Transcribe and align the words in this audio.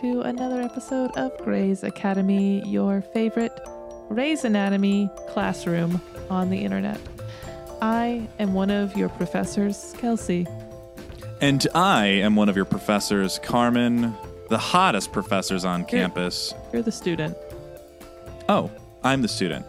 To 0.00 0.22
another 0.22 0.62
episode 0.62 1.10
of 1.18 1.36
Grey's 1.44 1.82
Academy, 1.82 2.66
your 2.66 3.02
favorite 3.02 3.52
Grey's 4.08 4.46
Anatomy 4.46 5.10
classroom 5.28 6.00
on 6.30 6.48
the 6.48 6.56
internet. 6.56 6.98
I 7.82 8.26
am 8.38 8.54
one 8.54 8.70
of 8.70 8.96
your 8.96 9.10
professors, 9.10 9.94
Kelcey. 9.98 10.46
And 11.42 11.66
I 11.74 12.06
am 12.06 12.34
one 12.34 12.48
of 12.48 12.56
your 12.56 12.64
professors, 12.64 13.38
Carmen, 13.40 14.14
the 14.48 14.56
hottest 14.56 15.12
professors 15.12 15.66
on 15.66 15.84
campus. 15.84 16.54
You're 16.72 16.80
the 16.80 16.92
student. 16.92 17.36
Oh, 18.48 18.70
I'm 19.04 19.20
the 19.20 19.28
student. 19.28 19.66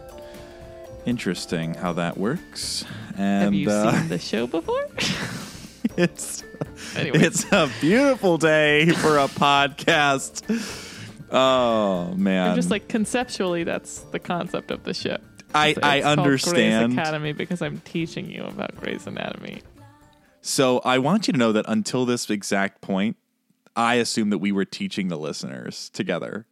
Interesting 1.04 1.74
how 1.74 1.92
that 1.92 2.16
works. 2.16 2.86
And 3.18 3.44
Have 3.44 3.54
you 3.54 3.70
uh, 3.70 3.92
seen 3.92 4.08
the 4.08 4.18
show 4.18 4.46
before? 4.46 4.88
it's 5.96 6.42
Anyway. 6.96 7.18
it's 7.20 7.44
a 7.52 7.70
beautiful 7.80 8.38
day 8.38 8.90
for 8.90 9.18
a 9.18 9.26
podcast. 9.28 10.42
Oh 11.30 12.12
man, 12.14 12.50
I'm 12.50 12.56
just 12.56 12.70
like 12.70 12.88
conceptually, 12.88 13.64
that's 13.64 14.00
the 14.12 14.18
concept 14.18 14.70
of 14.70 14.84
the 14.84 14.92
show. 14.94 15.16
I- 15.54 15.74
I 15.82 16.02
understand. 16.02 16.94
Grey's 16.94 16.98
Academy 16.98 17.32
because 17.32 17.62
I'm 17.62 17.80
teaching 17.80 18.30
you 18.30 18.42
about 18.44 18.76
Grey's 18.76 19.06
Anatomy. 19.06 19.62
so 20.40 20.80
I 20.80 20.98
want 20.98 21.26
you 21.28 21.32
to 21.32 21.38
know 21.38 21.52
that 21.52 21.64
until 21.68 22.04
this 22.06 22.28
exact 22.30 22.80
point, 22.80 23.16
I 23.76 23.94
assumed 23.94 24.32
that 24.32 24.38
we 24.38 24.52
were 24.52 24.64
teaching 24.66 25.08
the 25.08 25.16
listeners 25.18 25.88
together, 25.90 26.46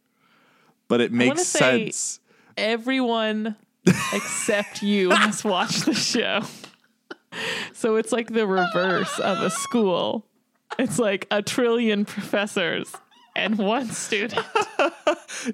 but 0.87 1.01
it 1.01 1.11
makes 1.11 1.45
sense. 1.45 2.19
everyone 2.57 3.55
except 4.13 4.81
you 4.83 5.09
has 5.11 5.43
watched 5.43 5.85
the 5.85 5.93
show. 5.93 6.41
So 7.73 7.95
it's 7.95 8.11
like 8.11 8.33
the 8.33 8.45
reverse 8.47 9.17
of 9.19 9.39
a 9.39 9.49
school. 9.49 10.25
It's 10.79 10.99
like 10.99 11.27
a 11.31 11.41
trillion 11.41 12.05
professors 12.05 12.91
and 13.35 13.57
one 13.57 13.87
student. 13.89 14.45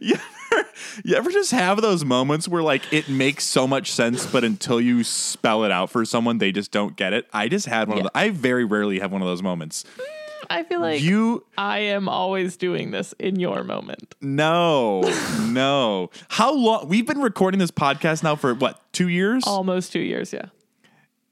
You 0.02 0.16
ever, 0.16 0.68
you 1.06 1.16
ever 1.16 1.32
just 1.32 1.52
have 1.52 1.82
those 1.82 2.04
moments 2.04 2.48
where 2.48 2.62
like 2.64 2.82
it 2.92 3.08
makes 3.08 3.44
so 3.46 3.68
much 3.68 3.92
sense, 3.92 4.26
but 4.26 4.44
until 4.44 4.82
you 4.82 5.04
spell 5.04 5.64
it 5.64 5.72
out 5.72 5.90
for 5.92 6.04
someone, 6.04 6.40
they 6.40 6.52
just 6.52 6.72
don't 6.72 6.96
get 6.98 7.14
it? 7.14 7.26
I 7.32 7.48
just 7.48 7.68
had 7.68 7.88
one 7.88 7.98
Yeah. 7.98 8.04
of 8.06 8.12
the, 8.12 8.18
I 8.18 8.30
very 8.32 8.66
rarely 8.66 9.00
have 9.00 9.12
one 9.12 9.22
of 9.22 9.28
those 9.28 9.42
moments. 9.44 9.86
Mm, 9.98 10.04
I 10.50 10.64
feel 10.64 10.82
like 10.82 11.02
you 11.02 11.46
I 11.58 11.80
am 11.80 12.10
always 12.10 12.58
doing 12.58 12.92
this 12.92 13.14
in 13.20 13.40
your 13.40 13.64
moment. 13.64 14.16
no, 14.20 15.02
no. 15.48 16.10
How 16.30 16.54
long 16.54 16.88
we've 16.90 17.06
been 17.08 17.22
recording 17.22 17.60
this 17.60 17.72
podcast 17.72 18.24
now 18.24 18.36
for 18.36 18.54
what, 18.54 18.82
two 18.94 19.08
years? 19.08 19.44
Almost 19.46 19.94
two 19.94 20.00
years, 20.02 20.34
yeah. 20.34 20.48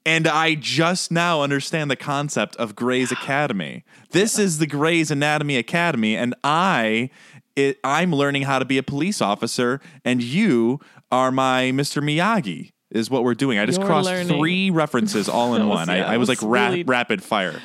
And 0.05 0.27
I 0.27 0.53
just 0.55 1.11
now 1.11 1.41
understand 1.41 1.89
the 1.89 1.95
concept 1.95 2.55
of 2.57 2.75
Grey's 2.75 3.11
Academy. 3.11 3.83
This 4.11 4.37
is 4.37 4.59
the 4.59 4.67
Grey's 4.67 5.09
Anatomy 5.09 5.57
Academy, 5.57 6.15
and 6.15 6.35
I, 6.43 7.09
it, 7.55 7.79
I'm 7.83 8.13
learning 8.13 8.43
how 8.43 8.59
to 8.59 8.65
be 8.65 8.77
a 8.77 8.83
police 8.83 9.19
officer, 9.21 9.81
and 10.03 10.21
you 10.21 10.79
are 11.11 11.31
my 11.31 11.71
Mr. 11.73 12.03
Miyagi. 12.03 12.71
Is 12.91 13.09
what 13.09 13.23
we're 13.23 13.33
doing. 13.33 13.57
I 13.57 13.65
just 13.65 13.79
You're 13.79 13.87
crossed 13.87 14.05
learning. 14.05 14.27
three 14.37 14.69
references 14.69 15.27
all 15.27 15.55
in 15.55 15.67
one. 15.69 15.87
yeah, 15.89 16.07
I, 16.07 16.13
I 16.13 16.17
was, 16.17 16.29
like 16.29 16.41
ra- 16.41 16.67
really- 16.67 16.83
rapid 16.83 17.21
fire. 17.23 17.59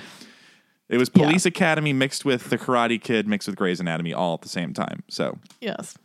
It 0.89 0.97
was 0.99 1.09
Police 1.09 1.47
Academy 1.47 1.93
mixed 1.93 2.25
with 2.25 2.51
the 2.51 2.59
Karate 2.59 3.01
Kid 3.01 3.29
mixed 3.29 3.47
with 3.47 3.55
Grey's 3.57 3.79
Anatomy 3.79 4.13
all 4.13 4.35
at 4.35 4.41
the 4.41 4.49
same 4.49 4.73
time. 4.75 5.05
So 5.09 5.39
Yes. 5.61 5.97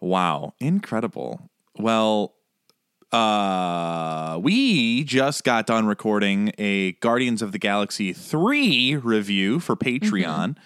Wow, 0.00 0.54
incredible. 0.58 1.48
Well, 1.78 2.34
uh 3.12 4.38
we 4.42 5.04
just 5.04 5.44
got 5.44 5.66
done 5.66 5.86
recording 5.86 6.52
a 6.58 6.92
Guardians 6.92 7.42
of 7.42 7.52
the 7.52 7.58
Galaxy 7.58 8.12
3 8.12 8.96
review 8.96 9.60
for 9.60 9.76
Patreon. 9.76 10.56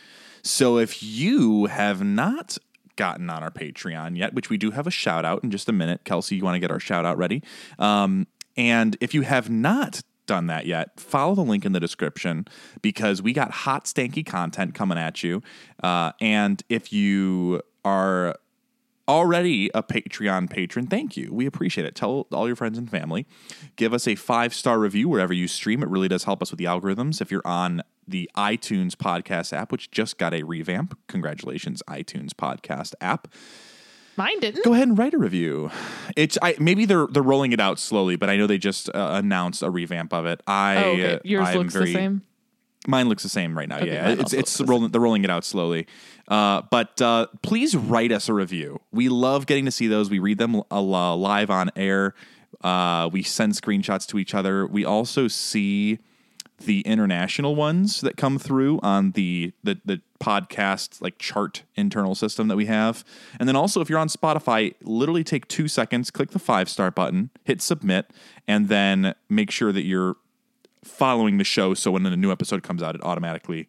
So 0.42 0.78
if 0.78 1.02
you 1.02 1.66
have 1.66 2.02
not 2.02 2.58
gotten 2.96 3.30
on 3.30 3.42
our 3.42 3.50
Patreon 3.50 4.16
yet, 4.16 4.34
which 4.34 4.50
we 4.50 4.56
do 4.56 4.70
have 4.70 4.86
a 4.86 4.90
shout 4.90 5.24
out 5.24 5.44
in 5.44 5.50
just 5.50 5.68
a 5.68 5.72
minute, 5.72 6.04
Kelcey, 6.04 6.36
you 6.36 6.44
want 6.44 6.54
to 6.56 6.60
get 6.60 6.70
our 6.70 6.80
shout 6.80 7.04
out 7.04 7.18
ready? 7.18 7.42
Um 7.78 8.26
and 8.56 8.96
if 9.00 9.14
you 9.14 9.22
have 9.22 9.48
not 9.48 10.02
done 10.26 10.46
that 10.46 10.64
yet, 10.64 11.00
follow 11.00 11.34
the 11.34 11.42
link 11.42 11.64
in 11.64 11.72
the 11.72 11.80
description 11.80 12.46
because 12.82 13.20
we 13.20 13.32
got 13.32 13.50
hot, 13.50 13.86
stanky 13.86 14.24
content 14.24 14.74
coming 14.74 14.96
at 14.96 15.24
you. 15.24 15.42
Uh, 15.82 16.12
and 16.20 16.62
if 16.68 16.92
you 16.92 17.60
are 17.84 18.36
already 19.10 19.70
a 19.74 19.82
Patreon 19.82 20.48
patron, 20.48 20.86
thank 20.86 21.16
you. 21.16 21.32
We 21.32 21.46
appreciate 21.46 21.86
it. 21.86 21.94
Tell 21.94 22.26
all 22.32 22.46
your 22.46 22.56
friends 22.56 22.78
and 22.78 22.88
family. 22.90 23.26
Give 23.76 23.92
us 23.92 24.06
a 24.06 24.14
five 24.14 24.54
star 24.54 24.78
review 24.78 25.08
wherever 25.08 25.32
you 25.32 25.48
stream. 25.48 25.82
It 25.82 25.88
really 25.88 26.08
does 26.08 26.24
help 26.24 26.42
us 26.42 26.50
with 26.50 26.58
the 26.58 26.64
algorithms. 26.64 27.20
If 27.20 27.30
you're 27.30 27.46
on 27.46 27.82
the 28.06 28.30
iTunes 28.36 28.92
podcast 28.92 29.52
app, 29.52 29.72
which 29.72 29.90
just 29.90 30.18
got 30.18 30.32
a 30.32 30.42
revamp, 30.42 30.98
congratulations, 31.08 31.82
iTunes 31.88 32.30
podcast 32.30 32.94
app. 33.00 33.28
Mine 34.16 34.38
didn't. 34.40 34.64
Go 34.64 34.74
ahead 34.74 34.88
and 34.88 34.98
write 34.98 35.14
a 35.14 35.18
review. 35.18 35.70
It's 36.16 36.36
I 36.42 36.54
maybe 36.58 36.84
they're 36.84 37.06
they're 37.06 37.22
rolling 37.22 37.52
it 37.52 37.60
out 37.60 37.78
slowly, 37.78 38.16
but 38.16 38.28
I 38.28 38.36
know 38.36 38.46
they 38.46 38.58
just 38.58 38.88
uh, 38.90 39.10
announced 39.14 39.62
a 39.62 39.70
revamp 39.70 40.12
of 40.12 40.26
it. 40.26 40.42
I 40.46 40.76
Oh, 40.76 40.90
okay. 40.90 41.20
Yours 41.24 41.48
I'm 41.48 41.58
looks 41.58 41.72
very, 41.72 41.86
the 41.86 41.92
same. 41.94 42.22
Mine 42.86 43.08
looks 43.08 43.22
the 43.22 43.28
same 43.28 43.56
right 43.56 43.68
now. 43.68 43.78
Okay, 43.78 43.92
yeah, 43.92 44.08
it's 44.10 44.32
it's 44.32 44.56
the 44.56 44.64
rolling. 44.64 44.90
They're 44.90 45.00
rolling 45.00 45.24
it 45.24 45.30
out 45.30 45.44
slowly. 45.44 45.86
Uh, 46.28 46.62
but 46.70 47.00
uh, 47.02 47.26
please 47.42 47.76
write 47.76 48.10
us 48.10 48.28
a 48.28 48.34
review. 48.34 48.80
We 48.90 49.08
love 49.08 49.46
getting 49.46 49.66
to 49.66 49.70
see 49.70 49.86
those. 49.86 50.08
We 50.08 50.18
read 50.18 50.38
them 50.38 50.62
uh, 50.70 50.80
live 50.80 51.50
on 51.50 51.70
air. 51.76 52.14
Uh, 52.62 53.10
we 53.12 53.22
send 53.22 53.52
screenshots 53.52 54.06
to 54.08 54.18
each 54.18 54.34
other. 54.34 54.66
We 54.66 54.84
also 54.84 55.28
see 55.28 55.98
the 56.60 56.80
international 56.82 57.54
ones 57.54 58.00
that 58.02 58.16
come 58.16 58.38
through 58.38 58.80
on 58.82 59.12
the 59.12 59.52
the 59.62 59.80
the 59.84 60.00
podcast 60.20 61.00
like 61.00 61.18
chart 61.18 61.62
internal 61.76 62.14
system 62.14 62.48
that 62.48 62.56
we 62.56 62.66
have. 62.66 63.04
And 63.38 63.48
then 63.48 63.56
also 63.56 63.80
if 63.80 63.88
you're 63.88 63.98
on 63.98 64.08
Spotify, 64.08 64.74
literally 64.82 65.24
take 65.24 65.48
2 65.48 65.66
seconds, 65.66 66.10
click 66.10 66.30
the 66.30 66.38
5 66.38 66.68
star 66.68 66.90
button, 66.90 67.30
hit 67.44 67.62
submit 67.62 68.10
and 68.46 68.68
then 68.68 69.14
make 69.30 69.50
sure 69.50 69.72
that 69.72 69.84
you're 69.84 70.16
following 70.84 71.38
the 71.38 71.44
show 71.44 71.74
so 71.74 71.90
when 71.90 72.04
a 72.06 72.16
new 72.16 72.32
episode 72.32 72.62
comes 72.62 72.82
out 72.82 72.94
it 72.94 73.02
automatically 73.04 73.68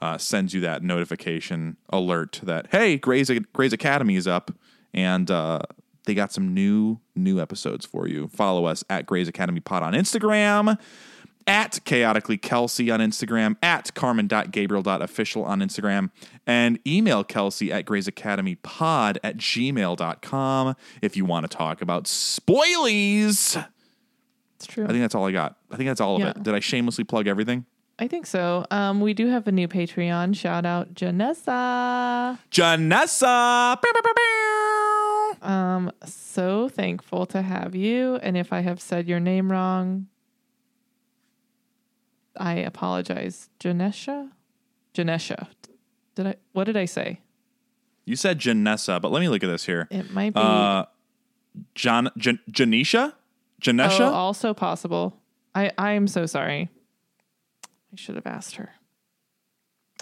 uh, 0.00 0.18
sends 0.18 0.52
you 0.52 0.60
that 0.60 0.82
notification 0.82 1.76
alert 1.90 2.40
that 2.42 2.66
hey 2.72 2.96
Grey's, 2.96 3.30
Grey's 3.52 3.72
Academy 3.72 4.16
is 4.16 4.26
up 4.26 4.50
and 4.94 5.30
uh, 5.30 5.60
they 6.04 6.14
got 6.14 6.32
some 6.32 6.52
new 6.54 6.98
new 7.14 7.40
episodes 7.40 7.86
for 7.86 8.08
you. 8.08 8.28
Follow 8.28 8.64
us 8.64 8.84
at 8.90 9.06
Grey's 9.06 9.28
Academy 9.28 9.60
Pod 9.60 9.82
on 9.82 9.92
Instagram, 9.92 10.78
at 11.46 11.80
chaotically 11.84 12.38
Kelcey 12.38 12.92
on 12.92 13.00
Instagram, 13.00 13.56
at 13.62 13.94
carmen.gabriel.official 13.94 15.44
on 15.44 15.60
Instagram, 15.60 16.10
and 16.46 16.78
email 16.86 17.24
Kelcey 17.24 17.70
at 17.70 17.84
Grey's 17.84 18.08
Academy 18.08 18.56
Pod 18.56 19.18
at 19.22 19.36
gmail.com 19.36 20.76
if 21.00 21.16
you 21.16 21.24
want 21.24 21.48
to 21.48 21.56
talk 21.56 21.82
about 21.82 22.04
spoilies. 22.04 23.64
It's 24.64 24.72
true. 24.72 24.84
I 24.84 24.88
think 24.88 25.00
that's 25.02 25.14
all 25.14 25.26
I 25.26 25.32
got. 25.32 25.56
I 25.70 25.76
think 25.76 25.88
that's 25.88 26.00
all 26.00 26.18
Yeah. 26.20 26.28
of 26.30 26.36
it. 26.36 26.42
Did 26.44 26.54
I 26.54 26.60
shamelessly 26.60 27.04
plug 27.04 27.26
everything? 27.26 27.64
I 27.98 28.08
think 28.08 28.26
so. 28.26 28.64
Um, 28.70 29.00
we 29.00 29.12
do 29.14 29.26
have 29.28 29.46
a 29.46 29.52
new 29.52 29.68
Patreon. 29.68 30.34
Shout 30.36 30.64
out 30.64 30.94
Janessa. 30.94 32.38
Janessa. 32.50 33.80
Bow, 33.80 33.90
bow, 33.92 34.12
bow. 34.14 35.48
Um, 35.48 35.92
so 36.04 36.68
thankful 36.68 37.26
to 37.26 37.42
have 37.42 37.74
you. 37.74 38.16
And 38.16 38.36
if 38.36 38.52
I 38.52 38.60
have 38.60 38.80
said 38.80 39.08
your 39.08 39.20
name 39.20 39.50
wrong, 39.52 40.06
I 42.36 42.54
apologize. 42.54 43.50
Janesha? 43.60 44.30
Janesha. 44.94 45.48
Did 46.14 46.26
I 46.28 46.34
what 46.52 46.64
did 46.64 46.76
I 46.76 46.84
say? 46.86 47.20
You 48.04 48.16
said 48.16 48.38
Janessa, 48.38 49.00
but 49.00 49.12
let 49.12 49.20
me 49.20 49.28
look 49.28 49.44
at 49.44 49.48
this 49.48 49.64
here. 49.66 49.86
It 49.90 50.10
might 50.12 50.34
be 50.34 50.40
Uh, 50.40 50.84
John, 51.74 52.10
Jan, 52.16 52.38
Janisha? 52.50 53.12
Janesha? 53.62 54.00
oh, 54.00 54.12
also 54.12 54.52
possible. 54.54 55.16
I 55.54 55.70
I 55.78 55.92
am 55.92 56.06
so 56.08 56.26
sorry. 56.26 56.68
I 57.64 57.96
should 57.96 58.14
have 58.16 58.26
asked 58.26 58.56
her. 58.56 58.70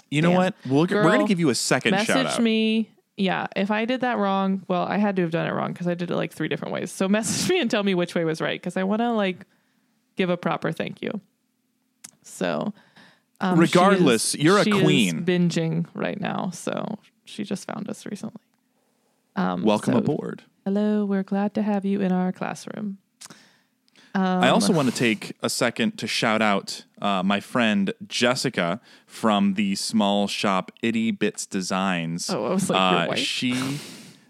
you 0.09 0.21
know 0.21 0.31
what? 0.31 0.55
We'll, 0.65 0.81
we're 0.81 1.03
going 1.03 1.19
to 1.19 1.27
give 1.27 1.39
you 1.39 1.49
a 1.49 1.55
second 1.55 1.97
shout 2.05 2.25
out. 2.25 2.41
me. 2.41 2.89
Yeah, 3.17 3.47
if 3.55 3.69
I 3.69 3.85
did 3.85 4.01
that 4.01 4.17
wrong, 4.17 4.63
well, 4.67 4.83
I 4.83 4.97
had 4.97 5.15
to 5.17 5.21
have 5.21 5.31
done 5.31 5.45
it 5.45 5.51
wrong 5.51 5.73
because 5.73 5.87
I 5.87 5.93
did 5.93 6.09
it 6.09 6.15
like 6.15 6.31
three 6.33 6.47
different 6.47 6.73
ways. 6.73 6.91
So 6.91 7.07
message 7.17 7.49
me 7.49 7.59
and 7.59 7.69
tell 7.69 7.83
me 7.83 7.93
which 7.93 8.15
way 8.15 8.23
was 8.23 8.41
right 8.41 8.59
because 8.59 8.77
I 8.77 8.83
want 8.83 9.01
to 9.01 9.11
like 9.11 9.45
give 10.15 10.29
a 10.29 10.37
proper 10.37 10.71
thank 10.71 11.01
you. 11.01 11.19
So, 12.23 12.73
um, 13.41 13.59
Regardless, 13.59 14.35
you're 14.35 14.59
a 14.59 14.63
queen. 14.63 15.25
binging 15.25 15.85
right 15.93 16.19
now, 16.19 16.51
so 16.51 16.97
she 17.25 17.43
just 17.43 17.67
found 17.67 17.89
us 17.89 18.05
recently. 18.05 18.41
Um, 19.35 19.63
Welcome 19.63 19.93
so, 19.93 19.99
aboard. 19.99 20.43
Hello, 20.65 21.05
we're 21.05 21.23
glad 21.23 21.53
to 21.55 21.61
have 21.61 21.83
you 21.85 22.01
in 22.01 22.11
our 22.11 22.31
classroom. 22.31 22.99
I 24.13 24.47
Um, 24.47 24.53
also 24.53 24.73
want 24.73 24.87
to 24.89 24.93
take 24.93 25.33
a 25.41 25.49
second 25.49 25.97
to 25.99 26.07
shout 26.07 26.41
out 26.41 26.83
uh, 27.01 27.23
my 27.23 27.39
friend 27.39 27.93
Jessica 28.07 28.81
from 29.05 29.53
the 29.53 29.75
small 29.75 30.27
shop 30.27 30.71
Itty 30.81 31.11
Bits 31.11 31.45
Designs. 31.45 32.29
Oh, 32.29 32.45
I 32.45 32.49
was 32.53 32.69
like, 32.69 32.77
your 32.77 32.99
Uh, 32.99 33.07
wife? 33.07 33.17
She, 33.19 33.79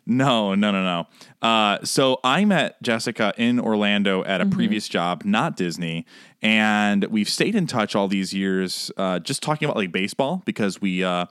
no, 0.05 0.53
no, 0.55 0.71
no, 0.71 0.83
no. 0.83 1.07
Uh, 1.47 1.79
so 1.83 2.19
I 2.23 2.45
met 2.45 2.81
Jessica 2.83 3.33
in 3.37 3.59
Orlando 3.59 4.23
at 4.23 4.39
a 4.41 4.43
Mm-hmm. 4.45 4.53
previous 4.55 4.87
job, 4.87 5.23
not 5.25 5.55
Disney, 5.57 6.05
and 6.43 7.05
we've 7.05 7.29
stayed 7.29 7.55
in 7.55 7.65
touch 7.65 7.95
all 7.95 8.07
these 8.07 8.33
years, 8.33 8.91
uh, 8.97 9.17
just 9.19 9.41
talking 9.41 9.65
about 9.67 9.77
like 9.77 9.91
baseball 9.91 10.43
because 10.45 10.79
we 10.81 11.03
uh, 11.03 11.25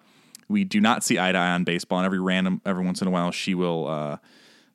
we 0.49 0.65
do 0.65 0.81
not 0.81 1.05
see 1.05 1.19
eye 1.21 1.31
to 1.33 1.39
eye 1.39 1.51
on 1.53 1.63
baseball, 1.65 1.99
and 2.01 2.07
every 2.07 2.21
random 2.21 2.61
every 2.67 2.85
once 2.85 3.01
in 3.01 3.07
a 3.07 3.11
while 3.11 3.31
she 3.31 3.55
will. 3.55 3.87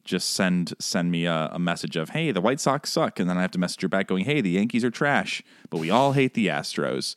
Just 0.06 0.34
send 0.34 0.74
send 0.80 1.12
me 1.12 1.26
a, 1.26 1.50
a 1.54 1.60
message 1.60 1.96
of 1.96 2.10
hey 2.10 2.32
the 2.32 2.42
White 2.42 2.60
Sox 2.60 2.92
suck 2.92 3.20
and 3.20 3.30
then 3.30 3.38
I 3.38 3.42
have 3.42 3.52
to 3.52 3.60
message 3.60 3.82
her 3.82 3.88
back 3.88 4.08
going 4.08 4.26
hey 4.26 4.42
the 4.42 4.52
Yankees 4.52 4.84
are 4.84 4.92
trash 4.92 5.44
but 5.70 5.80
we 5.80 5.90
all 5.90 6.14
hate 6.14 6.34
the 6.34 6.48
Astros. 6.48 7.16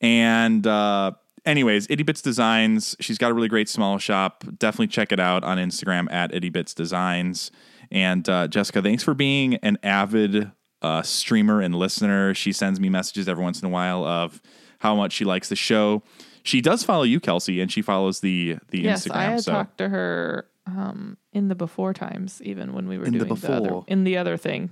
And 0.00 0.66
uh, 0.66 1.12
anyways 1.44 1.86
Itty 1.90 2.04
Bits 2.04 2.22
Designs 2.22 2.96
she's 3.00 3.18
got 3.18 3.30
a 3.30 3.34
really 3.34 3.48
great 3.48 3.68
small 3.68 3.98
shop. 3.98 4.44
Definitely 4.58 4.88
check 4.88 5.12
it 5.12 5.20
out 5.20 5.44
on 5.44 5.58
Instagram 5.58 6.10
at 6.12 6.34
Itty 6.34 6.50
Bits 6.50 6.74
Designs. 6.74 7.50
And 7.90 8.28
uh, 8.28 8.48
Jessica 8.48 8.82
thanks 8.82 9.02
for 9.02 9.14
being 9.14 9.56
an 9.56 9.78
avid 9.82 10.52
uh, 10.82 11.02
streamer 11.02 11.60
and 11.60 11.74
listener. 11.74 12.34
She 12.34 12.52
sends 12.52 12.78
me 12.78 12.88
messages 12.88 13.28
every 13.28 13.42
once 13.42 13.60
in 13.60 13.66
a 13.66 13.70
while 13.70 14.04
of 14.04 14.40
how 14.78 14.94
much 14.94 15.12
she 15.12 15.24
likes 15.24 15.48
the 15.48 15.56
show. 15.56 16.02
She 16.42 16.60
does 16.60 16.82
follow 16.82 17.02
you 17.02 17.20
Kelcey 17.20 17.60
and 17.60 17.70
she 17.70 17.82
follows 17.82 18.20
the 18.20 18.58
the 18.70 18.80
Yes, 18.80 19.06
Instagram 19.06 19.16
I 19.16 19.24
had 19.24 19.42
so 19.42 19.52
talked 19.52 19.78
to 19.78 19.88
her 19.88 20.47
um, 20.68 21.16
in 21.32 21.48
the 21.48 21.54
before 21.54 21.94
times, 21.94 22.42
even 22.42 22.72
when 22.74 22.86
we 22.88 22.98
were 22.98 23.06
In 23.06 23.12
the 23.16 23.24
doing 23.24 23.40
the, 23.40 23.52
other 23.52 23.80
in 23.86 24.04
the 24.04 24.16
other 24.18 24.36
thing. 24.36 24.70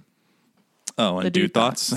oh 0.99 1.17
and 1.19 1.27
the 1.27 1.31
dude, 1.31 1.45
dude 1.45 1.55
thoughts, 1.55 1.95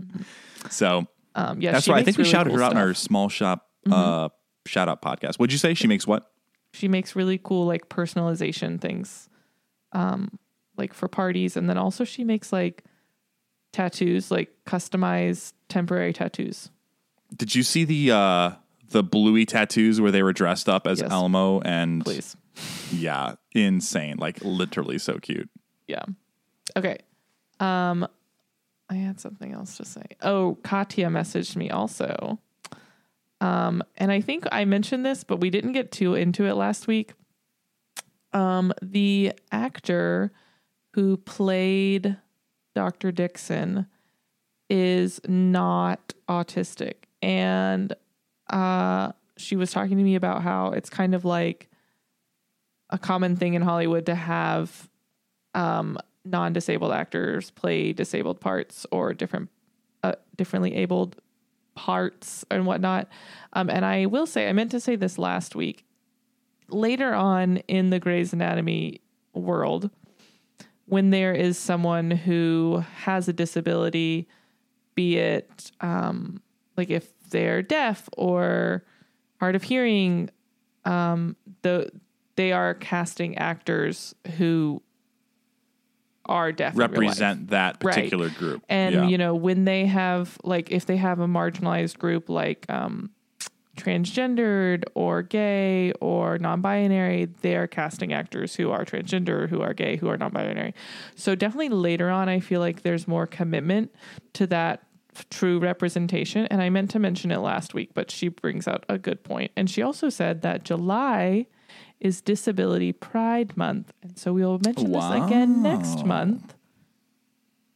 so 0.70 1.06
Um, 1.34 1.60
yeah, 1.60 1.72
That's 1.72 1.88
right. 1.88 1.98
I 2.00 2.04
think 2.04 2.16
we 2.18 2.24
shouted 2.24 2.50
cool 2.50 2.58
her 2.58 2.64
out 2.64 2.72
in 2.72 2.76
stuff. 2.76 2.80
Mm-hmm. 2.82 2.88
our 2.88 2.94
small 2.94 3.28
shop 3.28 3.66
uh, 3.90 4.28
shout 4.66 4.88
out 4.88 5.02
podcast. 5.02 5.36
What'd 5.38 5.52
you 5.52 5.58
say? 5.58 5.74
She 5.74 5.88
makes 5.88 6.06
what? 6.06 6.30
She 6.72 6.86
makes 6.88 7.14
really 7.16 7.38
cool 7.42 7.66
like 7.66 7.88
personalization 7.88 8.80
things, 8.80 9.28
um, 9.92 10.38
like 10.76 10.94
for 10.94 11.08
parties, 11.08 11.56
and 11.56 11.68
then 11.68 11.76
also 11.78 12.04
she 12.04 12.24
makes 12.24 12.52
like 12.52 12.84
tattoos, 13.72 14.30
like 14.30 14.52
customized 14.66 15.52
temporary 15.68 16.12
tattoos. 16.12 16.70
Did 17.36 17.54
you 17.54 17.62
see 17.64 17.84
the 17.84 18.10
uh, 18.12 18.50
the 18.90 19.02
bluey 19.02 19.44
tattoos 19.46 20.00
where 20.00 20.10
they 20.12 20.22
were 20.22 20.32
dressed 20.32 20.68
up 20.68 20.86
as 20.86 21.00
Yes. 21.00 21.10
Elmo 21.10 21.60
and 21.60 22.04
Please, 22.04 22.36
yeah, 22.90 23.34
insane, 23.52 24.16
like 24.18 24.38
literally 24.42 24.98
so 24.98 25.18
cute. 25.18 25.50
yeah, 25.86 26.04
okay. 26.76 26.98
Um, 27.60 28.06
I 28.90 28.94
had 28.94 29.20
something 29.20 29.52
else 29.52 29.76
to 29.78 29.84
say. 29.84 30.04
Oh, 30.22 30.58
Katya 30.62 31.08
messaged 31.08 31.56
me 31.56 31.70
also. 31.70 32.38
Um, 33.40 33.82
and 33.96 34.10
I 34.12 34.20
think 34.20 34.46
I 34.52 34.64
mentioned 34.64 35.04
this, 35.04 35.24
but 35.24 35.40
we 35.40 35.50
didn't 35.50 35.72
get 35.72 35.90
too 35.92 36.14
into 36.14 36.46
it 36.46 36.54
last 36.54 36.86
week. 36.86 37.12
Um, 38.32 38.72
the 38.82 39.32
actor 39.52 40.32
who 40.94 41.16
played 41.16 42.16
Dr. 42.74 43.12
Dixon 43.12 43.86
is 44.70 45.20
not 45.26 46.14
autistic. 46.28 46.94
And 47.22 47.94
uh, 48.50 49.12
she 49.36 49.56
was 49.56 49.70
talking 49.70 49.96
to 49.98 50.04
me 50.04 50.14
about 50.14 50.42
how 50.42 50.68
it's 50.68 50.90
kind 50.90 51.14
of 51.14 51.24
like 51.24 51.68
a 52.94 52.98
common 52.98 53.34
thing 53.34 53.54
in 53.54 53.62
Hollywood 53.62 54.06
to 54.06 54.14
have 54.14 54.88
um, 55.52 55.98
non-disabled 56.24 56.92
actors 56.92 57.50
play 57.50 57.92
disabled 57.92 58.40
parts 58.40 58.86
or 58.92 59.12
different, 59.12 59.50
uh, 60.04 60.12
differently 60.36 60.76
abled 60.76 61.20
parts 61.74 62.44
and 62.52 62.66
whatnot. 62.66 63.08
Um, 63.52 63.68
and 63.68 63.84
I 63.84 64.06
will 64.06 64.26
say, 64.26 64.48
I 64.48 64.52
meant 64.52 64.70
to 64.70 64.80
say 64.80 64.94
this 64.94 65.18
last 65.18 65.56
week. 65.56 65.84
Later 66.68 67.12
on 67.12 67.56
in 67.68 67.90
the 67.90 67.98
Grey's 67.98 68.32
Anatomy 68.32 69.00
world, 69.32 69.90
when 70.86 71.10
there 71.10 71.34
is 71.34 71.58
someone 71.58 72.12
who 72.12 72.84
has 72.98 73.26
a 73.26 73.32
disability, 73.32 74.28
be 74.94 75.16
it 75.16 75.72
um, 75.80 76.40
like 76.76 76.90
if 76.90 77.12
they're 77.30 77.60
deaf 77.60 78.08
or 78.16 78.84
hard 79.40 79.56
of 79.56 79.64
hearing, 79.64 80.30
um, 80.84 81.34
the 81.62 81.90
they 82.36 82.52
are 82.52 82.74
casting 82.74 83.36
actors 83.38 84.14
who 84.38 84.82
are 86.26 86.52
deaf 86.52 86.74
in 86.74 86.78
real 86.80 86.88
life. 86.88 86.98
Represent 86.98 87.48
that 87.48 87.76
Right. 87.82 87.94
particular 87.94 88.30
group. 88.30 88.64
And 88.68 88.94
Yeah. 88.94 89.08
you 89.08 89.18
know, 89.18 89.34
when 89.34 89.64
they 89.64 89.86
have 89.86 90.38
like 90.42 90.70
if 90.70 90.86
they 90.86 90.96
have 90.96 91.20
a 91.20 91.26
marginalized 91.26 91.98
group 91.98 92.28
like 92.28 92.64
um 92.68 93.10
transgendered 93.76 94.84
or 94.94 95.20
gay 95.20 95.92
or 96.00 96.38
non-binary, 96.38 97.26
they 97.42 97.56
are 97.56 97.66
casting 97.66 98.12
actors 98.12 98.54
who 98.54 98.70
are 98.70 98.84
transgender, 98.84 99.48
who 99.48 99.60
are 99.60 99.74
gay, 99.74 99.96
who 99.96 100.08
are 100.08 100.16
non-binary. 100.16 100.72
So 101.16 101.34
definitely 101.34 101.70
later 101.70 102.08
on 102.08 102.28
I 102.28 102.40
feel 102.40 102.60
like 102.60 102.82
there's 102.82 103.06
more 103.08 103.26
commitment 103.26 103.92
to 104.34 104.46
that 104.46 104.84
true 105.30 105.58
representation 105.58 106.46
and 106.46 106.62
I 106.62 106.70
meant 106.70 106.90
to 106.90 106.98
mention 106.98 107.30
it 107.30 107.38
last 107.38 107.74
week, 107.74 107.90
but 107.94 108.10
she 108.10 108.28
brings 108.28 108.66
out 108.66 108.84
a 108.88 108.96
good 108.96 109.22
point. 109.24 109.52
And 109.56 109.68
she 109.68 109.82
also 109.82 110.08
said 110.08 110.42
that 110.42 110.64
July 110.64 111.46
is 112.00 112.20
Disability 112.20 112.92
Pride 112.92 113.56
Month. 113.56 113.92
And 114.02 114.18
so 114.18 114.32
we 114.32 114.42
will 114.44 114.60
mention 114.62 114.92
this 114.92 115.04
again 115.04 115.62
next 115.62 116.04
month 116.04 116.54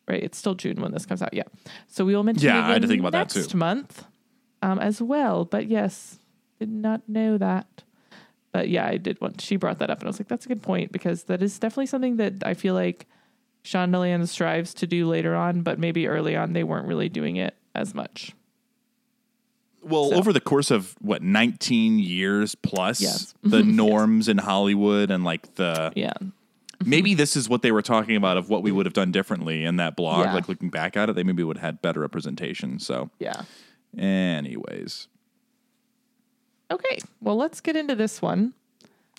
right? 0.08 0.22
It's 0.22 0.38
still 0.38 0.54
June 0.54 0.80
when 0.80 0.92
this 0.92 1.06
comes 1.06 1.22
out. 1.22 1.34
Yeah. 1.34 1.44
So 1.86 2.04
we 2.04 2.16
will 2.16 2.24
mention 2.24 2.46
Yeah, 2.46 2.66
I 2.66 2.72
had 2.72 2.82
to 2.82 2.88
think 2.88 3.00
about 3.00 3.12
that 3.12 3.34
next 3.34 3.50
too. 3.50 3.58
month 3.58 4.04
um, 4.62 4.78
as 4.78 5.00
well. 5.00 5.44
But 5.44 5.66
yes, 5.66 6.18
did 6.58 6.70
not 6.70 7.08
know 7.08 7.38
that. 7.38 7.84
But 8.50 8.68
yeah, 8.70 8.86
I 8.86 8.96
did 8.96 9.20
want, 9.20 9.40
she 9.40 9.56
brought 9.56 9.78
that 9.78 9.90
up 9.90 9.98
and 9.98 10.08
I 10.08 10.08
was 10.08 10.18
like, 10.18 10.28
that's 10.28 10.46
a 10.46 10.48
good 10.48 10.62
point 10.62 10.90
because 10.90 11.24
that 11.24 11.42
is 11.42 11.58
definitely 11.58 11.86
something 11.86 12.16
that 12.16 12.34
I 12.44 12.54
feel 12.54 12.74
like 12.74 13.06
Shondaland 13.62 14.26
strives 14.28 14.72
to 14.74 14.86
do 14.86 15.06
later 15.06 15.36
on, 15.36 15.60
but 15.60 15.78
maybe 15.78 16.08
early 16.08 16.34
on 16.34 16.54
they 16.54 16.64
weren't 16.64 16.86
really 16.86 17.10
doing 17.10 17.36
it 17.36 17.54
as 17.74 17.94
much. 17.94 18.32
Well, 19.82 20.10
So- 20.10 20.16
over 20.16 20.32
the 20.32 20.40
course 20.40 20.70
of 20.70 20.94
what 21.00 21.22
19 21.22 21.98
years 21.98 22.54
plus, 22.54 23.00
Yes. 23.00 23.34
the 23.42 23.62
norms 23.64 24.28
in 24.28 24.38
Hollywood 24.38 25.10
and 25.10 25.24
like 25.24 25.54
the 25.54 25.92
Yeah. 25.96 26.12
maybe 26.84 27.14
this 27.22 27.36
is 27.36 27.48
what 27.48 27.62
they 27.62 27.72
were 27.72 27.82
talking 27.82 28.16
about 28.16 28.36
of 28.36 28.48
what 28.50 28.62
we 28.62 28.72
would 28.72 28.86
have 28.86 28.92
done 28.92 29.12
differently 29.12 29.64
in 29.64 29.76
that 29.76 29.96
blog. 29.96 30.26
Yeah. 30.26 30.34
Like 30.34 30.48
looking 30.48 30.70
back 30.70 30.96
at 30.96 31.08
it, 31.08 31.14
they 31.16 31.22
maybe 31.22 31.42
would 31.44 31.56
have 31.58 31.64
had 31.64 31.82
better 31.82 32.00
representation. 32.00 32.78
So, 32.78 33.10
Yeah. 33.18 33.42
anyways, 33.96 35.08
Okay. 36.70 36.98
Well, 37.22 37.36
let's 37.36 37.60
get 37.62 37.76
into 37.76 37.94
this 37.94 38.20
one. 38.20 38.52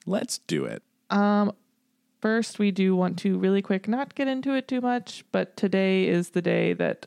let's 0.05 0.37
do 0.39 0.65
it. 0.65 0.81
Um, 1.09 1.51
first, 2.21 2.57
we 2.59 2.69
do 2.71 2.95
want 2.95 3.17
to 3.19 3.37
really 3.37 3.61
quick 3.61 3.87
not 3.87 4.13
get 4.15 4.27
into 4.27 4.53
it 4.53 4.67
too 4.67 4.81
much, 4.81 5.23
but 5.31 5.55
today 5.57 6.07
is 6.07 6.29
the 6.29 6.41
day 6.41 6.73
that 6.73 7.05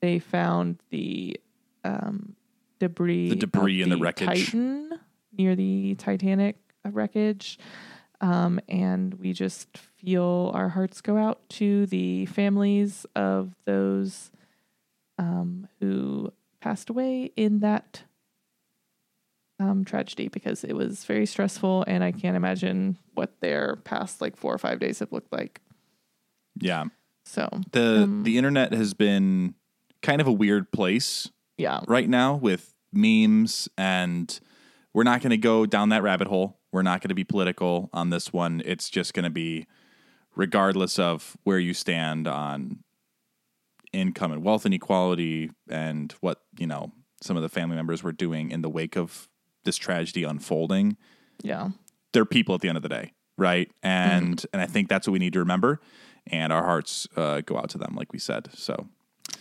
they 0.00 0.18
found 0.18 0.78
the 0.90 1.38
um, 1.84 2.34
debris, 2.78 3.30
The 3.30 3.36
debris 3.36 3.82
and 3.82 3.92
the 3.92 3.96
wreckage. 3.96 4.26
Titan 4.26 4.98
near 5.36 5.54
the 5.54 5.94
Titanic 5.96 6.56
wreckage. 6.84 7.58
Um, 8.20 8.60
and 8.68 9.14
we 9.14 9.32
just 9.32 9.78
feel 9.78 10.50
our 10.54 10.68
hearts 10.70 11.00
go 11.00 11.16
out 11.16 11.48
to 11.50 11.86
the 11.86 12.26
families 12.26 13.06
of 13.14 13.54
those 13.64 14.30
um, 15.18 15.68
who 15.80 16.32
passed 16.60 16.90
away 16.90 17.30
in 17.36 17.60
that 17.60 18.02
um, 19.60 19.84
tragedy 19.84 20.28
because 20.28 20.64
it 20.64 20.74
was 20.74 21.04
very 21.04 21.26
stressful, 21.26 21.84
and 21.86 22.02
I 22.04 22.12
can't 22.12 22.36
imagine 22.36 22.98
what 23.14 23.40
their 23.40 23.76
past 23.76 24.20
like 24.20 24.36
four 24.36 24.54
or 24.54 24.58
five 24.58 24.78
days 24.78 25.00
have 25.00 25.12
looked 25.12 25.32
like. 25.32 25.60
Yeah. 26.60 26.84
So 27.24 27.48
The 27.72 28.04
Um, 28.04 28.22
the 28.22 28.36
internet 28.38 28.72
has 28.72 28.94
been 28.94 29.54
kind 30.02 30.20
of 30.20 30.26
a 30.26 30.32
weird 30.32 30.70
place 30.72 31.28
yeah, 31.58 31.80
right 31.86 32.08
now 32.08 32.34
with 32.34 32.74
memes 32.92 33.68
and 33.76 34.40
we're 34.94 35.02
not 35.02 35.20
going 35.20 35.30
to 35.30 35.36
go 35.36 35.66
down 35.66 35.90
that 35.90 36.02
rabbit 36.02 36.28
hole. 36.28 36.58
We're 36.72 36.82
not 36.82 37.00
going 37.00 37.10
to 37.10 37.14
be 37.14 37.24
political 37.24 37.90
on 37.92 38.10
this 38.10 38.32
one. 38.32 38.62
It's 38.64 38.88
just 38.88 39.12
going 39.12 39.24
to 39.24 39.30
be 39.30 39.66
regardless 40.34 40.98
of 40.98 41.36
where 41.44 41.58
you 41.58 41.74
stand 41.74 42.26
on 42.26 42.78
income 43.92 44.32
and 44.32 44.42
wealth 44.42 44.64
inequality 44.64 45.50
and 45.68 46.12
what, 46.20 46.40
you 46.58 46.66
know, 46.66 46.92
some 47.20 47.36
of 47.36 47.42
the 47.42 47.48
family 47.48 47.76
members 47.76 48.02
were 48.02 48.12
doing 48.12 48.50
in 48.50 48.62
the 48.62 48.70
wake 48.70 48.96
of 48.96 49.28
this 49.64 49.76
tragedy 49.76 50.24
unfolding. 50.24 50.96
yeah, 51.42 51.70
They're 52.12 52.24
people 52.24 52.54
at 52.54 52.60
the 52.60 52.68
end 52.68 52.76
of 52.76 52.82
the 52.82 52.88
day, 52.88 53.12
right? 53.36 53.70
And 53.82 54.44
and 54.52 54.62
I 54.62 54.66
think 54.66 54.88
that's 54.88 55.06
what 55.06 55.12
we 55.12 55.18
need 55.18 55.32
to 55.34 55.40
remember 55.40 55.80
and 56.30 56.52
our 56.52 56.64
hearts 56.64 57.08
uh, 57.16 57.40
go 57.40 57.56
out 57.56 57.70
to 57.70 57.78
them 57.78 57.94
like 57.94 58.12
we 58.12 58.18
said. 58.18 58.48
So, 58.54 58.88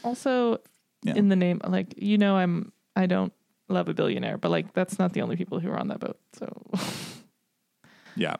Also, 0.04 0.60
Yeah. 1.08 1.16
in 1.16 1.30
the 1.30 1.36
name, 1.36 1.62
like 1.66 1.94
you 1.98 2.18
know, 2.18 2.36
I'm 2.36 2.72
I 2.96 3.06
don't 3.06 3.34
love 3.70 3.90
a 3.90 3.94
billionaire, 3.94 4.38
but 4.38 4.50
like 4.52 4.74
that's 4.74 5.00
not 5.00 5.14
the 5.14 5.22
only 5.22 5.36
people 5.36 5.60
who 5.60 5.70
are 5.70 5.80
on 5.80 5.88
that 5.90 6.00
boat. 6.00 6.20
So 6.34 6.70
Yeah. 8.16 8.38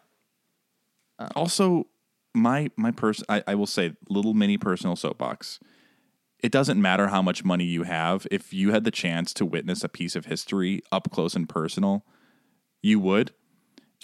Um, 1.20 1.30
also, 1.36 1.88
my 2.34 2.70
my 2.76 2.92
person, 2.92 3.26
I, 3.30 3.44
I 3.48 3.56
will 3.56 3.68
say, 3.68 3.94
little 4.10 4.34
mini 4.34 4.58
personal 4.58 4.96
soapbox. 4.96 5.60
It 6.40 6.52
doesn't 6.52 6.80
matter 6.80 7.08
how 7.08 7.22
much 7.24 7.44
money 7.44 7.64
you 7.66 7.84
have. 7.84 8.28
If 8.30 8.54
you 8.54 8.72
had 8.72 8.84
the 8.84 8.92
chance 8.92 9.34
to 9.36 9.46
witness 9.46 9.84
a 9.84 9.90
piece 9.90 10.16
of 10.16 10.26
history 10.26 10.82
up 10.92 11.10
close 11.12 11.36
and 11.36 11.50
personal, 11.50 12.06
you 12.82 13.00
would. 13.00 13.32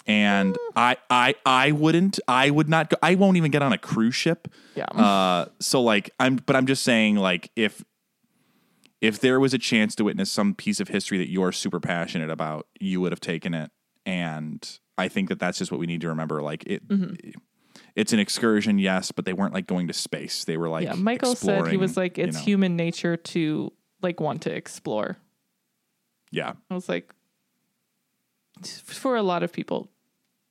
And 0.08 0.58
I, 0.76 0.98
I, 1.10 1.36
I 1.46 1.72
wouldn't. 1.72 2.20
I 2.28 2.50
would 2.50 2.68
not. 2.68 2.90
Go, 2.90 2.98
I 3.04 3.14
won't 3.16 3.38
even 3.38 3.52
get 3.52 3.62
on 3.62 3.72
a 3.72 3.78
cruise 3.78 4.16
ship. 4.16 4.48
yeah, 4.76 4.86
Uh, 4.86 5.46
so 5.60 5.82
like 5.84 6.10
I'm, 6.20 6.38
but 6.38 6.56
I'm 6.56 6.66
just 6.66 6.84
saying 6.84 7.18
like 7.18 7.52
if 7.56 7.84
if 9.04 9.20
there 9.20 9.38
was 9.38 9.54
a 9.54 9.58
chance 9.58 9.96
to 9.96 10.06
witness 10.06 10.32
some 10.32 10.56
piece 10.56 10.80
of 10.80 10.88
history 10.88 11.18
that 11.18 11.30
you're 11.30 11.52
super 11.52 11.82
passionate 11.82 12.30
about, 12.30 12.68
you 12.80 13.02
would 13.02 13.12
have 13.12 13.20
taken 13.20 13.54
it. 13.54 13.70
And 14.06 14.80
I 14.98 15.10
think 15.10 15.28
that 15.28 15.40
that's 15.40 15.58
just 15.58 15.74
what 15.74 15.80
we 15.80 15.86
need 15.86 16.00
to 16.02 16.08
remember. 16.08 16.42
Like 16.42 16.64
it, 16.66 16.88
mm-hmm. 16.88 17.14
it's 17.98 18.14
an 18.14 18.20
excursion, 18.20 18.80
yes, 18.80 19.12
but 19.12 19.26
they 19.26 19.34
weren't 19.34 19.54
like 19.54 19.68
going 19.68 19.88
to 19.88 19.94
space. 19.94 20.46
They 20.46 20.56
were 20.56 20.70
like 20.70 20.86
yeah. 20.86 20.94
Michael 20.94 21.36
said 21.36 21.68
he 21.68 21.76
was 21.76 21.98
like, 21.98 22.18
you 22.18 22.24
it's 22.24 22.38
know. 22.38 22.44
human 22.44 22.78
nature 22.78 23.18
to 23.18 23.74
like 24.02 24.22
want 24.22 24.44
to 24.44 24.56
explore. 24.56 25.18
Yeah, 26.32 26.54
I 26.72 26.74
was 26.74 26.88
like, 26.88 27.14
for 28.66 29.18
a 29.18 29.22
lot 29.22 29.44
of 29.44 29.52
people, 29.52 29.92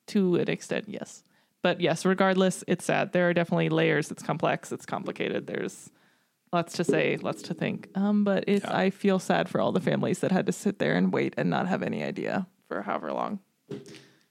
to 0.09 0.37
an 0.37 0.50
extent, 0.50 0.85
yes. 0.88 1.25
But 1.62 1.80
yes, 1.80 2.04
regardless, 2.04 2.64
it's 2.68 2.85
sad. 2.85 3.12
There 3.12 3.30
are 3.30 3.32
definitely 3.32 3.71
layers. 3.71 4.11
It's 4.11 4.23
complex. 4.23 4.73
It's 4.73 4.85
complicated. 4.85 5.47
There's 5.47 5.90
lots 6.52 6.75
to 6.75 6.85
say, 6.85 7.16
lots 7.18 7.42
to 7.42 7.54
think. 7.54 7.88
Um, 7.94 8.25
but 8.25 8.44
it's 8.47 8.64
Yeah. 8.64 8.76
I 8.76 8.90
feel 8.90 9.18
sad 9.18 9.49
for 9.49 9.61
all 9.61 9.73
the 9.73 9.80
families 9.80 10.18
that 10.21 10.32
had 10.32 10.47
to 10.47 10.52
sit 10.52 10.78
there 10.78 10.94
and 10.94 11.12
wait 11.12 11.35
and 11.37 11.49
not 11.50 11.66
have 11.68 11.82
any 11.82 12.02
idea 12.02 12.47
for 12.68 12.82
however 12.82 13.12
long. 13.12 13.40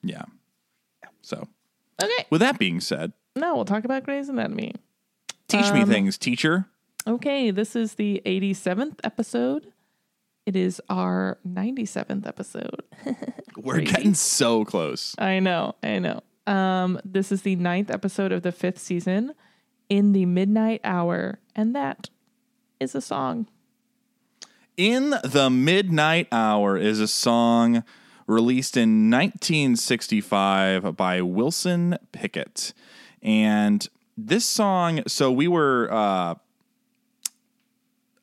yeah. 0.04 0.24
So 1.22 1.48
Okay, 2.02 2.26
with 2.32 2.42
that 2.42 2.58
being 2.58 2.80
said, 2.80 3.14
no, 3.36 3.56
we'll 3.56 3.66
talk 3.66 3.86
about 3.86 4.04
Grey's 4.04 4.28
Anatomy. 4.30 4.74
teach 5.48 5.72
me 5.72 5.82
Um, 5.82 5.90
things, 5.90 6.18
teacher. 6.18 6.66
Okay, 7.08 7.52
this 7.52 7.76
is 7.76 7.96
the 7.96 8.22
87th 8.26 9.00
episode. 9.04 9.72
It 10.46 10.56
is 10.56 10.82
our 10.90 11.38
97th 11.48 12.26
episode. 12.28 12.82
We're 13.58 13.82
getting 13.82 14.16
so 14.16 14.66
close. 14.66 15.14
I 15.20 15.40
know, 15.40 15.76
I 15.84 16.00
know. 16.00 16.22
Um, 16.48 17.00
this 17.06 17.32
is 17.32 17.44
the 17.44 17.56
ninth 17.56 17.92
episode 17.92 18.32
of 18.32 18.42
the 18.42 18.52
fifth 18.52 18.80
season 18.80 19.34
in 19.92 20.14
the 20.14 20.26
midnight 20.26 20.80
hour, 20.86 21.38
and 21.54 21.76
that 21.76 22.10
is 22.80 22.96
a 22.96 23.02
song. 23.02 23.46
In 24.78 25.14
the 25.22 25.50
Midnight 25.50 26.30
Hour 26.32 26.78
is 26.78 27.02
a 27.02 27.10
song 27.10 27.84
released 28.26 28.78
in 28.78 29.12
1965 29.12 30.96
by 30.96 31.22
Wilson 31.22 31.98
Pickett. 32.14 32.72
And 33.22 33.86
this 34.16 34.46
song, 34.46 35.02
so 35.08 35.30
we 35.30 35.50
were 35.50 35.90
uh 35.92 36.36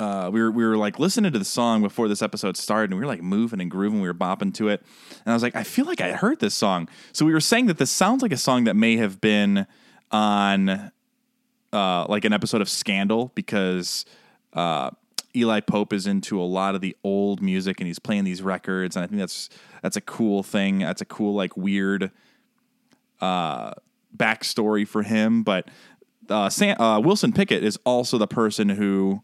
uh, 0.00 0.30
we 0.32 0.40
were 0.40 0.50
we 0.50 0.64
were 0.64 0.78
like 0.78 0.98
listening 0.98 1.32
to 1.32 1.38
the 1.38 1.44
song 1.44 1.82
before 1.82 2.08
this 2.08 2.22
episode 2.22 2.56
started, 2.56 2.92
and 2.92 2.98
we 2.98 3.04
were 3.04 3.12
like 3.12 3.22
moving 3.22 3.60
and 3.60 3.70
grooving. 3.70 4.00
We 4.00 4.08
were 4.08 4.14
bopping 4.14 4.54
to 4.54 4.68
it, 4.68 4.82
and 5.10 5.32
I 5.32 5.34
was 5.34 5.42
like, 5.42 5.54
I 5.56 5.64
feel 5.64 5.84
like 5.84 6.00
I 6.00 6.12
heard 6.12 6.40
this 6.40 6.54
song. 6.54 6.88
So 7.12 7.26
we 7.26 7.32
were 7.32 7.40
saying 7.40 7.66
that 7.66 7.76
this 7.76 7.90
sounds 7.90 8.22
like 8.22 8.32
a 8.32 8.38
song 8.38 8.64
that 8.64 8.74
may 8.74 8.96
have 8.96 9.20
been 9.20 9.66
on 10.10 10.92
uh, 11.72 12.06
like 12.08 12.24
an 12.24 12.32
episode 12.32 12.60
of 12.60 12.68
Scandal 12.68 13.32
because 13.34 14.04
uh, 14.52 14.90
Eli 15.36 15.60
Pope 15.60 15.92
is 15.92 16.06
into 16.06 16.40
a 16.40 16.44
lot 16.44 16.74
of 16.74 16.80
the 16.80 16.96
old 17.04 17.42
music 17.42 17.80
and 17.80 17.86
he's 17.86 17.98
playing 17.98 18.24
these 18.24 18.42
records, 18.42 18.96
and 18.96 19.04
I 19.04 19.06
think 19.06 19.18
that's 19.18 19.48
that's 19.82 19.96
a 19.96 20.00
cool 20.00 20.42
thing. 20.42 20.80
That's 20.80 21.00
a 21.00 21.04
cool 21.06 21.34
like 21.34 21.56
weird 21.56 22.10
uh, 23.20 23.72
backstory 24.16 24.86
for 24.86 25.02
him. 25.02 25.42
But 25.42 25.68
uh, 26.28 26.48
Sam, 26.48 26.80
uh, 26.80 27.00
Wilson 27.00 27.32
Pickett 27.32 27.62
is 27.62 27.78
also 27.84 28.18
the 28.18 28.26
person 28.26 28.70
who 28.70 29.20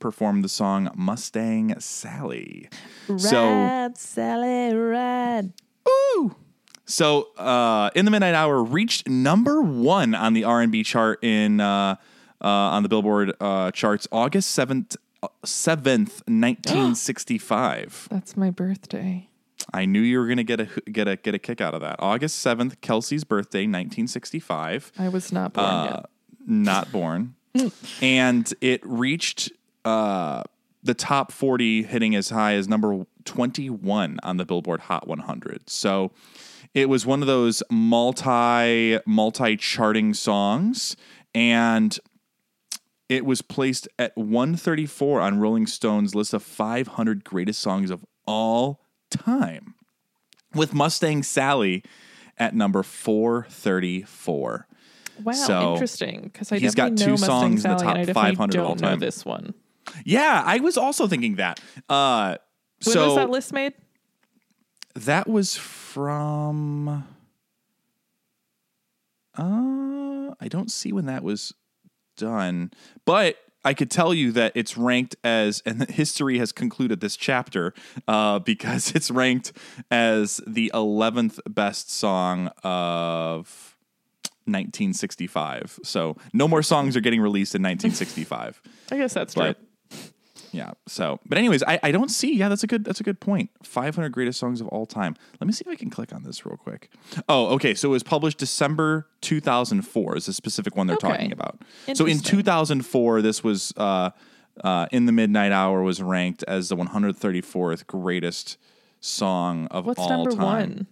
performed 0.00 0.44
the 0.44 0.48
song 0.48 0.90
Mustang 0.94 1.78
Sally. 1.80 2.68
So 3.16 3.90
Sally, 3.94 4.74
ride. 4.74 5.52
Woo! 5.86 6.36
So, 6.86 7.28
uh, 7.38 7.90
in 7.94 8.04
the 8.04 8.10
midnight 8.10 8.34
hour, 8.34 8.62
reached 8.62 9.08
number 9.08 9.62
one 9.62 10.14
on 10.14 10.34
the 10.34 10.44
R 10.44 10.60
and 10.60 10.70
B 10.70 10.82
chart 10.82 11.22
in 11.24 11.60
uh, 11.60 11.96
uh, 12.42 12.46
on 12.46 12.82
the 12.82 12.88
Billboard 12.88 13.32
uh, 13.40 13.70
charts, 13.70 14.06
August 14.12 14.50
seventh, 14.50 14.96
seventh, 15.44 16.22
nineteen 16.28 16.94
sixty 16.94 17.38
five. 17.38 18.06
That's 18.10 18.36
my 18.36 18.50
birthday. 18.50 19.28
I 19.72 19.86
knew 19.86 20.00
you 20.00 20.18
were 20.18 20.26
gonna 20.28 20.44
get 20.44 20.60
a 20.60 20.68
get 20.90 21.08
a 21.08 21.16
get 21.16 21.34
a 21.34 21.38
kick 21.38 21.60
out 21.62 21.72
of 21.74 21.80
that. 21.80 21.96
August 22.00 22.38
seventh, 22.40 22.80
Kelcey's 22.82 23.24
birthday, 23.24 23.66
nineteen 23.66 24.06
sixty 24.06 24.38
five. 24.38 24.92
I 24.98 25.08
was 25.08 25.32
not 25.32 25.54
born 25.54 25.66
Uh, 25.66 26.02
not 26.46 26.92
born, 26.92 27.34
and 28.02 28.52
it 28.60 28.80
reached 28.84 29.50
uh, 29.86 30.42
the 30.82 30.92
top 30.94 31.32
40, 31.32 31.84
hitting 31.84 32.14
as 32.14 32.28
high 32.28 32.54
as 32.54 32.68
number 32.68 33.06
21 33.24 34.18
on 34.22 34.36
the 34.36 34.44
Billboard 34.44 34.80
Hot 34.80 35.06
100. 35.08 35.68
So 35.70 36.10
it 36.74 36.88
was 36.88 37.06
one 37.06 37.20
of 37.22 37.26
those 37.26 37.62
multi 37.70 38.98
multi 39.06 39.56
charting 39.56 40.12
songs, 40.12 40.96
and 41.34 41.98
it 43.08 43.24
was 43.24 43.42
placed 43.42 43.86
at 43.98 44.16
134 44.16 45.20
on 45.20 45.38
Rolling 45.38 45.66
Stone's 45.66 46.14
list 46.14 46.34
of 46.34 46.42
500 46.42 47.22
greatest 47.24 47.60
songs 47.60 47.90
of 47.90 48.04
all 48.26 48.80
time, 49.10 49.74
with 50.54 50.74
Mustang 50.74 51.22
Sally 51.22 51.84
at 52.38 52.54
number 52.54 52.82
434. 52.82 54.66
Wow, 55.22 55.32
so, 55.32 55.72
interesting. 55.74 56.22
Because 56.24 56.50
I 56.50 56.58
he's 56.58 56.74
got 56.74 56.96
two 56.96 57.06
know 57.06 57.10
Mustang 57.12 57.26
songs 57.28 57.64
in 57.64 57.70
the 57.70 57.78
Sally, 57.78 57.84
top 57.86 57.96
and 57.98 58.10
I 58.10 58.12
500 58.12 58.58
of 58.58 58.64
all 58.64 58.74
don't 58.74 58.80
know 58.82 58.88
time. 58.90 58.98
this 58.98 59.24
one. 59.24 59.54
Yeah, 60.04 60.42
I 60.44 60.58
was 60.58 60.76
also 60.76 61.06
thinking 61.06 61.36
that. 61.36 61.60
Uh, 61.88 62.36
When 62.84 62.94
so 62.94 63.06
was 63.06 63.16
that 63.16 63.30
list 63.30 63.52
made? 63.52 63.74
That 64.94 65.28
was 65.28 65.56
from. 65.56 67.06
Uh, 69.36 70.34
I 70.40 70.48
don't 70.48 70.70
see 70.70 70.92
when 70.92 71.06
that 71.06 71.24
was 71.24 71.52
done, 72.16 72.70
but 73.04 73.38
I 73.64 73.72
could 73.72 73.90
tell 73.90 74.12
you 74.12 74.30
that 74.32 74.52
it's 74.54 74.76
ranked 74.76 75.16
as, 75.24 75.62
and 75.64 75.88
history 75.90 76.38
has 76.38 76.52
concluded 76.52 77.00
this 77.00 77.16
chapter 77.16 77.72
uh, 78.06 78.38
because 78.38 78.94
it's 78.94 79.10
ranked 79.10 79.52
as 79.90 80.40
the 80.46 80.70
11th 80.74 81.40
best 81.48 81.90
song 81.90 82.48
of 82.62 83.76
1965. 84.46 85.80
So 85.82 86.16
no 86.32 86.46
more 86.46 86.62
songs 86.62 86.96
are 86.96 87.00
getting 87.00 87.20
released 87.20 87.54
in 87.54 87.62
1965. 87.62 88.60
I 88.92 88.98
guess 88.98 89.14
that's 89.14 89.34
true. 89.34 89.42
but 89.44 89.58
yeah. 90.54 90.72
So, 90.86 91.18
but 91.26 91.36
anyways, 91.38 91.62
I, 91.64 91.78
I 91.82 91.90
don't 91.90 92.10
see. 92.10 92.34
Yeah, 92.36 92.48
that's 92.48 92.62
a 92.62 92.66
good 92.66 92.84
that's 92.84 93.00
a 93.00 93.02
good 93.04 93.20
point. 93.20 93.50
500 93.62 94.10
greatest 94.10 94.38
songs 94.38 94.60
of 94.60 94.68
all 94.68 94.86
time. 94.86 95.16
Let 95.40 95.46
me 95.46 95.52
see 95.52 95.62
if 95.66 95.68
I 95.70 95.74
can 95.74 95.90
click 95.90 96.12
on 96.14 96.22
this 96.22 96.46
real 96.46 96.56
quick. 96.56 96.90
Oh, 97.28 97.46
okay. 97.54 97.74
So 97.74 97.88
it 97.88 97.92
was 97.92 98.02
published 98.02 98.38
December 98.38 99.06
2004. 99.20 100.16
Is 100.16 100.26
the 100.26 100.32
specific 100.32 100.76
one 100.76 100.86
they're 100.86 100.96
Okay. 100.96 101.08
talking 101.08 101.32
about. 101.32 101.58
So 101.94 102.04
in 102.06 102.12
Interesting. 102.12 102.38
2004, 102.38 103.22
this 103.22 103.42
was 103.42 103.72
uh, 103.76 104.10
uh, 104.62 104.86
in 104.92 105.06
the 105.06 105.12
midnight 105.12 105.52
hour 105.52 105.82
was 105.82 106.00
ranked 106.00 106.44
as 106.46 106.68
the 106.68 106.76
134th 106.76 107.86
greatest 107.86 108.56
song 109.00 109.66
of 109.72 109.84
What's 109.86 109.98
all 110.00 110.08
number 110.08 110.30
time. 110.30 110.38
one? 110.38 110.86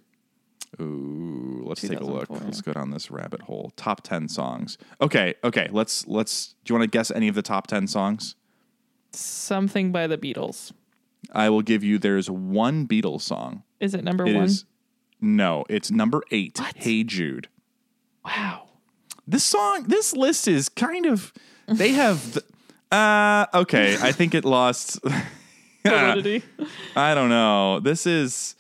Ooh, 0.81 1.63
let's 1.67 1.83
take 1.83 2.01
a 2.01 2.05
look. 2.05 2.29
2004. 2.29 2.47
Let's 2.47 2.61
go 2.63 2.73
down 2.73 2.91
this 2.91 3.11
rabbit 3.11 3.43
hole. 3.43 3.73
Top 3.77 4.03
10 4.03 4.29
songs. 4.29 4.79
Okay, 5.01 5.35
okay. 5.45 5.69
Let's 5.71 6.07
let's. 6.09 6.55
Do 6.65 6.73
you 6.73 6.79
want 6.79 6.91
to 6.91 6.97
guess 6.97 7.11
any 7.11 7.29
of 7.29 7.35
the 7.35 7.43
top 7.43 7.67
10 7.67 7.87
songs? 7.89 8.35
Something 9.13 9.93
by 9.93 10.07
the 10.07 10.19
Beatles. 10.19 10.73
I 11.33 11.49
will 11.51 11.63
give 11.63 11.85
you. 11.85 11.99
There's 11.99 12.29
one 12.31 12.87
Beatles 12.87 13.23
song. 13.23 13.63
Is 13.81 13.95
it 13.95 14.05
number 14.05 14.27
It 14.27 14.35
one? 14.35 14.45
is 14.45 14.65
no. 15.21 15.65
It's 15.69 15.91
number 15.91 16.23
eight. 16.31 16.59
What? 16.59 16.75
Hey 16.77 17.05
Jude. 17.05 17.49
Wow. 18.25 18.69
This 19.27 19.45
song. 19.45 19.85
This 19.89 20.15
list 20.15 20.49
is 20.49 20.69
kind 20.69 21.07
of. 21.07 21.33
They 21.69 21.91
have. 21.93 22.35
The, 22.35 22.45
uh. 22.97 23.47
Okay. 23.55 23.97
I 24.01 24.13
think 24.13 24.35
it 24.35 24.45
lost. 24.45 24.99
Validity. 25.87 26.43
I 26.97 27.15
don't 27.15 27.29
know. 27.29 27.81
This 27.81 28.07
is 28.07 28.55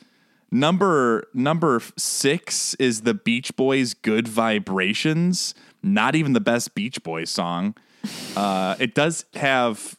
number 0.50 1.28
number 1.35 1.80
six 1.97 2.75
is 2.75 3.02
the 3.02 3.14
Beach 3.14 3.54
Boys' 3.56 3.94
"Good 3.94 4.28
Vibrations." 4.28 5.54
Not 5.85 6.14
even 6.14 6.32
the 6.32 6.40
best 6.40 6.75
Beach 6.75 7.02
Boys 7.02 7.28
song. 7.30 7.75
Uh, 8.37 8.76
it 8.78 8.94
does 8.94 9.25
have 9.35 9.97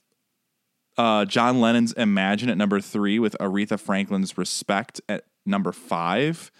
uh, 0.97 1.25
John 1.25 1.59
Lennon's 1.59 1.93
"Imagine" 1.93 2.49
at 2.49 2.57
number 2.57 2.79
three, 2.79 3.19
with 3.19 3.35
Aretha 3.39 3.79
Franklin's 3.79 4.37
"Respect" 4.37 5.01
at 5.09 5.25
number 5.45 5.71
five. 5.71 6.51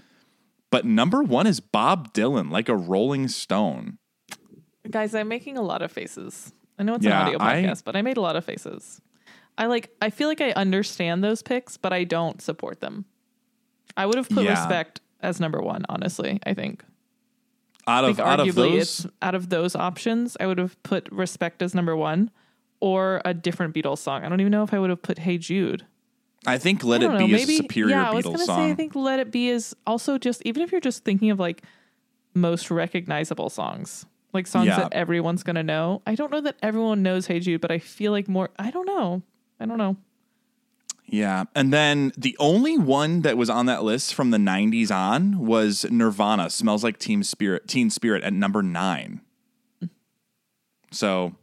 But 0.71 0.85
number 0.85 1.21
one 1.21 1.45
is 1.45 1.59
Bob 1.59 2.13
Dylan, 2.13 2.49
like 2.51 2.67
a 2.67 2.75
Rolling 2.75 3.27
Stone. 3.27 3.99
Guys, 4.89 5.13
I'm 5.15 5.27
making 5.27 5.57
a 5.57 5.61
lot 5.61 5.81
of 5.81 5.91
faces. 5.91 6.51
I 6.79 6.83
know 6.83 6.95
it's 6.95 7.05
Yeah, 7.05 7.21
an 7.21 7.35
audio 7.35 7.37
I- 7.39 7.53
podcast, 7.63 7.83
but 7.83 7.95
I 7.95 8.01
made 8.01 8.17
a 8.17 8.21
lot 8.21 8.35
of 8.35 8.43
faces. 8.43 8.99
I 9.57 9.67
like 9.67 9.95
I 10.01 10.09
feel 10.09 10.27
like 10.27 10.41
I 10.41 10.51
understand 10.51 11.23
those 11.23 11.43
picks, 11.43 11.77
but 11.77 11.93
I 11.93 12.03
don't 12.03 12.41
support 12.41 12.79
them. 12.81 13.05
I 13.95 14.07
would 14.07 14.17
have 14.17 14.27
put 14.29 14.43
Yeah. 14.45 14.51
respect 14.59 14.99
as 15.21 15.39
number 15.39 15.61
one, 15.61 15.85
honestly, 15.87 16.39
I 16.43 16.55
think. 16.55 16.83
Out 17.85 18.03
of 18.05 18.15
think 18.15 18.27
out 18.27 18.39
of 18.39 18.55
those, 18.55 19.01
it's 19.05 19.07
out 19.21 19.35
of 19.35 19.49
those 19.49 19.75
options, 19.75 20.35
I 20.39 20.47
would 20.47 20.57
have 20.57 20.81
put 20.83 21.07
respect 21.11 21.61
as 21.61 21.75
number 21.75 21.95
one 21.95 22.31
or 22.83 23.21
a 23.23 23.33
different 23.33 23.73
Beatles 23.73 23.99
song. 23.99 24.25
I 24.25 24.29
don't 24.29 24.41
even 24.41 24.51
know 24.51 24.63
if 24.63 24.73
I 24.73 24.79
would 24.79 24.89
have 24.89 25.01
put 25.01 25.19
Hey 25.19 25.37
Jude. 25.37 25.85
I 26.45 26.57
think 26.57 26.83
"Let 26.83 27.01
I 27.01 27.05
It 27.05 27.11
know, 27.17 27.27
Be" 27.27 27.33
is 27.33 27.49
a 27.49 27.55
superior 27.55 27.95
yeah, 27.95 28.09
I 28.09 28.13
was 28.13 28.25
Beatles 28.25 28.33
gonna 28.33 28.45
song. 28.45 28.57
say 28.57 28.71
I 28.71 28.75
think 28.75 28.93
Let 28.93 29.19
It 29.19 29.31
Be 29.31 29.47
is 29.47 29.73
also 29.87 30.17
just 30.17 30.41
even 30.43 30.61
if 30.61 30.73
you're 30.73 30.81
just 30.81 31.05
thinking 31.05 31.29
of 31.31 31.39
like 31.39 31.63
most 32.33 32.69
recognizable 32.69 33.49
songs. 33.49 34.05
Like 34.33 34.47
songs 34.47 34.67
Yeah. 34.67 34.79
that 34.79 34.93
everyone's 34.93 35.43
gonna 35.43 35.63
know. 35.63 36.01
I 36.05 36.15
don't 36.15 36.29
know 36.29 36.41
that 36.41 36.57
everyone 36.61 37.01
knows 37.03 37.27
Hey 37.27 37.39
Jude, 37.39 37.61
but 37.61 37.71
I 37.71 37.79
feel 37.79 38.11
like 38.11 38.27
more 38.27 38.49
I 38.59 38.69
don't 38.69 38.85
know. 38.85 39.21
I 39.61 39.65
don't 39.65 39.77
know. 39.77 39.95
Yeah. 41.05 41.45
And 41.55 41.71
then 41.71 42.11
the 42.17 42.35
only 42.37 42.77
one 42.77 43.21
that 43.21 43.37
was 43.37 43.49
on 43.49 43.65
that 43.67 43.83
list 43.85 44.13
from 44.13 44.31
the 44.31 44.37
90s 44.37 44.91
on 44.91 45.37
was 45.39 45.85
Nirvana, 45.89 46.49
Smells 46.49 46.83
Like 46.83 46.97
Teen 46.99 47.23
Spirit, 47.23 47.67
Teen 47.69 47.89
Spirit 47.89 48.23
at 48.23 48.33
number 48.33 48.61
nine. 48.61 49.21
So 50.91 51.35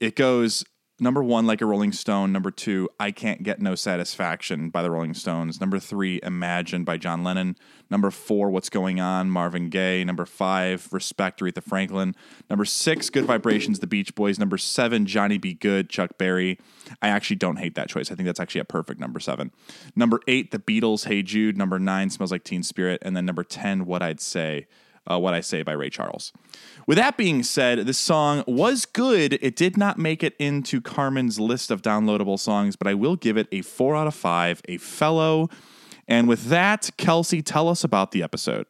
it 0.00 0.16
goes 0.16 0.64
number 1.00 1.22
one, 1.22 1.46
Like 1.46 1.60
a 1.60 1.66
Rolling 1.66 1.92
Stone. 1.92 2.32
Number 2.32 2.50
two, 2.50 2.88
I 3.00 3.10
Can't 3.10 3.42
Get 3.42 3.60
No 3.60 3.74
Satisfaction 3.74 4.70
by 4.70 4.82
the 4.82 4.90
Rolling 4.90 5.14
Stones. 5.14 5.60
Number 5.60 5.78
three, 5.78 6.20
Imagine 6.22 6.84
by 6.84 6.96
John 6.96 7.24
Lennon. 7.24 7.56
Number 7.90 8.10
four, 8.10 8.50
What's 8.50 8.70
Going 8.70 9.00
On, 9.00 9.28
Marvin 9.28 9.68
Gaye. 9.68 10.04
Number 10.04 10.24
five, 10.24 10.88
Respect, 10.92 11.40
Aretha 11.40 11.62
Franklin. 11.62 12.14
Number 12.48 12.64
six, 12.64 13.10
Good 13.10 13.24
Vibrations, 13.24 13.80
The 13.80 13.86
Beach 13.86 14.14
Boys. 14.14 14.38
Number 14.38 14.56
seven, 14.56 15.04
Johnny 15.06 15.38
B. 15.38 15.54
Goode, 15.54 15.90
Chuck 15.90 16.16
Berry. 16.16 16.58
I 17.02 17.08
actually 17.08 17.36
don't 17.36 17.56
hate 17.56 17.74
that 17.74 17.88
choice. 17.88 18.10
I 18.10 18.14
think 18.14 18.26
that's 18.26 18.40
actually 18.40 18.60
a 18.62 18.64
perfect 18.66 19.00
number 19.00 19.20
seven. 19.20 19.50
Number 19.96 20.20
eight, 20.28 20.50
The 20.52 20.58
Beatles, 20.58 21.06
Hey 21.06 21.22
Jude. 21.22 21.56
Number 21.56 21.78
nine, 21.78 22.10
Smells 22.10 22.32
Like 22.32 22.44
Teen 22.44 22.62
Spirit. 22.62 23.00
And 23.02 23.16
then 23.16 23.26
number 23.26 23.44
10, 23.44 23.84
What 23.86 24.02
I'd 24.02 24.20
Say. 24.20 24.66
Uh, 25.10 25.18
what 25.18 25.34
I 25.34 25.40
Say 25.40 25.62
by 25.62 25.72
Ray 25.72 25.90
Charles. 25.90 26.32
With 26.86 26.96
that 26.96 27.16
being 27.16 27.42
said, 27.42 27.80
this 27.80 27.98
song 27.98 28.42
was 28.46 28.86
good. 28.86 29.38
It 29.42 29.54
did 29.54 29.76
not 29.76 29.98
make 29.98 30.22
it 30.22 30.34
into 30.38 30.80
Carmen's 30.80 31.38
list 31.38 31.70
of 31.70 31.82
downloadable 31.82 32.38
songs, 32.38 32.74
but 32.76 32.86
I 32.86 32.94
will 32.94 33.16
give 33.16 33.36
it 33.36 33.46
a 33.52 33.60
four 33.62 33.94
out 33.96 34.06
of 34.06 34.14
five, 34.14 34.62
a 34.66 34.78
fellow. 34.78 35.48
And 36.08 36.26
with 36.26 36.46
that, 36.46 36.90
Kelcey, 36.96 37.42
tell 37.44 37.68
us 37.68 37.84
about 37.84 38.12
the 38.12 38.22
episode. 38.22 38.66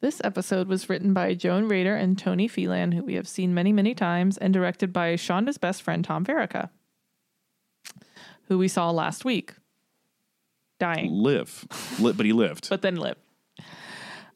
This 0.00 0.20
episode 0.22 0.68
was 0.68 0.88
written 0.88 1.12
by 1.14 1.34
Joan 1.34 1.66
Rader 1.68 1.96
and 1.96 2.18
Tony 2.18 2.46
Phelan, 2.48 2.92
who 2.92 3.02
we 3.02 3.14
have 3.14 3.26
seen 3.26 3.54
many, 3.54 3.72
many 3.72 3.94
times, 3.94 4.36
and 4.38 4.52
directed 4.52 4.92
by 4.92 5.14
Shonda's 5.14 5.58
best 5.58 5.82
friend, 5.82 6.04
Tom 6.04 6.24
Verica, 6.24 6.68
who 8.48 8.58
we 8.58 8.68
saw 8.68 8.90
last 8.90 9.24
week 9.24 9.54
dying, 10.78 11.10
Live, 11.10 11.66
Li- 11.98 12.12
but 12.12 12.26
he 12.26 12.32
lived. 12.32 12.68
but 12.68 12.82
then 12.82 12.96
lived. 12.96 13.18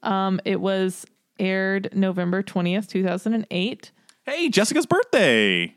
Um, 0.02 0.40
it 0.46 0.60
was 0.60 1.04
aired 1.40 1.90
November 1.94 2.42
20th, 2.42 2.88
2008 2.88 3.92
hey, 4.30 4.48
Jessica's 4.48 4.86
birthday. 4.86 5.66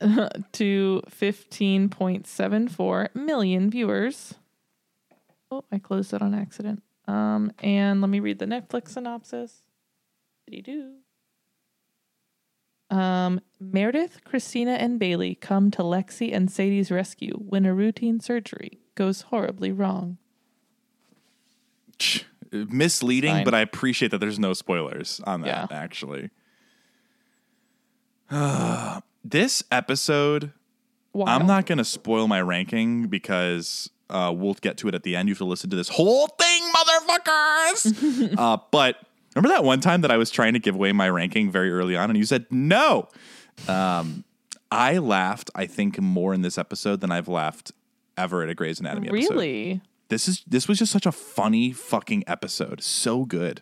to 0.54 1.02
15.74 1.10 3.15
million 3.15 3.69
viewers. 3.69 4.36
Oh, 5.52 5.63
I 5.71 5.80
closed 5.80 6.13
it 6.13 6.21
on 6.21 6.34
accident. 6.34 6.84
Um, 7.08 7.52
and 7.60 8.02
let 8.02 8.10
me 8.10 8.19
read 8.19 8.39
the 8.39 8.45
Netflix 8.45 8.89
synopsis. 8.89 9.63
do. 10.49 10.93
Um, 12.89 13.41
Meredith, 13.60 14.23
Christina, 14.23 14.73
and 14.73 14.99
Bailey 14.99 15.36
come 15.36 15.71
to 15.71 15.82
Lexie 15.82 16.34
and 16.34 16.52
Sadie's 16.52 16.91
rescue 16.91 17.34
when 17.38 17.65
a 17.65 17.73
routine 17.73 18.19
surgery 18.19 18.80
goes 18.95 19.23
horribly 19.23 19.71
wrong. 19.71 20.17
Misleading, 22.54 23.32
Fine. 23.34 23.46
but 23.46 23.54
I 23.54 23.62
appreciate 23.62 24.12
that 24.12 24.20
there's 24.20 24.39
no 24.39 24.54
spoilers 24.54 25.20
on 25.26 25.42
that, 25.42 25.70
Yeah. 25.72 25.78
actually. 25.78 26.30
this 29.24 29.63
episode 29.72 30.52
Wow. 31.13 31.26
I'm 31.28 31.46
not 31.46 31.68
going 31.68 31.78
to 31.78 31.86
spoil 31.86 32.28
my 32.28 32.42
ranking 32.42 33.08
because 33.08 33.89
uh, 34.10 34.34
we'll 34.36 34.56
get 34.56 34.78
to 34.78 34.88
it 34.88 34.96
at 34.96 35.04
the 35.04 35.16
end. 35.16 35.30
You 35.30 35.34
have 35.34 35.39
to 35.39 35.46
listen 35.46 35.70
to 35.70 35.76
this 35.76 35.88
whole 35.89 36.28
thing, 36.28 36.63
motherfuckers. 36.74 38.36
uh, 38.38 38.58
but 38.72 38.98
remember 39.36 39.54
that 39.54 39.63
one 39.63 39.80
time 39.80 40.02
that 40.02 40.10
I 40.10 40.18
was 40.18 40.32
trying 40.32 40.54
to 40.54 40.60
give 40.60 40.74
away 40.74 40.92
my 40.92 41.08
ranking 41.08 41.52
very 41.52 41.72
early 41.72 41.96
on 41.96 42.10
and 42.10 42.18
you 42.18 42.26
said 42.26 42.48
no? 42.50 43.10
Um, 43.68 44.24
I 44.72 44.98
laughed, 44.98 45.52
I 45.54 45.68
think, 45.68 46.02
more 46.02 46.34
in 46.34 46.42
this 46.42 46.58
episode 46.58 47.00
than 47.02 47.12
I've 47.12 47.28
laughed 47.28 47.72
ever 48.18 48.42
at 48.42 48.50
a 48.50 48.56
Grey's 48.56 48.80
Anatomy 48.80 49.10
episode. 49.10 49.30
Really? 49.36 49.82
This 50.10 50.28
is 50.28 50.44
this 50.46 50.68
was 50.68 50.80
just 50.80 50.92
such 50.92 51.06
a 51.06 51.12
funny 51.12 51.72
fucking 51.72 52.24
episode. 52.28 52.84
So 52.84 53.26
good. 53.26 53.62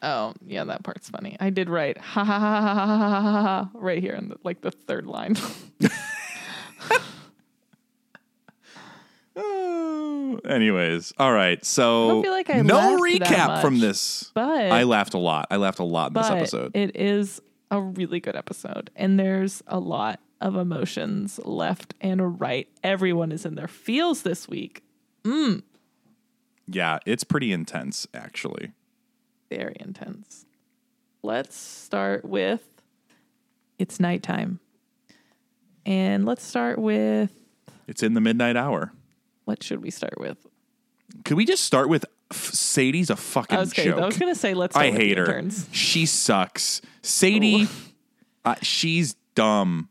Oh 0.00 0.34
yeah, 0.46 0.64
that 0.64 0.84
part's 0.84 1.10
funny. 1.10 1.36
I 1.40 1.50
did 1.50 1.68
write 1.68 1.98
ha 1.98 2.24
ha 2.24 2.38
ha 2.38 2.64
ha 2.64 2.74
ha 2.74 2.98
ha 2.98 3.20
ha, 3.20 3.42
ha 3.42 3.70
right 3.74 4.00
here 4.00 4.14
in 4.14 4.28
the, 4.28 4.36
like 4.44 4.60
the 4.60 4.70
third 4.70 5.06
line. 5.06 5.36
anyways, 10.44 11.12
all 11.18 11.32
right. 11.32 11.64
So 11.64 12.20
like 12.20 12.48
no 12.48 12.98
recap 12.98 13.46
much, 13.48 13.62
from 13.62 13.80
this, 13.80 14.30
but 14.34 14.70
I 14.70 14.84
laughed 14.84 15.14
a 15.14 15.18
lot. 15.18 15.48
I 15.50 15.56
laughed 15.56 15.78
a 15.78 15.84
lot 15.84 16.08
in 16.08 16.14
this 16.14 16.30
episode. 16.30 16.76
It 16.76 16.96
is 16.96 17.40
a 17.70 17.80
really 17.80 18.20
good 18.20 18.36
episode, 18.36 18.90
and 18.96 19.18
there's 19.18 19.62
a 19.66 19.78
lot 19.78 20.20
of 20.40 20.56
emotions 20.56 21.40
left 21.44 21.94
and 22.00 22.40
right. 22.40 22.68
Everyone 22.82 23.32
is 23.32 23.44
in 23.44 23.54
their 23.54 23.68
feels 23.68 24.22
this 24.22 24.48
week 24.48 24.82
yeah, 26.66 26.98
it's 27.06 27.24
pretty 27.24 27.52
intense, 27.52 28.06
actually. 28.14 28.72
Very 29.50 29.76
intense. 29.80 30.44
Let's 31.22 31.56
start 31.56 32.24
with 32.24 32.62
it's 33.78 33.98
nighttime, 34.00 34.60
and 35.86 36.24
let's 36.26 36.44
start 36.44 36.78
with 36.78 37.30
It's 37.86 38.02
in 38.02 38.14
the 38.14 38.20
midnight 38.20 38.56
hour. 38.56 38.92
what 39.44 39.62
should 39.62 39.82
we 39.82 39.90
start 39.90 40.18
with? 40.18 40.46
Could 41.24 41.36
we 41.36 41.44
just 41.44 41.64
start 41.64 41.88
with 41.88 42.04
Sadie's 42.32 43.08
a 43.08 43.16
fucking 43.16 43.56
I 43.56 43.60
was, 43.60 43.72
joke? 43.72 43.98
I 43.98 44.06
was 44.06 44.18
gonna 44.18 44.34
say 44.34 44.54
let's. 44.54 44.74
Start 44.74 44.86
I 44.86 44.90
hate 44.90 45.16
her. 45.16 45.24
interns. 45.24 45.68
She 45.72 46.06
sucks. 46.06 46.82
Sadie, 47.02 47.66
uh, 48.44 48.56
she's 48.62 49.14
dumb. 49.34 49.88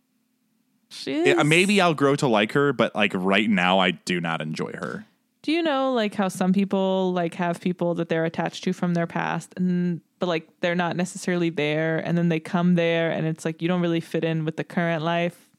She 0.90 1.14
is. 1.14 1.28
Yeah, 1.28 1.44
maybe 1.44 1.82
I'll 1.82 1.94
grow 1.94 2.16
to 2.18 2.28
like 2.28 2.52
her, 2.54 2.72
but 2.74 2.96
like 2.96 3.12
right 3.16 3.50
now, 3.50 3.80
I 3.80 3.92
do 3.92 4.22
not 4.22 4.42
enjoy 4.42 4.72
her. 4.74 5.06
Do 5.48 5.54
you 5.54 5.64
know 5.64 5.94
like 5.94 6.14
how 6.14 6.28
some 6.28 6.52
people 6.52 7.14
like 7.14 7.34
have 7.36 7.62
people 7.62 7.96
that 7.96 8.10
they're 8.10 8.26
attached 8.26 8.66
to 8.66 8.74
from 8.74 8.94
their 8.94 9.08
past 9.08 9.54
and 9.56 10.02
but 10.20 10.28
like 10.28 10.46
they're 10.60 10.76
not 10.76 10.98
necessarily 10.98 11.50
there 11.50 12.00
and 12.00 12.18
then 12.18 12.28
they 12.28 12.42
come 12.42 12.76
there 12.76 13.12
and 13.12 13.26
it's 13.26 13.46
like 13.46 13.62
you 13.62 13.70
don't 13.70 13.80
really 13.80 14.02
fit 14.02 14.26
in 14.26 14.44
with 14.44 14.58
the 14.58 14.66
current 14.66 15.04
life. 15.04 15.50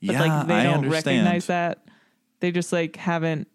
But 0.00 0.14
Yeah, 0.14 0.20
like 0.22 0.46
they 0.48 0.54
I 0.54 0.62
don't 0.62 0.84
understand. 0.84 1.06
recognize 1.26 1.46
that. 1.48 1.84
They 2.40 2.52
just 2.52 2.72
like 2.72 2.96
haven't 2.96 3.48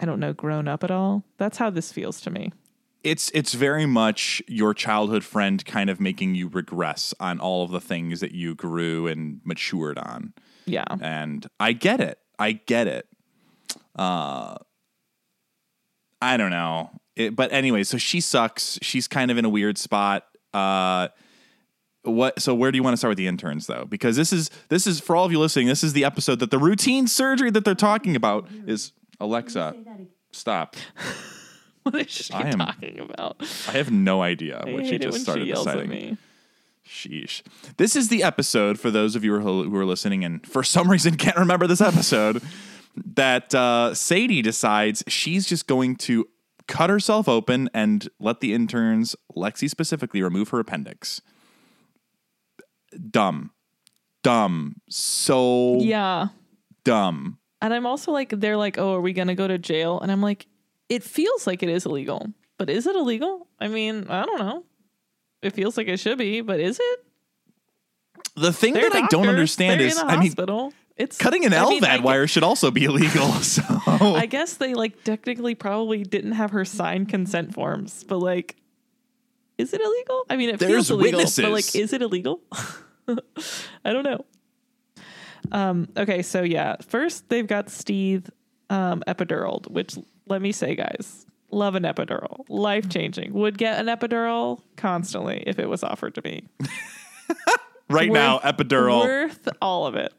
I 0.00 0.04
don't 0.06 0.18
know, 0.18 0.32
grown 0.32 0.66
up 0.66 0.82
at 0.82 0.90
all. 0.90 1.22
That's 1.38 1.58
how 1.58 1.70
this 1.70 1.92
feels 1.92 2.20
to 2.22 2.30
me. 2.30 2.52
it's 3.04 3.30
it's 3.32 3.54
very 3.54 3.86
much 3.86 4.42
your 4.48 4.74
childhood 4.74 5.22
friend 5.22 5.64
kind 5.64 5.88
of 5.88 6.00
making 6.00 6.34
you 6.34 6.48
regress 6.48 7.14
on 7.20 7.38
all 7.38 7.62
of 7.64 7.70
the 7.70 7.80
things 7.80 8.18
that 8.20 8.32
you 8.32 8.56
grew 8.56 9.06
and 9.06 9.40
matured 9.44 9.98
on. 9.98 10.32
Yeah. 10.66 10.84
And 11.00 11.46
I 11.60 11.74
get 11.74 12.00
it. 12.00 12.18
I 12.40 12.52
get 12.52 12.88
it. 12.88 13.06
Uh 13.98 14.56
I 16.20 16.36
don't 16.36 16.50
know. 16.50 16.90
It, 17.16 17.34
but 17.36 17.52
anyway, 17.52 17.84
so 17.84 17.98
she 17.98 18.20
sucks. 18.20 18.78
She's 18.82 19.08
kind 19.08 19.30
of 19.30 19.38
in 19.38 19.44
a 19.44 19.48
weird 19.48 19.78
spot. 19.78 20.24
Uh 20.54 21.08
what 22.02 22.40
so 22.40 22.54
where 22.54 22.70
do 22.70 22.76
you 22.76 22.82
want 22.82 22.94
to 22.94 22.96
start 22.96 23.10
with 23.10 23.18
the 23.18 23.26
interns 23.26 23.66
though? 23.66 23.84
Because 23.84 24.16
this 24.16 24.32
is 24.32 24.50
this 24.68 24.86
is 24.86 25.00
for 25.00 25.16
all 25.16 25.24
of 25.24 25.32
you 25.32 25.38
listening, 25.38 25.66
this 25.66 25.84
is 25.84 25.92
the 25.92 26.04
episode 26.04 26.38
that 26.38 26.50
the 26.50 26.58
routine 26.58 27.06
surgery 27.06 27.50
that 27.50 27.64
they're 27.64 27.74
talking 27.74 28.16
about 28.16 28.48
is 28.66 28.92
Alexa. 29.20 29.74
Stop. 30.30 30.76
what 31.82 31.94
is 31.96 32.10
she 32.10 32.32
I 32.32 32.48
am- 32.48 32.58
talking 32.58 33.00
about? 33.00 33.36
I 33.68 33.72
have 33.72 33.90
no 33.90 34.22
idea 34.22 34.62
I 34.66 34.72
what 34.72 34.86
she 34.86 34.98
just 34.98 35.22
started 35.22 35.46
she 35.46 35.52
deciding. 35.52 35.88
me. 35.90 36.16
Sheesh. 36.86 37.42
This 37.76 37.94
is 37.94 38.08
the 38.08 38.22
episode 38.22 38.78
for 38.80 38.90
those 38.90 39.14
of 39.14 39.22
you 39.22 39.38
who 39.38 39.60
are, 39.60 39.64
who 39.64 39.76
are 39.76 39.84
listening 39.84 40.24
and 40.24 40.46
for 40.46 40.62
some 40.62 40.90
reason 40.90 41.16
can't 41.16 41.36
remember 41.36 41.66
this 41.66 41.82
episode 41.82 42.42
that 43.04 43.54
uh, 43.54 43.94
Sadie 43.94 44.42
decides 44.42 45.02
she's 45.08 45.46
just 45.46 45.66
going 45.66 45.96
to 45.96 46.26
cut 46.66 46.90
herself 46.90 47.28
open 47.28 47.70
and 47.72 48.08
let 48.20 48.40
the 48.40 48.52
interns, 48.52 49.16
Lexie 49.34 49.70
specifically, 49.70 50.22
remove 50.22 50.50
her 50.50 50.60
appendix. 50.60 51.20
Dumb. 53.10 53.50
Dumb. 54.22 54.76
So 54.88 55.78
Yeah. 55.80 56.28
dumb. 56.84 57.38
And 57.60 57.74
I'm 57.74 57.86
also 57.86 58.12
like, 58.12 58.30
they're 58.30 58.56
like, 58.56 58.78
oh, 58.78 58.94
are 58.94 59.00
we 59.00 59.12
going 59.12 59.28
to 59.28 59.34
go 59.34 59.48
to 59.48 59.58
jail? 59.58 59.98
And 60.00 60.12
I'm 60.12 60.22
like, 60.22 60.46
it 60.88 61.02
feels 61.02 61.46
like 61.46 61.62
it 61.62 61.68
is 61.68 61.86
illegal, 61.86 62.32
but 62.56 62.70
is 62.70 62.86
it 62.86 62.94
illegal? 62.96 63.48
I 63.60 63.68
mean, 63.68 64.06
I 64.08 64.24
don't 64.24 64.38
know. 64.38 64.64
It 65.42 65.52
feels 65.54 65.76
like 65.76 65.88
it 65.88 65.98
should 65.98 66.18
be, 66.18 66.40
but 66.40 66.60
is 66.60 66.78
it? 66.80 67.00
The 68.36 68.52
thing 68.52 68.74
They're 68.74 68.88
that 68.90 69.04
I 69.04 69.06
don't 69.08 69.28
understand 69.28 69.80
They're 69.80 69.88
is, 69.88 69.98
I 69.98 70.16
mean, 70.16 70.28
hospital. 70.28 70.72
It's 70.98 71.16
cutting 71.16 71.44
an 71.44 71.54
I 71.54 71.64
mean, 71.68 71.84
I 71.84 71.98
LVAD 71.98 72.02
wire 72.02 72.26
should 72.26 72.42
also 72.42 72.70
be 72.70 72.84
illegal. 72.90 73.28
So 73.34 73.62
I 73.86 74.26
guess 74.26 74.54
they 74.54 74.74
like 74.74 75.04
technically 75.04 75.54
probably 75.54 76.02
didn't 76.02 76.32
have 76.32 76.50
her 76.50 76.64
sign 76.64 77.06
consent 77.06 77.54
forms, 77.54 78.04
but 78.04 78.18
like, 78.18 78.56
is 79.56 79.72
it 79.72 79.80
illegal? 79.80 80.24
I 80.28 80.36
mean, 80.36 80.50
it 80.50 80.58
There's 80.58 80.70
feels 80.72 80.90
illegal, 80.90 81.18
witnesses. 81.18 81.44
but 81.44 81.52
like, 81.52 81.74
is 81.74 81.92
it 81.92 82.02
illegal? 82.02 82.40
I 83.08 83.92
don't 83.92 84.04
know. 84.04 84.24
Um, 85.50 85.88
okay, 85.96 86.22
so 86.22 86.42
yeah, 86.42 86.76
first 86.86 87.28
they've 87.28 87.46
got 87.46 87.70
Steve 87.70 88.30
um, 88.68 89.02
epidural, 89.06 89.68
which 89.70 89.96
let 90.26 90.42
me 90.42 90.52
say, 90.52 90.74
guys, 90.74 91.26
love 91.50 91.74
an 91.74 91.84
epidural, 91.84 92.44
life 92.48 92.88
changing. 92.88 93.32
Would 93.32 93.56
get 93.56 93.78
an 93.78 93.86
epidural 93.86 94.60
constantly 94.76 95.42
if 95.46 95.58
it 95.58 95.68
was 95.68 95.82
offered 95.82 96.14
to 96.16 96.22
me. 96.22 96.44
right 97.90 98.10
now, 98.10 98.40
epidural. 98.40 99.00
Worth 99.00 99.48
all 99.62 99.86
of 99.86 99.94
it. 99.94 100.12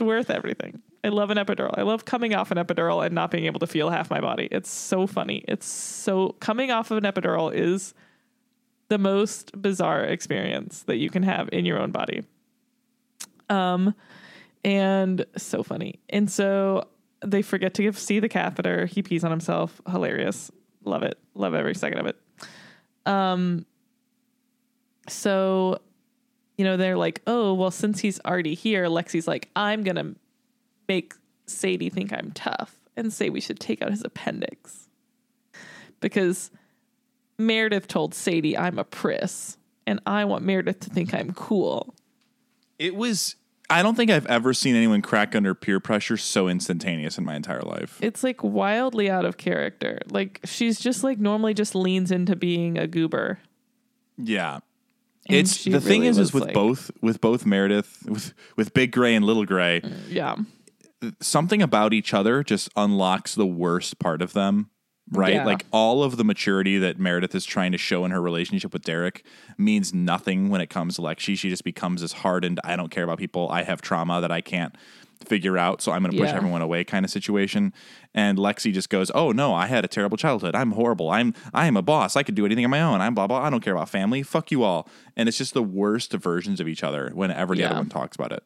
Worth 0.00 0.30
everything. 0.30 0.82
I 1.04 1.08
love 1.08 1.30
an 1.30 1.38
epidural. 1.38 1.74
I 1.76 1.82
love 1.82 2.04
coming 2.04 2.34
off 2.34 2.50
an 2.50 2.58
epidural 2.58 3.04
and 3.04 3.14
not 3.14 3.30
being 3.30 3.44
able 3.44 3.60
to 3.60 3.66
feel 3.66 3.90
half 3.90 4.10
my 4.10 4.20
body. 4.20 4.48
It's 4.50 4.70
so 4.70 5.06
funny. 5.06 5.44
It's 5.46 5.66
so 5.66 6.36
coming 6.40 6.70
off 6.70 6.90
of 6.90 6.98
an 6.98 7.04
epidural 7.04 7.52
is 7.52 7.94
the 8.88 8.98
most 8.98 9.60
bizarre 9.60 10.04
experience 10.04 10.82
that 10.84 10.96
you 10.96 11.10
can 11.10 11.22
have 11.22 11.48
in 11.52 11.64
your 11.64 11.78
own 11.78 11.90
body. 11.90 12.24
Um 13.48 13.94
and 14.64 15.24
so 15.36 15.62
funny. 15.62 16.00
And 16.08 16.30
so 16.30 16.88
they 17.24 17.42
forget 17.42 17.74
to 17.74 17.82
give 17.82 17.98
see 17.98 18.20
the 18.20 18.28
catheter. 18.28 18.86
He 18.86 19.02
pees 19.02 19.24
on 19.24 19.30
himself. 19.30 19.80
Hilarious. 19.88 20.50
Love 20.84 21.02
it. 21.02 21.18
Love 21.34 21.54
every 21.54 21.74
second 21.74 21.98
of 21.98 22.06
it. 22.06 22.16
Um 23.06 23.66
so 25.08 25.80
you 26.60 26.64
know, 26.64 26.76
they're 26.76 26.98
like, 26.98 27.22
oh, 27.26 27.54
well, 27.54 27.70
since 27.70 28.00
he's 28.00 28.20
already 28.20 28.52
here, 28.52 28.84
Lexie's 28.84 29.26
like, 29.26 29.48
I'm 29.56 29.82
going 29.82 29.96
to 29.96 30.14
make 30.86 31.14
Sadie 31.46 31.88
think 31.88 32.12
I'm 32.12 32.32
tough 32.32 32.76
and 32.98 33.10
say 33.10 33.30
we 33.30 33.40
should 33.40 33.58
take 33.58 33.80
out 33.80 33.90
his 33.90 34.04
appendix. 34.04 34.90
Because 36.00 36.50
Meredith 37.38 37.88
told 37.88 38.12
Sadie 38.12 38.58
I'm 38.58 38.78
a 38.78 38.84
priss 38.84 39.56
and 39.86 40.00
I 40.04 40.26
want 40.26 40.44
Meredith 40.44 40.80
to 40.80 40.90
think 40.90 41.14
I'm 41.14 41.32
cool. 41.32 41.94
It 42.78 42.94
was. 42.94 43.36
I 43.70 43.82
don't 43.82 43.94
think 43.94 44.10
I've 44.10 44.26
ever 44.26 44.52
seen 44.52 44.76
anyone 44.76 45.00
crack 45.00 45.34
under 45.34 45.54
peer 45.54 45.80
pressure 45.80 46.18
so 46.18 46.46
instantaneous 46.46 47.16
in 47.16 47.24
my 47.24 47.36
entire 47.36 47.62
life. 47.62 47.98
It's 48.02 48.22
like 48.22 48.44
wildly 48.44 49.08
out 49.08 49.24
of 49.24 49.38
character. 49.38 50.00
Like 50.10 50.40
she's 50.44 50.78
just 50.78 51.02
like 51.02 51.18
normally 51.18 51.54
just 51.54 51.74
leans 51.74 52.10
into 52.10 52.36
being 52.36 52.76
a 52.76 52.86
goober. 52.86 53.38
Yeah. 54.18 54.58
It's 55.32 55.64
the 55.64 55.80
thing 55.80 56.04
is 56.04 56.18
is 56.18 56.32
with 56.32 56.44
like- 56.44 56.54
both 56.54 56.90
with 57.00 57.20
both 57.20 57.46
Meredith 57.46 58.04
with 58.06 58.32
with 58.56 58.74
Big 58.74 58.92
Gray 58.92 59.14
and 59.14 59.24
Little 59.24 59.44
Gray, 59.44 59.82
Yeah. 60.08 60.36
something 61.20 61.62
about 61.62 61.92
each 61.92 62.12
other 62.14 62.42
just 62.42 62.68
unlocks 62.76 63.34
the 63.34 63.46
worst 63.46 63.98
part 63.98 64.22
of 64.22 64.32
them. 64.32 64.70
Right? 65.12 65.34
Yeah. 65.34 65.44
Like 65.44 65.66
all 65.72 66.04
of 66.04 66.18
the 66.18 66.24
maturity 66.24 66.78
that 66.78 67.00
Meredith 67.00 67.34
is 67.34 67.44
trying 67.44 67.72
to 67.72 67.78
show 67.78 68.04
in 68.04 68.12
her 68.12 68.22
relationship 68.22 68.72
with 68.72 68.82
Derek 68.82 69.24
means 69.58 69.92
nothing 69.92 70.50
when 70.50 70.60
it 70.60 70.70
comes 70.70 70.94
to 70.96 71.02
Lexie. 71.02 71.36
She 71.36 71.48
just 71.48 71.64
becomes 71.64 72.02
this 72.02 72.12
hardened, 72.12 72.60
I 72.62 72.76
don't 72.76 72.90
care 72.92 73.02
about 73.02 73.18
people. 73.18 73.48
I 73.50 73.64
have 73.64 73.82
trauma 73.82 74.20
that 74.20 74.30
I 74.30 74.40
can't 74.40 74.72
figure 75.24 75.58
out, 75.58 75.82
so 75.82 75.92
I'm 75.92 76.02
going 76.02 76.12
to 76.12 76.18
push 76.18 76.30
Yeah. 76.30 76.36
everyone 76.36 76.62
away 76.62 76.82
kind 76.84 77.04
of 77.04 77.10
situation. 77.10 77.72
And 78.14 78.38
Lexie 78.38 78.72
just 78.72 78.88
goes, 78.90 79.10
"Oh 79.14 79.32
no, 79.32 79.54
I 79.54 79.66
had 79.66 79.84
a 79.84 79.88
terrible 79.88 80.16
childhood. 80.16 80.54
I'm 80.54 80.72
horrible. 80.72 81.10
I'm 81.10 81.34
I 81.54 81.66
am 81.66 81.76
a 81.76 81.82
boss. 81.82 82.16
I 82.16 82.22
could 82.22 82.34
do 82.34 82.44
anything 82.46 82.64
on 82.64 82.70
my 82.70 82.80
own. 82.82 83.00
I'm 83.00 83.14
blah 83.14 83.26
blah. 83.26 83.40
I 83.42 83.50
don't 83.50 83.60
care 83.62 83.74
about 83.74 83.88
family. 83.88 84.22
Fuck 84.22 84.50
you 84.50 84.62
all." 84.64 84.88
And 85.16 85.28
it's 85.28 85.38
just 85.38 85.54
the 85.54 85.62
worst 85.62 86.12
versions 86.14 86.58
of 86.60 86.66
each 86.68 86.82
other 86.82 87.10
whenever 87.14 87.54
the 87.54 87.60
Yeah. 87.62 87.70
other 87.70 87.76
one 87.80 87.88
talks 87.88 88.16
about 88.16 88.32
it. 88.32 88.42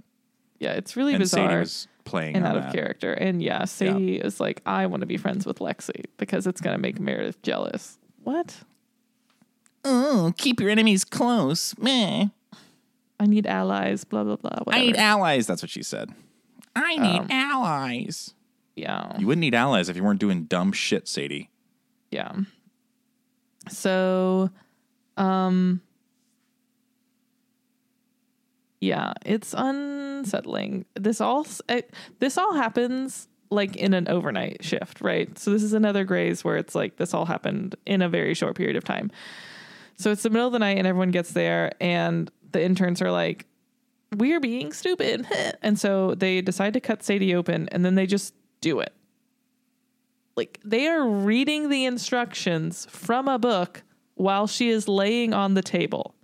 Yeah. 0.58 0.72
It's 0.72 0.96
really 0.96 1.14
And 1.14 1.20
bizarre. 1.20 1.48
Sadie 1.48 1.60
was 1.60 1.88
playing 2.04 2.36
and 2.36 2.44
on 2.44 2.50
out 2.52 2.56
of 2.58 2.62
that. 2.64 2.74
character. 2.74 3.12
And 3.14 3.42
yeah, 3.42 3.64
Sadie 3.64 4.16
is 4.16 4.38
like, 4.40 4.60
I 4.66 4.86
want 4.86 5.00
to 5.00 5.06
be 5.06 5.16
friends 5.16 5.46
with 5.46 5.58
Lexie 5.60 6.04
because 6.18 6.46
it's 6.46 6.60
going 6.60 6.76
to 6.76 6.80
make 6.80 7.00
Meredith 7.00 7.40
jealous. 7.42 7.98
What? 8.22 8.58
Oh, 9.84 10.32
keep 10.36 10.60
your 10.60 10.70
enemies 10.70 11.04
close. 11.04 11.76
Meh. 11.78 12.26
I 13.20 13.26
need 13.26 13.46
allies, 13.46 14.04
blah, 14.04 14.24
blah, 14.24 14.36
blah. 14.36 14.58
Whatever. 14.64 14.82
I 14.82 14.86
need 14.86 14.96
allies. 14.96 15.46
That's 15.46 15.62
what 15.62 15.70
she 15.70 15.82
said. 15.82 16.10
I 16.76 16.96
need 16.96 17.20
Um, 17.20 17.26
allies. 17.30 18.34
yeah. 18.76 19.16
You 19.18 19.26
wouldn't 19.26 19.40
need 19.40 19.54
allies 19.54 19.88
if 19.88 19.96
you 19.96 20.02
weren't 20.04 20.20
doing 20.20 20.44
dumb 20.44 20.72
shit, 20.72 21.06
Sadie. 21.08 21.50
Yeah. 22.10 22.32
So, 23.68 24.50
um, 25.16 25.80
yeah, 28.80 29.14
it's 29.24 29.54
unsettling. 29.56 30.84
This 30.94 31.20
all 31.20 31.46
it, 31.68 31.92
this 32.18 32.36
all 32.36 32.54
happens 32.54 33.28
like 33.50 33.76
in 33.76 33.94
an 33.94 34.08
overnight 34.08 34.62
shift, 34.64 35.00
right? 35.00 35.38
So 35.38 35.50
this 35.50 35.62
is 35.62 35.72
another 35.72 36.04
Grey's 36.04 36.44
where 36.44 36.56
it's 36.56 36.74
like 36.74 36.96
this 36.96 37.14
all 37.14 37.24
happened 37.24 37.76
in 37.86 38.02
a 38.02 38.08
very 38.08 38.34
short 38.34 38.56
period 38.56 38.76
of 38.76 38.84
time. 38.84 39.10
So 39.96 40.10
it's 40.10 40.22
the 40.24 40.30
middle 40.30 40.48
of 40.48 40.52
the 40.52 40.58
night 40.58 40.76
and 40.76 40.86
everyone 40.86 41.12
gets 41.12 41.32
there 41.32 41.72
and 41.80 42.30
the 42.52 42.62
interns 42.62 43.00
are 43.00 43.12
like, 43.12 43.46
"We're 44.14 44.40
being 44.40 44.72
stupid," 44.72 45.26
and 45.62 45.78
so 45.78 46.14
they 46.14 46.40
decide 46.40 46.74
to 46.74 46.80
cut 46.80 47.02
Sadie 47.02 47.34
open 47.34 47.68
and 47.70 47.84
then 47.84 47.94
they 47.94 48.06
just 48.06 48.34
do 48.60 48.80
it 48.80 48.92
like 50.36 50.60
they 50.64 50.88
are 50.88 51.06
reading 51.06 51.68
the 51.68 51.84
instructions 51.84 52.86
from 52.90 53.28
a 53.28 53.38
book 53.38 53.82
while 54.14 54.46
she 54.46 54.68
is 54.68 54.88
laying 54.88 55.32
on 55.32 55.54
the 55.54 55.62
table. 55.62 56.14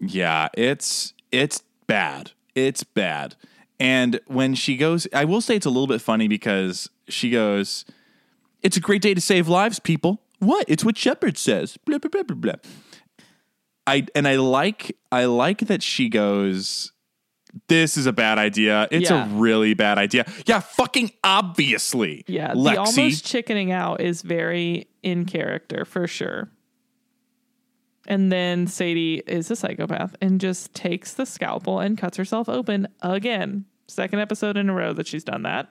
Yeah, 0.00 0.48
it's 0.54 1.14
it's 1.32 1.62
bad. 1.86 2.32
It's 2.54 2.84
bad. 2.84 3.36
And 3.78 4.20
when 4.26 4.54
she 4.54 4.76
goes, 4.76 5.06
I 5.12 5.24
will 5.24 5.40
say 5.40 5.56
it's 5.56 5.66
a 5.66 5.70
little 5.70 5.86
bit 5.86 6.00
funny 6.00 6.28
because 6.28 6.90
she 7.08 7.30
goes, 7.30 7.84
"It's 8.62 8.76
a 8.76 8.80
great 8.80 9.02
day 9.02 9.14
to 9.14 9.20
save 9.20 9.48
lives, 9.48 9.78
people." 9.78 10.22
What? 10.38 10.64
It's 10.68 10.84
what 10.84 10.96
Shepherd 10.96 11.36
says. 11.36 11.76
Blah 11.84 11.98
blah 11.98 12.10
blah 12.10 12.22
blah 12.22 12.36
blah. 12.36 12.54
I 13.86 14.06
and 14.14 14.28
I 14.28 14.36
like 14.36 14.96
I 15.10 15.24
like 15.24 15.60
that 15.60 15.82
she 15.82 16.08
goes. 16.08 16.92
This 17.68 17.96
is 17.96 18.06
a 18.06 18.12
bad 18.12 18.38
idea. 18.38 18.86
It's 18.90 19.10
Yeah. 19.10 19.24
a 19.26 19.28
really 19.34 19.74
bad 19.74 19.98
idea. 19.98 20.24
Yeah, 20.46 20.60
fucking 20.60 21.10
obviously. 21.24 22.24
Yeah, 22.26 22.52
Lexie. 22.54 22.64
the 22.74 22.76
almost 22.80 23.24
chickening 23.26 23.72
out 23.72 24.00
is 24.00 24.22
very 24.22 24.88
in 25.02 25.24
character 25.24 25.84
for 25.84 26.06
sure. 26.06 26.50
And 28.06 28.30
then 28.32 28.66
Sadie 28.66 29.22
is 29.26 29.50
a 29.50 29.56
psychopath 29.56 30.16
and 30.20 30.40
just 30.40 30.74
takes 30.74 31.12
the 31.14 31.26
scalpel 31.26 31.80
and 31.80 31.96
cuts 31.98 32.16
herself 32.16 32.48
open 32.48 32.88
again. 33.02 33.66
Second 33.88 34.20
episode 34.20 34.56
in 34.56 34.68
a 34.70 34.74
row 34.74 34.92
that 34.92 35.06
she's 35.06 35.24
done 35.24 35.42
that. 35.42 35.68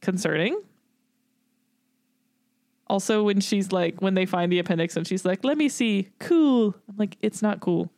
Concerning. 0.00 0.60
Also, 2.86 3.22
when 3.22 3.40
she's 3.40 3.72
like, 3.72 4.00
when 4.00 4.14
they 4.14 4.24
find 4.26 4.50
the 4.50 4.58
appendix 4.58 4.96
and 4.96 5.06
she's 5.06 5.24
like, 5.24 5.44
let 5.44 5.58
me 5.58 5.68
see, 5.68 6.08
cool. 6.20 6.74
I'm 6.88 6.96
like, 6.96 7.16
it's 7.20 7.42
not 7.42 7.60
cool. 7.60 7.90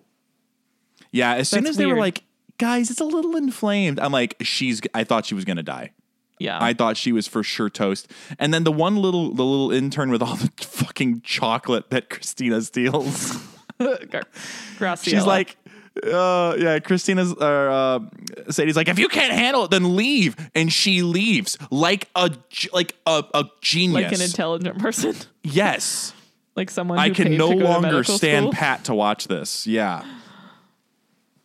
Yeah, 1.13 1.35
as 1.35 1.49
soon 1.49 1.65
That's 1.65 1.71
as 1.73 1.77
they 1.77 1.87
were 1.87 1.99
like, 1.99 2.25
guys, 2.61 2.91
it's 2.91 3.01
a 3.01 3.05
little 3.05 3.35
inflamed. 3.35 3.99
I'm 3.99 4.13
like, 4.13 4.37
she's. 4.43 4.81
I 4.95 5.03
thought 5.03 5.27
she 5.27 5.35
was 5.35 5.45
gonna 5.45 5.63
die. 5.63 5.93
Yeah. 6.39 6.59
I 6.61 6.73
thought 6.73 6.97
she 6.97 7.13
was 7.13 7.29
for 7.29 7.43
sure 7.43 7.69
toast. 7.69 8.11
And 8.39 8.53
then 8.53 8.65
the 8.65 8.73
one 8.73 8.97
little 8.97 9.35
the 9.35 9.45
little 9.45 9.73
intern 9.73 10.11
with 10.11 10.23
all 10.23 10.37
the 10.37 10.51
fucking 10.65 11.21
chocolate 11.23 11.91
that 11.91 12.09
Christina 12.09 12.63
steals. 12.63 13.39
She's 15.03 15.25
like, 15.25 15.57
uh, 16.05 16.55
yeah, 16.59 16.79
Christina's, 16.81 17.33
uh, 17.33 18.01
uh, 18.47 18.51
Sadie's 18.51 18.77
like, 18.77 18.89
if 18.89 18.99
you 18.99 19.09
can't 19.09 19.33
handle 19.33 19.65
it, 19.65 19.71
then 19.71 19.97
leave. 19.97 20.37
And 20.55 20.73
she 20.73 21.03
leaves 21.03 21.57
like 21.71 22.09
a 22.15 22.31
like 22.73 22.95
a, 23.07 23.25
a 23.35 23.45
genius. 23.61 24.05
like 24.05 24.13
an 24.13 24.21
intelligent 24.21 24.79
person, 24.79 25.17
yes. 25.43 26.13
like 26.57 26.71
someone 26.71 26.99
I 26.99 27.11
can 27.11 27.37
no 27.37 27.51
to 27.53 27.57
longer 27.57 28.05
stand 28.05 28.45
school. 28.45 28.53
pat 28.53 28.85
to 28.85 28.95
watch 28.95 29.29
this. 29.29 29.67
Yeah. 29.67 30.05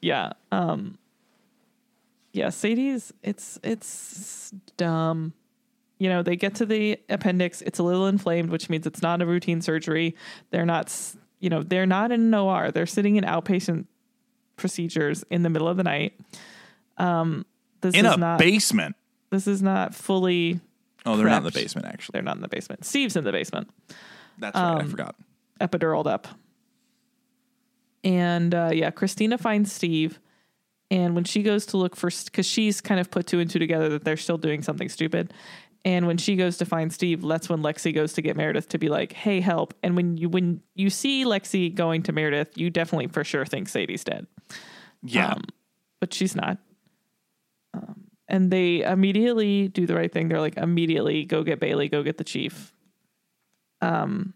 Yeah. 0.01 0.34
Um 0.51 0.97
Yeah, 2.36 2.50
Sadie's 2.50 3.13
it's 3.24 3.58
it's 3.63 4.52
dumb. 4.78 5.34
You 6.00 6.10
know, 6.10 6.21
they 6.21 6.36
get 6.36 6.56
to 6.56 6.65
the 6.65 7.00
appendix, 7.08 7.62
it's 7.62 7.80
a 7.80 7.84
little 7.84 8.08
inflamed, 8.08 8.50
which 8.50 8.69
means 8.69 8.86
it's 8.86 9.02
not 9.02 9.21
a 9.21 9.26
routine 9.26 9.62
surgery. 9.62 10.15
They're 10.52 10.65
not 10.65 10.93
you 11.39 11.50
know, 11.50 11.63
they're 11.63 11.86
not 11.86 12.12
in 12.12 12.21
an 12.21 12.34
OR. 12.34 12.71
They're 12.71 12.86
sitting 12.86 13.15
in 13.15 13.24
outpatient 13.24 13.86
procedures 14.58 15.24
in 15.30 15.43
the 15.43 15.50
middle 15.50 15.67
of 15.69 15.78
the 15.78 15.84
night. 15.84 16.19
Um 16.98 17.45
this 17.82 17.95
In 17.95 18.06
is 18.06 18.13
a 18.13 18.17
not 18.17 18.39
basement. 18.39 18.95
this 19.30 19.48
is 19.48 19.62
not 19.62 19.95
fully 19.95 20.60
Oh, 21.06 21.15
they're 21.15 21.28
not 21.28 21.38
in 21.38 21.43
the 21.43 21.52
basement, 21.52 21.88
actually. 21.88 22.13
they're 22.13 22.24
not 22.24 22.36
in 22.36 22.41
the 22.41 22.48
basement. 22.50 22.84
Steve's 22.84 23.15
in 23.15 23.24
the 23.24 23.32
basement. 23.32 23.69
That's 24.39 24.56
right. 24.56 24.78
I 24.78 24.80
Um, 24.82 24.89
forgot. 24.89 25.15
epiduraled 25.62 26.08
up. 26.08 26.28
And 28.04 28.54
uh, 28.54 28.71
yeah, 28.74 28.91
Christina 28.91 29.38
finds 29.38 29.71
Steve. 29.71 30.19
And 30.91 31.15
when 31.15 31.24
she 31.24 31.41
goes 31.41 31.65
to 31.67 31.78
look 31.78 31.95
for, 31.95 32.10
because 32.26 32.45
she's 32.45 32.80
kind 32.80 33.00
of 33.00 33.10
put 33.10 33.26
two 33.26 33.39
and 33.39 33.50
two 33.50 33.60
together 33.60 33.89
that 33.89 34.04
they're 34.04 34.17
still 34.17 34.38
doing 34.38 34.62
something 34.62 34.89
stupid. 34.89 35.34
And 35.84 36.08
when 36.08 36.17
she 36.17 36.36
goes 36.36 36.58
to 36.58 36.65
find 36.65 36.91
Steve, 36.91 37.21
that's 37.21 37.48
when 37.50 37.62
Lexie 37.62 37.93
goes 37.93 38.13
to 38.13 38.21
get 38.21 38.36
Meredith 38.36 38.69
to 38.69 38.78
be 38.80 38.89
like, 38.89 39.13
"Hey, 39.13 39.39
help!" 39.39 39.74
And 39.84 39.95
when 39.95 40.17
you 40.17 40.30
when 40.30 40.62
you 40.74 40.89
see 40.89 41.26
Lexie 41.26 41.74
going 41.74 42.04
to 42.04 42.12
Meredith, 42.12 42.58
you 42.58 42.69
definitely 42.71 43.08
for 43.08 43.24
sure 43.24 43.45
think 43.45 43.67
Sadie's 43.67 44.04
dead, 44.04 44.26
Yeah. 45.04 45.34
um, 45.34 45.43
but 46.00 46.12
she's 46.13 46.36
not. 46.36 46.58
Um, 47.76 48.06
and 48.28 48.50
they 48.52 48.82
immediately 48.82 49.67
do 49.67 49.86
the 49.86 49.93
right 49.95 50.12
thing. 50.12 50.28
They're 50.28 50.39
like, 50.39 50.58
immediately 50.58 51.26
go 51.26 51.43
get 51.43 51.60
Bailey, 51.60 51.88
go 51.89 52.02
get 52.02 52.17
the 52.17 52.24
chief. 52.24 52.74
Um, 53.82 54.34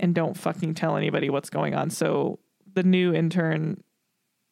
and 0.00 0.14
don't 0.14 0.36
fucking 0.36 0.74
tell 0.74 0.96
anybody 0.96 1.30
what's 1.30 1.50
going 1.50 1.74
on. 1.74 1.90
So 1.90 2.40
the 2.74 2.82
new 2.82 3.12
intern 3.14 3.82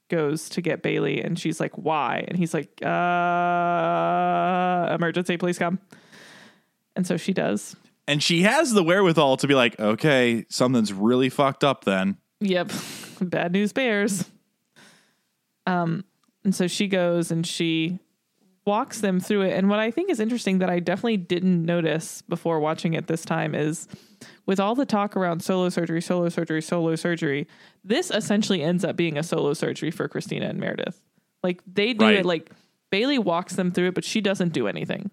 goes 0.09 0.49
to 0.51 0.61
get 0.61 0.83
Bailey 0.83 1.21
and 1.23 1.38
she's 1.38 1.59
like, 1.61 1.73
why? 1.77 2.25
And 2.29 2.37
he's 2.38 2.55
like, 2.55 2.81
uh, 2.85 2.87
emergency, 4.95 5.37
please 5.37 5.59
come. 5.59 5.79
And 6.95 7.07
so 7.07 7.16
she 7.16 7.33
does. 7.33 7.77
and 8.09 8.23
she 8.23 8.42
has 8.42 8.73
the 8.73 8.83
wherewithal 8.83 9.37
to 9.38 9.47
be 9.47 9.55
like, 9.55 9.79
okay, 9.81 10.47
something's 10.49 10.92
really 10.92 11.29
fucked 11.29 11.64
up 11.64 11.85
then. 11.85 12.16
Yep. 12.40 12.71
Bad 13.21 13.53
news 13.53 13.73
bears. 13.73 14.25
Um, 15.66 16.05
and 16.45 16.55
so 16.55 16.66
she 16.69 16.87
goes 16.87 17.31
and 17.31 17.47
she 17.47 17.99
walks 18.64 19.01
them 19.01 19.21
through 19.21 19.42
it. 19.42 19.53
And 19.53 19.69
what 19.69 19.79
I 19.79 19.90
think 19.90 20.11
is 20.11 20.21
interesting 20.21 20.59
that 20.59 20.71
I 20.71 20.79
definitely 20.81 21.16
didn't 21.16 21.64
notice 21.64 22.23
before 22.23 22.61
watching 22.61 22.95
it 22.95 23.07
this 23.07 23.25
time 23.25 23.55
is 23.55 23.88
with 24.46 24.61
all 24.61 24.74
the 24.74 24.87
talk 24.87 25.16
around 25.16 25.40
solo 25.42 25.68
surgery, 25.68 26.00
solo 26.00 26.28
surgery, 26.28 26.62
solo 26.62 26.94
surgery, 26.96 27.46
this 27.85 28.11
essentially 28.11 28.62
ends 28.62 28.85
up 28.85 28.96
being 28.96 29.18
a 29.18 29.22
solo 29.22 29.52
surgery 29.54 29.90
for 29.90 30.09
Christina 30.09 30.46
and 30.48 30.59
Meredith. 30.59 31.00
Like 31.42 31.61
they 31.66 31.92
do 31.92 32.04
Right. 32.04 32.14
it 32.18 32.26
like 32.26 32.50
Bailey 32.90 33.18
walks 33.18 33.54
them 33.56 33.72
through 33.72 33.88
it, 33.88 33.94
but 33.94 34.04
she 34.04 34.20
doesn't 34.20 34.52
do 34.52 34.68
anything. 34.68 35.11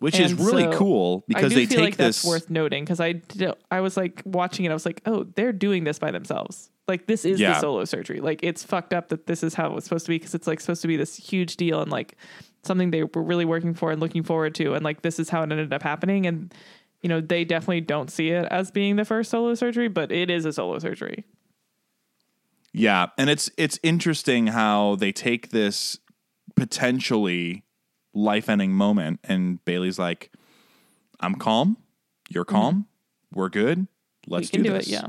Which 0.00 0.18
is 0.18 0.34
really 0.34 0.64
so 0.64 0.72
cool 0.76 1.24
because 1.28 1.54
they 1.54 1.64
take 1.66 1.78
like 1.78 1.96
this 1.96 2.20
that's 2.22 2.26
worth 2.26 2.50
noting 2.50 2.84
because 2.84 3.00
I 3.00 3.12
did, 3.12 3.52
I 3.70 3.80
was 3.80 3.96
like 3.96 4.20
watching 4.26 4.66
it. 4.66 4.70
I 4.70 4.74
was 4.74 4.84
like, 4.84 5.00
oh, 5.06 5.24
they're 5.34 5.52
doing 5.52 5.84
this 5.84 5.98
by 5.98 6.10
themselves. 6.10 6.68
Like 6.86 7.06
this 7.06 7.24
is 7.24 7.40
Yeah. 7.40 7.54
the 7.54 7.60
solo 7.60 7.84
surgery. 7.86 8.20
Like 8.20 8.40
it's 8.42 8.62
fucked 8.62 8.92
up 8.92 9.08
that 9.08 9.26
this 9.26 9.42
is 9.42 9.54
how 9.54 9.68
it 9.68 9.72
was 9.72 9.84
supposed 9.84 10.04
to 10.06 10.10
be 10.10 10.16
because 10.18 10.34
it's 10.34 10.46
like 10.46 10.60
supposed 10.60 10.82
to 10.82 10.88
be 10.88 10.96
this 10.96 11.16
huge 11.16 11.56
deal 11.56 11.80
and 11.80 11.90
like 11.90 12.16
something 12.64 12.90
they 12.90 13.04
were 13.04 13.22
really 13.22 13.46
working 13.46 13.72
for 13.72 13.92
and 13.92 14.00
looking 14.00 14.22
forward 14.24 14.54
to. 14.56 14.74
And 14.74 14.84
like 14.84 15.00
this 15.00 15.18
is 15.18 15.30
how 15.30 15.40
it 15.40 15.50
ended 15.50 15.72
up 15.72 15.82
happening. 15.82 16.26
And 16.26 16.52
you 17.04 17.08
know 17.08 17.20
they 17.20 17.44
definitely 17.44 17.82
don't 17.82 18.10
see 18.10 18.30
it 18.30 18.46
as 18.50 18.70
being 18.70 18.96
the 18.96 19.04
first 19.04 19.30
solo 19.30 19.54
surgery, 19.54 19.88
but 19.88 20.10
it 20.10 20.30
is 20.30 20.46
a 20.46 20.52
solo 20.54 20.78
surgery. 20.78 21.26
Yeah, 22.72 23.08
and 23.18 23.28
it's 23.28 23.50
it's 23.58 23.78
interesting 23.82 24.46
how 24.48 24.96
they 24.96 25.12
take 25.12 25.50
this 25.50 25.98
potentially 26.56 27.62
life-ending 28.14 28.72
moment 28.72 29.20
and 29.22 29.62
Bailey's 29.66 29.98
like, 29.98 30.32
"I'm 31.20 31.34
calm, 31.34 31.76
you're 32.30 32.46
calm, 32.46 32.86
we're 33.34 33.50
good. 33.50 33.86
Let's 34.26 34.48
Mm-hmm. 34.48 34.62
we 34.62 34.64
can 34.64 34.72
do, 34.72 34.78
this." 34.78 34.88
it. 34.88 34.92
Yeah. 34.92 35.06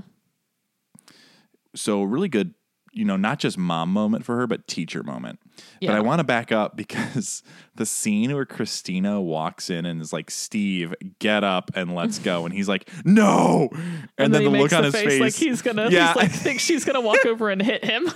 So 1.75 2.03
really 2.03 2.29
good, 2.29 2.55
you 2.91 3.05
know, 3.05 3.15
not 3.15 3.39
just 3.39 3.57
mom 3.57 3.89
moment 3.89 4.25
for 4.25 4.35
her, 4.35 4.47
but 4.47 4.67
teacher 4.67 5.01
moment. 5.01 5.39
But 5.81 5.91
I 5.91 5.99
want 6.01 6.19
to 6.19 6.23
back 6.23 6.51
up 6.51 6.75
because 6.77 7.43
the 7.75 7.85
scene 7.85 8.33
where 8.33 8.45
Christina 8.45 9.21
walks 9.21 9.69
in 9.69 9.85
and 9.85 10.01
is 10.01 10.11
like, 10.11 10.31
"Steve, 10.31 10.93
get 11.19 11.43
up 11.43 11.71
and 11.75 11.93
let's 11.95 12.19
go," 12.19 12.45
and 12.45 12.53
he's 12.53 12.67
like, 12.67 12.89
"No," 13.05 13.69
and, 14.17 14.33
then, 14.33 14.41
he 14.41 14.47
the 14.49 14.57
look 14.57 14.73
on 14.73 14.81
the 14.81 14.85
his 14.87 14.95
face, 14.95 15.05
face, 15.07 15.21
like 15.21 15.33
he's 15.33 15.61
gonna, 15.61 15.89
Yeah. 15.89 16.07
he's 16.07 16.15
like 16.15 16.31
thinks 16.31 16.63
she's 16.63 16.85
gonna 16.85 17.01
walk 17.01 17.25
over 17.25 17.49
and 17.49 17.61
hit 17.61 17.83
him. 17.85 18.09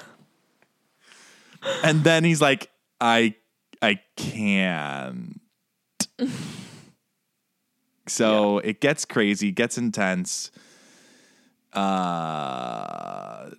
and 1.84 2.04
then 2.04 2.23
he's 2.23 2.41
like, 2.41 2.69
"I, 2.99 3.36
I 3.82 3.99
can't." 4.17 5.39
so 8.08 8.60
it 8.60 8.82
gets 8.82 9.06
crazy, 9.06 9.52
gets 9.52 9.78
intense. 9.78 10.52
Uh, 11.73 13.52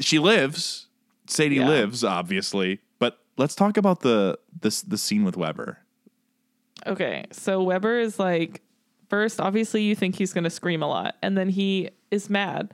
she 0.00 0.18
lives. 0.18 0.85
Sadie 1.28 1.56
Yeah. 1.56 1.68
lives, 1.68 2.04
obviously. 2.04 2.80
But 2.98 3.18
let's 3.36 3.54
talk 3.54 3.76
about 3.76 4.00
the 4.00 4.38
this 4.60 4.82
the 4.82 4.98
scene 4.98 5.24
with 5.24 5.36
Weber. 5.36 5.78
Okay, 6.86 7.24
so 7.32 7.62
Weber 7.62 7.98
is 7.98 8.18
like, 8.18 8.62
first, 9.08 9.40
obviously, 9.40 9.82
you 9.82 9.94
think 9.96 10.14
he's 10.16 10.32
going 10.32 10.44
to 10.44 10.50
scream 10.50 10.82
a 10.82 10.88
lot, 10.88 11.16
and 11.22 11.36
then 11.36 11.48
he 11.48 11.90
is 12.10 12.30
mad. 12.30 12.72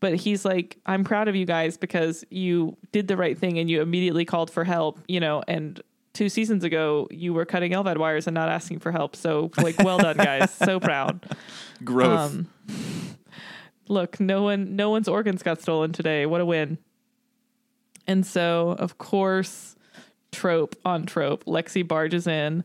But 0.00 0.16
he's 0.16 0.44
like, 0.44 0.76
I'm 0.84 1.04
proud 1.04 1.26
of 1.26 1.34
you 1.34 1.46
guys 1.46 1.78
because 1.78 2.22
you 2.28 2.76
did 2.92 3.08
the 3.08 3.16
right 3.16 3.36
thing 3.38 3.58
and 3.58 3.70
you 3.70 3.80
immediately 3.80 4.26
called 4.26 4.50
for 4.50 4.62
help, 4.62 4.98
you 5.08 5.20
know, 5.20 5.42
and 5.48 5.80
two 6.12 6.28
seasons 6.28 6.64
ago, 6.64 7.08
you 7.10 7.32
were 7.32 7.46
cutting 7.46 7.72
LVAD 7.72 7.96
wires 7.96 8.26
and 8.26 8.34
not 8.34 8.50
asking 8.50 8.80
for 8.80 8.92
help. 8.92 9.16
So, 9.16 9.50
like, 9.56 9.78
well 9.78 9.96
done, 9.96 10.16
guys. 10.18 10.50
so 10.50 10.78
proud. 10.80 11.24
Growth. 11.82 12.34
Um, 12.34 12.48
look, 13.88 14.20
no 14.20 14.42
one, 14.42 14.76
no 14.76 14.90
one's 14.90 15.08
organs 15.08 15.42
got 15.42 15.62
stolen 15.62 15.92
today. 15.92 16.26
What 16.26 16.40
a 16.42 16.46
win! 16.46 16.76
And 18.06 18.24
so, 18.24 18.76
of 18.78 18.98
course, 18.98 19.76
trope 20.32 20.76
on 20.84 21.06
trope, 21.06 21.44
Lexie 21.44 21.86
barges 21.86 22.26
in 22.26 22.64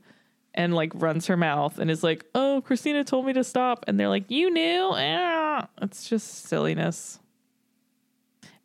and 0.53 0.73
like 0.73 0.91
runs 0.95 1.27
her 1.27 1.37
mouth 1.37 1.79
and 1.79 1.89
is 1.89 2.03
like, 2.03 2.25
"Oh, 2.35 2.61
Christina 2.65 3.03
told 3.03 3.25
me 3.25 3.33
to 3.33 3.43
stop," 3.43 3.85
and 3.87 3.99
they're 3.99 4.09
like, 4.09 4.29
"You 4.29 4.49
knew?" 4.51 4.91
Ah. 4.93 5.67
It's 5.81 6.09
just 6.09 6.45
silliness. 6.45 7.19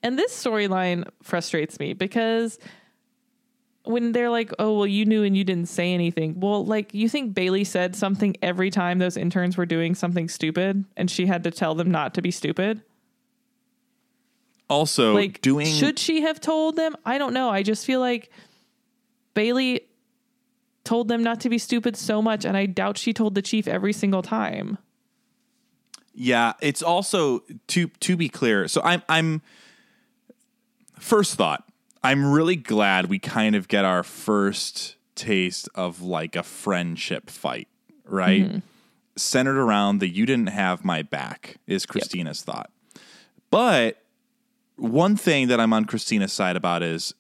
And 0.03 0.19
this 0.19 0.33
storyline 0.33 1.09
frustrates 1.23 1.79
me 1.81 1.93
because 1.93 2.59
when 3.85 4.13
they're 4.13 4.31
like, 4.31 4.53
"Oh, 4.59 4.79
well, 4.79 4.87
you 4.87 5.05
knew 5.05 5.23
and 5.23 5.37
you 5.37 5.45
didn't 5.45 5.69
say 5.69 5.95
anything." 5.95 6.41
Well, 6.41 6.65
like 6.65 6.93
you 6.93 7.09
think 7.09 7.35
Bailey 7.35 7.65
said 7.65 7.95
something 7.95 8.37
every 8.43 8.71
time 8.71 8.99
those 8.99 9.17
interns 9.17 9.57
were 9.57 9.67
doing 9.67 9.95
something 9.95 10.29
stupid 10.29 10.85
and 10.97 11.11
she 11.11 11.27
had 11.27 11.45
to 11.45 11.51
tell 11.51 11.75
them 11.75 11.91
not 11.91 12.15
to 12.15 12.23
be 12.23 12.31
stupid? 12.31 12.83
Also, 14.69 15.15
Like 15.15 15.41
doing 15.41 15.67
should 15.67 15.99
she 15.99 16.23
have 16.23 16.41
told 16.41 16.77
them? 16.77 16.97
I 17.05 17.19
don't 17.19 17.33
know. 17.33 17.49
I 17.51 17.63
just 17.63 17.87
feel 17.87 18.01
like 18.01 18.31
Bailey 19.35 19.83
told 20.85 21.09
them 21.09 21.23
not 21.23 21.41
to 21.41 21.49
be 21.49 21.59
stupid 21.59 21.97
so 21.97 22.23
much 22.23 22.45
and 22.45 22.57
I 22.57 22.67
doubt 22.67 22.97
she 22.97 23.13
told 23.13 23.35
the 23.35 23.43
chief 23.43 23.69
every 23.69 23.93
single 23.93 24.23
time. 24.23 24.79
Yeah, 26.15 26.55
it's 26.61 26.83
also 26.83 27.41
to 27.69 27.89
to 27.89 28.17
be 28.17 28.29
clear. 28.29 28.69
So 28.69 28.81
I'm 28.83 29.03
I'm 29.09 29.43
first 30.99 31.35
thought. 31.35 31.65
I'm 32.03 32.33
really 32.33 32.57
glad 32.57 33.07
we 33.07 33.19
kind 33.19 33.55
of 33.55 33.69
get 33.69 33.85
our 33.85 34.03
first 34.03 34.97
taste 35.15 35.69
of 35.75 36.03
like 36.03 36.37
a 36.37 36.43
friendship 36.43 37.29
fight, 37.29 37.69
right? 38.05 38.45
Mm-hmm. 38.45 38.59
Centered 39.17 39.59
around 39.59 39.99
the 39.99 40.09
you 40.09 40.25
didn't 40.25 40.49
have 40.49 40.85
my 40.85 41.03
back 41.03 41.57
is 41.67 41.85
Christina's 41.85 42.43
thought. 42.43 42.71
But 43.51 44.03
one 44.77 45.17
thing 45.17 45.49
that 45.49 45.59
I'm 45.61 45.73
on 45.73 45.85
Christina's 45.87 46.33
side 46.33 46.57
about 46.57 46.83
is 46.83 47.15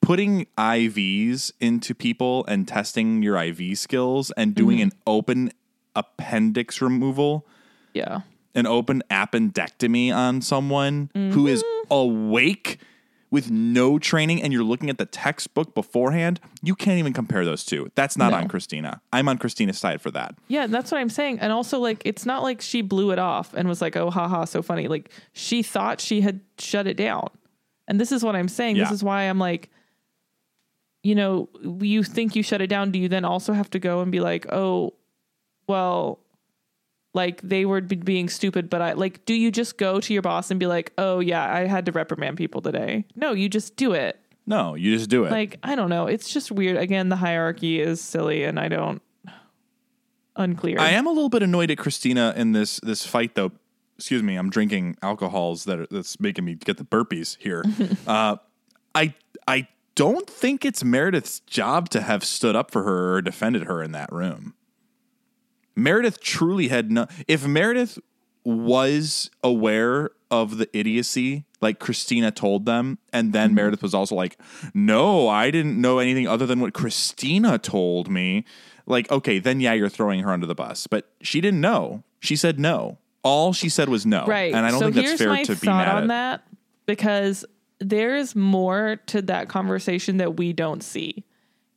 putting 0.00 0.46
IVs 0.56 1.52
into 1.60 1.94
people 1.94 2.44
and 2.46 2.66
testing 2.66 3.22
your 3.22 3.36
IV 3.42 3.78
skills 3.78 4.30
and 4.36 4.54
doing 4.54 4.80
an 4.80 4.92
open 5.06 5.52
appendix 5.94 6.80
removal 6.82 7.46
Yeah. 7.94 8.20
an 8.54 8.66
open 8.66 9.02
appendectomy 9.10 10.12
on 10.14 10.40
someone 10.42 11.10
who 11.14 11.46
is 11.46 11.62
Mm-hmm. 11.62 11.92
awake 11.94 12.78
with 13.30 13.50
no 13.50 13.98
training 13.98 14.42
and 14.42 14.52
you're 14.52 14.64
looking 14.64 14.88
at 14.88 14.96
the 14.98 15.04
textbook 15.04 15.74
beforehand, 15.74 16.40
you 16.62 16.74
can't 16.74 16.98
even 16.98 17.12
compare 17.12 17.44
those 17.44 17.64
two. 17.64 17.90
That's 17.94 18.16
not 18.16 18.30
No. 18.30 18.38
on 18.38 18.48
Christina. 18.48 19.02
I'm 19.12 19.28
on 19.28 19.36
Christina's 19.38 19.78
side 19.78 20.00
for 20.00 20.10
that. 20.12 20.34
Yeah, 20.48 20.66
that's 20.66 20.90
what 20.90 20.98
I'm 20.98 21.10
saying. 21.10 21.40
And 21.40 21.52
also, 21.52 21.78
like, 21.78 22.00
it's 22.06 22.24
not 22.24 22.42
like 22.42 22.60
she 22.62 22.80
blew 22.80 23.10
it 23.10 23.18
off 23.18 23.52
and 23.54 23.68
was 23.68 23.82
like, 23.82 23.96
oh, 23.96 24.10
haha, 24.10 24.44
so 24.46 24.62
funny. 24.62 24.88
Like, 24.88 25.10
she 25.34 25.62
thought 25.62 26.00
she 26.00 26.22
had 26.22 26.40
shut 26.58 26.86
it 26.86 26.96
down. 26.96 27.28
And 27.86 28.00
this 28.00 28.12
is 28.12 28.22
what 28.24 28.34
I'm 28.36 28.48
saying. 28.48 28.76
This 28.76 28.90
is 28.90 29.02
why 29.04 29.24
I'm 29.24 29.38
like, 29.38 29.70
you 31.02 31.14
know, 31.14 31.48
you 31.80 32.02
think 32.02 32.34
you 32.34 32.42
shut 32.42 32.60
it 32.60 32.66
down. 32.66 32.90
Do 32.90 32.98
you 32.98 33.08
then 33.08 33.24
also 33.24 33.52
have 33.52 33.70
to 33.70 33.78
go 33.78 34.00
and 34.00 34.10
be 34.12 34.20
like, 34.20 34.46
oh, 34.52 34.94
well, 35.66 36.18
like 37.14 37.40
they 37.42 37.64
were 37.64 37.80
be- 37.80 37.96
being 37.96 38.28
stupid, 38.28 38.68
but 38.70 38.82
I 38.82 38.92
like, 38.92 39.24
do 39.24 39.34
you 39.34 39.50
just 39.50 39.78
go 39.78 40.00
to 40.00 40.12
your 40.12 40.22
boss 40.22 40.50
and 40.50 40.60
be 40.60 40.66
like, 40.66 40.92
oh, 40.98 41.20
yeah, 41.20 41.52
I 41.52 41.66
had 41.66 41.86
to 41.86 41.92
reprimand 41.92 42.36
people 42.36 42.60
today? 42.60 43.04
No, 43.16 43.32
you 43.32 43.48
just 43.48 43.76
do 43.76 43.92
it. 43.92 44.20
No, 44.46 44.74
you 44.74 44.96
just 44.96 45.10
do 45.10 45.24
it. 45.24 45.30
Like, 45.30 45.58
I 45.62 45.74
don't 45.74 45.90
know. 45.90 46.06
It's 46.06 46.32
just 46.32 46.50
weird. 46.50 46.76
Again, 46.76 47.08
the 47.10 47.16
hierarchy 47.16 47.80
is 47.80 48.00
silly 48.00 48.44
and 48.44 48.58
I 48.58 48.68
don't, 48.68 49.02
unclear. 50.38 50.80
I 50.80 50.90
am 50.90 51.06
a 51.06 51.10
little 51.10 51.28
bit 51.28 51.42
annoyed 51.42 51.70
at 51.70 51.78
Christina 51.78 52.32
in 52.36 52.52
this 52.52 52.80
this 52.82 53.04
fight 53.04 53.34
though. 53.34 53.52
Excuse 53.96 54.22
me, 54.22 54.36
I'm 54.36 54.48
drinking 54.48 54.96
alcohols 55.02 55.64
that 55.64 55.80
are, 55.80 55.86
that's 55.90 56.20
making 56.20 56.44
me 56.44 56.54
get 56.54 56.76
the 56.76 56.84
burpees 56.84 57.36
here. 57.38 57.64
uh, 58.06 58.36
I 58.94 59.14
I 59.46 59.68
don't 59.96 60.30
think 60.30 60.64
it's 60.64 60.84
Meredith's 60.84 61.40
job 61.40 61.88
to 61.90 62.00
have 62.00 62.22
stood 62.22 62.54
up 62.54 62.70
for 62.70 62.84
her 62.84 63.16
or 63.16 63.22
defended 63.22 63.64
her 63.64 63.82
in 63.82 63.90
that 63.92 64.10
room. 64.12 64.54
Meredith 65.78 66.20
truly 66.20 66.68
had 66.68 66.90
no. 66.90 67.06
If 67.26 67.46
Meredith 67.46 67.98
was 68.44 69.30
aware 69.42 70.10
of 70.30 70.58
the 70.58 70.68
idiocy, 70.76 71.44
like 71.60 71.78
Christina 71.78 72.30
told 72.30 72.66
them, 72.66 72.98
and 73.12 73.32
then 73.32 73.48
mm-hmm. 73.48 73.56
Meredith 73.56 73.82
was 73.82 73.94
also 73.94 74.14
like, 74.14 74.38
"No, 74.74 75.28
I 75.28 75.50
didn't 75.50 75.80
know 75.80 75.98
anything 75.98 76.26
other 76.26 76.46
than 76.46 76.60
what 76.60 76.74
Christina 76.74 77.58
told 77.58 78.10
me." 78.10 78.44
Like, 78.86 79.10
okay, 79.12 79.38
then 79.38 79.60
yeah, 79.60 79.74
you're 79.74 79.90
throwing 79.90 80.20
her 80.20 80.32
under 80.32 80.46
the 80.46 80.54
bus, 80.54 80.86
but 80.86 81.10
she 81.20 81.40
didn't 81.40 81.60
know. 81.60 82.02
She 82.20 82.36
said 82.36 82.58
no. 82.58 82.98
All 83.22 83.52
she 83.52 83.68
said 83.68 83.88
was 83.88 84.06
no, 84.06 84.24
Right. 84.26 84.54
And 84.54 84.64
I 84.64 84.70
don't 84.70 84.78
so 84.80 84.90
think 84.90 85.06
that's 85.06 85.20
fair 85.20 85.44
to 85.44 85.56
be 85.56 85.66
mad 85.66 85.88
on 85.88 86.04
at. 86.04 86.08
that 86.08 86.44
because 86.86 87.44
there 87.80 88.16
is 88.16 88.34
more 88.34 88.96
to 89.06 89.22
that 89.22 89.48
conversation 89.48 90.16
that 90.16 90.36
we 90.36 90.52
don't 90.52 90.82
see. 90.82 91.24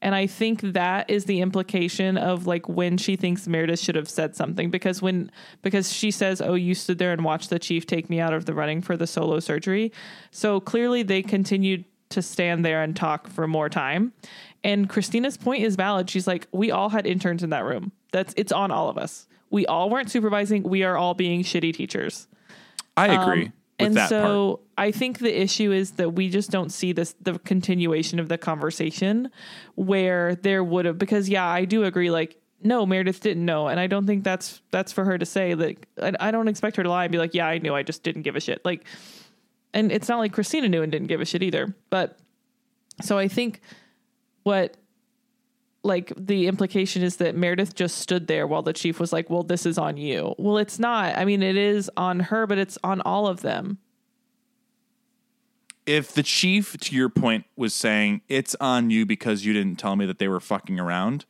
And 0.02 0.16
I 0.16 0.26
think 0.26 0.62
that 0.62 1.10
is 1.10 1.26
the 1.26 1.42
implication 1.42 2.18
of 2.18 2.48
like 2.48 2.68
when 2.68 2.98
she 2.98 3.16
thinks 3.16 3.48
Meredith 3.48 3.80
should 3.80 3.96
have 3.96 4.10
said 4.10 4.36
something 4.36 4.72
because 4.72 5.02
when 5.02 5.32
because 5.62 5.94
she 5.94 6.10
says, 6.10 6.42
"Oh, 6.42 6.56
you 6.56 6.74
stood 6.74 6.98
there 6.98 7.12
and 7.12 7.24
watched 7.24 7.50
the 7.50 7.60
chief 7.60 7.86
take 7.86 8.10
me 8.10 8.20
out 8.20 8.34
of 8.34 8.46
the 8.46 8.54
running 8.54 8.82
for 8.82 8.98
the 8.98 9.06
solo 9.06 9.40
surgery." 9.40 9.92
So 10.32 10.60
clearly 10.60 11.04
they 11.04 11.22
continued 11.22 11.86
to 12.10 12.22
stand 12.22 12.66
there 12.66 12.82
and 12.82 12.96
talk 12.96 13.30
for 13.30 13.48
more 13.48 13.70
time. 13.70 14.12
And 14.64 14.90
Christina's 14.90 15.38
point 15.38 15.64
is 15.64 15.76
valid. 15.76 16.10
She's 16.10 16.28
like, 16.28 16.48
"We 16.52 16.72
all 16.72 16.90
had 16.90 17.06
interns 17.06 17.44
in 17.44 17.52
that 17.52 17.64
room. 17.64 17.92
That's 18.12 18.34
it's 18.38 18.52
on 18.52 18.72
all 18.72 18.90
of 18.90 18.98
us. 18.98 19.28
We 19.50 19.66
all 19.68 19.90
weren't 19.90 20.10
supervising. 20.10 20.64
We 20.64 20.84
are 20.84 20.98
all 20.98 21.14
being 21.14 21.44
shitty 21.44 21.74
teachers." 21.74 22.28
I 22.98 23.08
agree 23.08 23.46
Um, 23.46 23.54
and 23.86 23.96
that 23.96 24.10
so 24.10 24.58
part. 24.58 24.68
I 24.78 24.92
think 24.92 25.20
the 25.20 25.42
issue 25.42 25.72
is 25.72 25.92
that 25.92 26.12
we 26.12 26.30
just 26.30 26.50
don't 26.50 26.72
see 26.72 26.94
this 26.94 27.16
the 27.22 27.40
continuation 27.40 28.20
of 28.20 28.30
the 28.30 28.38
conversation 28.38 29.32
where 29.76 30.36
there 30.36 30.64
would 30.64 30.86
have 30.86 30.98
because 30.98 31.30
yeah, 31.30 31.46
I 31.46 31.66
do 31.66 31.84
agree 31.84 32.12
like 32.12 32.38
no, 32.64 32.86
Meredith 32.86 33.22
didn't 33.22 33.46
know, 33.46 33.68
and 33.68 33.80
I 33.80 33.88
don't 33.88 34.06
think 34.06 34.24
that's 34.24 34.62
that's 34.72 34.92
for 34.92 35.04
her 35.06 35.18
to 35.18 35.26
say. 35.26 35.56
Like, 35.56 35.88
I, 36.02 36.14
I 36.20 36.32
don't 36.32 36.48
expect 36.48 36.76
her 36.76 36.84
to 36.84 36.90
lie 36.90 37.06
and 37.06 37.12
be 37.12 37.18
like, 37.18 37.34
"Yeah, 37.34 37.48
I 37.48 37.58
knew. 37.58 37.74
I 37.74 37.84
just 37.84 38.04
didn't 38.04 38.22
give 38.22 38.36
a 38.36 38.40
shit." 38.40 38.64
Like, 38.64 38.86
and 39.74 39.92
it's 39.92 40.08
not 40.08 40.20
like 40.20 40.34
Christina 40.34 40.70
knew 40.70 40.84
and 40.84 40.92
didn't 40.92 41.08
give 41.08 41.22
a 41.22 41.26
shit 41.26 41.42
either. 41.42 41.74
But 41.90 42.20
so 43.02 43.18
I 43.18 43.28
think 43.28 43.62
what 44.44 44.78
like 45.84 46.14
the 46.16 46.48
implication 46.48 47.02
is 47.02 47.18
that 47.18 47.36
Meredith 47.36 47.74
just 47.74 47.98
stood 47.98 48.28
there 48.28 48.46
while 48.46 48.62
the 48.62 48.74
chief 48.74 49.00
was 49.00 49.12
like, 49.12 49.30
"Well, 49.30 49.44
this 49.44 49.66
is 49.66 49.78
on 49.78 49.98
you." 49.98 50.36
Well, 50.38 50.58
it's 50.58 50.78
not. 50.80 51.18
I 51.18 51.26
mean, 51.26 51.42
it 51.42 51.58
is 51.58 51.90
on 51.98 52.20
her, 52.20 52.46
but 52.46 52.58
it's 52.58 52.78
on 52.84 53.02
all 53.02 53.28
of 53.28 53.42
them. 53.42 53.80
if 55.86 56.14
the 56.14 56.24
chief, 56.24 56.78
to 56.78 56.96
your 56.96 57.10
point, 57.10 57.46
was 57.56 57.74
saying 57.74 58.22
it's 58.30 58.56
on 58.62 58.90
you 58.92 59.06
because 59.06 59.46
you 59.46 59.52
didn't 59.52 59.78
tell 59.78 59.96
me 59.96 60.06
that 60.06 60.20
they 60.20 60.28
were 60.28 60.40
fucking 60.40 60.80
around, 60.80 61.26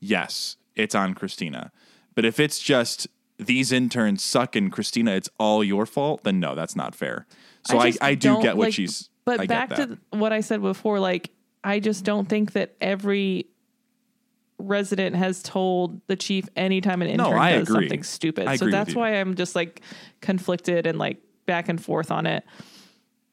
yes, 0.00 0.56
it's 0.74 0.94
on 0.94 1.14
Christina. 1.14 1.72
But 2.14 2.24
if 2.24 2.38
it's 2.38 2.60
just 2.60 3.08
these 3.38 3.72
interns 3.72 4.22
suck 4.22 4.56
and 4.56 4.72
Christina, 4.72 5.12
it's 5.12 5.28
all 5.38 5.62
your 5.64 5.86
fault, 5.86 6.22
then 6.24 6.40
no, 6.40 6.54
that's 6.54 6.76
not 6.76 6.94
fair. 6.94 7.26
So 7.66 7.78
I, 7.78 7.90
just 7.90 8.02
I, 8.02 8.14
do 8.14 8.40
get 8.40 8.56
what 8.56 8.66
like- 8.66 8.74
she's. 8.74 9.10
But 9.24 9.40
I 9.40 9.46
back 9.46 9.70
to 9.70 9.98
what 10.10 10.32
I 10.32 10.40
said 10.40 10.62
before, 10.62 11.00
like 11.00 11.30
I 11.64 11.80
just 11.80 12.04
don't 12.04 12.28
think 12.28 12.52
that 12.52 12.76
every 12.80 13.46
resident 14.58 15.16
has 15.16 15.42
told 15.42 16.00
the 16.06 16.16
chief 16.16 16.48
anytime 16.56 17.02
an 17.02 17.14
No, 17.16 17.26
intern 17.26 17.38
I 17.38 17.52
does 17.52 17.68
agree. 17.68 17.84
something 17.84 18.02
stupid. 18.02 18.46
I 18.46 18.56
so 18.56 18.70
that's 18.70 18.94
why 18.94 19.10
I'm 19.20 19.34
just 19.34 19.54
like 19.54 19.82
conflicted 20.20 20.86
and 20.86 20.98
like 20.98 21.18
back 21.46 21.68
and 21.68 21.82
forth 21.82 22.10
on 22.10 22.26
it. 22.26 22.44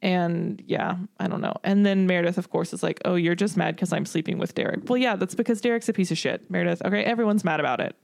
And 0.01 0.61
yeah, 0.67 0.97
I 1.19 1.27
don't 1.27 1.39
know. 1.39 1.53
And 1.63 1.85
then 1.85 2.07
Meredith, 2.07 2.37
of 2.37 2.49
course, 2.49 2.73
is 2.73 2.83
like, 2.83 2.99
"Oh, 3.05 3.15
you're 3.15 3.35
just 3.35 3.55
mad 3.55 3.75
because 3.75 3.93
I'm 3.93 4.05
sleeping 4.05 4.37
with 4.37 4.53
Derek." 4.53 4.89
Well, 4.89 4.97
yeah, 4.97 5.15
that's 5.15 5.33
because 5.33 5.61
Derek's 5.61 5.87
a 5.87 5.93
piece 5.93 6.11
of 6.11 6.17
shit. 6.17 6.51
Meredith, 6.51 6.81
okay, 6.83 7.03
everyone's 7.05 7.45
mad 7.45 7.61
about 7.61 7.79
it. 7.79 7.95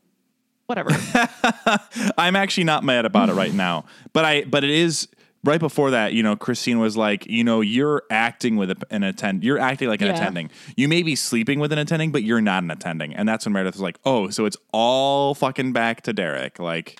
Whatever. 0.67 0.91
I'm 2.17 2.37
actually 2.37 2.63
not 2.63 2.85
mad 2.85 3.05
about 3.05 3.27
it 3.27 3.33
right 3.33 3.53
now, 3.53 3.83
but 4.13 4.23
I 4.23 4.45
but 4.45 4.63
it 4.63 4.69
is 4.69 5.09
right 5.43 5.59
before 5.59 5.91
that. 5.91 6.13
You 6.13 6.23
know, 6.23 6.35
Christine 6.35 6.79
was 6.79 6.97
like, 6.97 7.25
you 7.27 7.43
know, 7.43 7.61
you're 7.61 8.03
acting 8.09 8.55
with 8.57 8.81
an 8.91 9.03
attend, 9.03 9.43
you're 9.43 9.59
acting 9.59 9.87
like 9.87 10.01
an 10.01 10.07
Yeah. 10.07 10.15
attending. 10.15 10.49
You 10.75 10.87
may 10.87 11.01
be 11.03 11.15
sleeping 11.15 11.59
with 11.59 11.71
an 11.71 11.79
attending, 11.79 12.11
but 12.11 12.23
you're 12.23 12.41
not 12.41 12.63
an 12.63 12.71
attending, 12.71 13.13
and 13.15 13.27
that's 13.27 13.45
when 13.45 13.53
Meredith 13.53 13.75
was 13.75 13.81
like, 13.81 13.99
oh, 14.05 14.29
so 14.29 14.45
it's 14.45 14.57
all 14.73 15.33
fucking 15.35 15.73
back 15.73 16.01
to 16.03 16.13
Derek. 16.13 16.59
Like, 16.59 16.99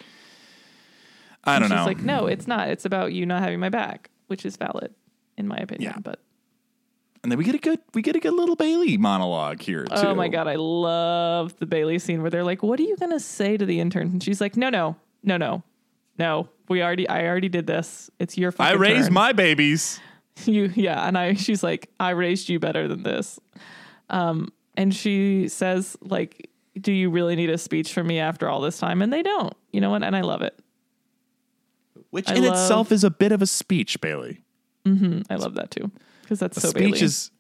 I 1.43 1.60
don't 1.60 1.69
She's 1.69 1.78
know. 1.78 1.86
like, 1.86 1.99
"No, 1.99 2.25
it's 2.28 2.47
not. 2.47 2.67
It's 2.69 2.86
about 2.86 3.13
you 3.13 3.25
not 3.25 3.41
having 3.41 3.60
my 3.60 3.69
back," 3.69 4.10
which 4.28 4.45
is 4.45 4.58
valid 4.58 4.93
in 5.38 5.47
my 5.47 5.58
opinion. 5.58 5.93
Yeah. 5.95 5.99
But 6.02 6.19
and 7.23 7.32
then 7.32 7.38
we 7.39 7.45
get 7.45 7.56
a 7.56 7.60
good 7.60 7.80
we 7.93 8.02
get 8.02 8.15
a 8.15 8.19
good 8.19 8.34
little 8.34 8.56
Bailey 8.58 8.97
monologue 8.97 9.62
here 9.62 9.86
too. 9.86 9.93
Oh 9.95 10.13
my 10.15 10.28
god, 10.28 10.47
I 10.47 10.56
love 10.56 11.56
the 11.58 11.65
Bailey 11.65 11.97
scene 11.97 12.21
where 12.21 12.30
they're 12.30 12.43
like, 12.43 12.62
"What 12.62 12.80
are 12.80 12.84
you 12.84 12.97
gonna 12.97 13.19
say 13.21 13.56
to 13.58 13.65
the 13.65 13.80
intern?" 13.80 14.08
And 14.08 14.23
she's 14.23 14.41
like, 14.41 14.58
"No, 14.58 14.69
no, 14.69 14.97
no, 15.23 15.38
no, 15.38 15.63
no. 16.20 16.50
We 16.68 16.84
already, 16.84 17.10
I 17.10 17.26
already 17.26 17.50
did 17.50 17.66
this. 17.66 18.12
It's 18.20 18.38
your 18.38 18.52
fault. 18.52 18.70
I 18.70 18.74
raised 18.74 19.06
turn." 19.06 19.14
my 19.14 19.32
babies. 19.34 20.00
you, 20.46 20.72
yeah." 20.76 21.08
And 21.08 21.18
I, 21.18 21.34
she's 21.34 21.64
like, 21.64 21.90
"I 22.00 22.12
raised 22.12 22.50
you 22.50 22.60
better 22.60 22.88
than 22.88 23.02
this." 23.04 23.40
Um, 24.10 24.50
and 24.78 24.94
she 24.94 25.48
says, 25.48 25.98
"Like, 26.02 26.50
do 26.80 26.92
you 26.92 27.10
really 27.10 27.36
need 27.36 27.50
a 27.50 27.58
speech 27.58 27.92
from 27.94 28.06
me 28.08 28.20
after 28.20 28.48
all 28.48 28.62
this 28.62 28.78
time?" 28.78 29.02
And 29.02 29.12
they 29.12 29.24
don't. 29.24 29.54
You 29.72 29.82
know 29.82 29.90
what? 29.90 30.04
And 30.04 30.16
I 30.16 30.22
love 30.22 30.42
it. 30.44 30.60
Which 32.12 32.30
I 32.30 32.36
in 32.36 32.44
love- 32.44 32.54
itself 32.54 32.92
is 32.92 33.04
a 33.04 33.10
bit 33.10 33.32
of 33.32 33.42
a 33.42 33.48
speech, 33.48 34.00
Bailey. 34.02 34.44
Mm-hmm, 34.86 35.22
I 35.30 35.36
love 35.36 35.56
that 35.56 35.72
too 35.72 35.92
because 36.22 36.40
that's 36.40 36.58
A 36.58 36.62
so 36.62 36.70
speech 36.70 36.94
Bailey. 36.94 37.02
is 37.06 37.32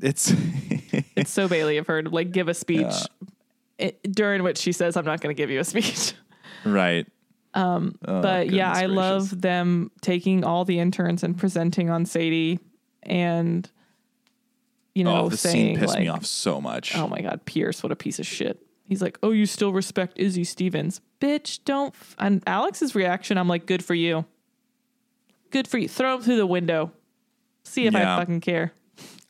it's 0.00 0.32
it's 1.16 1.30
so 1.30 1.46
Bailey 1.48 1.76
of 1.76 1.86
her 1.86 2.02
to 2.02 2.08
like 2.10 2.32
give 2.32 2.48
a 2.48 2.54
speech 2.54 2.92
it, 3.78 4.00
during 4.12 4.42
which 4.42 4.58
she 4.58 4.72
says, 4.72 4.96
"I'm 4.96 5.04
not 5.04 5.20
going 5.20 5.34
to 5.34 5.40
give 5.40 5.50
you 5.50 5.60
a 5.60 5.64
speech." 5.64 6.14
right. 6.64 7.06
Um, 7.54 7.96
but 8.02 8.50
yeah, 8.50 8.70
I 8.70 8.86
gracious. 8.86 8.96
love 8.96 9.40
them 9.40 9.90
taking 10.00 10.44
all 10.44 10.64
the 10.64 10.78
interns 10.80 11.22
and 11.22 11.36
presenting 11.38 11.88
on 11.88 12.04
Sadie, 12.04 12.58
and 13.04 13.70
you 14.94 15.04
know, 15.04 15.22
oh, 15.22 15.28
the 15.28 15.36
saying 15.36 15.54
scene 15.74 15.78
pissed 15.78 15.94
like, 15.94 16.00
me 16.02 16.08
off 16.08 16.26
so 16.26 16.60
much. 16.60 16.96
"Oh 16.96 17.06
my 17.08 17.20
god, 17.20 17.44
Pierce, 17.44 17.82
what 17.82 17.92
a 17.92 17.96
piece 17.96 18.18
of 18.18 18.26
shit." 18.26 18.60
He's 18.84 19.00
like, 19.00 19.18
"Oh, 19.22 19.30
you 19.30 19.46
still 19.46 19.72
respect 19.72 20.18
Izzy 20.18 20.44
Stevens, 20.44 21.00
bitch? 21.20 21.60
Don't." 21.64 21.94
F-. 21.94 22.16
And 22.18 22.42
Alex's 22.46 22.94
reaction, 22.94 23.38
I'm 23.38 23.48
like, 23.48 23.66
"Good 23.66 23.84
for 23.84 23.94
you. 23.94 24.24
Good 25.50 25.68
for 25.68 25.78
you. 25.78 25.88
Throw 25.88 26.16
him 26.16 26.22
through 26.22 26.36
the 26.36 26.46
window. 26.46 26.92
See 27.62 27.86
if 27.86 27.94
Yeah. 27.94 28.16
I 28.16 28.18
fucking 28.18 28.40
care." 28.40 28.72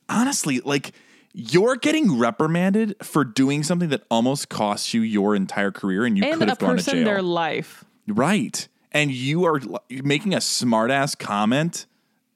honestly, 0.09 0.59
like 0.59 0.91
you're 1.33 1.75
getting 1.75 2.17
reprimanded 2.19 2.95
for 3.01 3.23
doing 3.23 3.63
something 3.63 3.89
that 3.89 4.03
almost 4.09 4.49
costs 4.49 4.93
you 4.93 5.01
your 5.01 5.35
entire 5.35 5.71
career, 5.71 6.05
and 6.05 6.17
you 6.17 6.23
And 6.23 6.39
could 6.39 6.49
have 6.49 6.59
gone 6.59 6.77
to 6.77 6.83
jail. 6.91 7.03
their 7.05 7.21
life. 7.21 7.84
Right, 8.07 8.67
and 8.91 9.11
you 9.11 9.45
are 9.45 9.59
making 9.89 10.33
a 10.33 10.41
smart 10.41 10.91
ass 10.91 11.15
comment 11.15 11.85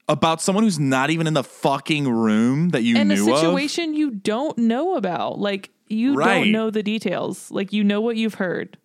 about 0.08 0.42
someone 0.42 0.64
who's 0.64 0.78
not 0.78 1.10
even 1.10 1.26
in 1.26 1.34
the 1.34 1.44
fucking 1.44 2.08
room 2.08 2.70
that 2.70 2.82
you 2.82 2.96
and 2.96 3.10
a 3.12 3.14
knew 3.14 3.24
situation 3.24 3.94
you 3.94 4.10
don't 4.10 4.58
know 4.58 4.96
about. 4.96 5.38
Like 5.38 5.70
you 5.86 6.14
Right. 6.14 6.40
don't 6.40 6.52
know 6.52 6.70
the 6.70 6.82
details. 6.82 7.50
Like 7.50 7.72
you 7.72 7.84
know 7.84 8.00
what 8.00 8.16
you've 8.16 8.34
heard. 8.34 8.76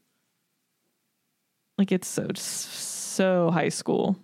Like 1.78 1.92
it's 1.92 2.08
so 2.08 2.28
so 2.36 3.50
high 3.52 3.70
school. 3.70 4.18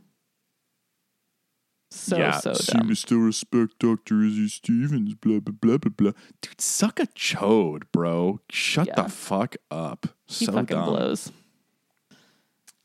So. 1.93 2.17
Yeah, 2.17 2.39
so 2.39 2.53
dumb. 2.53 2.87
to 2.87 2.95
still 2.95 3.17
respect 3.17 3.79
Dr. 3.79 4.23
Izzy 4.23 4.47
Stevens. 4.47 5.13
Blah 5.15 5.39
blah 5.39 5.53
blah 5.59 5.77
blah 5.77 5.91
blah. 5.95 6.11
Dude, 6.41 6.61
suck 6.61 6.99
a 7.01 7.07
chode, 7.07 7.83
bro. 7.91 8.39
Shut 8.49 8.87
Yeah. 8.87 8.95
the 9.03 9.09
fuck 9.09 9.57
up. 9.69 10.07
He 10.27 10.45
so 10.45 10.53
fucking 10.53 10.77
dumb. 10.77 10.85
blows. 10.85 11.31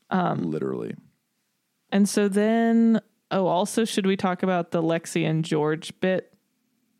Um, 0.09 0.51
Literally. 0.51 0.95
And 1.91 2.07
so 2.07 2.27
then, 2.27 3.01
oh, 3.31 3.47
also, 3.47 3.85
should 3.85 4.05
we 4.05 4.17
talk 4.17 4.43
about 4.43 4.71
the 4.71 4.81
Lexi 4.81 5.27
and 5.27 5.43
George 5.43 5.93
bit 5.99 6.33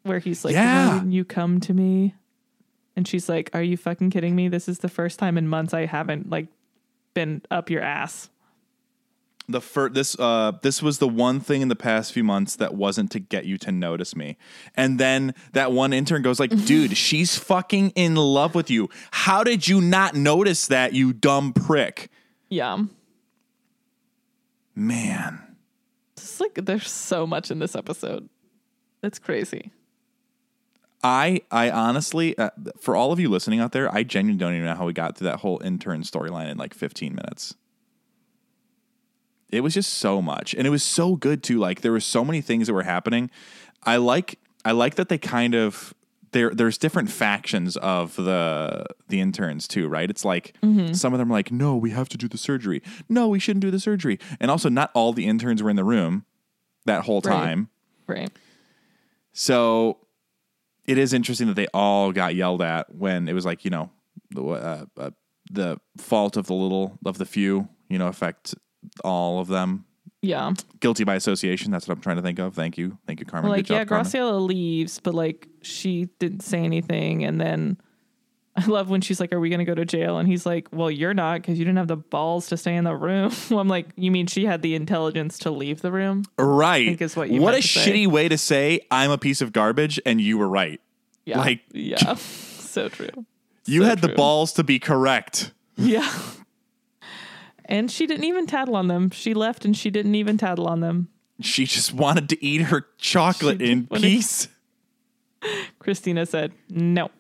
where 0.04 0.20
he's 0.20 0.46
like, 0.46 0.54
Yeah. 0.54 1.04
You 1.04 1.26
come 1.26 1.60
to 1.62 1.74
me? 1.74 2.16
And 2.96 3.08
she's 3.08 3.28
like, 3.30 3.50
Are 3.54 3.64
you 3.64 3.78
fucking 3.78 4.10
kidding 4.10 4.36
me? 4.36 4.48
This 4.48 4.68
is 4.68 4.80
the 4.80 4.90
first 4.90 5.20
time 5.20 5.38
in 5.38 5.48
months 5.48 5.74
I 5.74 5.86
haven't 5.86 6.30
like 6.30 6.48
been 7.14 7.42
up 7.52 7.70
your 7.70 7.82
ass. 7.82 8.30
the 9.50 9.62
fir- 9.62 9.90
this 9.90 10.18
uh 10.20 10.52
this 10.62 10.82
was 10.84 11.00
the 11.00 11.08
one 11.08 11.40
thing 11.40 11.62
in 11.62 11.68
the 11.70 11.76
past 11.76 12.12
few 12.12 12.24
months 12.24 12.56
that 12.58 12.76
wasn't 12.76 13.10
to 13.12 13.20
get 13.20 13.46
you 13.46 13.58
to 13.58 13.72
notice 13.72 14.16
me. 14.16 14.38
And 14.76 15.00
then 15.00 15.34
that 15.54 15.72
one 15.72 15.94
intern 15.94 16.22
goes 16.22 16.40
like, 16.40 16.52
"Dude, 16.66 16.98
she's 17.06 17.38
fucking 17.38 17.92
in 17.92 18.16
love 18.16 18.56
with 18.56 18.70
you. 18.70 18.90
How 19.12 19.44
did 19.44 19.68
you 19.68 19.80
not 19.82 20.16
notice 20.16 20.68
that, 20.68 20.94
you 20.94 21.14
dumb 21.14 21.54
prick?" 21.54 22.10
Yeah. 22.50 22.84
Man. 24.78 25.42
It's 26.16 26.40
like 26.40 26.54
there's 26.54 26.92
so 26.92 27.26
much 27.26 27.50
in 27.50 27.58
this 27.58 27.76
episode. 27.76 28.30
It's 29.02 29.18
crazy. 29.18 29.72
I 31.04 31.42
I 31.50 31.72
honestly 31.72 32.38
uh, 32.38 32.52
for 32.80 32.96
all 32.96 33.12
of 33.12 33.20
you 33.20 33.28
listening 33.28 33.60
out 33.60 33.72
there, 33.72 33.92
I 33.92 34.04
genuinely 34.04 34.38
don't 34.38 34.54
even 34.54 34.66
know 34.66 34.76
how 34.76 34.86
we 34.86 34.94
got 34.94 35.18
through 35.18 35.30
that 35.30 35.40
whole 35.40 35.60
intern 35.64 36.04
storyline 36.04 36.52
in 36.52 36.58
like 36.58 36.76
15 36.76 37.16
minutes. 37.16 37.56
It 39.50 39.62
was 39.62 39.74
just 39.74 39.96
so 39.96 40.22
much 40.22 40.54
and 40.54 40.68
it 40.68 40.70
was 40.70 40.84
so 40.84 41.16
good 41.16 41.42
too. 41.42 41.58
Like 41.58 41.82
there 41.82 41.92
were 41.92 42.00
so 42.00 42.24
many 42.24 42.42
things 42.42 42.68
that 42.68 42.74
were 42.74 42.84
happening. 42.84 43.32
I 43.82 43.98
like 43.98 44.38
I 44.64 44.74
like 44.74 44.94
that 44.96 45.10
they 45.10 45.18
kind 45.18 45.56
of 45.56 45.96
there 46.38 46.52
there's 46.54 46.78
different 46.78 47.10
factions 47.10 47.76
of 47.78 48.16
the 48.16 48.86
the 49.10 49.20
interns 49.20 49.68
too, 49.68 49.88
right? 49.88 50.10
It's 50.10 50.24
like 50.24 50.54
some 50.94 51.14
of 51.14 51.20
them 51.20 51.30
are 51.32 51.34
like, 51.34 51.52
"No, 51.52 51.76
we 51.76 51.90
have 51.92 52.08
to 52.10 52.18
do 52.18 52.28
the 52.28 52.38
surgery. 52.38 52.82
No, 53.10 53.28
we 53.28 53.40
shouldn't 53.40 53.62
do 53.62 53.72
the 53.72 53.80
surgery." 53.80 54.20
And 54.40 54.52
also 54.52 54.70
not 54.70 54.92
all 54.94 55.14
the 55.14 55.26
interns 55.26 55.64
were 55.64 55.70
in 55.70 55.76
the 55.76 55.84
room 55.84 56.26
that 56.86 57.06
whole 57.06 57.22
Right. 57.22 57.34
time. 57.34 57.70
Right. 58.08 58.30
So 59.34 59.98
it 60.86 60.98
is 60.98 61.14
interesting 61.14 61.48
that 61.48 61.56
they 61.56 61.68
all 61.74 62.12
got 62.12 62.36
yelled 62.36 62.62
at 62.62 62.94
when 62.94 63.28
it 63.28 63.34
was 63.34 63.46
like 63.46 63.66
you 63.66 63.72
know 63.72 63.90
the 64.32 64.44
uh, 64.44 64.86
uh, 64.98 65.10
the 65.52 65.80
fault 65.98 66.38
of 66.38 66.48
the 66.48 66.54
little 66.54 66.98
of 67.06 67.18
the 67.18 67.26
few 67.26 67.68
you 67.90 67.98
know 67.98 68.08
affect 68.08 68.56
all 69.04 69.40
of 69.40 69.48
them. 69.48 69.86
Yeah. 70.28 70.54
Guilty 70.80 71.04
by 71.04 71.16
association. 71.16 71.72
That's 71.72 71.88
what 71.88 71.96
I'm 71.98 72.02
trying 72.02 72.18
to 72.18 72.22
think 72.22 72.40
of. 72.40 72.54
Thank 72.54 72.78
you, 72.78 72.98
thank 73.08 73.20
you, 73.20 73.26
Carmen. 73.26 73.50
like, 73.50 73.68
Good 73.68 73.74
yeah, 73.74 73.80
job, 73.82 73.88
Carmen. 73.90 74.06
Graciela 74.12 74.46
leaves, 74.46 75.00
but 75.00 75.14
like 75.14 75.48
she 75.62 76.10
didn't 76.20 76.42
say 76.42 76.60
anything. 76.60 77.24
And 77.24 77.40
then 77.40 77.78
I 78.58 78.66
love 78.66 78.90
when 78.90 79.02
she's 79.02 79.20
like, 79.20 79.32
Are 79.32 79.40
we 79.40 79.50
going 79.50 79.60
to 79.60 79.66
go 79.66 79.76
to 79.76 79.86
jail? 79.86 80.18
And 80.18 80.28
he's 80.28 80.46
like, 80.46 80.68
Well, 80.72 80.90
you're 80.92 81.14
not 81.14 81.42
because 81.42 81.58
you 81.60 81.66
didn't 81.66 81.78
have 81.78 81.88
the 81.88 81.96
balls 81.98 82.48
to 82.48 82.58
stay 82.58 82.76
in 82.76 82.84
the 82.84 82.96
room. 82.96 83.32
well, 83.50 83.60
I'm 83.62 83.68
like, 83.68 83.88
You 83.96 84.12
mean 84.12 84.28
she 84.28 84.46
had 84.46 84.62
the 84.62 84.76
intelligence 84.76 85.38
to 85.40 85.52
leave 85.52 85.82
the 85.82 85.92
room? 85.92 86.24
Right. 86.38 86.88
think 86.88 87.02
is 87.02 87.16
what 87.16 87.30
you 87.30 87.42
what 87.42 87.54
a 87.54 87.62
to 87.62 87.68
say. 87.68 87.90
shitty 87.92 88.08
way 88.08 88.28
to 88.30 88.38
say 88.38 88.82
I'm 88.92 89.12
a 89.12 89.18
piece 89.18 89.42
of 89.42 89.54
garbage 89.54 90.00
and 90.06 90.20
you 90.20 90.38
were 90.38 90.50
right. 90.50 90.82
Yeah. 91.26 91.40
Like- 91.40 91.62
yeah. 91.72 92.16
so 92.16 92.90
true. 92.90 93.10
You 93.66 93.82
So 93.84 93.88
had 93.90 94.00
the 94.02 94.10
balls 94.10 94.54
to 94.54 94.64
be 94.64 94.80
correct. 94.80 95.52
Yeah. 95.76 96.10
And 97.68 97.92
she 97.92 98.08
didn't 98.08 98.24
even 98.24 98.48
tattle 98.48 98.76
on 98.76 98.88
them. 98.88 99.10
She 99.10 99.34
left 99.34 99.66
and 99.66 99.76
she 99.76 99.90
didn't 99.90 100.16
even 100.16 100.38
tattle 100.38 100.68
on 100.68 100.80
them. 100.80 101.10
She 101.42 101.66
just 101.66 101.94
wanted 101.94 102.30
to 102.30 102.44
eat 102.44 102.64
her 102.64 102.88
chocolate 102.98 103.60
She 103.60 103.72
in 103.72 103.88
peace. 103.88 104.48
Christina 105.80 106.26
said, 106.26 106.54
No. 106.70 107.12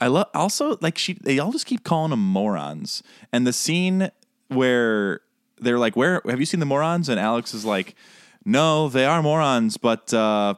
I 0.00 0.06
love 0.06 0.28
also 0.32 0.78
like 0.80 0.96
she 0.96 1.14
they 1.14 1.38
all 1.38 1.50
just 1.50 1.66
keep 1.66 1.82
calling 1.82 2.10
them 2.10 2.20
morons. 2.20 3.02
And 3.32 3.46
the 3.46 3.52
scene 3.52 4.10
where 4.48 5.22
they're 5.58 5.78
like, 5.78 5.96
Where 5.96 6.22
have 6.26 6.38
you 6.38 6.46
seen 6.46 6.60
the 6.60 6.66
morons? 6.66 7.08
And 7.08 7.18
Alex 7.18 7.52
is 7.52 7.64
like, 7.64 7.96
No, 8.44 8.88
they 8.88 9.04
are 9.04 9.22
morons, 9.22 9.76
but 9.76 10.12
uh 10.14 10.54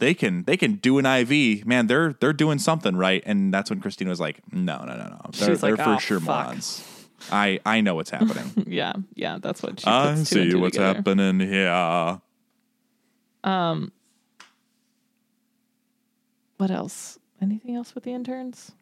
they 0.00 0.14
can 0.14 0.42
they 0.44 0.56
can 0.56 0.74
do 0.76 0.98
an 0.98 1.06
IV. 1.06 1.64
Man, 1.66 1.86
they're 1.86 2.14
they're 2.20 2.32
doing 2.32 2.58
something 2.58 2.96
right. 2.96 3.22
And 3.24 3.54
that's 3.54 3.70
when 3.70 3.80
Christina 3.80 4.10
was 4.10 4.18
like, 4.20 4.40
No, 4.52 4.78
no, 4.84 4.96
no, 4.96 5.04
no. 5.08 5.20
They're, 5.32 5.48
She's 5.50 5.62
like, 5.62 5.76
they're 5.76 5.84
for 5.84 5.94
"Oh, 5.94 5.98
sure 5.98 6.18
fuck." 6.20 6.46
morons. 6.46 6.86
I 7.30 7.60
I 7.64 7.80
know 7.82 7.94
what's 7.94 8.10
happening. 8.10 8.50
Yeah. 8.66 8.94
Yeah. 9.14 9.38
That's 9.40 9.62
what 9.62 9.78
she 9.80 9.86
I 9.86 10.14
see 10.16 10.54
what's 10.54 10.76
together. 10.76 10.94
happening 10.96 11.40
here. 11.40 12.20
Um, 13.44 13.92
what 16.56 16.70
else? 16.70 17.18
Anything 17.40 17.74
else 17.76 17.94
with 17.94 18.04
the 18.04 18.12
interns? 18.12 18.72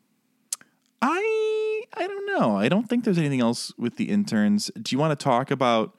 I 1.00 1.82
I 1.96 2.06
don't 2.06 2.26
know. 2.26 2.56
I 2.56 2.68
don't 2.68 2.88
think 2.88 3.04
there's 3.04 3.18
anything 3.18 3.40
else 3.40 3.72
with 3.78 3.96
the 3.96 4.08
interns. 4.08 4.70
Do 4.80 4.94
you 4.94 4.98
want 4.98 5.18
to 5.18 5.22
talk 5.24 5.50
about 5.50 5.96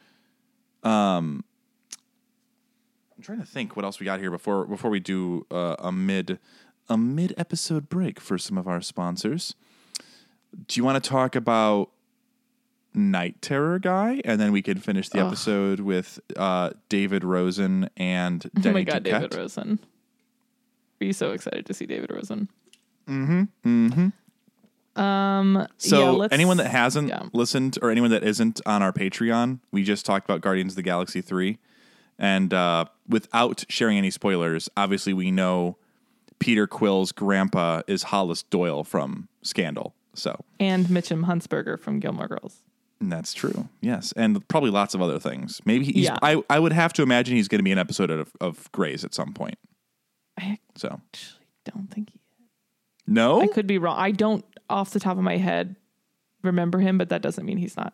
um 0.83 1.43
I'm 3.19 3.23
trying 3.23 3.39
to 3.41 3.45
think 3.45 3.75
what 3.75 3.83
else 3.83 3.99
we 3.99 4.05
got 4.05 4.21
here 4.21 4.31
before 4.31 4.63
before 4.65 4.89
we 4.89 5.01
do 5.01 5.45
uh, 5.51 5.75
a 5.79 5.91
mid 5.91 6.39
a 6.87 6.97
mid 6.97 7.33
episode 7.37 7.89
break 7.89 8.17
for 8.17 8.37
some 8.37 8.57
of 8.57 8.65
our 8.65 8.79
sponsors. 8.79 9.55
Do 10.67 10.79
you 10.79 10.85
want 10.85 11.03
to 11.03 11.09
talk 11.09 11.35
about 11.35 11.89
Night 12.93 13.41
Terror 13.41 13.77
guy 13.77 14.21
and 14.23 14.39
then 14.39 14.53
we 14.53 14.61
can 14.61 14.77
finish 14.77 15.09
the 15.09 15.19
episode 15.19 15.81
with 15.81 16.21
uh, 16.37 16.69
David 16.87 17.25
Rosen 17.25 17.89
and 17.97 18.49
Oh 18.65 18.71
my 18.71 18.83
God, 18.83 19.03
Duquette? 19.03 19.03
David 19.03 19.35
Rosen. 19.35 19.79
Are 21.01 21.05
you 21.05 21.11
so 21.11 21.33
excited 21.33 21.65
to 21.65 21.73
see 21.73 21.85
David 21.85 22.11
Rosen? 22.11 22.47
Mm-hmm. 23.05 23.89
Mm-hmm. 23.89 25.01
Um, 25.01 25.67
So 25.77 25.99
yeah, 25.99 26.09
let's- 26.11 26.33
anyone 26.33 26.55
that 26.55 26.67
hasn't 26.67 27.09
yeah. 27.09 27.23
listened 27.33 27.77
or 27.81 27.91
anyone 27.91 28.11
that 28.11 28.23
isn't 28.23 28.61
on 28.65 28.81
our 28.81 28.93
Patreon, 28.93 29.59
we 29.73 29.83
just 29.83 30.05
talked 30.05 30.25
about 30.25 30.39
Guardians 30.39 30.71
of 30.71 30.77
the 30.77 30.83
Galaxy 30.83 31.19
3. 31.19 31.57
And 32.19 32.53
uh, 32.53 32.85
without 33.07 33.63
sharing 33.69 33.97
any 33.97 34.11
spoilers, 34.11 34.69
obviously 34.75 35.13
we 35.13 35.31
know 35.31 35.77
Peter 36.39 36.67
Quill's 36.67 37.11
grandpa 37.13 37.81
is 37.87 38.03
Hollis 38.03 38.43
Doyle 38.43 38.83
from 38.83 39.29
Scandal. 39.41 39.95
So 40.13 40.43
and 40.59 40.87
Mitchum 40.87 41.25
Huntzberger 41.25 41.79
from 41.79 41.99
Gilmore 41.99 42.27
Girls. 42.27 42.61
and 42.99 43.09
that's 43.09 43.33
true. 43.33 43.69
Yes. 43.79 44.11
And 44.17 44.45
probably 44.49 44.69
lots 44.69 44.93
of 44.93 45.01
other 45.01 45.17
things. 45.17 45.61
Maybe 45.63 45.85
he's, 45.85 46.05
Yeah. 46.05 46.17
I, 46.21 46.43
I 46.49 46.59
would 46.59 46.73
have 46.73 46.91
to 46.93 47.03
imagine 47.03 47.37
he's 47.37 47.47
going 47.47 47.59
to 47.59 47.63
be 47.63 47.71
an 47.71 47.77
episode 47.79 48.09
of, 48.11 48.31
of 48.41 48.69
Grey's 48.73 49.05
at 49.05 49.13
some 49.13 49.33
point. 49.33 49.57
I 50.37 50.59
So 50.75 50.99
actually 51.13 51.45
don't 51.65 51.87
think 51.89 52.09
he. 52.11 52.19
no, 53.07 53.39
I 53.41 53.47
could 53.47 53.67
be 53.67 53.77
wrong. 53.77 53.97
I 53.97 54.11
don't, 54.11 54.43
off 54.69 54.91
the 54.91 54.99
top 54.99 55.17
of 55.17 55.23
my 55.23 55.37
head, 55.37 55.77
remember 56.43 56.79
him, 56.79 56.97
but 56.97 57.09
that 57.09 57.21
doesn't 57.21 57.45
mean 57.45 57.57
he's 57.57 57.77
not. 57.77 57.93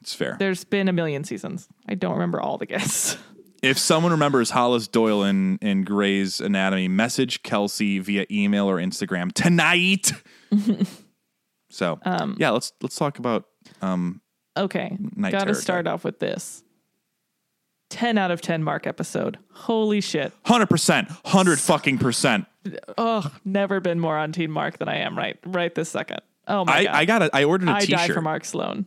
it's 0.00 0.14
fair. 0.14 0.36
There's 0.40 0.64
been 0.64 0.88
a 0.88 0.92
million 0.92 1.22
seasons. 1.22 1.68
I 1.88 1.94
don't 1.94 2.12
remember 2.14 2.40
all 2.40 2.58
the 2.58 2.66
guests. 2.66 3.16
If 3.64 3.78
someone 3.78 4.12
remembers 4.12 4.50
Hollis 4.50 4.88
Doyle 4.88 5.24
in, 5.24 5.58
in 5.62 5.84
Grey's 5.84 6.40
Anatomy, 6.40 6.88
message 6.88 7.42
Kelcey 7.42 8.00
via 8.00 8.26
email 8.30 8.68
or 8.68 8.76
Instagram 8.76 9.32
tonight. 9.32 10.12
so 11.70 11.98
Um, 12.04 12.36
yeah, 12.38 12.50
let's 12.50 12.72
let's 12.82 12.96
talk 12.96 13.18
about 13.18 13.44
um, 13.82 14.20
Okay, 14.56 14.96
Night 15.16 15.32
got 15.32 15.44
to 15.44 15.54
start 15.54 15.86
off 15.86 16.04
with 16.04 16.20
this. 16.20 16.62
Ten 17.90 18.18
out 18.18 18.30
of 18.30 18.40
ten 18.40 18.62
mark 18.62 18.86
episode. 18.86 19.38
Holy 19.52 20.00
shit! 20.00 20.32
hundred 20.44 20.68
percent, 20.68 21.08
hundred 21.24 21.58
fucking 21.60 21.98
percent. 21.98 22.46
Oh, 22.98 23.30
never 23.44 23.78
been 23.80 24.00
more 24.00 24.16
on 24.16 24.32
Team 24.32 24.50
Mark 24.50 24.78
than 24.78 24.88
I 24.88 24.96
am 24.98 25.16
right 25.16 25.38
right 25.44 25.74
this 25.74 25.90
second. 25.90 26.20
Oh 26.48 26.64
my 26.64 26.72
I 26.78 26.84
god! 26.84 26.94
I 26.94 27.04
got 27.04 27.22
a, 27.22 27.30
I 27.36 27.44
ordered 27.44 27.68
a 27.68 27.72
I 27.72 27.80
die 27.80 28.02
t-shirt. 28.02 28.14
for 28.14 28.20
Mark 28.22 28.44
Sloan. 28.44 28.86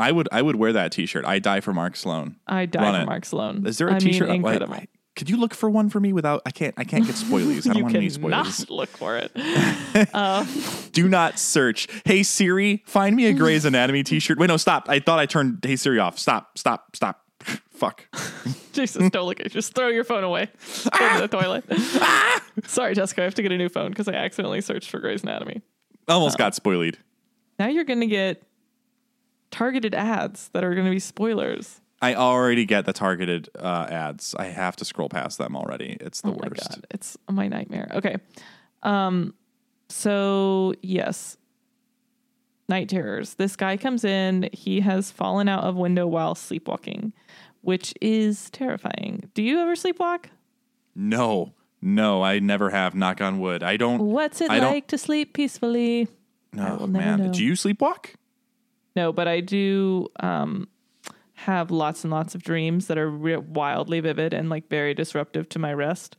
I 0.00 0.10
would 0.12 0.28
I 0.32 0.42
would 0.42 0.56
wear 0.56 0.72
that 0.72 0.92
t-shirt. 0.92 1.24
I 1.24 1.38
die 1.38 1.60
for 1.60 1.72
Mark 1.72 1.96
Sloan. 1.96 2.36
I 2.46 2.66
die 2.66 2.82
Run 2.82 2.94
for 2.94 3.00
it. 3.02 3.06
Mark 3.06 3.24
Sloan. 3.24 3.66
Is 3.66 3.78
there 3.78 3.88
a 3.88 3.94
I 3.94 3.98
t-shirt? 3.98 4.28
Mean, 4.28 4.36
incredible. 4.36 4.72
wait, 4.74 4.88
could 5.16 5.28
you 5.28 5.36
look 5.36 5.54
for 5.54 5.68
one 5.68 5.88
for 5.90 6.00
me 6.00 6.12
without? 6.12 6.42
I 6.46 6.50
can't. 6.50 6.74
I 6.78 6.84
can't 6.84 7.04
get 7.06 7.16
spoilies. 7.16 7.68
I 7.68 7.74
don't 7.74 7.76
you 7.78 7.82
want 7.84 7.96
any 7.96 8.08
cannot 8.10 8.46
spoilers. 8.46 8.70
look 8.70 8.88
for 8.90 9.16
it. 9.16 9.30
Um, 10.14 10.48
Do 10.92 11.08
not 11.08 11.38
search. 11.38 11.88
Hey 12.04 12.22
Siri, 12.22 12.82
find 12.86 13.14
me 13.16 13.26
a 13.26 13.32
Grey's 13.34 13.64
Anatomy 13.66 14.02
t-shirt. 14.02 14.38
Wait, 14.38 14.46
no, 14.46 14.56
stop. 14.56 14.86
I 14.88 14.98
thought 15.00 15.18
I 15.18 15.26
turned 15.26 15.58
Hey 15.64 15.76
Siri 15.76 15.98
off. 15.98 16.18
Stop. 16.18 16.56
Stop. 16.56 16.94
Stop. 16.96 17.22
Fuck. 17.70 18.06
Jesus, 18.72 19.08
don't 19.10 19.26
look 19.26 19.40
at 19.40 19.46
it. 19.46 19.52
Just 19.52 19.74
throw 19.74 19.88
your 19.88 20.04
phone 20.04 20.22
away. 20.22 20.48
Ah! 20.92 20.98
Go 20.98 21.14
to 21.14 21.28
the 21.28 21.38
toilet. 21.38 21.64
Ah! 21.70 22.42
Sorry, 22.66 22.94
Jessica. 22.94 23.22
I 23.22 23.24
have 23.24 23.34
to 23.34 23.42
get 23.42 23.52
a 23.52 23.56
new 23.56 23.68
phone 23.70 23.90
because 23.90 24.06
I 24.06 24.12
accidentally 24.12 24.60
searched 24.60 24.90
for 24.90 24.98
Grey's 25.00 25.22
Anatomy. 25.22 25.62
Almost 26.06 26.34
uh, 26.34 26.44
got 26.44 26.54
spoiled. 26.54 26.98
Now 27.58 27.68
you're 27.68 27.84
going 27.84 28.00
to 28.00 28.06
get 28.06 28.42
targeted 29.50 29.94
ads 29.94 30.48
that 30.52 30.64
are 30.64 30.74
going 30.74 30.86
to 30.86 30.90
be 30.90 30.98
spoilers. 30.98 31.80
I 32.02 32.14
already 32.14 32.64
get 32.64 32.86
the 32.86 32.92
targeted 32.92 33.50
uh, 33.58 33.86
ads. 33.90 34.34
I 34.38 34.46
have 34.46 34.76
to 34.76 34.84
scroll 34.84 35.08
past 35.08 35.38
them 35.38 35.54
already. 35.54 35.96
It's 36.00 36.22
the 36.22 36.30
oh 36.30 36.38
worst. 36.42 36.68
god, 36.68 36.86
it's 36.90 37.16
my 37.28 37.48
nightmare. 37.48 37.90
Okay. 37.94 38.16
Um 38.82 39.34
so 39.88 40.74
yes. 40.82 41.36
Night 42.68 42.88
terrors. 42.88 43.34
This 43.34 43.56
guy 43.56 43.76
comes 43.76 44.04
in, 44.04 44.48
he 44.52 44.80
has 44.80 45.10
fallen 45.10 45.48
out 45.48 45.64
of 45.64 45.74
window 45.74 46.06
while 46.06 46.34
sleepwalking, 46.34 47.12
which 47.62 47.92
is 48.00 48.48
terrifying. 48.50 49.28
Do 49.34 49.42
you 49.42 49.58
ever 49.58 49.74
sleepwalk? 49.74 50.26
No, 50.94 51.52
no, 51.82 52.22
I 52.22 52.38
never 52.38 52.70
have. 52.70 52.94
Knock 52.94 53.20
on 53.20 53.40
wood. 53.40 53.62
I 53.62 53.76
don't. 53.76 54.00
What's 54.00 54.40
it 54.40 54.50
I 54.50 54.58
like 54.60 54.86
to 54.88 54.98
sleep 54.98 55.34
peacefully? 55.34 56.08
No, 56.52 56.76
will 56.80 56.86
man. 56.86 57.18
know. 57.18 57.32
Do 57.32 57.44
you 57.44 57.52
sleepwalk? 57.52 58.14
No, 59.00 59.14
but 59.14 59.26
I 59.26 59.40
do 59.40 60.08
um, 60.20 60.68
have 61.32 61.70
lots 61.70 62.04
and 62.04 62.10
lots 62.10 62.34
of 62.34 62.42
dreams 62.42 62.86
that 62.88 62.98
are 62.98 63.08
re- 63.08 63.38
wildly 63.38 63.98
vivid 64.00 64.34
and 64.34 64.50
like 64.50 64.68
very 64.68 64.92
disruptive 64.92 65.48
to 65.48 65.58
my 65.58 65.72
rest. 65.72 66.18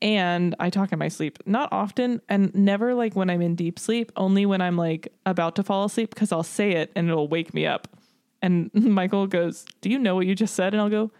And 0.00 0.54
I 0.58 0.70
talk 0.70 0.92
in 0.92 0.98
my 0.98 1.08
sleep, 1.08 1.38
not 1.44 1.68
often 1.72 2.22
and 2.30 2.54
never 2.54 2.94
like 2.94 3.14
when 3.14 3.28
I'm 3.28 3.42
in 3.42 3.54
deep 3.54 3.78
sleep, 3.78 4.12
only 4.16 4.46
when 4.46 4.62
I'm 4.62 4.78
like 4.78 5.12
about 5.26 5.56
to 5.56 5.62
fall 5.62 5.84
asleep 5.84 6.14
because 6.14 6.32
I'll 6.32 6.42
say 6.42 6.72
it 6.72 6.90
and 6.96 7.06
it'll 7.10 7.28
wake 7.28 7.52
me 7.52 7.66
up. 7.66 7.86
And 8.40 8.70
Michael 8.74 9.26
goes, 9.26 9.66
Do 9.82 9.90
you 9.90 9.98
know 9.98 10.14
what 10.14 10.26
you 10.26 10.34
just 10.34 10.54
said? 10.54 10.72
And 10.72 10.80
I'll 10.80 10.88
go, 10.88 11.10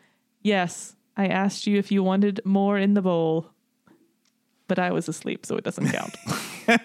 Yes, 0.40 0.97
I 1.14 1.26
asked 1.26 1.66
you 1.66 1.76
if 1.76 1.92
you 1.92 2.03
wanted 2.03 2.40
more 2.47 2.78
in 2.78 2.94
the 2.94 3.03
bowl. 3.03 3.51
But 4.66 4.78
I 4.78 4.92
was 4.92 5.11
asleep, 5.11 5.44
so 5.44 5.57
it 5.57 5.64
doesn't 5.64 5.92
count. 5.92 6.16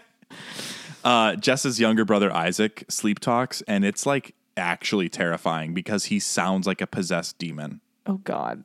Uh, 1.03 1.35
Jess's 1.35 1.79
younger 1.79 2.05
brother 2.05 2.31
Isaac 2.31 2.85
sleep 2.89 3.19
talks, 3.19 3.61
and 3.63 3.83
it's 3.85 4.05
like 4.05 4.35
actually 4.57 5.09
terrifying 5.09 5.73
because 5.73 6.05
he 6.05 6.19
sounds 6.19 6.67
like 6.67 6.81
a 6.81 6.87
possessed 6.87 7.37
demon. 7.37 7.81
oh, 8.05 8.17
God. 8.17 8.63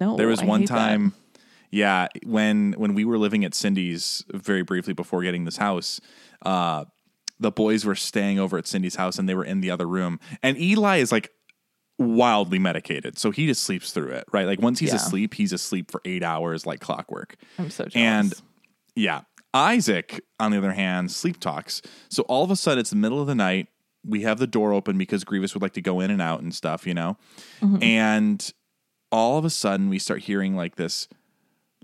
No. 0.00 0.16
There 0.16 0.28
was 0.28 0.40
I 0.40 0.44
one 0.44 0.60
hate 0.60 0.68
that. 0.68 0.74
time, 0.76 1.14
yeah, 1.70 2.06
when 2.24 2.72
when 2.74 2.94
we 2.94 3.04
were 3.04 3.18
living 3.18 3.44
at 3.44 3.52
Cindy's 3.54 4.24
very 4.32 4.62
briefly 4.62 4.92
before 4.92 5.22
getting 5.22 5.44
this 5.44 5.56
house, 5.56 6.00
uh, 6.46 6.84
the 7.40 7.50
boys 7.50 7.84
were 7.84 7.94
staying 7.96 8.38
over 8.38 8.58
at 8.58 8.66
Cindy's 8.68 8.94
house 8.96 9.18
and 9.18 9.28
they 9.28 9.34
were 9.34 9.44
in 9.44 9.60
the 9.60 9.70
other 9.70 9.86
room, 9.88 10.20
and 10.42 10.56
Eli 10.60 10.98
is 10.98 11.10
like 11.10 11.30
wildly 11.98 12.58
medicated, 12.60 13.18
so 13.18 13.30
he 13.32 13.46
just 13.46 13.64
sleeps 13.64 13.90
through 13.92 14.10
it, 14.12 14.24
right? 14.30 14.46
Like 14.46 14.60
once 14.62 14.78
he's 14.78 14.90
Yeah. 14.90 14.96
asleep, 14.96 15.34
he's 15.34 15.52
asleep 15.52 15.90
for 15.90 16.00
eight 16.04 16.22
hours 16.22 16.64
like 16.64 16.78
clockwork. 16.80 17.34
I'm 17.58 17.70
so 17.70 17.86
jealous. 17.86 17.96
And 17.96 18.34
yeah, 18.94 19.22
Isaac, 19.54 20.22
on 20.38 20.50
the 20.50 20.58
other 20.58 20.72
hand, 20.72 21.10
sleep 21.10 21.40
talks. 21.40 21.82
So 22.08 22.22
all 22.24 22.44
of 22.44 22.50
a 22.50 22.56
sudden, 22.56 22.80
it's 22.80 22.90
the 22.90 22.96
middle 22.96 23.20
of 23.20 23.26
the 23.26 23.34
night. 23.34 23.68
We 24.04 24.22
have 24.22 24.38
the 24.38 24.46
door 24.46 24.72
open 24.72 24.96
because 24.98 25.24
Grievous 25.24 25.54
would 25.54 25.62
like 25.62 25.72
to 25.74 25.80
go 25.80 26.00
in 26.00 26.10
and 26.10 26.22
out 26.22 26.40
and 26.40 26.54
stuff, 26.54 26.86
you 26.86 26.94
know? 26.94 27.16
Mm-hmm. 27.60 27.82
And 27.82 28.52
all 29.10 29.38
of 29.38 29.44
a 29.44 29.50
sudden, 29.50 29.88
we 29.88 29.98
start 29.98 30.20
hearing 30.20 30.54
like 30.54 30.76
this, 30.76 31.08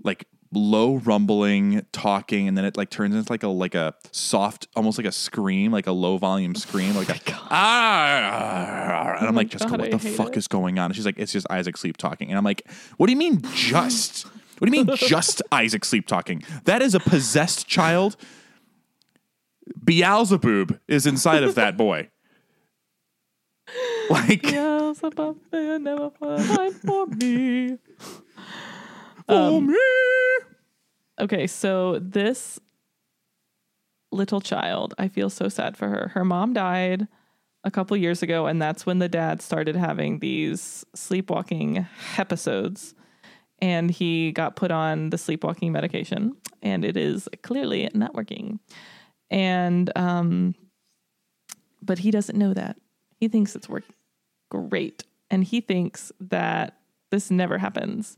like 0.03 0.27
low 0.55 0.95
rumbling 0.97 1.85
talking 1.91 2.47
and 2.47 2.57
then 2.57 2.65
it 2.65 2.77
like 2.77 2.89
turns 2.89 3.13
into 3.13 3.31
like 3.31 3.43
a 3.43 3.47
like 3.47 3.75
a 3.75 3.93
soft 4.11 4.67
almost 4.75 4.97
like 4.97 5.07
a 5.07 5.11
scream 5.11 5.71
like 5.71 5.87
a 5.87 5.91
low 5.91 6.17
volume 6.17 6.53
oh 6.55 6.59
scream 6.59 6.95
like 6.95 7.09
a 7.09 7.33
ah, 7.33 7.47
ah, 7.49 8.29
ah, 8.31 9.11
ah 9.11 9.15
and 9.17 9.25
oh 9.25 9.27
i'm 9.27 9.35
like 9.35 9.49
jessica 9.49 9.71
God, 9.71 9.81
what 9.81 9.93
I 9.93 9.97
the 9.97 9.99
fuck 9.99 10.29
it. 10.29 10.37
is 10.37 10.47
going 10.47 10.79
on 10.79 10.85
and 10.85 10.95
she's 10.95 11.05
like 11.05 11.19
it's 11.19 11.33
just 11.33 11.47
isaac 11.49 11.77
sleep 11.77 11.97
talking 11.97 12.29
and 12.29 12.37
i'm 12.37 12.43
like 12.43 12.65
what 12.97 13.07
do 13.07 13.11
you 13.11 13.17
mean 13.17 13.41
just 13.53 14.27
what 14.57 14.69
do 14.69 14.77
you 14.77 14.85
mean 14.85 14.95
just 14.95 15.41
isaac 15.51 15.85
sleep 15.85 16.07
talking 16.07 16.43
that 16.65 16.81
is 16.81 16.95
a 16.95 16.99
possessed 16.99 17.67
child 17.67 18.15
beelzebub 19.83 20.79
is 20.87 21.05
inside 21.05 21.43
of 21.43 21.55
that 21.55 21.75
boy 21.75 22.09
like 24.09 24.43
Beelzebub, 24.43 25.37
they 25.51 25.77
never 25.79 26.11
find 26.11 26.75
for 26.75 27.07
me. 27.07 27.77
for 29.27 29.33
um, 29.35 29.67
me 29.67 29.77
Okay, 31.19 31.47
so 31.47 31.99
this 31.99 32.59
little 34.11 34.41
child, 34.41 34.93
I 34.97 35.07
feel 35.07 35.29
so 35.29 35.49
sad 35.49 35.77
for 35.77 35.87
her. 35.87 36.11
Her 36.13 36.25
mom 36.25 36.53
died 36.53 37.07
a 37.63 37.71
couple 37.71 37.97
years 37.97 38.21
ago, 38.21 38.45
and 38.47 38.61
that's 38.61 38.85
when 38.85 38.99
the 38.99 39.09
dad 39.09 39.41
started 39.41 39.75
having 39.75 40.19
these 40.19 40.85
sleepwalking 40.93 41.87
episodes. 42.17 42.93
And 43.59 43.89
he 43.89 44.31
got 44.31 44.55
put 44.55 44.71
on 44.71 45.09
the 45.09 45.17
sleepwalking 45.17 45.71
medication, 45.71 46.35
and 46.61 46.83
it 46.83 46.97
is 46.97 47.29
clearly 47.41 47.89
not 47.93 48.13
working. 48.13 48.59
And, 49.29 49.91
um, 49.95 50.55
but 51.81 51.99
he 51.99 52.11
doesn't 52.11 52.37
know 52.37 52.53
that. 52.53 52.77
He 53.17 53.27
thinks 53.27 53.55
it's 53.55 53.69
working 53.69 53.95
great. 54.49 55.03
And 55.29 55.43
he 55.43 55.61
thinks 55.61 56.11
that 56.19 56.77
this 57.11 57.31
never 57.31 57.57
happens. 57.57 58.15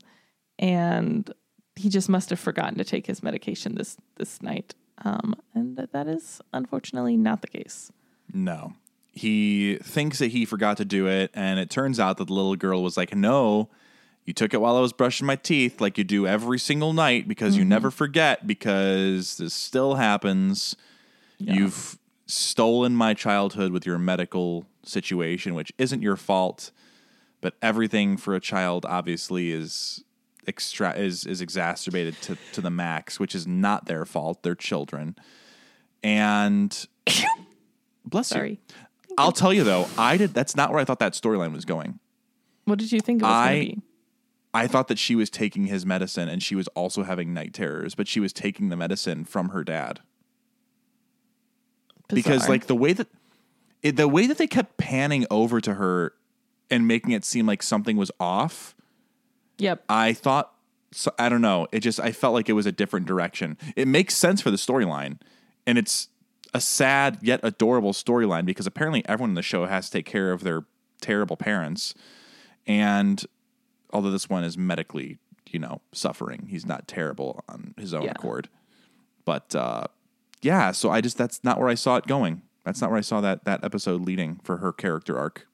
And 0.58 1.30
he 1.76 1.88
just 1.88 2.08
must 2.08 2.30
have 2.30 2.40
forgotten 2.40 2.78
to 2.78 2.84
take 2.84 3.06
his 3.06 3.22
medication 3.22 3.76
this 3.76 3.96
this 4.16 4.42
night. 4.42 4.74
Um, 5.04 5.34
and 5.54 5.76
that, 5.76 5.92
that 5.92 6.08
is 6.08 6.40
unfortunately 6.52 7.16
not 7.16 7.40
the 7.40 7.46
case. 7.46 7.92
No. 8.32 8.74
He 9.12 9.78
thinks 9.82 10.18
that 10.18 10.28
he 10.28 10.44
forgot 10.44 10.76
to 10.76 10.84
do 10.84 11.06
it, 11.06 11.30
and 11.34 11.58
it 11.58 11.70
turns 11.70 11.98
out 11.98 12.18
that 12.18 12.26
the 12.26 12.32
little 12.32 12.56
girl 12.56 12.82
was 12.82 12.96
like, 12.96 13.14
No, 13.14 13.70
you 14.28 14.34
took 14.34 14.52
it 14.52 14.60
while 14.60 14.76
I 14.76 14.80
was 14.80 14.92
brushing 14.92 15.26
my 15.26 15.36
teeth, 15.36 15.80
like 15.80 15.96
you 15.96 16.04
do 16.04 16.26
every 16.26 16.58
single 16.58 16.92
night 16.92 17.26
because 17.26 17.56
you 17.56 17.62
mm-hmm. 17.62 17.70
never 17.70 17.90
forget, 17.90 18.46
because 18.46 19.38
this 19.38 19.54
still 19.54 19.94
happens. 19.94 20.76
You've 21.38 21.98
stolen 22.26 22.94
my 22.94 23.14
childhood 23.14 23.72
with 23.72 23.86
your 23.86 23.96
medical 23.96 24.66
situation, 24.84 25.54
which 25.54 25.72
isn't 25.78 26.02
your 26.02 26.16
fault, 26.16 26.72
but 27.40 27.54
everything 27.62 28.18
for 28.18 28.34
a 28.34 28.40
child 28.40 28.84
obviously 28.84 29.50
is 29.50 30.04
extra 30.46 30.92
is 30.92 31.24
is 31.24 31.40
exacerbated 31.40 32.20
to, 32.20 32.36
to 32.52 32.60
the 32.60 32.70
max, 32.70 33.18
which 33.18 33.34
is 33.34 33.46
not 33.46 33.86
their 33.86 34.04
fault. 34.04 34.42
They're 34.42 34.54
children. 34.54 35.16
And 36.02 36.86
bless 38.04 38.34
you. 38.34 38.58
I'll 39.16 39.32
tell 39.32 39.54
you 39.54 39.64
though, 39.64 39.86
I 39.96 40.18
did. 40.18 40.34
That's 40.34 40.54
not 40.54 40.70
where 40.70 40.80
I 40.80 40.84
thought 40.84 40.98
that 40.98 41.14
storyline 41.14 41.54
was 41.54 41.64
going. 41.64 41.98
What 42.66 42.78
did 42.78 42.92
you 42.92 43.00
think 43.00 43.22
it 43.22 43.24
was 43.24 43.32
I- 43.32 43.54
going 43.54 43.70
to 43.70 43.76
be? 43.76 43.82
I 44.58 44.66
thought 44.66 44.88
that 44.88 44.98
she 44.98 45.14
was 45.14 45.30
taking 45.30 45.66
his 45.66 45.86
medicine 45.86 46.28
and 46.28 46.42
she 46.42 46.54
was 46.54 46.68
also 46.68 47.04
having 47.04 47.32
night 47.32 47.54
terrors, 47.54 47.94
but 47.94 48.08
she 48.08 48.20
was 48.20 48.32
taking 48.32 48.68
the 48.68 48.76
medicine 48.76 49.24
from 49.24 49.50
her 49.50 49.62
dad 49.62 50.00
because, 52.08 52.48
like, 52.48 52.66
the 52.66 52.74
way 52.74 52.92
that 52.92 53.08
it, 53.82 53.96
the 53.96 54.08
way 54.08 54.26
that 54.26 54.38
they 54.38 54.46
kept 54.46 54.76
panning 54.76 55.26
over 55.30 55.60
to 55.60 55.74
her 55.74 56.14
and 56.70 56.88
making 56.88 57.12
it 57.12 57.24
seem 57.24 57.46
like 57.46 57.62
something 57.62 57.96
was 57.96 58.10
off. 58.18 58.74
yep, 59.58 59.84
I 59.88 60.12
thought, 60.12 60.52
so, 60.90 61.12
I 61.18 61.28
don't 61.28 61.42
know. 61.42 61.68
It 61.70 61.80
just 61.80 62.00
I 62.00 62.12
felt 62.12 62.34
like 62.34 62.48
it 62.48 62.54
was 62.54 62.66
a 62.66 62.72
different 62.72 63.06
direction. 63.06 63.56
It 63.76 63.86
makes 63.86 64.16
sense 64.16 64.40
for 64.40 64.50
the 64.50 64.56
storyline, 64.56 65.20
and 65.66 65.78
it's 65.78 66.08
a 66.54 66.60
sad 66.60 67.18
yet 67.22 67.40
adorable 67.42 67.92
storyline 67.92 68.46
because 68.46 68.66
apparently 68.66 69.06
everyone 69.06 69.30
in 69.30 69.34
the 69.34 69.42
show 69.42 69.66
has 69.66 69.86
to 69.86 69.98
take 69.98 70.06
care 70.06 70.32
of 70.32 70.42
their 70.42 70.64
terrible 71.00 71.36
parents, 71.36 71.94
and 72.66 73.24
although 73.92 74.10
this 74.10 74.28
one 74.28 74.44
is 74.44 74.56
medically, 74.58 75.18
you 75.50 75.58
know, 75.58 75.80
suffering, 75.92 76.46
he's 76.48 76.66
not 76.66 76.86
terrible 76.88 77.44
on 77.48 77.74
his 77.78 77.94
own 77.94 78.02
Yeah. 78.04 78.12
accord. 78.12 78.48
But 79.24 79.54
uh, 79.54 79.84
yeah, 80.42 80.72
so 80.72 80.90
I 80.90 81.00
just 81.00 81.16
that's 81.18 81.42
not 81.44 81.58
where 81.58 81.68
I 81.68 81.74
saw 81.74 81.96
it 81.96 82.06
going. 82.06 82.42
That's 82.64 82.80
not 82.80 82.90
where 82.90 82.98
I 82.98 83.02
saw 83.02 83.20
that 83.20 83.44
that 83.44 83.64
episode 83.64 84.02
leading 84.02 84.40
for 84.42 84.58
her 84.58 84.72
character 84.72 85.18
arc. 85.18 85.46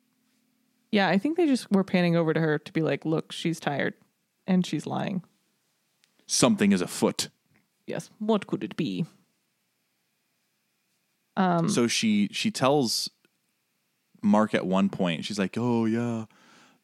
yeah. 0.90 1.08
I 1.08 1.18
think 1.18 1.36
they 1.36 1.46
just 1.46 1.70
were 1.70 1.84
panning 1.84 2.16
over 2.16 2.32
to 2.34 2.40
her 2.40 2.58
to 2.58 2.72
be 2.72 2.82
like, 2.82 3.04
"Look, 3.04 3.32
she's 3.32 3.58
tired, 3.60 3.94
and 4.46 4.64
she's 4.66 4.86
lying." 4.86 5.22
Something 6.26 6.72
is 6.72 6.80
afoot. 6.80 7.28
Yes. 7.86 8.10
What 8.18 8.46
could 8.46 8.64
it 8.64 8.76
be? 8.76 9.06
Um, 11.36 11.68
so 11.68 11.86
she 11.88 12.28
she 12.32 12.50
tells 12.50 13.10
Mark 14.22 14.54
at 14.54 14.66
one 14.66 14.88
point, 14.88 15.24
she's 15.24 15.38
like, 15.38 15.56
"Oh 15.58 15.84
yeah, 15.84 16.26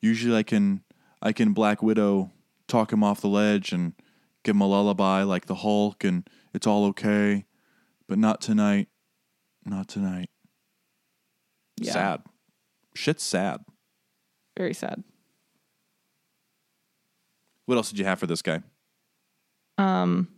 usually 0.00 0.36
I 0.36 0.42
can 0.42 0.82
I 1.22 1.32
can 1.32 1.52
Black 1.52 1.82
Widow 1.82 2.30
talk 2.68 2.92
him 2.92 3.04
off 3.04 3.20
the 3.20 3.28
ledge 3.28 3.72
and 3.72 3.94
give 4.42 4.54
him 4.56 4.62
a 4.62 4.66
lullaby 4.66 5.22
like 5.22 5.46
the 5.46 5.56
Hulk, 5.56 6.04
and 6.04 6.28
it's 6.54 6.66
all 6.66 6.84
okay, 6.86 7.44
but 8.08 8.18
not 8.18 8.40
tonight, 8.40 8.88
not 9.64 9.88
tonight." 9.88 10.30
Yeah. 11.76 11.92
Sad, 11.92 12.22
shit's 12.94 13.22
sad. 13.22 13.60
Very 14.56 14.74
sad. 14.74 15.02
What 17.66 17.76
else 17.76 17.90
did 17.90 17.98
you 17.98 18.04
have 18.04 18.18
for 18.18 18.26
this 18.26 18.42
guy? 18.42 18.62
Um. 19.78 20.28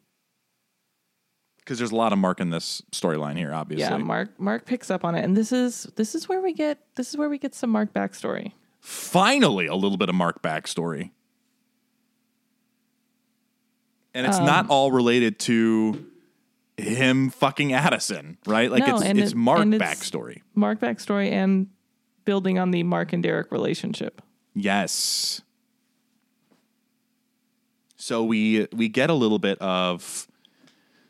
Because 1.58 1.78
there's 1.78 1.92
a 1.92 1.96
lot 1.96 2.12
of 2.12 2.18
Mark 2.18 2.40
in 2.40 2.50
this 2.50 2.82
storyline 2.90 3.36
here, 3.36 3.54
obviously. 3.54 3.88
Yeah. 3.88 3.96
Mark. 3.98 4.38
Mark 4.40 4.66
picks 4.66 4.90
up 4.90 5.04
on 5.04 5.14
it, 5.14 5.24
and 5.24 5.36
this 5.36 5.52
is 5.52 5.84
this 5.94 6.16
is 6.16 6.28
where 6.28 6.40
we 6.40 6.52
get 6.52 6.78
this 6.96 7.10
is 7.10 7.16
where 7.16 7.28
we 7.28 7.38
get 7.38 7.54
some 7.54 7.70
Mark 7.70 7.92
backstory. 7.92 8.52
Finally 8.82 9.66
a 9.66 9.74
little 9.74 9.96
bit 9.96 10.08
of 10.10 10.14
Mark 10.14 10.42
backstory. 10.42 11.10
And 14.14 14.26
it's 14.26 14.36
Um, 14.38 14.44
not 14.44 14.68
all 14.68 14.92
related 14.92 15.38
to 15.40 16.06
him 16.76 17.30
fucking 17.30 17.72
Addison, 17.72 18.36
right? 18.46 18.70
Like 18.70 18.86
No, 18.86 18.96
it's 18.96 19.04
it's 19.18 19.32
it- 19.32 19.36
Mark 19.36 19.66
it's- 19.66 19.80
backstory. 19.80 20.42
Mark 20.54 20.80
backstory 20.80 21.30
and 21.30 21.68
building 22.24 22.58
on 22.58 22.70
the 22.72 22.82
Mark 22.82 23.12
and 23.12 23.22
Derek 23.22 23.50
relationship. 23.50 24.20
Yes. 24.54 25.40
So 27.96 28.22
we 28.24 28.66
we 28.72 28.88
get 28.88 29.08
a 29.10 29.14
little 29.14 29.38
bit 29.38 29.58
of 29.60 30.26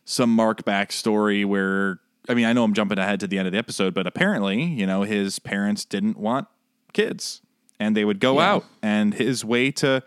some 0.05 0.31
Mark 0.31 0.63
backstory 0.65 1.45
where 1.45 2.01
I 2.29 2.35
mean 2.35 2.45
I 2.45 2.53
know 2.53 2.63
I'm 2.65 2.75
jumping 2.75 2.99
ahead 2.99 3.19
to 3.21 3.27
the 3.27 3.39
end 3.39 3.49
of 3.49 3.53
the 3.53 3.59
episode, 3.59 3.95
but 3.95 4.07
apparently 4.07 4.63
you 4.63 4.87
know 4.87 5.03
his 5.03 5.39
parents 5.41 5.85
didn't 5.85 6.17
want 6.19 6.47
kids, 6.93 7.42
and 7.83 7.97
they 7.97 8.05
would 8.05 8.21
go 8.21 8.35
Yeah. 8.39 8.51
out, 8.53 8.65
and 8.83 9.15
his 9.15 9.45
way 9.45 9.71
to 9.73 10.03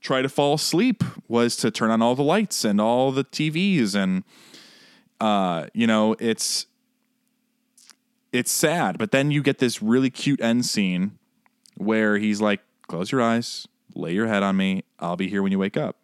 try 0.00 0.22
to 0.22 0.28
fall 0.28 0.54
asleep 0.54 1.04
was 1.28 1.54
to 1.56 1.70
turn 1.70 1.90
on 1.90 2.00
all 2.02 2.14
the 2.16 2.22
lights 2.24 2.64
and 2.64 2.80
all 2.80 3.12
the 3.12 3.24
TVs, 3.24 3.94
and 3.94 4.24
uh, 5.20 5.66
you 5.74 5.86
know 5.86 6.16
it's 6.18 6.66
it's 8.32 8.50
sad. 8.50 8.98
But 8.98 9.10
then 9.10 9.30
you 9.30 9.42
get 9.42 9.58
this 9.58 9.82
really 9.82 10.10
cute 10.10 10.40
end 10.40 10.64
scene 10.66 11.18
where 11.76 12.18
he's 12.18 12.40
like, 12.40 12.60
"Close 12.88 13.12
your 13.12 13.20
eyes, 13.22 13.68
lay 13.94 14.12
your 14.14 14.26
head 14.26 14.42
on 14.42 14.56
me. 14.56 14.84
I'll 14.98 15.16
be 15.16 15.28
here 15.28 15.42
when 15.42 15.52
you 15.52 15.58
wake 15.58 15.76
up." 15.76 15.96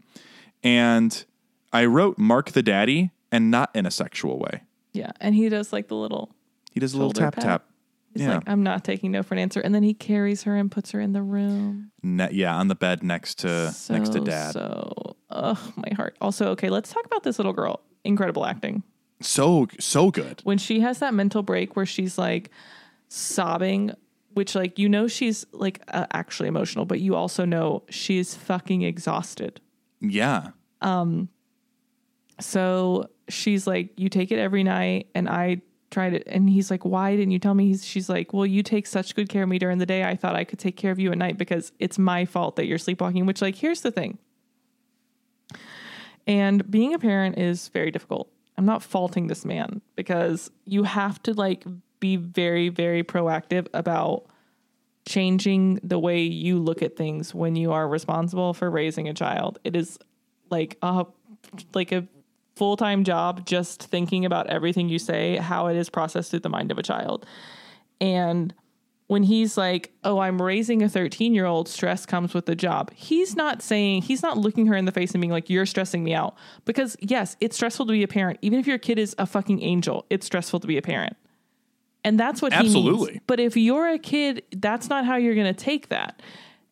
And 0.63 1.25
I 1.73 1.85
wrote 1.85 2.19
Mark 2.19 2.51
the 2.53 2.63
daddy, 2.63 3.11
and 3.33 3.51
not 3.51 3.71
in 3.75 3.87
a 3.87 3.91
sexual 3.91 4.39
way. 4.39 4.63
Yeah. 4.93 5.13
And 5.21 5.35
he 5.35 5.49
does 5.49 5.73
like 5.73 5.89
the 5.89 5.95
little, 5.97 6.35
He 6.73 6.81
does 6.81 6.95
a 6.95 6.99
little 6.99 7.13
tap 7.13 7.35
pat. 7.35 7.45
tap. 7.45 7.65
He's 8.13 8.23
Yeah. 8.23 8.35
like, 8.37 8.45
I'm 8.49 8.63
not 8.63 8.85
taking 8.85 9.11
no 9.13 9.23
for 9.23 9.35
an 9.35 9.41
answer. 9.41 9.61
And 9.61 9.75
then 9.75 9.83
he 9.83 9.95
carries 9.95 10.43
her 10.45 10.57
and 10.57 10.71
puts 10.71 10.91
her 10.93 11.01
in 11.01 11.13
the 11.13 11.23
room. 11.23 11.91
Ne- 12.03 12.31
yeah, 12.33 12.55
on 12.57 12.69
the 12.69 12.75
bed 12.75 13.03
next 13.03 13.39
to 13.41 13.71
so, 13.73 13.95
next 13.95 14.11
to 14.11 14.21
dad. 14.21 14.53
So, 14.53 15.17
oh 15.31 15.73
my 15.77 15.95
heart. 15.95 16.17
Also, 16.21 16.51
okay, 16.51 16.71
let's 16.71 16.93
talk 16.93 17.05
about 17.07 17.23
this 17.23 17.39
little 17.39 17.53
girl. 17.53 17.81
Incredible 18.05 18.45
acting. 18.47 18.83
So 19.21 19.67
so 19.81 20.11
good. 20.11 20.41
When 20.45 20.59
she 20.59 20.81
has 20.81 21.01
that 21.01 21.13
mental 21.13 21.43
break 21.43 21.75
where 21.77 21.87
she's 21.87 22.17
like 22.19 22.51
sobbing, 23.09 23.91
which 24.35 24.55
like 24.55 24.79
you 24.79 24.89
know 24.89 25.09
she's 25.09 25.45
like 25.53 25.83
uh, 25.89 26.07
actually 26.13 26.49
emotional, 26.49 26.85
but 26.85 27.01
you 27.01 27.17
also 27.17 27.45
know 27.45 27.83
she's 27.91 28.35
fucking 28.37 28.83
exhausted. 28.83 29.61
Yeah. 30.01 30.51
Um. 30.81 31.29
So 32.41 33.11
she's 33.29 33.67
like, 33.67 33.91
You 33.99 34.09
take 34.09 34.31
it 34.31 34.39
every 34.39 34.63
night. 34.63 35.09
And 35.15 35.29
I 35.29 35.63
tried 35.91 36.15
it. 36.15 36.25
And 36.27 36.49
he's 36.49 36.71
like, 36.71 36.85
Why 36.85 37.17
didn't 37.17 37.33
you 37.33 37.39
tell 37.39 37.55
me? 37.55 37.69
He's, 37.69 37.85
she's 37.85 38.09
like, 38.09 38.33
Well, 38.33 38.47
you 38.47 38.63
take 38.63 38.87
such 38.87 39.15
good 39.15 39.29
care 39.29 39.43
of 39.43 39.49
me 39.49 39.59
during 39.59 39.79
the 39.79 39.87
day. 39.87 40.05
I 40.05 40.17
thought 40.17 40.35
I 40.35 40.45
could 40.45 40.59
take 40.59 40.77
care 40.77 40.93
of 40.93 40.99
you 40.99 41.11
at 41.13 41.19
night 41.19 41.39
because 41.39 41.73
it's 41.79 41.99
my 41.99 42.25
fault 42.25 42.57
that 42.57 42.67
you're 42.67 42.79
sleepwalking. 42.79 43.27
Which, 43.27 43.43
like, 43.43 43.57
here's 43.57 43.81
the 43.81 43.91
thing. 43.91 44.19
And 46.27 46.71
being 46.71 46.93
a 46.93 46.99
parent 46.99 47.39
is 47.39 47.69
very 47.69 47.91
difficult. 47.91 48.31
I'm 48.59 48.67
not 48.67 48.83
faulting 48.83 49.29
this 49.29 49.45
man 49.45 49.81
because 49.97 50.51
you 50.65 50.83
have 50.83 51.23
to 51.23 51.33
like 51.33 51.65
be 52.01 52.17
very, 52.17 52.69
very 52.69 53.03
proactive 53.03 53.67
about 53.73 54.27
changing 55.07 55.81
the 55.83 55.99
way 55.99 56.23
you 56.23 56.59
look 56.59 56.83
at 56.83 56.97
things 56.97 57.35
when 57.35 57.57
you 57.57 57.73
are 57.73 57.89
responsible 57.89 58.53
for 58.53 58.71
raising 58.71 59.09
a 59.09 59.15
child. 59.15 59.59
It 59.65 59.75
is 59.75 59.99
like 60.51 60.77
a 60.83 61.07
like 61.73 61.93
a 61.93 62.07
full-time 62.59 63.05
job 63.05 63.47
just 63.47 63.85
thinking 63.85 64.25
about 64.25 64.49
everything 64.49 64.89
you 64.89 64.99
say, 64.99 65.37
how 65.37 65.69
it 65.69 65.77
is 65.77 65.89
processed 65.89 66.31
through 66.31 66.41
the 66.41 66.49
mind 66.49 66.71
of 66.71 66.79
a 66.79 66.83
child. 66.83 67.25
And 68.01 68.53
when 69.09 69.23
he's 69.23 69.57
like, 69.57 69.91
"Oh, 70.05 70.19
I'm 70.19 70.41
raising 70.41 70.83
a 70.83 70.87
13-year-old, 70.87 71.67
stress 71.69 72.05
comes 72.05 72.35
with 72.35 72.47
the 72.47 72.55
job." 72.55 72.93
He's 72.95 73.35
not 73.35 73.63
saying 73.63 74.03
he's 74.03 74.23
not 74.23 74.37
looking 74.37 74.67
her 74.67 74.77
in 74.77 74.85
the 74.85 74.93
face 74.93 75.13
and 75.13 75.21
being 75.21 75.33
like, 75.33 75.49
"You're 75.49 75.67
stressing 75.67 76.05
me 76.05 76.13
out." 76.15 76.37
Because 76.67 76.97
yes, 77.01 77.37
it's 77.41 77.57
stressful 77.57 77.87
to 77.87 77.93
be 77.93 78.03
a 78.03 78.09
parent. 78.09 78.39
Even 78.43 78.59
if 78.59 78.67
your 78.67 78.79
kid 78.79 78.99
is 78.99 79.15
a 79.19 79.27
fucking 79.27 79.63
angel, 79.63 80.05
it's 80.11 80.27
stressful 80.27 80.61
to 80.61 80.67
be 80.67 80.77
a 80.77 80.83
parent. 80.83 81.17
And 82.05 82.21
that's 82.21 82.43
what 82.43 82.53
he 82.53 82.59
Absolutely. 82.59 83.13
needs. 83.13 83.25
But 83.27 83.41
if 83.41 83.57
you're 83.57 83.89
a 83.89 83.99
kid, 83.99 84.43
that's 84.53 84.89
not 84.89 85.05
how 85.05 85.17
you're 85.17 85.35
going 85.35 85.53
to 85.53 85.65
take 85.65 85.89
that. 85.89 86.23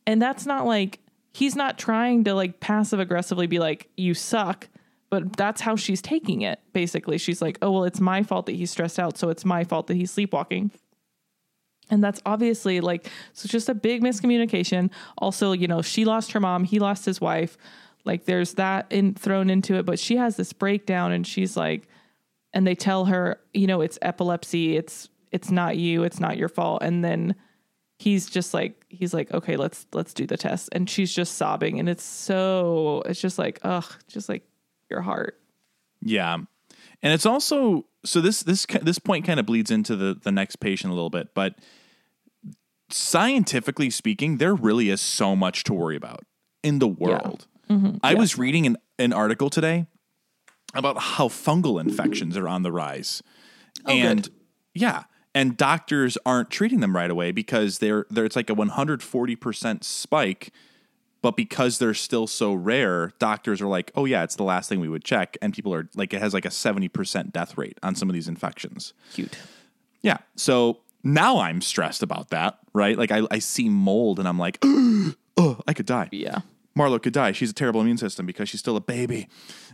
And 0.06 0.20
that's 0.20 0.46
not 0.46 0.66
like 0.66 1.00
he's 1.32 1.56
not 1.56 1.78
trying 1.78 2.24
to 2.24 2.34
like 2.34 2.60
passive 2.60 3.00
aggressively 3.00 3.46
be 3.46 3.58
like, 3.58 3.88
"You 3.96 4.12
suck." 4.14 4.68
But 5.08 5.36
that's 5.36 5.60
how 5.60 5.76
she's 5.76 6.02
taking 6.02 6.42
it. 6.42 6.60
Basically, 6.72 7.18
she's 7.18 7.40
like, 7.40 7.58
"Oh, 7.62 7.70
well, 7.70 7.84
it's 7.84 8.00
my 8.00 8.22
fault 8.22 8.46
that 8.46 8.56
he's 8.56 8.70
stressed 8.70 8.98
out, 8.98 9.16
so 9.16 9.28
it's 9.28 9.44
my 9.44 9.64
fault 9.64 9.86
that 9.86 9.94
he's 9.94 10.10
sleepwalking." 10.10 10.70
And 11.90 12.02
that's 12.02 12.20
obviously 12.26 12.80
like, 12.80 13.08
so 13.32 13.48
just 13.48 13.68
a 13.68 13.74
big 13.74 14.02
miscommunication. 14.02 14.90
Also, 15.18 15.52
you 15.52 15.68
know, 15.68 15.82
she 15.82 16.04
lost 16.04 16.32
her 16.32 16.40
mom, 16.40 16.64
he 16.64 16.80
lost 16.80 17.04
his 17.04 17.20
wife. 17.20 17.56
Like, 18.04 18.24
there's 18.24 18.54
that 18.54 18.86
in, 18.90 19.14
thrown 19.14 19.50
into 19.50 19.74
it. 19.74 19.86
But 19.86 19.98
she 19.98 20.16
has 20.16 20.36
this 20.36 20.52
breakdown, 20.52 21.12
and 21.12 21.26
she's 21.26 21.56
like, 21.56 21.88
and 22.52 22.66
they 22.66 22.74
tell 22.74 23.04
her, 23.06 23.40
you 23.52 23.66
know, 23.66 23.80
it's 23.80 23.98
epilepsy. 24.02 24.76
It's 24.76 25.08
it's 25.32 25.50
not 25.50 25.76
you. 25.76 26.04
It's 26.04 26.20
not 26.20 26.36
your 26.38 26.48
fault. 26.48 26.82
And 26.82 27.04
then 27.04 27.34
he's 27.98 28.28
just 28.28 28.54
like, 28.54 28.84
he's 28.88 29.12
like, 29.12 29.32
okay, 29.32 29.56
let's 29.56 29.86
let's 29.92 30.14
do 30.14 30.26
the 30.26 30.36
test. 30.36 30.68
And 30.72 30.88
she's 30.88 31.12
just 31.14 31.34
sobbing, 31.36 31.78
and 31.78 31.88
it's 31.88 32.04
so, 32.04 33.02
it's 33.06 33.20
just 33.20 33.38
like, 33.38 33.60
ugh, 33.62 33.84
just 34.08 34.28
like 34.28 34.42
your 34.90 35.02
heart. 35.02 35.38
Yeah, 36.02 36.34
and 36.34 37.12
it's 37.12 37.26
also 37.26 37.86
so 38.04 38.20
this 38.20 38.42
this 38.42 38.66
this 38.82 38.98
point 38.98 39.24
kind 39.24 39.40
of 39.40 39.46
bleeds 39.46 39.70
into 39.70 39.96
the 39.96 40.14
the 40.14 40.32
next 40.32 40.56
patient 40.56 40.92
a 40.92 40.94
little 40.94 41.10
bit, 41.10 41.34
but 41.34 41.56
scientifically 42.90 43.90
speaking, 43.90 44.38
there 44.38 44.54
really 44.54 44.90
is 44.90 45.00
so 45.00 45.34
much 45.34 45.64
to 45.64 45.74
worry 45.74 45.96
about 45.96 46.24
in 46.62 46.78
the 46.78 46.88
world. 46.88 47.46
Mm-hmm. 47.68 47.96
I 48.02 48.14
was 48.14 48.38
reading 48.38 48.66
an, 48.66 48.76
an 48.98 49.12
article 49.12 49.50
today 49.50 49.86
about 50.74 50.98
how 50.98 51.28
fungal 51.28 51.80
infections 51.80 52.36
are 52.36 52.48
on 52.48 52.62
the 52.62 52.70
rise, 52.70 53.22
oh, 53.86 53.90
and 53.90 54.24
good. 54.24 54.32
yeah, 54.74 55.04
and 55.34 55.56
doctors 55.56 56.16
aren't 56.24 56.50
treating 56.50 56.80
them 56.80 56.94
right 56.94 57.10
away 57.10 57.32
because 57.32 57.78
they're 57.78 58.06
there. 58.08 58.24
It's 58.24 58.36
like 58.36 58.50
a 58.50 58.54
one 58.54 58.68
hundred 58.68 59.02
forty 59.02 59.34
percent 59.34 59.84
spike. 59.84 60.52
But 61.26 61.34
because 61.34 61.78
they're 61.78 61.92
still 61.92 62.28
so 62.28 62.54
rare, 62.54 63.10
doctors 63.18 63.60
are 63.60 63.66
like, 63.66 63.90
"Oh 63.96 64.04
yeah, 64.04 64.22
it's 64.22 64.36
the 64.36 64.44
last 64.44 64.68
thing 64.68 64.78
we 64.78 64.88
would 64.88 65.02
check," 65.02 65.36
and 65.42 65.52
people 65.52 65.74
are 65.74 65.88
like, 65.96 66.14
"It 66.14 66.20
has 66.20 66.32
like 66.32 66.44
a 66.44 66.52
seventy 66.52 66.86
percent 66.86 67.32
death 67.32 67.58
rate 67.58 67.78
on 67.82 67.96
some 67.96 68.08
of 68.08 68.14
these 68.14 68.28
infections." 68.28 68.94
Cute. 69.12 69.36
Yeah. 70.02 70.18
So 70.36 70.82
now 71.02 71.40
I'm 71.40 71.60
stressed 71.62 72.04
about 72.04 72.30
that, 72.30 72.60
right? 72.72 72.96
Like 72.96 73.10
I, 73.10 73.22
I 73.28 73.40
see 73.40 73.68
mold 73.68 74.20
and 74.20 74.28
I'm 74.28 74.38
like, 74.38 74.58
oh, 74.62 75.60
I 75.66 75.72
could 75.72 75.86
die. 75.86 76.10
Yeah. 76.12 76.42
Marlo 76.78 77.02
could 77.02 77.12
die. 77.12 77.32
She's 77.32 77.50
a 77.50 77.54
terrible 77.54 77.80
immune 77.80 77.98
system 77.98 78.24
because 78.24 78.48
she's 78.48 78.60
still 78.60 78.76
a 78.76 78.80
baby. 78.80 79.28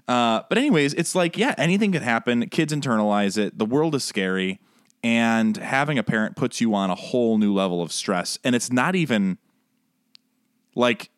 Uh, 0.09 0.45
but 0.49 0.57
anyways, 0.57 0.95
it's 0.95 1.15
like, 1.15 1.37
yeah, 1.37 1.55
anything 1.59 1.93
could 1.93 2.01
happen. 2.01 2.49
Kids 2.49 2.73
internalize 2.73 3.37
it. 3.37 3.59
The 3.59 3.67
world 3.67 3.95
is 3.95 4.05
scary. 4.05 4.59
And 5.05 5.59
having 5.59 5.99
a 5.99 6.03
parent 6.03 6.35
puts 6.35 6.63
you 6.63 6.75
on 6.75 6.89
a 6.89 6.95
whole 6.95 7.37
new 7.37 7.53
level 7.53 7.83
of 7.83 7.93
stress. 7.93 8.39
And 8.43 8.55
it's 8.55 8.73
not 8.73 8.95
even 8.95 9.37
like 10.75 11.11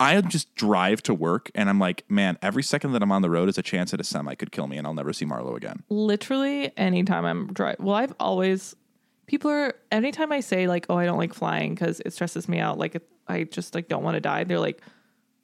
I 0.00 0.20
just 0.22 0.54
drive 0.54 1.02
to 1.04 1.14
work 1.14 1.50
and 1.54 1.68
I'm 1.68 1.78
like, 1.78 2.04
man, 2.10 2.38
every 2.40 2.62
second 2.62 2.92
that 2.92 3.02
I'm 3.02 3.12
on 3.12 3.22
the 3.22 3.30
road 3.30 3.48
is 3.50 3.58
a 3.58 3.62
chance 3.62 3.90
that 3.90 4.00
a 4.00 4.04
semi 4.04 4.34
could 4.34 4.50
kill 4.50 4.66
me 4.66 4.78
and 4.78 4.86
I'll 4.86 4.94
never 4.94 5.12
see 5.12 5.26
Marlo 5.26 5.56
again. 5.56 5.82
literally 5.90 6.72
anytime 6.78 7.24
I'm 7.26 7.52
driving. 7.52 7.84
Well, 7.84 7.94
I've 7.94 8.14
always 8.18 8.74
people 9.26 9.50
are 9.50 9.74
anytime 9.92 10.32
I 10.32 10.40
say 10.40 10.66
like, 10.66 10.86
"Oh, 10.88 10.96
I 10.96 11.04
don't 11.04 11.18
like 11.18 11.34
flying 11.34 11.74
because 11.74 12.00
it 12.04 12.12
stresses 12.14 12.48
me 12.48 12.58
out," 12.58 12.78
like 12.78 13.00
I 13.28 13.44
just 13.44 13.74
like 13.74 13.86
don't 13.88 14.02
want 14.02 14.14
to 14.16 14.20
die. 14.20 14.42
They're 14.44 14.58
like, 14.58 14.80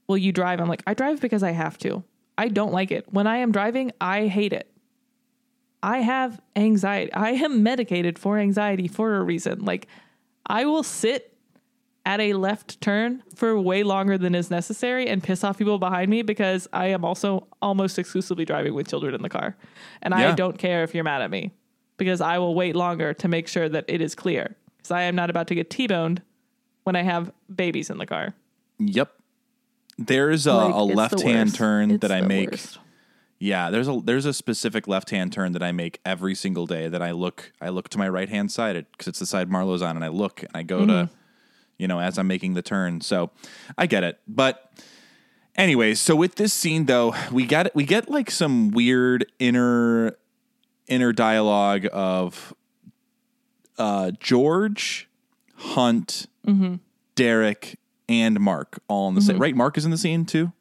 "Well, 0.09 0.19
you 0.19 0.33
drive." 0.33 0.59
I'm 0.59 0.69
like, 0.69 0.83
"I 0.87 0.95
drive 0.95 1.21
because 1.21 1.43
I 1.43 1.53
have 1.53 1.79
to. 1.79 2.03
I 2.39 2.49
don't 2.49 2.73
like 2.73 2.91
it. 2.91 3.13
When 3.13 3.27
I 3.27 3.37
am 3.37 3.53
driving, 3.53 3.93
I 4.01 4.27
hate 4.27 4.53
it. 4.53 4.71
I 5.83 5.99
have 5.99 6.41
anxiety. 6.57 7.13
I 7.13 7.31
am 7.31 7.63
medicated 7.63 8.19
for 8.19 8.39
anxiety 8.39 8.89
for 8.89 9.17
a 9.17 9.23
reason. 9.23 9.65
Like, 9.65 9.87
I 10.47 10.65
will 10.65 10.83
sit 10.83 11.36
at 12.07 12.21
a 12.21 12.33
left 12.33 12.81
turn 12.81 13.23
for 13.35 13.61
way 13.61 13.83
longer 13.83 14.17
than 14.17 14.35
is 14.35 14.51
necessary 14.51 15.09
and 15.09 15.23
piss 15.23 15.45
off 15.45 15.59
people 15.59 15.79
behind 15.79 16.09
me 16.11 16.23
because 16.23 16.67
I 16.73 16.87
am 16.87 17.05
also 17.05 17.49
almost 17.61 17.99
exclusively 17.99 18.45
driving 18.47 18.73
with 18.75 18.89
children 18.89 19.15
in 19.15 19.21
the 19.23 19.29
car. 19.29 19.57
And 20.01 20.15
I 20.15 20.33
don't 20.35 20.57
care 20.57 20.83
if 20.85 20.95
you're 20.95 21.05
mad 21.05 21.21
at 21.21 21.31
me 21.31 21.51
because 21.99 22.21
I 22.23 22.39
will 22.39 22.55
wait 22.55 22.77
longer 22.77 23.13
to 23.13 23.29
make 23.29 23.49
sure 23.49 23.69
that 23.69 23.85
it 23.89 24.01
is 24.01 24.15
clear 24.15 24.57
because 24.79 24.93
I 24.93 25.03
am 25.03 25.15
not 25.17 25.29
about 25.31 25.49
to 25.49 25.55
get 25.55 25.69
T-boned 25.69 26.23
when 26.85 26.95
I 26.97 27.03
have 27.03 27.33
babies 27.55 27.91
in 27.91 27.99
the 27.99 28.07
car. 28.07 28.35
Yep. 28.79 29.13
There's 29.99 30.47
a, 30.47 30.55
Like, 30.55 30.75
a 30.75 30.79
it's 30.79 30.89
the 30.91 30.95
left 30.97 31.21
hand 31.23 31.55
turn 31.55 31.91
It's 31.91 32.03
that 32.03 32.13
I 32.13 32.21
make. 32.21 32.53
worst. 32.53 32.79
Yeah, 33.39 33.71
there's 33.71 33.89
a 33.89 34.01
there's 34.03 34.25
a 34.25 34.33
specific 34.33 34.87
left 34.89 35.11
hand 35.11 35.33
turn 35.33 35.53
that 35.53 35.63
I 35.63 35.71
make 35.73 36.01
every 36.07 36.35
single 36.35 36.67
day. 36.67 36.89
That 36.89 37.03
I 37.03 37.11
look 37.11 37.53
I 37.61 37.69
look 37.69 37.89
to 37.91 37.99
my 37.99 38.09
right 38.09 38.29
hand 38.31 38.51
side 38.53 38.87
because 38.93 39.09
it's 39.09 39.19
the 39.19 39.27
side 39.27 39.51
Marlo's 39.51 39.83
on, 39.83 39.95
and 39.97 40.05
I 40.05 40.09
look 40.09 40.43
and 40.43 40.51
I 40.55 40.63
go 40.63 40.79
Mm-hmm. 40.81 40.89
to, 40.89 41.11
you 41.79 41.89
know, 41.89 42.01
as 42.01 42.19
I'm 42.19 42.27
making 42.27 42.55
the 42.55 42.63
turn. 42.63 43.01
So 43.01 43.31
I 43.77 43.87
get 43.87 44.05
it. 44.05 44.19
But 44.27 44.73
anyways, 45.57 46.01
so 46.01 46.17
with 46.17 46.37
this 46.37 46.53
scene 46.53 46.87
though, 46.87 47.15
we 47.31 47.47
got 47.47 47.75
we 47.75 47.85
get 47.85 48.09
like 48.11 48.31
some 48.31 48.71
weird 48.71 49.27
inner 49.39 50.17
inner 50.87 51.13
dialogue 51.13 51.87
of 51.93 52.55
uh, 53.79 54.13
George, 54.21 55.09
Hunt, 55.57 56.27
Mm-hmm. 56.47 56.77
Derek, 57.17 57.77
and 58.09 58.39
Mark 58.39 58.79
all 58.87 59.09
in 59.09 59.17
the 59.17 59.21
same. 59.21 59.39
Right, 59.39 59.57
Mark 59.57 59.77
is 59.77 59.85
in 59.85 59.91
the 59.91 59.99
scene 59.99 60.25
too 60.27 60.53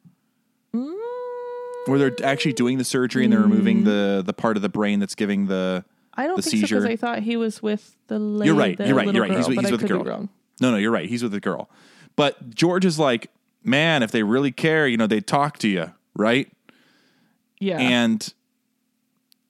where 1.86 1.98
they're 1.98 2.16
actually 2.24 2.52
doing 2.52 2.78
the 2.78 2.84
surgery 2.84 3.24
and 3.24 3.32
they're 3.32 3.40
removing 3.40 3.84
the 3.84 4.22
the 4.24 4.32
part 4.32 4.56
of 4.56 4.62
the 4.62 4.68
brain 4.68 5.00
that's 5.00 5.14
giving 5.14 5.46
the 5.46 5.84
I 6.14 6.26
don't 6.26 6.36
the 6.36 6.42
think 6.42 6.56
so 6.56 6.60
because 6.62 6.82
seizure. 6.82 6.88
I 6.88 6.96
thought 6.96 7.20
he 7.20 7.36
was 7.36 7.62
with 7.62 7.96
the 8.08 8.18
lady. 8.18 8.46
You're 8.48 8.56
right. 8.56 8.78
You're 8.78 8.96
right. 8.96 9.12
You're 9.14 9.22
right. 9.22 9.36
He's 9.36 9.46
girl, 9.46 9.56
with, 9.56 9.66
I 9.66 9.76
the 9.76 9.86
girl. 9.88 10.04
wrong. 10.04 10.28
No, 10.60 10.70
no, 10.70 10.76
you're 10.76 10.90
right. 10.90 11.08
He's 11.08 11.22
with 11.22 11.32
the 11.32 11.40
girl. 11.40 11.68
But 12.16 12.54
George 12.54 12.84
is 12.84 12.98
like, 12.98 13.30
man, 13.62 14.02
if 14.02 14.10
they 14.10 14.22
really 14.22 14.52
care, 14.52 14.86
you 14.86 14.96
know, 14.96 15.06
they 15.06 15.20
talk 15.20 15.58
to 15.58 15.68
you, 15.68 15.92
right? 16.14 16.50
Yeah. 17.60 17.78
And 17.78 18.32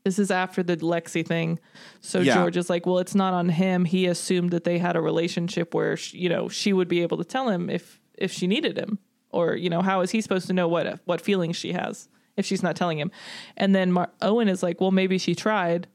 This 0.04 0.18
is 0.18 0.30
after 0.30 0.62
the 0.62 0.76
Lexi 0.76 1.26
thing. 1.26 1.58
So 2.00 2.20
Yeah. 2.20 2.34
George 2.34 2.56
is 2.56 2.70
like, 2.70 2.86
well, 2.86 2.98
it's 2.98 3.14
not 3.14 3.34
on 3.34 3.48
him. 3.50 3.84
He 3.84 4.06
assumed 4.06 4.50
that 4.50 4.64
they 4.64 4.78
had 4.78 4.96
a 4.96 5.00
relationship 5.00 5.74
where, 5.74 5.96
she, 5.96 6.18
you 6.18 6.28
know, 6.28 6.48
she 6.48 6.72
would 6.72 6.88
be 6.88 7.02
able 7.02 7.18
to 7.18 7.24
tell 7.24 7.48
him 7.48 7.70
if 7.70 8.00
if 8.18 8.32
she 8.32 8.46
needed 8.46 8.78
him, 8.78 8.98
or 9.30 9.54
you 9.54 9.68
know, 9.68 9.82
how 9.82 10.00
is 10.00 10.10
he 10.10 10.20
supposed 10.20 10.46
to 10.46 10.52
know 10.52 10.68
what 10.68 11.00
what 11.04 11.20
feelings 11.20 11.56
she 11.56 11.72
has 11.72 12.08
if 12.36 12.46
she's 12.46 12.62
not 12.62 12.74
telling 12.76 12.98
him? 12.98 13.10
And 13.56 13.74
then 13.74 13.92
Mar- 13.92 14.10
Owen 14.22 14.48
is 14.48 14.62
like, 14.62 14.80
well, 14.80 14.90
maybe 14.90 15.18
she 15.18 15.34
tried, 15.34 15.86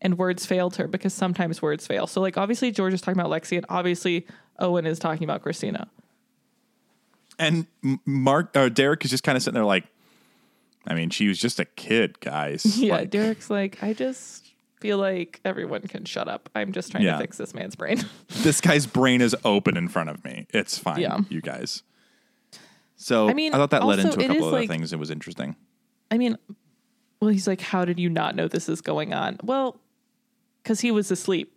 and 0.00 0.16
words 0.18 0.46
failed 0.46 0.76
her 0.76 0.86
because 0.86 1.12
sometimes 1.14 1.60
words 1.62 1.86
fail. 1.86 2.06
So 2.06 2.20
like 2.20 2.36
obviously 2.36 2.70
George 2.70 2.92
is 2.94 3.00
talking 3.00 3.18
about 3.18 3.32
Lexi 3.32 3.56
and 3.56 3.66
obviously 3.68 4.26
Owen 4.58 4.86
is 4.86 4.98
talking 4.98 5.24
about 5.24 5.42
Christina. 5.42 5.88
And 7.38 7.66
Mark 8.04 8.56
or 8.56 8.70
Derek 8.70 9.04
is 9.04 9.10
just 9.10 9.24
kind 9.24 9.36
of 9.36 9.42
sitting 9.42 9.54
there 9.54 9.64
like, 9.64 9.84
I 10.86 10.94
mean, 10.94 11.10
she 11.10 11.26
was 11.28 11.38
just 11.38 11.58
a 11.58 11.64
kid, 11.64 12.20
guys. 12.20 12.64
Yeah, 12.78 12.96
Like, 12.96 13.10
Derek's 13.10 13.50
like, 13.50 13.82
I 13.82 13.92
just 13.92 14.52
feel 14.80 14.98
like 14.98 15.40
everyone 15.44 15.82
can 15.82 16.04
shut 16.04 16.28
up. 16.28 16.48
I'm 16.54 16.72
just 16.72 16.90
trying 16.92 17.04
Yeah. 17.04 17.12
to 17.14 17.18
fix 17.18 17.36
this 17.38 17.54
man's 17.54 17.74
brain. 17.74 18.04
this 18.28 18.60
guy's 18.60 18.86
brain 18.86 19.20
is 19.20 19.34
open 19.44 19.76
in 19.76 19.88
front 19.88 20.10
of 20.10 20.24
me. 20.24 20.46
It's 20.50 20.78
fine, 20.78 21.00
Yeah. 21.00 21.20
you 21.28 21.40
guys. 21.40 21.82
So 22.96 23.28
I 23.28 23.34
mean, 23.34 23.52
I 23.52 23.56
thought 23.56 23.70
that 23.70 23.84
led 23.84 23.98
into 23.98 24.20
a 24.20 24.26
couple 24.28 24.44
other 24.48 24.58
like- 24.58 24.68
things. 24.68 24.92
It 24.92 24.98
was 24.98 25.10
interesting. 25.10 25.56
I 26.10 26.18
mean, 26.18 26.38
well, 27.20 27.30
he's 27.30 27.48
like, 27.48 27.60
How 27.62 27.84
did 27.84 27.98
you 27.98 28.08
not 28.10 28.36
know 28.36 28.46
this 28.46 28.68
is 28.68 28.80
going 28.80 29.12
on? 29.12 29.38
Well, 29.42 29.80
because 30.62 30.80
he 30.80 30.90
was 30.92 31.10
asleep. 31.10 31.53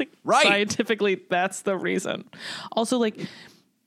Like, 0.00 0.12
Right. 0.24 0.46
Scientifically, 0.46 1.22
that's 1.28 1.62
the 1.62 1.76
reason. 1.76 2.28
Also, 2.72 2.98
like, 2.98 3.20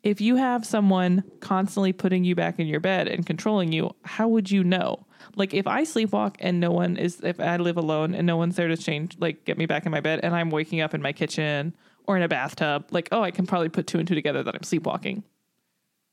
if 0.03 0.19
you 0.21 0.35
have 0.35 0.65
someone 0.65 1.23
constantly 1.39 1.93
putting 1.93 2.23
you 2.23 2.35
back 2.35 2.59
in 2.59 2.67
your 2.67 2.79
bed 2.79 3.07
and 3.07 3.25
controlling 3.25 3.71
you, 3.71 3.95
how 4.03 4.27
would 4.27 4.51
you 4.51 4.63
know? 4.63 5.05
Like, 5.35 5.53
if 5.53 5.67
I 5.67 5.83
sleepwalk 5.83 6.35
and 6.39 6.59
no 6.59 6.71
one 6.71 6.97
is, 6.97 7.21
if 7.21 7.39
I 7.39 7.57
live 7.57 7.77
alone 7.77 8.13
and 8.13 8.27
no 8.27 8.37
one's 8.37 8.55
there 8.55 8.67
to 8.67 8.77
change, 8.77 9.17
like, 9.19 9.45
get 9.45 9.57
me 9.57 9.65
back 9.65 9.85
in 9.85 9.91
my 9.91 10.01
bed, 10.01 10.19
and 10.23 10.35
I'm 10.35 10.49
waking 10.49 10.81
up 10.81 10.93
in 10.93 11.01
my 11.01 11.13
kitchen 11.13 11.75
or 12.05 12.17
in 12.17 12.23
a 12.23 12.27
bathtub, 12.27 12.87
like, 12.91 13.09
oh, 13.11 13.21
I 13.21 13.31
can 13.31 13.47
probably 13.47 13.69
put 13.69 13.87
two 13.87 13.99
and 13.99 14.07
two 14.07 14.15
together 14.15 14.43
that 14.43 14.53
I'm 14.53 14.63
sleepwalking. 14.63 15.23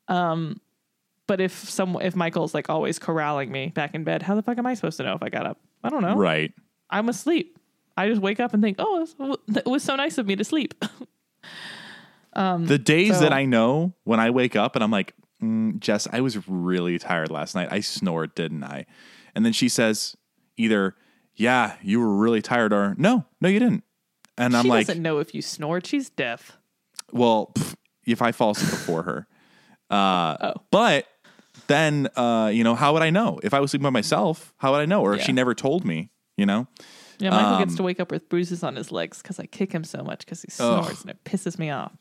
Um, 0.06 0.60
but 1.26 1.40
if 1.40 1.52
some, 1.52 1.96
if 2.00 2.16
Michael's 2.16 2.54
like 2.54 2.68
always 2.68 2.98
corralling 2.98 3.52
me 3.52 3.68
back 3.68 3.94
in 3.94 4.02
bed, 4.02 4.22
how 4.22 4.34
the 4.34 4.42
fuck 4.42 4.58
am 4.58 4.66
I 4.66 4.74
supposed 4.74 4.96
to 4.96 5.04
know 5.04 5.14
if 5.14 5.22
I 5.22 5.28
got 5.28 5.46
up? 5.46 5.60
I 5.84 5.88
don't 5.88 6.02
know. 6.02 6.16
Right. 6.16 6.52
I'm 6.90 7.08
asleep. 7.08 7.56
I 8.00 8.08
just 8.08 8.20
wake 8.20 8.40
up 8.40 8.54
and 8.54 8.62
think, 8.62 8.76
oh, 8.78 9.06
it 9.54 9.66
was, 9.66 9.82
so 9.82 9.96
nice 9.96 10.18
of 10.18 10.26
me 10.26 10.36
to 10.36 10.44
sleep. 10.44 10.74
The 12.34 12.78
days 12.82 13.14
so- 13.14 13.20
that 13.20 13.32
I 13.32 13.44
know 13.44 13.94
when 14.04 14.20
I 14.20 14.30
wake 14.30 14.56
up 14.56 14.74
and 14.76 14.84
I'm 14.84 14.90
like, 14.90 15.14
mm, 15.42 15.78
Jess, 15.80 16.06
I 16.12 16.20
was 16.20 16.48
really 16.48 16.98
tired 16.98 17.30
last 17.30 17.54
night. 17.54 17.68
I 17.70 17.80
snored, 17.80 18.34
didn't 18.34 18.64
I? 18.64 18.86
And 19.34 19.44
then 19.44 19.52
she 19.52 19.68
says 19.68 20.16
either, 20.56 20.94
yeah, 21.34 21.74
you 21.82 22.00
were 22.00 22.14
really 22.16 22.40
tired, 22.42 22.72
or 22.72 22.94
no, 22.98 23.24
no, 23.40 23.48
you 23.48 23.58
didn't. 23.58 23.84
And 24.38 24.56
I'm 24.56 24.62
she 24.64 24.68
like, 24.68 24.86
doesn't 24.86 25.02
know 25.02 25.18
if 25.18 25.34
you 25.34 25.42
snored. 25.42 25.86
She's 25.86 26.08
deaf. 26.10 26.56
well, 27.12 27.52
pff, 27.54 27.74
if 28.06 28.22
I 28.22 28.32
fall 28.32 28.50
asleep 28.52 28.70
before 28.70 29.02
her. 29.04 29.26
Uh, 29.90 30.36
Oh. 30.40 30.54
But 30.70 31.06
then, 31.66 32.06
uh, 32.14 32.48
you 32.54 32.62
know, 32.62 32.76
how 32.76 32.92
would 32.92 33.02
I 33.02 33.10
know? 33.10 33.40
If 33.42 33.52
I 33.52 33.58
was 33.58 33.72
sleeping 33.72 33.82
by 33.82 33.90
myself, 33.90 34.54
how 34.58 34.70
would 34.70 34.78
I 34.78 34.86
know? 34.86 35.02
Or 35.02 35.14
if 35.14 35.22
she 35.22 35.32
never 35.32 35.52
told 35.52 35.84
me, 35.84 36.10
you 36.36 36.46
know? 36.46 36.68
Yeah, 37.20 37.30
Michael 37.30 37.54
Um, 37.54 37.62
gets 37.62 37.76
to 37.76 37.82
wake 37.82 38.00
up 38.00 38.10
with 38.10 38.28
bruises 38.28 38.62
on 38.62 38.76
his 38.76 38.90
legs 38.90 39.20
because 39.22 39.38
I 39.38 39.46
kick 39.46 39.72
him 39.72 39.84
so 39.84 40.02
much 40.02 40.20
because 40.20 40.42
he 40.42 40.50
snores 40.50 41.02
and 41.02 41.10
it 41.10 41.22
pisses 41.24 41.58
me 41.58 41.70
off. 41.70 41.92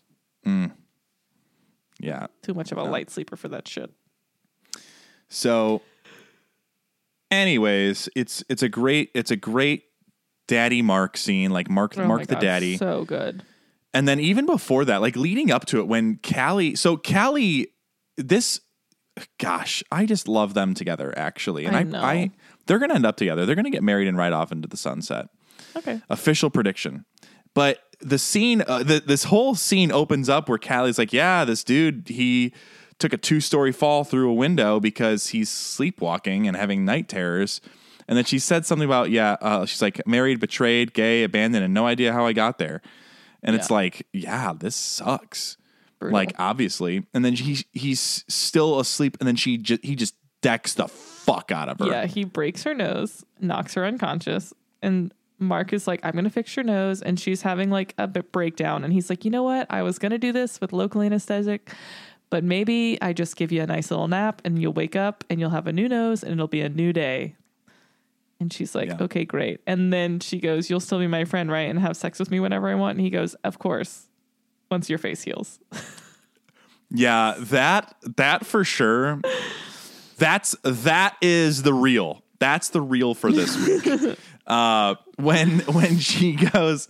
Yeah. 2.00 2.28
Too 2.42 2.54
much 2.54 2.72
of 2.72 2.78
a 2.78 2.84
light 2.84 3.10
sleeper 3.10 3.36
for 3.36 3.50
that 3.50 3.68
shit. 3.68 3.92
So 5.28 5.82
anyways, 7.30 8.10
it's 8.16 8.44
it's 8.50 8.64
a 8.64 8.70
great 8.70 9.12
it's 9.14 9.32
a 9.32 9.36
great 9.36 9.84
daddy 10.48 10.82
Mark 10.82 11.18
scene, 11.18 11.52
like 11.52 11.70
Mark 11.70 11.98
Oh 11.98 12.06
Mark 12.08 12.26
the 12.28 12.36
God, 12.36 12.42
daddy. 12.42 12.78
So 12.78 13.04
good. 13.06 13.44
And 13.94 14.08
then 14.08 14.20
even 14.20 14.46
before 14.46 14.86
that, 14.86 15.02
like 15.02 15.16
leading 15.16 15.52
up 15.52 15.66
to 15.66 15.80
it, 15.80 15.88
when 15.88 16.20
Callie, 16.24 16.76
so 16.76 16.96
Callie, 16.96 17.74
this, 18.18 18.62
gosh, 19.40 19.84
I 19.92 20.06
just 20.06 20.28
love 20.28 20.54
them 20.54 20.74
together 20.76 21.14
actually, 21.18 21.66
and 21.66 21.76
I 21.76 22.00
I. 22.00 22.14
I, 22.14 22.32
they're 22.70 22.80
gonna 22.80 22.94
end 22.94 23.06
up 23.06 23.18
together. 23.18 23.46
They're 23.46 23.56
gonna 23.56 23.72
get 23.72 23.84
married 23.84 24.08
and 24.08 24.16
ride 24.16 24.32
off 24.32 24.52
into 24.52 24.68
the 24.68 24.78
sunset. 24.78 25.28
Okay. 25.76 26.00
Official 26.10 26.50
prediction. 26.50 27.04
But 27.56 27.80
the 28.00 28.20
scene, 28.20 28.64
uh, 28.66 28.84
the, 28.84 29.02
this 29.06 29.26
whole 29.26 29.56
scene 29.56 29.92
opens 29.92 30.30
up 30.30 30.48
where 30.48 30.60
Callie's 30.60 31.00
like, 31.00 31.12
"Yeah, 31.12 31.46
this 31.46 31.64
dude, 31.64 32.08
he 32.08 32.54
took 33.00 33.12
a 33.12 33.18
two 33.18 33.42
story 33.42 33.72
fall 33.72 34.04
through 34.04 34.30
a 34.30 34.34
window 34.34 34.80
because 34.80 35.30
he's 35.30 35.50
sleepwalking 35.50 36.48
and 36.48 36.56
having 36.56 36.86
night 36.86 37.10
terrors." 37.10 37.60
And 38.08 38.16
then 38.16 38.26
she 38.26 38.40
said 38.40 38.66
something 38.66 38.88
about, 38.88 39.12
yeah, 39.12 39.38
uh, 39.40 39.68
she's 39.68 39.84
like, 39.84 40.06
married, 40.08 40.40
betrayed, 40.40 40.94
gay, 40.94 41.24
abandoned, 41.24 41.64
and 41.64 41.76
no 41.76 41.86
idea 41.86 42.12
how 42.12 42.26
I 42.26 42.34
got 42.34 42.58
there. 42.58 42.82
And 43.44 43.56
it's 43.56 43.70
like, 43.70 44.08
yeah, 44.14 44.52
this 44.58 44.76
sucks. 44.76 45.58
Brutal. 46.00 46.16
Like 46.16 46.34
obviously, 46.40 47.06
and 47.14 47.26
then 47.26 47.34
he 47.34 47.66
he's 47.74 48.24
still 48.28 48.80
asleep, 48.80 49.18
and 49.20 49.28
then 49.28 49.36
she 49.36 49.58
just 49.58 49.84
he 49.84 49.96
just 49.96 50.16
decks 50.42 50.74
the 50.74 50.88
fuck 51.34 51.52
out 51.52 51.70
of 51.70 51.80
her. 51.80 51.88
Yeah, 51.88 52.06
he 52.06 52.24
breaks 52.24 52.64
her 52.64 52.74
nose, 52.74 53.26
knocks 53.40 53.74
her 53.76 53.86
unconscious, 53.86 54.54
and 54.82 55.14
Mark 55.40 55.72
is 55.74 55.88
like, 55.88 56.02
"I'm 56.04 56.14
gonna 56.14 56.30
fix 56.30 56.56
your 56.56 56.66
nose," 56.66 57.02
and 57.02 57.20
she's 57.20 57.42
having 57.42 57.70
like 57.70 57.94
a 57.98 58.08
bit 58.08 58.32
breakdown, 58.32 58.84
and 58.84 58.92
he's 58.92 59.10
like, 59.10 59.24
"You 59.26 59.32
know 59.32 59.44
what? 59.44 59.68
I 59.70 59.84
was 59.84 60.00
gonna 60.00 60.18
do 60.18 60.32
this 60.32 60.60
with 60.60 60.74
local 60.74 61.02
anesthetic, 61.02 61.72
but 62.30 62.44
maybe 62.44 62.98
I 63.02 63.14
just 63.14 63.36
give 63.36 63.52
you 63.52 63.62
a 63.62 63.68
nice 63.68 63.90
little 63.92 64.08
nap, 64.08 64.42
and 64.44 64.62
you'll 64.62 64.74
wake 64.74 64.96
up, 64.96 65.24
and 65.30 65.40
you'll 65.40 65.50
have 65.52 65.68
a 65.68 65.74
new 65.74 65.88
nose, 65.88 66.24
and 66.24 66.34
it'll 66.34 66.48
be 66.48 66.62
a 66.62 66.70
new 66.70 66.92
day." 66.92 67.36
And 68.42 68.52
she's 68.52 68.74
like, 68.76 68.90
Yeah. 68.90 68.98
"Okay, 69.02 69.26
great." 69.26 69.62
And 69.68 69.92
then 69.94 70.20
she 70.20 70.40
goes, 70.40 70.70
"You'll 70.70 70.80
still 70.80 71.00
be 71.00 71.08
my 71.08 71.26
friend, 71.26 71.52
right? 71.52 71.70
And 71.70 71.80
have 71.80 71.96
sex 71.98 72.20
with 72.20 72.32
me 72.32 72.40
whenever 72.40 72.68
I 72.70 72.76
want." 72.76 72.98
And 72.98 73.06
he 73.06 73.10
goes, 73.10 73.34
"Of 73.44 73.60
course." 73.60 74.08
Once 74.72 74.88
your 74.88 75.00
face 75.00 75.24
heals. 75.24 75.60
Yeah, 76.92 77.36
that 77.38 77.96
that 78.18 78.46
for 78.46 78.64
sure. 78.64 79.22
That's 80.20 80.56
that 80.64 81.16
is 81.22 81.64
the 81.64 81.74
real. 81.74 82.24
That's 82.40 82.70
the 82.70 82.82
real 82.82 83.14
for 83.16 83.32
this 83.32 83.58
week. 83.86 84.18
uh, 84.48 84.96
when 85.18 85.60
when 85.62 85.98
she 86.00 86.34
goes, 86.34 86.88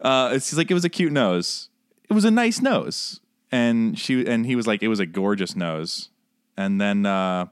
uh, 0.00 0.34
she's 0.34 0.56
like, 0.58 0.70
it 0.70 0.74
was 0.74 0.84
a 0.84 0.88
cute 0.90 1.12
nose. 1.12 1.68
It 2.10 2.14
was 2.14 2.24
a 2.24 2.30
nice 2.30 2.60
nose, 2.60 3.20
and 3.50 3.98
she 3.98 4.26
and 4.26 4.44
he 4.46 4.56
was 4.56 4.66
like, 4.66 4.82
it 4.82 4.88
was 4.88 5.00
a 5.00 5.06
gorgeous 5.06 5.54
nose, 5.56 6.10
and 6.56 6.80
then 6.80 7.06
uh, 7.06 7.46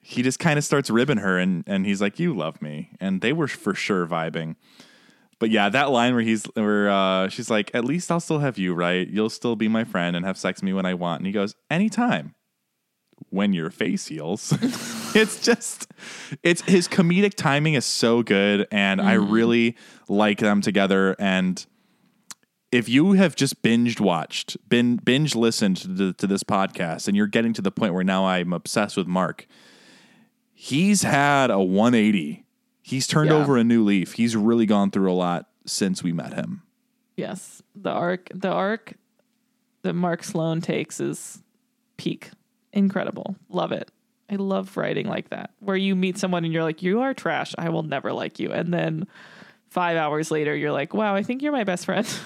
he 0.00 0.22
just 0.22 0.38
kind 0.38 0.58
of 0.58 0.64
starts 0.64 0.90
ribbing 0.90 1.18
her, 1.18 1.38
and 1.38 1.64
and 1.66 1.86
he's 1.86 2.00
like, 2.00 2.18
you 2.18 2.34
love 2.34 2.60
me, 2.62 2.90
and 3.00 3.20
they 3.20 3.32
were 3.32 3.48
for 3.48 3.74
sure 3.74 4.06
vibing. 4.06 4.56
But 5.38 5.50
yeah, 5.50 5.68
that 5.68 5.90
line 5.90 6.14
where 6.14 6.22
he's 6.22 6.44
where 6.54 6.90
uh, 6.90 7.28
she's 7.28 7.48
like, 7.48 7.70
"At 7.72 7.84
least 7.84 8.10
I'll 8.10 8.20
still 8.20 8.40
have 8.40 8.58
you, 8.58 8.74
right? 8.74 9.06
You'll 9.08 9.30
still 9.30 9.54
be 9.54 9.68
my 9.68 9.84
friend 9.84 10.16
and 10.16 10.26
have 10.26 10.36
sex 10.36 10.58
with 10.58 10.64
me 10.64 10.72
when 10.72 10.84
I 10.84 10.94
want." 10.94 11.20
And 11.20 11.26
he 11.26 11.32
goes, 11.32 11.54
"Anytime." 11.70 12.34
When 13.30 13.52
your 13.52 13.70
face 13.70 14.06
heals, 14.06 14.56
it's 15.14 15.40
just, 15.40 15.90
it's 16.42 16.62
his 16.62 16.88
comedic 16.88 17.34
timing 17.34 17.74
is 17.74 17.84
so 17.84 18.22
good, 18.22 18.66
and 18.70 19.00
I 19.00 19.16
mm. 19.16 19.30
really 19.30 19.76
like 20.08 20.38
them 20.38 20.60
together. 20.60 21.14
And 21.18 21.64
if 22.72 22.88
you 22.88 23.12
have 23.12 23.36
just 23.36 23.62
binged 23.62 24.00
watched, 24.00 24.56
bin, 24.68 24.96
binge 24.96 25.34
listened 25.34 25.76
to, 25.78 25.88
the, 25.88 26.12
to 26.14 26.26
this 26.26 26.42
podcast, 26.42 27.08
and 27.08 27.16
you're 27.16 27.26
getting 27.26 27.52
to 27.54 27.62
the 27.62 27.70
point 27.70 27.94
where 27.94 28.04
now 28.04 28.26
I'm 28.26 28.52
obsessed 28.52 28.96
with 28.96 29.06
Mark, 29.06 29.46
he's 30.52 31.02
had 31.02 31.50
a 31.50 31.60
180. 31.60 32.44
He's 32.82 33.06
turned 33.06 33.30
Yeah. 33.30 33.36
over 33.36 33.56
a 33.56 33.64
new 33.64 33.84
leaf. 33.84 34.14
He's 34.14 34.34
really 34.36 34.66
gone 34.66 34.90
through 34.90 35.12
a 35.12 35.14
lot 35.14 35.48
since 35.66 36.02
we 36.02 36.12
met 36.12 36.32
him. 36.32 36.62
Yes, 37.16 37.62
the 37.74 37.90
arc, 37.90 38.30
the 38.34 38.48
arc 38.48 38.94
that 39.82 39.94
Mark 39.94 40.22
Sloan 40.22 40.60
takes 40.60 41.00
is 41.00 41.42
peak, 41.96 42.30
incredible. 42.78 43.36
Love 43.48 43.72
it. 43.72 43.90
I 44.30 44.36
love 44.36 44.76
writing 44.76 45.08
like 45.08 45.30
that, 45.30 45.50
where 45.60 45.76
you 45.76 45.96
meet 45.96 46.18
someone 46.18 46.44
and 46.44 46.52
you're 46.52 46.62
like, 46.62 46.82
"You 46.82 47.00
are 47.00 47.14
trash. 47.14 47.54
I 47.56 47.70
will 47.70 47.82
never 47.82 48.12
like 48.12 48.38
you," 48.38 48.52
and 48.52 48.72
then 48.72 49.06
five 49.68 49.96
hours 49.96 50.30
later, 50.30 50.54
you're 50.54 50.72
like, 50.72 50.92
"Wow, 50.92 51.14
I 51.14 51.22
think 51.22 51.42
you're 51.42 51.52
my 51.52 51.64
best 51.64 51.84
friend." 51.84 52.06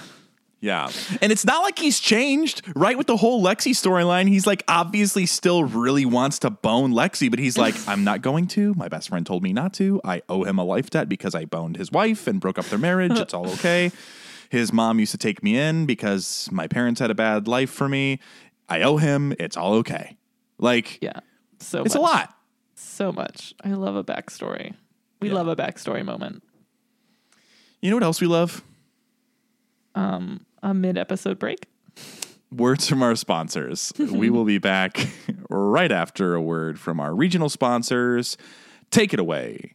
Yeah. 0.62 0.92
And 1.20 1.32
it's 1.32 1.44
not 1.44 1.64
like 1.64 1.76
he's 1.76 1.98
changed, 1.98 2.62
right? 2.76 2.96
With 2.96 3.08
the 3.08 3.16
whole 3.16 3.42
Lexi 3.42 3.72
storyline, 3.72 4.28
he's 4.28 4.46
like 4.46 4.62
obviously 4.68 5.26
still 5.26 5.64
really 5.64 6.06
wants 6.06 6.38
to 6.38 6.50
bone 6.50 6.92
Lexi, 6.92 7.28
but 7.28 7.40
he's 7.40 7.58
like, 7.58 7.74
I'm 7.88 8.04
not 8.04 8.22
going 8.22 8.46
to. 8.48 8.72
My 8.74 8.86
best 8.86 9.08
friend 9.08 9.26
told 9.26 9.42
me 9.42 9.52
not 9.52 9.74
to. 9.74 10.00
I 10.04 10.22
owe 10.28 10.44
him 10.44 10.58
a 10.58 10.64
life 10.64 10.88
debt 10.88 11.08
because 11.08 11.34
I 11.34 11.46
boned 11.46 11.78
his 11.78 11.90
wife 11.90 12.28
and 12.28 12.40
broke 12.40 12.60
up 12.60 12.66
their 12.66 12.78
marriage. 12.78 13.18
It's 13.18 13.34
all 13.34 13.50
okay. 13.50 13.90
His 14.50 14.72
mom 14.72 15.00
used 15.00 15.12
to 15.12 15.18
take 15.18 15.42
me 15.42 15.58
in 15.58 15.86
because 15.86 16.48
my 16.52 16.68
parents 16.68 17.00
had 17.00 17.10
a 17.10 17.14
bad 17.14 17.48
life 17.48 17.70
for 17.70 17.88
me. 17.88 18.20
I 18.68 18.82
owe 18.82 18.98
him. 18.98 19.34
It's 19.40 19.56
all 19.56 19.72
okay. 19.76 20.16
Like, 20.62 20.98
yeah, 21.02 21.20
so 21.58 21.82
it's 21.82 21.96
a 21.96 22.00
lot. 22.00 22.32
so 22.76 23.12
much. 23.12 23.52
I 23.64 23.70
love 23.70 23.96
a 23.96 24.04
backstory. 24.04 24.74
We 25.20 25.30
love 25.30 25.48
a 25.48 25.56
backstory 25.56 26.04
moment. 26.04 26.42
You 27.80 27.90
know 27.90 27.96
what 27.96 28.04
else 28.04 28.20
we 28.20 28.28
love? 28.28 28.62
Um, 29.96 30.46
a 30.62 30.72
mid 30.72 30.96
episode 30.96 31.38
break. 31.40 31.66
words 32.52 32.88
from 32.88 33.02
our 33.02 33.16
sponsors. 33.16 33.92
we 33.98 34.30
will 34.30 34.44
be 34.44 34.58
back 34.58 35.08
right 35.50 35.90
after 35.90 36.34
a 36.34 36.40
word 36.40 36.78
from 36.78 37.00
our 37.00 37.12
regional 37.12 37.48
sponsors. 37.48 38.36
Take 38.90 39.12
it 39.12 39.18
away. 39.18 39.74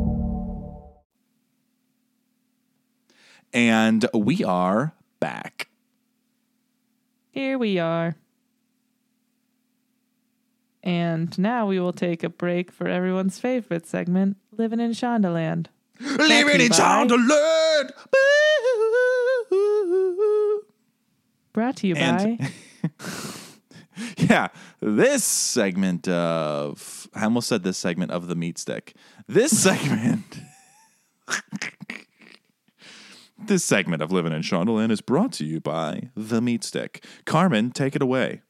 And 3.53 4.05
we 4.13 4.43
are 4.43 4.93
back. 5.19 5.67
Here 7.31 7.57
we 7.57 7.79
are. 7.79 8.15
And 10.83 11.37
now 11.37 11.67
we 11.67 11.79
will 11.79 11.93
take 11.93 12.23
a 12.23 12.29
break 12.29 12.71
for 12.71 12.87
everyone's 12.87 13.39
favorite 13.39 13.85
segment, 13.85 14.37
Living 14.51 14.79
in 14.79 14.91
Shondaland. 14.91 15.67
Living 15.99 16.61
in 16.61 16.69
Shondaland. 16.71 17.91
Brought 21.53 21.75
to 21.77 21.87
you 21.87 21.95
And- 21.95 22.39
by 22.39 22.49
Yeah, 24.17 24.47
this 24.79 25.23
segment 25.23 26.07
of 26.07 27.07
I 27.13 27.25
almost 27.25 27.47
said 27.47 27.61
this 27.63 27.77
segment 27.77 28.11
of 28.11 28.27
the 28.27 28.35
meat 28.35 28.57
stick. 28.57 28.95
This 29.27 29.55
segment 29.63 30.39
This 33.43 33.65
segment 33.65 34.01
of 34.01 34.11
Living 34.11 34.33
in 34.33 34.43
Shondaland 34.43 34.91
is 34.91 35.01
brought 35.01 35.33
to 35.33 35.45
you 35.45 35.59
by 35.59 36.09
The 36.15 36.41
Meat 36.41 36.63
Stick. 36.63 37.03
Carmen, 37.25 37.71
take 37.71 37.95
it 37.95 38.01
away. 38.01 38.43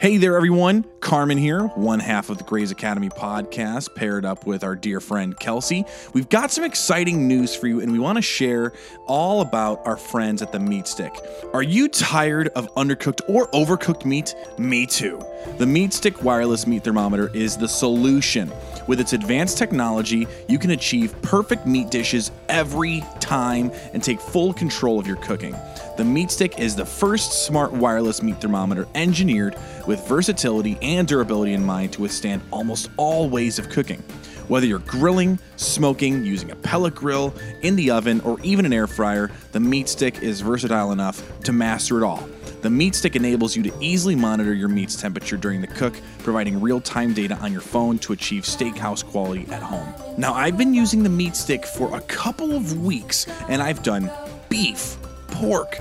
Hey 0.00 0.16
there, 0.16 0.36
everyone. 0.36 0.84
Carmen 1.00 1.38
here, 1.38 1.64
one 1.66 1.98
half 1.98 2.30
of 2.30 2.38
the 2.38 2.44
Grey's 2.44 2.70
Academy 2.70 3.08
podcast, 3.08 3.96
paired 3.96 4.24
up 4.24 4.46
with 4.46 4.62
our 4.62 4.76
dear 4.76 5.00
friend 5.00 5.36
Kelcey. 5.36 5.88
We've 6.14 6.28
got 6.28 6.52
some 6.52 6.62
exciting 6.62 7.26
news 7.26 7.52
for 7.56 7.66
you, 7.66 7.80
and 7.80 7.90
we 7.90 7.98
want 7.98 8.14
to 8.14 8.22
share 8.22 8.74
all 9.08 9.40
about 9.40 9.84
our 9.84 9.96
friends 9.96 10.40
at 10.40 10.52
the 10.52 10.60
Meat 10.60 10.86
Stick. 10.86 11.12
Are 11.52 11.64
you 11.64 11.88
tired 11.88 12.46
of 12.48 12.72
undercooked 12.76 13.22
or 13.28 13.48
overcooked 13.48 14.04
meat? 14.04 14.36
Me 14.56 14.86
too. 14.86 15.20
The 15.56 15.66
Meat 15.66 15.92
Stick 15.92 16.22
wireless 16.22 16.64
meat 16.64 16.84
thermometer 16.84 17.34
is 17.34 17.56
the 17.56 17.68
solution. 17.68 18.52
With 18.88 19.00
its 19.00 19.12
advanced 19.12 19.58
technology, 19.58 20.26
you 20.48 20.58
can 20.58 20.70
achieve 20.70 21.14
perfect 21.20 21.66
meat 21.66 21.90
dishes 21.90 22.30
every 22.48 23.04
time 23.20 23.70
and 23.92 24.02
take 24.02 24.18
full 24.18 24.54
control 24.54 24.98
of 24.98 25.06
your 25.06 25.16
cooking. 25.16 25.54
The 25.98 26.04
Meat 26.04 26.30
Stick 26.30 26.58
is 26.58 26.74
the 26.74 26.86
first 26.86 27.44
smart 27.44 27.70
wireless 27.70 28.22
meat 28.22 28.40
thermometer 28.40 28.88
engineered 28.94 29.56
with 29.86 30.08
versatility 30.08 30.78
and 30.80 31.06
durability 31.06 31.52
in 31.52 31.62
mind 31.62 31.92
to 31.92 32.00
withstand 32.00 32.40
almost 32.50 32.88
all 32.96 33.28
ways 33.28 33.58
of 33.58 33.68
cooking. 33.68 34.02
Whether 34.48 34.66
you're 34.66 34.78
grilling, 34.78 35.38
smoking, 35.56 36.24
using 36.24 36.50
a 36.50 36.56
pellet 36.56 36.94
grill, 36.94 37.34
in 37.60 37.76
the 37.76 37.90
oven, 37.90 38.22
or 38.22 38.40
even 38.42 38.64
an 38.64 38.72
air 38.72 38.86
fryer, 38.86 39.30
the 39.52 39.60
Meat 39.60 39.90
Stick 39.90 40.22
is 40.22 40.40
versatile 40.40 40.92
enough 40.92 41.22
to 41.42 41.52
master 41.52 41.98
it 41.98 42.04
all. 42.04 42.26
The 42.60 42.70
Meat 42.70 42.96
Stick 42.96 43.14
enables 43.14 43.54
you 43.54 43.62
to 43.62 43.72
easily 43.80 44.16
monitor 44.16 44.52
your 44.52 44.68
meat's 44.68 45.00
temperature 45.00 45.36
during 45.36 45.60
the 45.60 45.68
cook, 45.68 45.94
providing 46.24 46.60
real 46.60 46.80
time 46.80 47.14
data 47.14 47.36
on 47.36 47.52
your 47.52 47.60
phone 47.60 48.00
to 48.00 48.12
achieve 48.12 48.42
steakhouse 48.42 49.04
quality 49.04 49.46
at 49.52 49.62
home. 49.62 49.86
Now, 50.16 50.34
I've 50.34 50.58
been 50.58 50.74
using 50.74 51.04
the 51.04 51.08
Meat 51.08 51.36
Stick 51.36 51.64
for 51.64 51.94
a 51.96 52.00
couple 52.00 52.52
of 52.52 52.84
weeks, 52.84 53.28
and 53.48 53.62
I've 53.62 53.84
done 53.84 54.10
beef, 54.48 54.96
pork, 55.28 55.78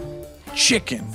chicken, 0.53 1.07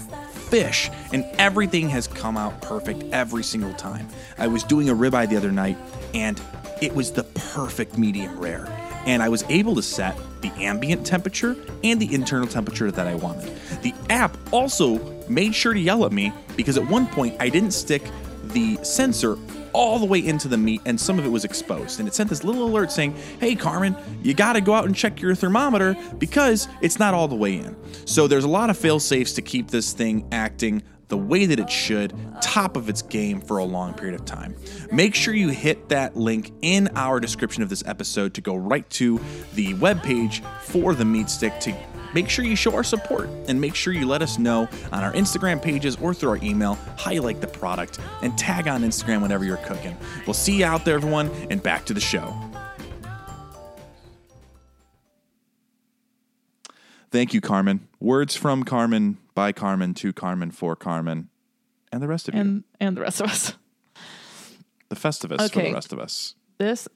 fish, 0.51 0.91
and 1.13 1.25
everything 1.39 1.89
has 1.91 2.09
come 2.09 2.37
out 2.37 2.61
perfect 2.61 3.05
every 3.13 3.45
single 3.45 3.73
time. 3.75 4.09
I 4.39 4.49
was 4.49 4.65
doing 4.65 4.89
a 4.89 4.95
ribeye 4.95 5.29
the 5.29 5.37
other 5.37 5.53
night, 5.53 5.79
and 6.13 6.41
it 6.81 6.93
was 6.93 7.13
the 7.13 7.23
perfect 7.23 7.97
medium 7.97 8.37
rare. 8.37 8.67
And 9.07 9.23
I 9.23 9.29
was 9.29 9.45
able 9.49 9.75
to 9.75 9.83
set 9.83 10.17
the 10.41 10.51
ambient 10.53 11.07
temperature 11.07 11.57
and 11.83 12.01
the 12.01 12.13
internal 12.15 12.47
temperature 12.47 12.91
that 12.91 13.07
I 13.07 13.15
wanted. 13.15 13.55
The 13.83 13.95
app 14.11 14.37
also 14.53 14.99
made 15.29 15.55
sure 15.55 15.73
to 15.73 15.81
yell 15.81 16.05
at 16.05 16.13
me 16.13 16.33
because 16.57 16.77
at 16.77 16.89
one 16.89 17.07
point 17.07 17.37
I 17.41 17.49
didn't 17.49 17.73
stick 17.73 18.03
the 18.47 18.79
sensor 18.83 19.39
all 19.73 19.99
the 19.99 20.05
way 20.05 20.19
into 20.19 20.49
the 20.49 20.59
meat 20.59 20.83
and 20.85 21.01
some 21.01 21.19
of 21.19 21.25
it 21.25 21.29
was 21.29 21.45
exposed. 21.45 21.99
And 21.99 22.09
it 22.09 22.15
sent 22.15 22.29
this 22.29 22.45
little 22.45 22.65
alert 22.65 22.93
saying, 22.93 23.17
Hey, 23.41 23.55
Carmen, 23.55 23.97
you 24.23 24.35
got 24.35 24.55
to 24.55 24.61
go 24.61 24.75
out 24.75 24.85
and 24.85 24.95
check 24.95 25.21
your 25.21 25.35
thermometer 25.35 25.97
because 26.19 26.69
it's 26.81 26.99
not 26.99 27.15
all 27.15 27.29
the 27.29 27.37
way 27.37 27.57
in. 27.57 27.77
So 28.07 28.27
there's 28.27 28.45
a 28.45 28.49
lot 28.49 28.71
of 28.71 28.77
fail 28.77 29.01
safes 29.01 29.33
to 29.35 29.43
keep 29.43 29.69
this 29.69 29.93
thing 29.93 30.29
acting 30.33 30.83
the 31.13 31.19
way 31.19 31.45
that 31.45 31.61
it 31.61 31.69
should, 31.69 32.15
top 32.41 32.75
of 32.75 32.89
its 32.89 33.03
game 33.03 33.39
for 33.39 33.59
a 33.59 33.65
long 33.65 33.93
period 33.93 34.19
of 34.19 34.25
time. 34.25 34.57
Make 34.91 35.15
sure 35.15 35.35
you 35.35 35.51
hit 35.51 35.91
that 35.91 36.17
link 36.17 36.51
in 36.63 36.89
our 36.97 37.21
description 37.21 37.63
of 37.63 37.69
this 37.69 37.83
episode 37.85 38.33
to 38.33 38.41
go 38.41 38.55
right 38.57 38.89
to 38.93 39.21
the 39.53 39.75
webpage 39.75 40.43
for 40.63 40.95
the 40.95 41.05
meat 41.05 41.29
stick 41.29 41.61
to 41.61 41.77
make 42.15 42.31
sure 42.31 42.47
you 42.47 42.57
show 42.57 42.75
our 42.75 42.83
support 42.83 43.29
and 43.47 43.61
make 43.61 43.75
sure 43.75 43.93
you 43.93 44.07
let 44.07 44.23
us 44.23 44.39
know 44.39 44.67
on 44.91 45.05
our 45.05 45.13
Instagram 45.13 45.61
pages 45.61 45.99
or 46.01 46.15
through 46.15 46.31
our 46.31 46.39
email 46.43 46.79
how 46.97 47.11
you 47.11 47.21
like 47.21 47.43
the 47.43 47.47
product 47.47 47.99
and 48.23 48.39
tag 48.39 48.67
on 48.67 48.81
Instagram 48.81 49.21
whenever 49.21 49.45
you're 49.45 49.59
cooking. 49.59 49.95
We'll 50.27 50.33
see 50.33 50.61
you 50.61 50.65
out 50.65 50.87
there, 50.87 50.95
everyone, 50.95 51.31
and 51.51 51.63
back 51.63 51.85
to 51.85 51.93
the 51.93 52.01
show. 52.01 52.35
Thank 57.11 57.35
you, 57.35 57.43
Carmen. 57.43 57.87
Words 58.01 58.35
from 58.35 58.63
Carmen, 58.63 59.19
by 59.35 59.53
Carmen, 59.53 59.95
to 59.95 60.13
Carmen, 60.13 60.51
for 60.51 60.77
Carmen, 60.77 61.29
and 61.91 62.03
the 62.03 62.09
rest 62.09 62.29
of 62.29 62.35
you. 62.35 62.41
and 62.41 62.65
and 62.81 62.97
the 62.97 63.01
rest 63.01 63.21
of 63.21 63.29
us. 63.31 63.55
The 64.89 64.97
Festivus 64.97 65.39
for 65.39 65.45
Okay. 65.61 65.69
the 65.69 65.75
rest 65.75 65.93
of 65.93 65.99
us. 65.99 66.35
This 66.59 66.87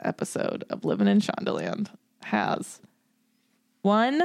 episode 0.00 0.64
of 0.70 0.84
Living 0.84 1.06
in 1.06 1.20
Shondaland 1.20 1.88
has 2.24 2.80
one 3.82 4.20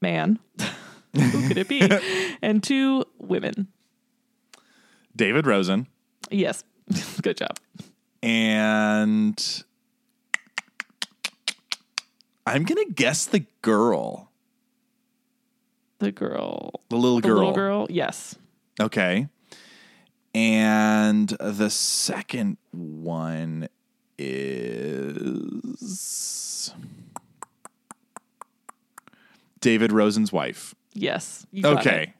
man, 0.00 0.40
who 1.14 1.48
could 1.48 1.58
it 1.58 1.68
be, 1.68 1.80
and 2.42 2.62
two 2.62 3.04
women. 3.18 3.68
David 5.14 5.46
Rosen 5.46 5.86
Yes, 6.30 6.64
good 7.22 7.36
job. 7.36 7.58
and 8.22 9.62
I'm 12.46 12.64
gonna 12.64 12.86
guess 12.86 13.26
the 13.26 13.44
girl, 13.62 14.31
The 16.02 16.10
girl, 16.10 16.80
the 16.88 16.96
little 16.96 17.20
girl. 17.20 17.28
the 17.28 17.28
girl. 17.28 17.38
little 17.38 17.52
girl. 17.54 17.86
Yes, 17.88 18.34
Okay. 18.80 19.28
And 20.34 21.28
the 21.28 21.70
second 21.70 22.56
one 22.72 23.68
is 25.42 26.74
David 29.60 29.92
Rosen's 29.92 30.32
wife. 30.32 30.74
yes. 30.92 31.46
Okay. 31.64 32.02
it. 32.02 32.10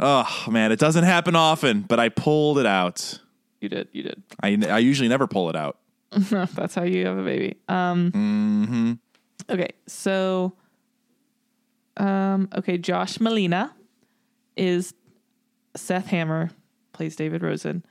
Oh 0.00 0.46
man, 0.50 0.72
it 0.72 0.80
doesn't 0.80 1.04
happen 1.04 1.36
often, 1.36 1.82
but 1.82 2.00
I 2.00 2.08
pulled 2.08 2.58
it 2.58 2.66
out. 2.66 3.20
you 3.60 3.68
did. 3.68 3.86
You 3.92 4.02
did. 4.02 4.22
I, 4.42 4.58
I 4.68 4.78
usually 4.78 5.08
never 5.08 5.28
pull 5.28 5.48
it 5.50 5.54
out. 5.56 5.78
That's 6.10 6.74
how 6.74 6.82
you 6.82 7.06
have 7.06 7.16
a 7.18 7.22
baby. 7.22 7.58
Um. 7.68 8.10
hmm 8.10 8.92
Okay, 9.48 9.70
so 9.86 10.54
um 11.96 12.48
okay, 12.56 12.78
Josh 12.78 13.18
Malina 13.18 13.72
is 14.56 14.94
Seth 15.76 16.06
Hammer 16.06 16.50
plays 16.92 17.16
David 17.16 17.42
Rosen. 17.42 17.84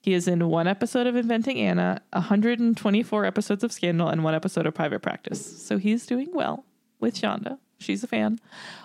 He 0.00 0.12
is 0.12 0.28
in 0.28 0.48
one 0.48 0.66
episode 0.66 1.06
of 1.06 1.16
Inventing 1.16 1.58
Anna, 1.58 2.02
124 2.12 3.24
episodes 3.24 3.64
of 3.64 3.72
Scandal, 3.72 4.08
and 4.08 4.22
one 4.22 4.34
episode 4.34 4.66
of 4.66 4.74
Private 4.74 5.00
Practice. 5.00 5.62
So 5.62 5.78
he's 5.78 6.04
doing 6.04 6.28
well 6.32 6.64
with 7.00 7.14
Shonda. 7.14 7.58
She's 7.78 8.04
a 8.04 8.06
fan. 8.06 8.38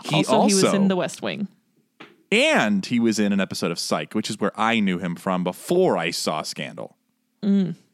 He 0.06 0.18
also, 0.18 0.48
he 0.48 0.54
was 0.54 0.74
in 0.74 0.88
The 0.88 0.96
West 0.96 1.22
Wing. 1.22 1.48
And 2.32 2.86
he 2.86 3.00
was 3.00 3.20
in 3.20 3.34
an 3.34 3.42
episode 3.42 3.72
of 3.72 3.80
Psych, 3.80 4.14
which 4.14 4.30
is 4.30 4.40
where 4.40 4.58
I 4.60 4.80
knew 4.80 4.98
him 4.98 5.16
from 5.16 5.44
before 5.44 5.98
I 5.98 6.12
saw 6.12 6.42
Scandal. 6.42 6.96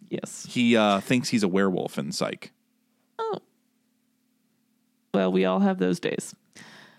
Yes. 0.10 0.46
He 0.50 0.78
uh, 0.78 1.00
thinks 1.00 1.30
he's 1.30 1.44
a 1.44 1.48
werewolf 1.48 1.98
in 1.98 2.12
Psych. 2.12 2.52
Oh. 3.18 3.40
Well, 5.14 5.32
we 5.32 5.46
all 5.46 5.60
have 5.60 5.80
those 5.80 6.00
days. 6.00 6.36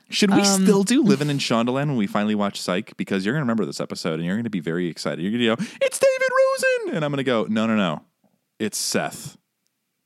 Should 0.09 0.31
we 0.31 0.41
Um, 0.43 0.63
still 0.65 0.85
do 0.85 1.03
Living 1.03 1.31
in 1.31 1.39
Shondaland 1.39 1.89
when 1.89 1.97
we 1.97 2.07
finally 2.07 2.35
watch 2.35 2.61
Psych? 2.61 2.97
Because 2.97 3.25
you're 3.25 3.35
going 3.35 3.41
to 3.41 3.45
remember 3.45 3.65
this 3.67 3.81
episode 3.81 4.15
and 4.15 4.25
you're 4.25 4.37
going 4.37 4.45
to 4.45 4.51
be 4.51 4.61
very 4.61 4.87
excited. 4.89 5.21
You're 5.23 5.33
going 5.33 5.57
to 5.59 5.65
go, 5.65 5.71
it's 5.81 5.99
David 5.99 6.29
Rosen. 6.39 6.97
And 6.97 7.05
I'm 7.05 7.11
going 7.11 7.19
to 7.19 7.25
go, 7.25 7.47
no, 7.49 7.67
no, 7.67 7.75
no. 7.77 8.03
It's 8.59 8.79
Seth. 8.79 9.37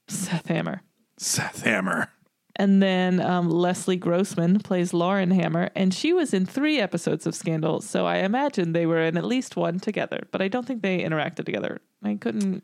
Seth 0.08 0.46
Hammer. 0.46 0.82
Seth 1.18 1.62
Hammer. 1.62 2.08
And 2.56 2.82
then 2.82 3.20
um, 3.20 3.48
Leslie 3.48 3.96
Grossman 3.96 4.58
plays 4.58 4.92
Lauren 4.92 5.30
Hammer, 5.30 5.70
and 5.74 5.94
she 5.94 6.12
was 6.12 6.34
in 6.34 6.44
three 6.44 6.78
episodes 6.80 7.26
of 7.26 7.34
Scandal. 7.34 7.80
So 7.80 8.06
I 8.06 8.16
imagine 8.18 8.72
they 8.72 8.86
were 8.86 9.00
in 9.02 9.16
at 9.16 9.24
least 9.24 9.56
one 9.56 9.78
together, 9.80 10.20
but 10.32 10.42
I 10.42 10.48
don't 10.48 10.66
think 10.66 10.82
they 10.82 10.98
interacted 11.02 11.44
together. 11.46 11.80
I 12.02 12.16
couldn't 12.16 12.62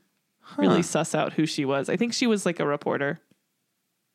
really 0.59 0.83
suss 0.83 1.15
out 1.15 1.35
who 1.35 1.47
she 1.47 1.65
was. 1.65 1.89
I 1.89 1.97
think 1.97 2.13
she 2.13 2.27
was 2.27 2.45
like 2.45 2.61
a 2.61 2.67
reporter. 2.67 3.21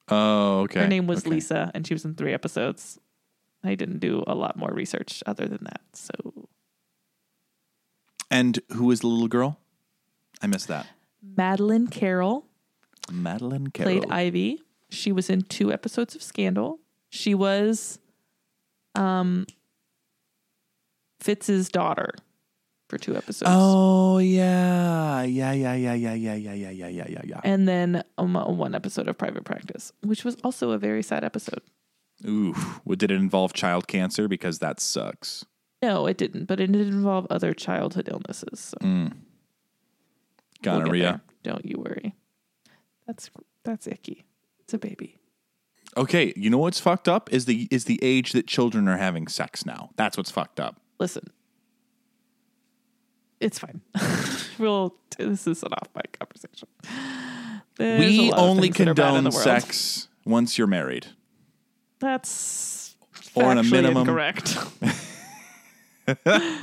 Oh, 0.09 0.61
okay. 0.61 0.81
Her 0.81 0.87
name 0.87 1.07
was 1.07 1.19
okay. 1.21 1.29
Lisa, 1.31 1.71
and 1.73 1.87
she 1.87 1.93
was 1.93 2.03
in 2.05 2.15
three 2.15 2.33
episodes. 2.33 2.99
I 3.63 3.75
didn't 3.75 3.99
do 3.99 4.23
a 4.27 4.35
lot 4.35 4.57
more 4.57 4.71
research 4.71 5.21
other 5.25 5.47
than 5.47 5.63
that. 5.63 5.81
So 5.93 6.47
And 8.29 8.59
who 8.69 8.85
was 8.85 9.01
the 9.01 9.07
little 9.07 9.27
girl? 9.27 9.59
I 10.41 10.47
missed 10.47 10.67
that. 10.67 10.87
Madeline 11.21 11.87
Carroll 11.87 12.45
Madeline 13.11 13.67
Carroll. 13.67 13.99
played 13.99 14.11
Ivy. 14.11 14.61
She 14.89 15.11
was 15.11 15.29
in 15.29 15.43
two 15.43 15.71
episodes 15.71 16.15
of 16.15 16.23
Scandal. 16.23 16.79
She 17.09 17.35
was 17.35 17.99
um 18.95 19.45
Fitz's 21.19 21.69
daughter 21.69 22.09
for 22.91 22.97
two 22.97 23.15
episodes. 23.15 23.49
Oh 23.53 24.17
yeah, 24.17 25.23
yeah, 25.23 25.53
yeah, 25.53 25.73
yeah, 25.75 25.93
yeah, 25.93 26.13
yeah, 26.13 26.33
yeah, 26.33 26.53
yeah, 26.53 26.69
yeah, 26.69 26.87
yeah, 26.87 27.07
yeah, 27.07 27.21
yeah. 27.23 27.39
And 27.43 27.67
then 27.67 28.03
um, 28.17 28.33
one 28.33 28.75
episode 28.75 29.07
of 29.07 29.17
Private 29.17 29.45
Practice, 29.45 29.93
which 30.01 30.25
was 30.25 30.35
also 30.43 30.71
a 30.71 30.77
very 30.77 31.01
sad 31.01 31.23
episode. 31.23 31.61
Ooh, 32.25 32.55
did 32.87 33.11
it 33.11 33.15
involve? 33.15 33.53
Child 33.53 33.87
cancer 33.87 34.27
because 34.27 34.59
that 34.59 34.79
sucks. 34.79 35.45
No, 35.81 36.05
it 36.05 36.17
didn't, 36.17 36.45
but 36.45 36.59
it 36.59 36.71
did 36.71 36.87
involve 36.87 37.25
other 37.29 37.53
childhood 37.53 38.07
illnesses. 38.11 38.59
So 38.59 38.77
mm. 38.81 39.11
we'll 39.11 39.11
Gonorrhea. 40.61 41.21
Don't 41.43 41.65
you 41.65 41.77
worry. 41.79 42.15
That's 43.07 43.31
that's 43.63 43.87
icky. 43.87 44.25
It's 44.59 44.73
a 44.73 44.77
baby. 44.77 45.17
Okay, 45.97 46.33
you 46.35 46.49
know 46.49 46.59
what's 46.59 46.79
fucked 46.79 47.09
up 47.09 47.33
is 47.33 47.45
the 47.45 47.67
is 47.71 47.85
the 47.85 47.99
age 48.01 48.31
that 48.33 48.47
children 48.47 48.87
are 48.87 48.97
having 48.97 49.27
sex 49.27 49.65
now. 49.65 49.89
That's 49.95 50.17
what's 50.17 50.31
fucked 50.31 50.59
up. 50.59 50.79
Listen, 50.99 51.25
it's 53.39 53.59
fine. 53.59 53.81
we'll. 54.59 54.95
This 55.17 55.47
is 55.47 55.63
an 55.63 55.73
off 55.73 55.89
mic 55.95 56.17
conversation. 56.17 56.67
There's 57.75 57.99
we 57.99 58.31
only 58.31 58.69
things 58.69 58.77
that 58.77 58.87
are 58.87 58.93
bad 58.93 59.15
in 59.15 59.23
condone 59.23 59.31
sex 59.31 60.07
once 60.25 60.57
you're 60.57 60.67
married. 60.67 61.07
That's 62.01 62.95
Or 63.35 63.51
in 63.51 63.57
a 63.59 63.63
minimum- 63.63 63.99
incorrect. 64.01 64.57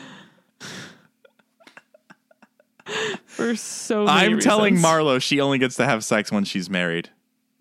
For 3.27 3.55
so 3.55 4.07
I'm 4.07 4.39
telling 4.41 4.75
reasons. 4.75 4.87
Marlo 4.93 5.23
she 5.23 5.41
only 5.41 5.59
gets 5.59 5.77
to 5.77 5.85
have 5.85 6.05
sex 6.05 6.33
when 6.33 6.45
she's 6.45 6.69
married. 6.71 7.11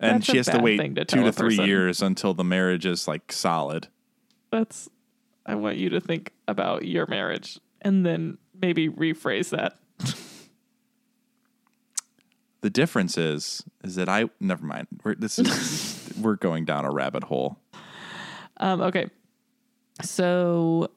And 0.00 0.16
That's 0.16 0.26
she 0.30 0.36
has 0.38 0.46
to 0.46 0.58
wait 0.60 0.78
to 0.96 1.04
two 1.04 1.24
to 1.24 1.32
three 1.32 1.56
person. 1.56 1.66
years 1.66 2.02
until 2.02 2.32
the 2.34 2.44
marriage 2.44 2.86
is 2.86 3.06
like 3.08 3.32
solid. 3.32 3.88
That's. 4.50 4.88
I 5.44 5.54
want 5.54 5.76
you 5.76 5.88
to 5.90 6.00
think 6.00 6.32
about 6.46 6.84
your 6.84 7.06
marriage 7.06 7.58
and 7.82 8.04
then 8.04 8.38
maybe 8.60 8.88
rephrase 8.88 9.50
that. 9.50 9.78
The 12.60 12.70
difference 12.70 13.16
is 13.18 13.62
is 13.84 13.94
that 13.96 14.08
I 14.08 14.26
never 14.40 14.64
mind. 14.64 14.88
We're 15.04 15.14
this 15.14 15.38
is 15.38 16.12
we're 16.20 16.36
going 16.36 16.64
down 16.64 16.84
a 16.84 16.90
rabbit 16.90 17.24
hole. 17.24 17.58
Um, 18.58 18.80
okay. 18.82 19.08
So, 20.02 20.90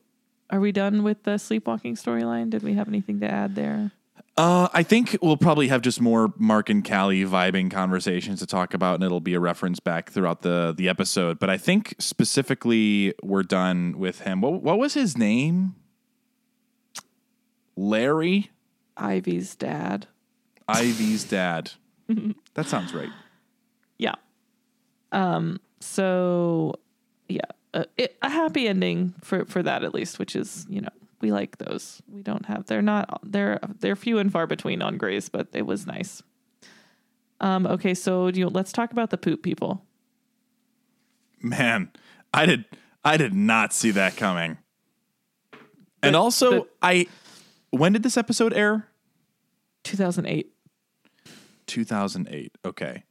are 0.49 0.59
we 0.59 0.72
done 0.72 1.03
with 1.03 1.24
the 1.24 1.38
sleepwalking 1.38 1.95
storyline? 1.95 2.49
Did 2.49 2.64
we 2.64 2.74
have 2.74 2.88
anything 2.88 3.20
to 3.22 3.32
add 3.32 3.55
there? 3.55 3.91
Uh, 4.38 4.70
I 4.74 4.84
think 4.84 5.18
we'll 5.22 5.38
probably 5.38 5.68
have 5.68 5.82
just 5.82 5.99
more 5.99 6.34
Mark 6.38 6.70
and 6.70 6.88
Callie 6.88 7.26
vibing 7.26 7.70
conversations 7.70 8.39
to 8.39 8.45
talk 8.45 8.74
about, 8.74 8.95
and 8.95 9.03
it'll 9.03 9.20
be 9.20 9.34
a 9.34 9.39
reference 9.39 9.80
back 9.80 10.09
throughout 10.09 10.41
the 10.41 10.74
the 10.76 10.88
episode. 10.88 11.38
But 11.38 11.49
I 11.49 11.57
think 11.57 11.95
specifically 11.99 13.14
we're 13.22 13.43
done 13.43 13.97
with 13.97 14.22
him. 14.22 14.41
What 14.41 14.62
what 14.62 14.80
was 14.80 14.93
his 14.93 15.18
name? 15.18 15.76
Larry, 17.76 18.51
Ivy's 18.95 19.55
dad. 19.55 20.07
Ivy's 20.68 21.24
dad. 21.24 21.72
that 22.53 22.68
sounds 22.68 22.93
right. 22.93 23.09
Yeah. 23.97 24.16
Um. 25.12 25.59
So, 25.82 26.76
yeah, 27.32 27.42
a, 27.74 27.86
it, 27.98 28.18
a 28.22 28.30
happy 28.30 28.68
ending 28.68 29.14
for 29.24 29.46
for 29.46 29.64
that 29.64 29.84
at 29.84 29.94
least, 29.94 30.20
which 30.20 30.36
is 30.36 30.66
you 30.70 30.82
know 30.82 30.90
we 31.22 31.32
like 31.32 31.58
those. 31.58 32.02
We 32.08 32.22
don't 32.22 32.46
have 32.46 32.66
they're 32.66 32.82
not 32.82 33.20
they're 33.24 33.60
they're 33.80 33.96
few 33.96 34.18
and 34.18 34.32
far 34.32 34.48
between 34.48 34.82
on 34.82 34.98
Grey's, 34.98 35.30
but 35.30 35.48
it 35.54 35.66
was 35.66 35.86
nice. 35.88 36.22
Um. 37.40 37.66
Okay. 37.66 37.94
So 37.94 38.32
do 38.32 38.40
you 38.40 38.50
let's 38.50 38.72
talk 38.72 38.92
about 38.92 39.10
the 39.10 39.18
poop 39.18 39.42
people. 39.44 39.84
Man, 41.42 41.90
I 42.34 42.46
did 42.46 42.66
I 43.04 43.18
did 43.18 43.34
not 43.34 43.74
see 43.74 43.92
that 43.92 44.16
coming. 44.16 44.58
and 46.04 46.16
also, 46.16 46.52
the- 46.52 46.68
I 46.82 47.08
when 47.72 47.94
did 47.94 48.04
this 48.04 48.18
episode 48.18 48.54
air? 48.54 48.88
2008. 49.84 50.52
2008. 51.68 52.52
Okay. 52.66 53.04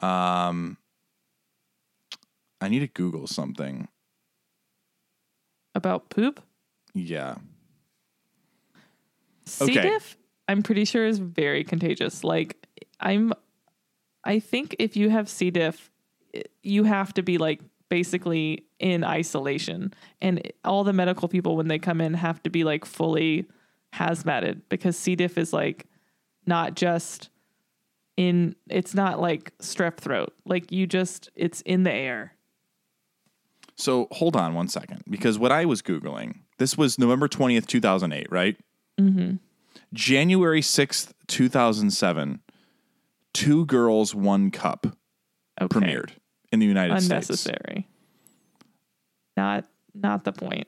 Um 0.00 0.78
I 2.60 2.68
need 2.68 2.80
to 2.80 2.88
Google 2.88 3.26
something. 3.26 3.88
About 5.74 6.08
poop. 6.10 6.40
Yeah. 6.94 7.36
C. 9.44 9.64
Okay. 9.64 9.82
diff, 9.82 10.16
I'm 10.48 10.62
pretty 10.62 10.84
sure 10.84 11.06
is 11.06 11.18
very 11.18 11.64
contagious. 11.64 12.24
Like 12.24 12.66
I'm 13.00 13.32
I 14.24 14.40
think 14.40 14.74
if 14.78 14.96
you 14.96 15.10
have 15.10 15.28
C 15.28 15.50
diff, 15.50 15.90
you 16.62 16.84
have 16.84 17.14
to 17.14 17.22
be 17.22 17.38
like 17.38 17.60
basically 17.88 18.64
in 18.80 19.04
isolation 19.04 19.94
and 20.20 20.42
all 20.64 20.82
the 20.82 20.92
medical 20.92 21.28
people 21.28 21.56
when 21.56 21.68
they 21.68 21.78
come 21.78 22.00
in 22.00 22.14
have 22.14 22.42
to 22.42 22.50
be 22.50 22.64
like 22.64 22.84
fully 22.84 23.46
hazmated 23.94 24.62
because 24.68 24.96
C 24.96 25.14
diff 25.14 25.38
is 25.38 25.52
like 25.52 25.86
not 26.46 26.74
just 26.74 27.30
in 28.16 28.56
it's 28.68 28.94
not 28.94 29.20
like 29.20 29.56
strep 29.58 29.98
throat. 29.98 30.34
Like 30.44 30.72
you 30.72 30.86
just 30.86 31.30
it's 31.34 31.60
in 31.60 31.84
the 31.84 31.92
air. 31.92 32.32
So 33.76 34.08
hold 34.10 34.36
on 34.36 34.54
one 34.54 34.68
second, 34.68 35.02
because 35.08 35.38
what 35.38 35.52
I 35.52 35.64
was 35.66 35.82
Googling, 35.82 36.40
this 36.58 36.78
was 36.78 36.98
November 36.98 37.28
20th, 37.28 37.66
2008, 37.66 38.26
right? 38.30 38.56
Mm-hmm. 38.98 39.36
January 39.92 40.62
6th, 40.62 41.12
2007, 41.26 42.40
Two 43.34 43.66
Girls, 43.66 44.14
One 44.14 44.50
Cup 44.50 44.96
Okay. 45.60 45.78
premiered 45.78 46.10
in 46.52 46.58
the 46.58 46.66
United 46.66 47.00
States. 47.00 47.28
Unnecessary. 47.28 47.88
Not 49.36 49.64
not 49.94 50.24
the 50.24 50.32
point. 50.32 50.66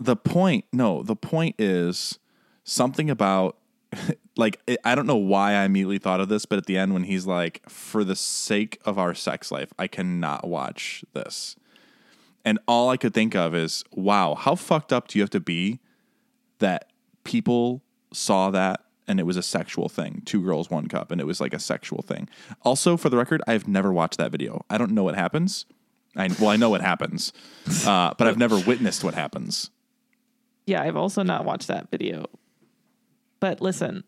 The 0.00 0.16
point, 0.16 0.64
no, 0.72 1.02
the 1.02 1.16
point 1.16 1.54
is 1.58 2.18
something 2.64 3.08
about, 3.08 3.56
like, 4.36 4.60
I 4.84 4.94
don't 4.94 5.06
know 5.06 5.16
why 5.16 5.52
I 5.52 5.64
immediately 5.64 5.98
thought 5.98 6.20
of 6.20 6.28
this, 6.28 6.44
but 6.44 6.58
at 6.58 6.66
the 6.66 6.76
end, 6.76 6.92
when 6.92 7.04
he's 7.04 7.26
like, 7.26 7.62
for 7.68 8.04
the 8.04 8.16
sake 8.16 8.78
of 8.84 8.98
our 8.98 9.14
sex 9.14 9.50
life, 9.50 9.72
I 9.78 9.86
cannot 9.86 10.46
watch 10.46 11.04
this. 11.14 11.56
And 12.46 12.60
all 12.68 12.90
I 12.90 12.96
could 12.96 13.12
think 13.12 13.34
of 13.34 13.56
is, 13.56 13.82
wow, 13.90 14.36
how 14.36 14.54
fucked 14.54 14.92
up 14.92 15.08
do 15.08 15.18
you 15.18 15.22
have 15.24 15.30
to 15.30 15.40
be 15.40 15.80
that 16.60 16.92
people 17.24 17.82
saw 18.12 18.52
that 18.52 18.84
and 19.08 19.18
it 19.18 19.24
was 19.24 19.36
a 19.36 19.42
sexual 19.42 19.88
thing? 19.88 20.22
Two 20.24 20.40
girls, 20.44 20.70
one 20.70 20.86
cup, 20.86 21.10
and 21.10 21.20
it 21.20 21.24
was 21.24 21.40
like 21.40 21.52
a 21.52 21.58
sexual 21.58 22.02
thing. 22.02 22.28
Also, 22.62 22.96
for 22.96 23.10
the 23.10 23.16
record, 23.16 23.42
I've 23.48 23.66
never 23.66 23.92
watched 23.92 24.18
that 24.18 24.30
video. 24.30 24.64
I 24.70 24.78
don't 24.78 24.92
know 24.92 25.02
what 25.02 25.16
happens. 25.16 25.66
I 26.14 26.28
well, 26.38 26.50
I 26.50 26.56
know 26.56 26.70
what 26.70 26.80
happens, 26.80 27.32
uh, 27.84 28.14
but 28.16 28.26
I've 28.28 28.38
never 28.38 28.58
witnessed 28.60 29.02
what 29.02 29.14
happens. 29.14 29.70
Yeah, 30.66 30.82
I've 30.82 30.96
also 30.96 31.22
not 31.24 31.44
watched 31.44 31.66
that 31.66 31.90
video. 31.90 32.26
But 33.40 33.60
listen, 33.60 34.04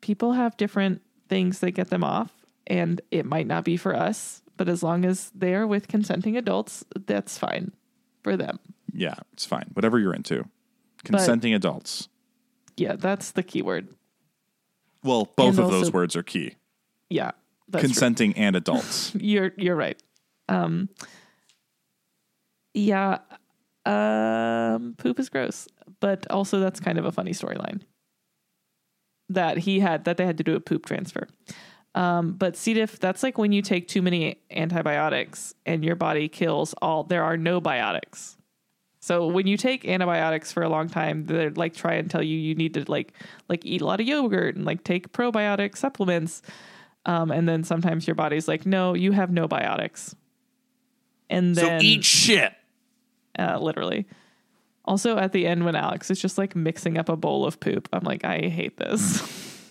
people 0.00 0.32
have 0.32 0.56
different 0.56 1.00
things 1.28 1.60
that 1.60 1.70
get 1.70 1.90
them 1.90 2.04
off, 2.04 2.32
and 2.66 3.00
it 3.10 3.24
might 3.24 3.46
not 3.46 3.64
be 3.64 3.76
for 3.76 3.94
us, 3.94 4.42
but 4.58 4.68
as 4.68 4.82
long 4.82 5.06
as 5.06 5.30
they're 5.34 5.66
with 5.66 5.88
consenting 5.88 6.36
adults, 6.36 6.84
that's 7.06 7.38
fine 7.38 7.72
for 8.22 8.36
them. 8.36 8.58
Yeah, 8.92 9.14
it's 9.32 9.46
fine. 9.46 9.70
Whatever 9.72 9.98
you're 9.98 10.12
into. 10.12 10.44
Consenting 11.04 11.54
adults. 11.54 12.08
Yeah, 12.76 12.96
that's 12.96 13.30
the 13.30 13.42
key 13.42 13.62
word. 13.62 13.88
Well, 15.04 15.32
both 15.36 15.58
And 15.58 15.60
of 15.60 15.70
those 15.70 15.92
words 15.92 16.16
are 16.16 16.22
key. 16.22 16.56
Yeah. 17.08 17.30
That's 17.68 17.82
true. 17.82 17.88
Consenting 17.88 18.36
and 18.36 18.56
adults. 18.56 19.14
You're 19.20 19.52
you're 19.56 19.76
right. 19.76 20.02
Um 20.48 20.88
Yeah. 22.74 23.18
Um 23.84 24.94
poop 24.98 25.20
is 25.20 25.28
gross. 25.28 25.68
But 26.00 26.26
also 26.30 26.60
that's 26.60 26.80
kind 26.80 26.98
of 26.98 27.04
a 27.04 27.12
funny 27.12 27.32
storyline. 27.32 27.82
That 29.28 29.58
he 29.58 29.80
had 29.80 30.04
that 30.04 30.16
they 30.16 30.26
had 30.26 30.38
to 30.38 30.44
do 30.44 30.56
a 30.56 30.60
poop 30.60 30.86
transfer. 30.86 31.28
Um, 31.98 32.34
but 32.34 32.56
C. 32.56 32.74
diff, 32.74 33.00
that's 33.00 33.24
like 33.24 33.38
when 33.38 33.50
you 33.50 33.60
take 33.60 33.88
too 33.88 34.02
many 34.02 34.40
antibiotics 34.52 35.52
and 35.66 35.84
your 35.84 35.96
body 35.96 36.28
kills 36.28 36.72
all 36.80 37.02
there 37.02 37.24
are 37.24 37.36
no 37.36 37.60
biotics. 37.60 38.36
So 39.00 39.26
when 39.26 39.48
you 39.48 39.56
take 39.56 39.84
antibiotics 39.84 40.52
for 40.52 40.62
a 40.62 40.68
long 40.68 40.88
time, 40.88 41.26
they're 41.26 41.50
like 41.50 41.74
try 41.74 41.94
and 41.94 42.08
tell 42.08 42.22
you 42.22 42.38
you 42.38 42.54
need 42.54 42.74
to 42.74 42.84
like 42.86 43.14
like 43.48 43.66
eat 43.66 43.80
a 43.80 43.84
lot 43.84 43.98
of 44.00 44.06
yogurt 44.06 44.54
and 44.54 44.64
like 44.64 44.84
take 44.84 45.10
probiotic 45.10 45.76
supplements. 45.76 46.40
Um, 47.04 47.32
and 47.32 47.48
then 47.48 47.64
sometimes 47.64 48.06
your 48.06 48.14
body's 48.14 48.46
like, 48.46 48.64
no, 48.64 48.94
you 48.94 49.10
have 49.10 49.32
no 49.32 49.48
biotics. 49.48 50.14
And 51.28 51.56
so 51.56 51.62
then 51.62 51.82
eat 51.82 52.04
shit. 52.04 52.52
uh, 53.36 53.58
literally. 53.58 54.06
Also, 54.84 55.18
at 55.18 55.32
the 55.32 55.48
end, 55.48 55.64
when 55.64 55.74
Alex 55.74 56.12
is 56.12 56.20
just 56.20 56.38
like 56.38 56.54
mixing 56.54 56.96
up 56.96 57.08
a 57.08 57.16
bowl 57.16 57.44
of 57.44 57.58
poop, 57.58 57.88
I'm 57.92 58.04
like, 58.04 58.24
I 58.24 58.48
hate 58.48 58.76
this. 58.76 59.46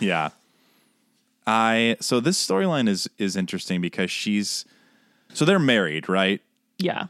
Yeah. 0.00 0.30
I 1.46 1.96
so 2.00 2.20
this 2.20 2.44
storyline 2.44 2.88
is 2.88 3.08
is 3.18 3.36
interesting 3.36 3.80
because 3.80 4.10
she's 4.10 4.64
so 5.32 5.44
they're 5.44 5.58
married, 5.58 6.08
right? 6.08 6.40
Yeah. 6.78 7.06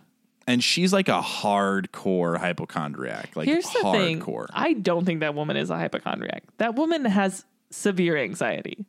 And 0.46 0.64
she's 0.64 0.92
like 0.92 1.08
a 1.08 1.20
hardcore 1.20 2.38
hypochondriac, 2.38 3.36
like 3.36 3.46
Here's 3.46 3.70
the 3.70 3.92
thing. 3.92 4.24
I 4.52 4.72
don't 4.72 5.04
think 5.04 5.20
that 5.20 5.34
woman 5.34 5.56
is 5.56 5.70
a 5.70 5.76
hypochondriac. 5.76 6.44
That 6.58 6.74
woman 6.74 7.04
has 7.04 7.44
severe 7.70 8.16
anxiety. 8.16 8.84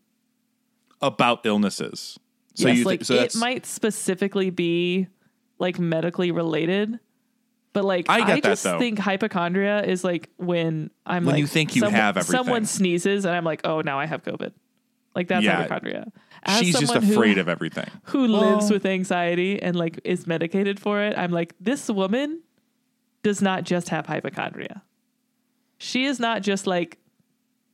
about 1.02 1.46
illnesses. 1.46 2.20
So 2.56 2.68
yes, 2.68 2.78
you 2.78 2.84
like 2.84 3.04
so 3.04 3.16
it 3.16 3.36
might 3.36 3.66
specifically 3.66 4.50
be 4.50 5.08
like 5.60 5.80
medically 5.80 6.32
related. 6.32 7.00
But 7.74 7.86
like 7.86 8.08
I 8.10 8.20
get 8.20 8.44
that, 8.44 8.44
just 8.44 8.64
though. 8.64 8.80
think 8.80 9.00
hypochondria 9.00 9.84
is 9.84 10.04
like 10.04 10.30
when 10.38 10.90
I'm 11.06 11.26
When 11.26 11.36
like 11.36 11.40
you 11.42 11.48
think 11.48 11.76
you 11.76 11.82
someone- 11.82 11.94
have 11.94 12.18
everything. 12.18 12.38
Someone 12.44 12.66
sneezes 12.66 13.26
and 13.26 13.36
I'm 13.36 13.46
like, 13.46 13.62
oh, 13.64 13.82
now 13.82 14.00
I 14.00 14.06
have 14.06 14.24
COVID. 14.24 14.52
Like 15.16 15.28
that's 15.28 15.44
Yeah. 15.46 15.58
hypochondria. 15.58 16.12
As 16.44 16.60
she's 16.60 16.80
just 16.80 16.88
someone 16.94 17.04
who- 17.08 17.14
afraid 17.14 17.38
of 17.38 17.48
everything. 17.50 17.88
who 18.06 18.28
lives 18.28 18.72
with 18.72 18.86
anxiety 18.86 19.62
and 19.62 19.76
like 19.76 20.00
is 20.04 20.26
medicated 20.26 20.80
for 20.80 21.02
it, 21.02 21.18
I'm 21.18 21.32
like, 21.32 21.54
this 21.60 21.90
woman 21.90 22.42
does 23.24 23.42
not 23.42 23.64
just 23.64 23.90
have 23.90 24.06
hypochondria. 24.08 24.82
She 25.78 26.06
is 26.06 26.20
not 26.20 26.42
just 26.44 26.66
like, 26.68 26.98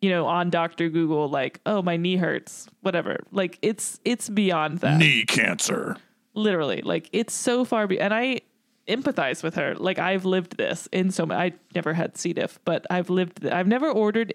you 0.02 0.10
know, 0.10 0.26
on 0.26 0.50
Dr. 0.50 0.90
Google, 0.90 1.28
like, 1.30 1.60
oh, 1.66 1.82
my 1.82 1.98
knee 1.98 2.18
hurts, 2.18 2.68
whatever. 2.82 3.20
Like 3.32 3.58
it's 3.62 4.00
it's 4.06 4.30
beyond 4.30 4.80
that. 4.80 4.98
Knee 5.00 5.24
cancer. 5.26 5.98
Literally. 6.34 6.82
Like 6.82 7.10
it's 7.14 7.34
so 7.34 7.66
far 7.66 7.88
be 7.88 8.00
and 8.00 8.14
I 8.14 8.42
empathize 8.88 9.44
with 9.44 9.56
her. 9.56 9.76
Like 9.76 10.00
I've 10.00 10.26
lived 10.26 10.58
this 10.58 10.88
in 10.92 11.12
so 11.12 11.26
many 11.26 11.40
I 11.42 11.54
never 11.76 11.94
had 11.94 12.18
C 12.18 12.34
diff, 12.34 12.60
but 12.66 12.86
I've 12.90 13.10
lived 13.10 13.42
th- 13.42 13.54
I've 13.54 13.68
never 13.68 13.90
ordered 13.90 14.34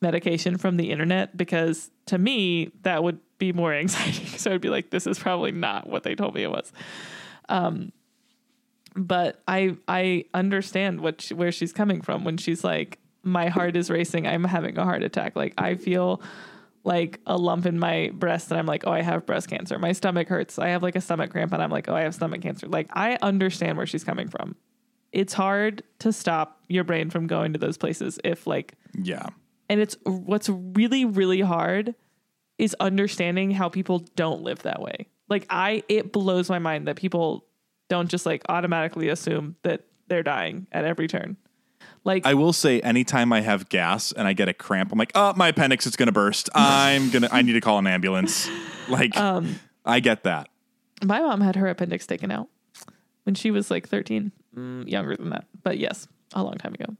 medication 0.00 0.58
from 0.58 0.76
the 0.76 0.90
internet 0.90 1.36
because 1.36 1.90
to 2.06 2.18
me 2.18 2.70
that 2.82 3.02
would 3.02 3.18
be 3.38 3.52
more 3.52 3.72
anxiety. 3.84 4.26
so 4.38 4.52
I'd 4.52 4.60
be 4.60 4.70
like, 4.70 4.90
this 4.90 5.06
is 5.06 5.18
probably 5.18 5.52
not 5.52 5.88
what 5.88 6.02
they 6.02 6.14
told 6.14 6.34
me 6.34 6.42
it 6.42 6.50
was. 6.50 6.72
Um, 7.48 7.92
but 8.94 9.42
I 9.46 9.76
I 9.86 10.24
understand 10.34 11.00
what 11.00 11.20
she, 11.20 11.34
where 11.34 11.52
she's 11.52 11.72
coming 11.72 12.00
from 12.00 12.24
when 12.24 12.36
she's 12.36 12.64
like, 12.64 12.98
my 13.22 13.48
heart 13.48 13.76
is 13.76 13.90
racing. 13.90 14.26
I'm 14.26 14.44
having 14.44 14.76
a 14.78 14.84
heart 14.84 15.02
attack. 15.02 15.36
Like 15.36 15.54
I 15.58 15.76
feel 15.76 16.20
like 16.84 17.20
a 17.26 17.36
lump 17.36 17.66
in 17.66 17.78
my 17.78 18.10
breast 18.14 18.50
and 18.50 18.58
I'm 18.58 18.66
like, 18.66 18.86
oh, 18.86 18.92
I 18.92 19.02
have 19.02 19.26
breast 19.26 19.48
cancer. 19.48 19.78
My 19.78 19.92
stomach 19.92 20.28
hurts. 20.28 20.58
I 20.58 20.68
have 20.68 20.82
like 20.82 20.96
a 20.96 21.00
stomach 21.00 21.30
cramp 21.30 21.52
and 21.52 21.62
I'm 21.62 21.70
like, 21.70 21.88
oh, 21.88 21.94
I 21.94 22.02
have 22.02 22.14
stomach 22.14 22.40
cancer. 22.40 22.66
Like 22.66 22.88
I 22.92 23.18
understand 23.20 23.76
where 23.76 23.86
she's 23.86 24.04
coming 24.04 24.28
from. 24.28 24.56
It's 25.12 25.32
hard 25.32 25.82
to 26.00 26.12
stop 26.12 26.62
your 26.68 26.84
brain 26.84 27.10
from 27.10 27.26
going 27.26 27.52
to 27.52 27.58
those 27.58 27.76
places 27.76 28.18
if 28.24 28.46
like 28.46 28.74
Yeah. 28.94 29.28
And 29.68 29.80
it's 29.80 29.96
what's 30.04 30.48
really 30.48 31.04
really 31.04 31.40
hard 31.40 31.94
is 32.58 32.74
understanding 32.80 33.50
how 33.52 33.68
people 33.68 34.00
don't 34.16 34.42
live 34.42 34.62
that 34.62 34.80
way 34.82 35.08
like 35.28 35.46
i 35.50 35.82
it 35.88 36.12
blows 36.12 36.48
my 36.48 36.58
mind 36.58 36.86
that 36.88 36.96
people 36.96 37.44
don't 37.88 38.08
just 38.08 38.26
like 38.26 38.42
automatically 38.48 39.08
assume 39.08 39.56
that 39.62 39.84
they're 40.08 40.22
dying 40.22 40.66
at 40.72 40.84
every 40.84 41.06
turn 41.08 41.36
like 42.04 42.26
I 42.26 42.34
will 42.34 42.52
say 42.52 42.80
anytime 42.80 43.32
I 43.32 43.40
have 43.40 43.68
gas 43.68 44.12
and 44.12 44.26
I 44.26 44.32
get 44.32 44.48
a 44.48 44.54
cramp, 44.54 44.92
I'm 44.92 44.98
like, 44.98 45.12
oh, 45.14 45.34
my 45.36 45.48
appendix 45.48 45.86
is 45.86 45.94
gonna 45.96 46.12
burst. 46.12 46.48
I'm 46.54 47.10
gonna 47.10 47.28
I 47.30 47.42
need 47.42 47.52
to 47.52 47.60
call 47.60 47.78
an 47.78 47.86
ambulance. 47.86 48.48
Like 48.88 49.16
Um, 49.16 49.58
I 49.84 50.00
get 50.00 50.24
that. 50.24 50.48
my 51.04 51.20
mom 51.20 51.40
had 51.42 51.56
her 51.56 51.68
appendix 51.68 52.06
taken 52.06 52.30
out 52.30 52.48
when 53.24 53.34
she 53.34 53.50
was 53.50 53.70
like 53.70 53.88
13 53.88 54.32
mm, 54.56 54.88
younger 54.88 55.16
than 55.16 55.30
that 55.30 55.44
but 55.62 55.76
yes 55.76 56.08
a 56.34 56.42
long 56.42 56.54
time 56.54 56.72
ago 56.74 56.96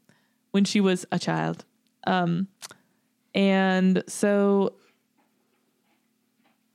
when 0.50 0.64
she 0.64 0.80
was 0.80 1.06
a 1.10 1.18
child 1.18 1.64
um 2.06 2.48
and 3.34 4.02
so 4.06 4.72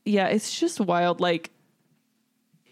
yeah 0.05 0.28
it's 0.28 0.59
just 0.59 0.80
wild 0.80 1.19
like 1.19 1.51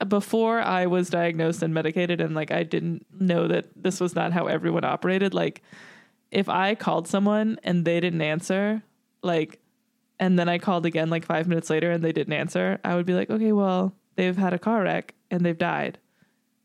before 0.07 0.59
i 0.61 0.85
was 0.85 1.09
diagnosed 1.09 1.61
and 1.61 1.73
medicated 1.73 2.19
and 2.19 2.35
like 2.35 2.51
i 2.51 2.63
didn't 2.63 3.05
know 3.19 3.47
that 3.47 3.65
this 3.75 3.99
was 3.99 4.15
not 4.15 4.33
how 4.33 4.47
everyone 4.47 4.83
operated 4.83 5.33
like 5.33 5.61
if 6.31 6.49
i 6.49 6.75
called 6.75 7.07
someone 7.07 7.59
and 7.63 7.85
they 7.85 7.99
didn't 7.99 8.21
answer 8.21 8.81
like 9.23 9.61
and 10.21 10.37
then 10.37 10.47
I 10.47 10.59
called 10.59 10.85
again 10.85 11.09
like 11.09 11.25
five 11.25 11.47
minutes 11.47 11.71
later 11.71 11.89
and 11.91 12.03
they 12.03 12.11
didn't 12.11 12.33
answer, 12.33 12.79
I 12.85 12.95
would 12.95 13.07
be 13.07 13.15
like, 13.15 13.31
okay, 13.31 13.51
well, 13.51 13.95
they've 14.15 14.37
had 14.37 14.53
a 14.53 14.59
car 14.59 14.83
wreck 14.83 15.15
and 15.31 15.43
they've 15.43 15.57
died. 15.57 15.97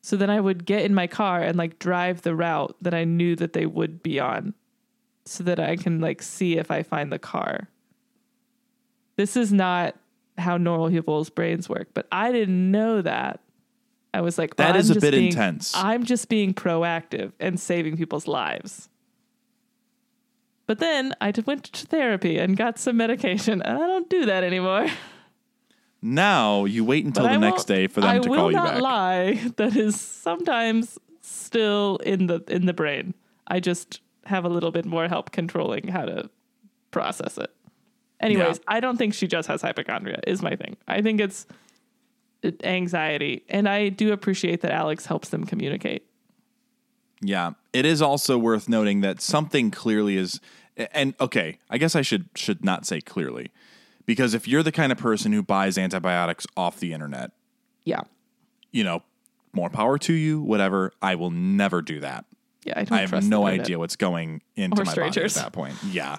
So 0.03 0.17
then 0.17 0.29
I 0.29 0.39
would 0.39 0.67
get 0.67 0.85
in 0.85 0.95
my 0.95 1.07
car 1.07 1.41
and 1.41 1.57
like 1.57 1.79
drive 1.79 2.21
the 2.21 2.35
route 2.37 2.77
that 2.83 2.93
I 2.93 3.05
knew 3.05 3.35
that 3.37 3.55
they 3.55 3.65
would 3.65 4.03
be 4.03 4.21
on 4.21 4.53
so 5.27 5.45
that 5.45 5.59
I 5.61 5.77
can 5.77 6.01
like 6.01 6.23
see 6.23 6.57
if 6.57 6.71
I 6.71 6.83
find 6.83 7.13
the 7.13 7.19
car. 7.19 7.69
This 9.17 9.37
is 9.37 9.53
not 9.53 9.97
how 10.39 10.57
normal 10.57 10.91
people's 10.91 11.31
brains 11.31 11.69
work, 11.69 11.89
but 11.95 12.07
I 12.13 12.33
didn't 12.33 12.71
know 12.71 13.03
that. 13.03 13.41
I 14.15 14.21
was 14.21 14.39
like, 14.39 14.57
That 14.57 14.71
well, 14.73 14.77
is 14.81 14.91
a 14.91 15.01
bit 15.01 15.13
being- 15.13 15.27
intense. 15.27 15.73
I'm 15.75 16.05
just 16.05 16.29
being 16.29 16.55
proactive 16.55 17.33
and 17.41 17.59
saving 17.61 17.97
people's 17.97 18.27
lives. 18.27 18.89
But 20.67 20.79
then 20.81 21.13
I 21.21 21.33
went 21.47 21.65
to 21.65 21.87
therapy 21.87 22.39
and 22.39 22.57
got 22.57 22.79
some 22.79 22.97
medication, 22.97 23.63
and 23.63 23.79
I 23.79 23.87
don't 23.87 24.11
do 24.11 24.27
that 24.27 24.45
anymore. 24.45 24.87
Now 26.03 26.67
you 26.67 26.85
wait 26.85 27.05
until 27.05 27.25
But 27.25 27.31
the 27.31 27.35
I 27.35 27.39
next 27.39 27.65
day 27.65 27.87
for 27.89 28.01
them 28.01 28.11
I 28.11 28.19
to 28.19 28.29
call 28.29 28.53
you 28.53 28.57
back. 28.59 28.67
I 28.69 28.75
will 28.75 28.81
not 28.81 28.83
lie. 28.83 29.41
That 29.57 29.75
is 29.75 29.99
sometimes 30.01 30.99
still 31.23 31.97
in 32.05 32.27
the 32.27 32.45
in 32.49 32.67
the 32.67 32.75
brain. 32.75 33.15
I 33.49 33.59
just 33.61 34.01
have 34.27 34.45
a 34.45 34.49
little 34.49 34.71
bit 34.71 34.85
more 34.85 35.09
help 35.09 35.31
controlling 35.33 35.89
how 35.89 36.05
to 36.05 36.31
process 36.91 37.39
it. 37.39 37.51
Anyways, 38.21 38.59
Yeah. 38.59 38.65
I 38.69 38.81
don't 38.81 38.97
think 38.97 39.15
she 39.15 39.27
just 39.27 39.49
has 39.49 39.63
hypochondria. 39.63 40.21
Is 40.27 40.43
my 40.43 40.57
thing. 40.57 40.77
I 40.89 41.03
think 41.03 41.21
it's 41.21 41.47
anxiety, 42.63 43.45
and 43.49 43.69
I 43.69 43.89
do 43.89 44.13
appreciate 44.13 44.61
that 44.63 44.73
Alex 44.73 45.07
helps 45.07 45.29
them 45.31 45.45
communicate. 45.45 46.07
Yeah. 47.21 47.53
It 47.73 47.85
is 47.87 48.03
also 48.03 48.39
worth 48.39 48.69
noting 48.69 49.01
that 49.01 49.21
something 49.21 49.71
clearly 49.71 50.17
is 50.17 50.41
and 50.93 51.15
okay, 51.21 51.59
I 51.71 51.79
guess 51.79 51.97
I 51.97 52.03
should 52.03 52.29
should 52.35 52.63
not 52.65 52.87
say 52.87 53.01
clearly. 53.01 53.51
Because 54.05 54.35
if 54.35 54.47
you're 54.47 54.63
the 54.63 54.71
kind 54.73 54.93
of 54.93 54.99
person 54.99 55.33
who 55.33 55.43
buys 55.43 55.77
antibiotics 55.79 56.47
off 56.57 56.79
the 56.79 56.93
internet, 56.93 57.33
Yeah, 57.85 58.03
you 58.71 58.85
know, 58.85 59.03
more 59.53 59.71
power 59.71 59.99
to 59.99 60.13
you, 60.13 60.41
whatever. 60.41 60.93
I 61.03 61.15
will 61.15 61.31
never 61.31 61.81
do 61.83 62.01
that. 62.01 62.25
Yeah. 62.67 62.75
I 62.77 62.85
don't 62.85 62.99
I 62.99 63.01
have 63.07 63.25
no 63.25 63.47
idea 63.47 63.79
what's 63.79 63.97
going 63.97 64.43
into 64.57 64.81
Or 64.83 64.85
my 64.85 64.91
strangers. 64.91 65.35
body 65.35 65.47
at 65.47 65.53
that 65.53 65.57
point. 65.57 65.75
Yeah. 65.91 66.17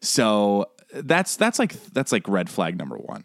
So 0.00 0.70
that's 0.94 1.36
that's 1.36 1.58
like 1.58 1.72
that's 1.92 2.12
like 2.12 2.28
red 2.28 2.48
flag 2.48 2.78
number 2.78 2.96
one. 2.96 3.24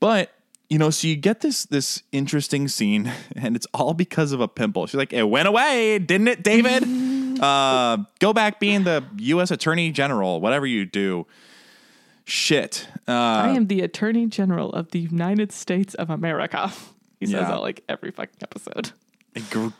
But 0.00 0.32
you 0.70 0.78
know, 0.78 0.90
so 0.90 1.06
you 1.06 1.16
get 1.16 1.40
this 1.40 1.66
this 1.66 2.02
interesting 2.12 2.68
scene, 2.68 3.12
and 3.36 3.54
it's 3.56 3.66
all 3.74 3.94
because 3.94 4.32
of 4.32 4.40
a 4.40 4.48
pimple. 4.48 4.86
She's 4.86 4.94
like, 4.96 5.12
"It 5.12 5.24
went 5.24 5.46
away, 5.48 5.98
didn't 5.98 6.28
it, 6.28 6.42
David? 6.42 6.82
uh, 7.40 7.98
go 8.18 8.32
back 8.32 8.58
being 8.60 8.84
the 8.84 9.04
U.S. 9.18 9.50
Attorney 9.50 9.90
General, 9.90 10.40
whatever 10.40 10.66
you 10.66 10.86
do." 10.86 11.26
Shit. 12.26 12.88
Uh, 13.06 13.12
I 13.12 13.48
am 13.50 13.66
the 13.66 13.82
Attorney 13.82 14.26
General 14.26 14.72
of 14.72 14.92
the 14.92 14.98
United 15.00 15.52
States 15.52 15.94
of 15.94 16.10
America. 16.10 16.72
He 17.20 17.26
says 17.26 17.34
Yeah. 17.42 17.48
that 17.52 17.60
like 17.62 17.82
every 17.88 18.10
fucking 18.10 18.36
episode. 18.42 18.90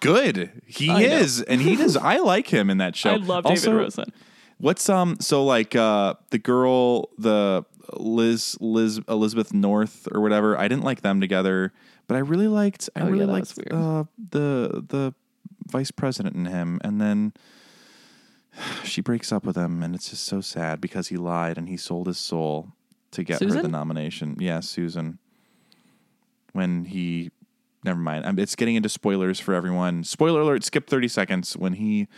Good. 0.00 0.62
He 0.66 0.90
I 0.90 1.00
know. 1.00 1.06
is, 1.16 1.42
and 1.42 1.60
he 1.60 1.76
does. 1.76 1.96
I 1.96 2.18
like 2.18 2.48
him 2.48 2.70
in 2.70 2.78
that 2.78 2.96
show. 2.96 3.10
I 3.10 3.16
love 3.16 3.46
Also, 3.46 3.66
David 3.70 3.82
Rosen. 3.82 4.12
What's 4.58 4.88
um 4.88 5.16
so 5.20 5.44
like 5.44 5.74
uh 5.76 6.14
the 6.30 6.38
girl 6.38 7.10
the 7.18 7.64
Liz 7.96 8.56
Liz 8.60 9.00
Elizabeth 9.08 9.52
North 9.52 10.06
or 10.12 10.20
whatever 10.20 10.56
I 10.56 10.68
didn't 10.68 10.84
like 10.84 11.02
them 11.02 11.20
together 11.20 11.72
but 12.06 12.14
I 12.16 12.20
really 12.20 12.48
liked 12.48 12.88
I 12.96 13.00
Oh, 13.00 13.06
really 13.10 13.26
that 13.26 13.32
liked 13.32 13.58
uh 13.72 14.04
the 14.30 14.84
the 14.88 15.12
vice 15.66 15.90
president 15.90 16.36
and 16.36 16.48
him 16.48 16.80
and 16.84 17.00
then 17.00 17.32
she 18.84 19.00
breaks 19.00 19.32
up 19.32 19.44
with 19.44 19.56
him 19.56 19.82
and 19.82 19.94
it's 19.94 20.10
just 20.10 20.24
so 20.24 20.40
sad 20.40 20.80
because 20.80 21.08
he 21.08 21.16
lied 21.16 21.58
and 21.58 21.68
he 21.68 21.76
sold 21.76 22.06
his 22.06 22.16
soul 22.18 22.68
to 23.10 23.24
get 23.24 23.40
her 23.40 23.46
the 23.62 23.68
nomination 23.68 24.36
yeah 24.38 24.60
Susan 24.60 25.18
when 26.52 26.84
he 26.86 27.30
never 27.84 27.98
mind 28.00 28.24
I'm, 28.26 28.38
it's 28.38 28.56
getting 28.56 28.74
into 28.76 28.88
spoilers 28.88 29.38
for 29.38 29.54
everyone 29.54 30.02
spoiler 30.04 30.40
alert 30.40 30.64
skip 30.64 30.88
30 30.88 31.08
seconds 31.08 31.56
when 31.56 31.74
he 31.74 32.08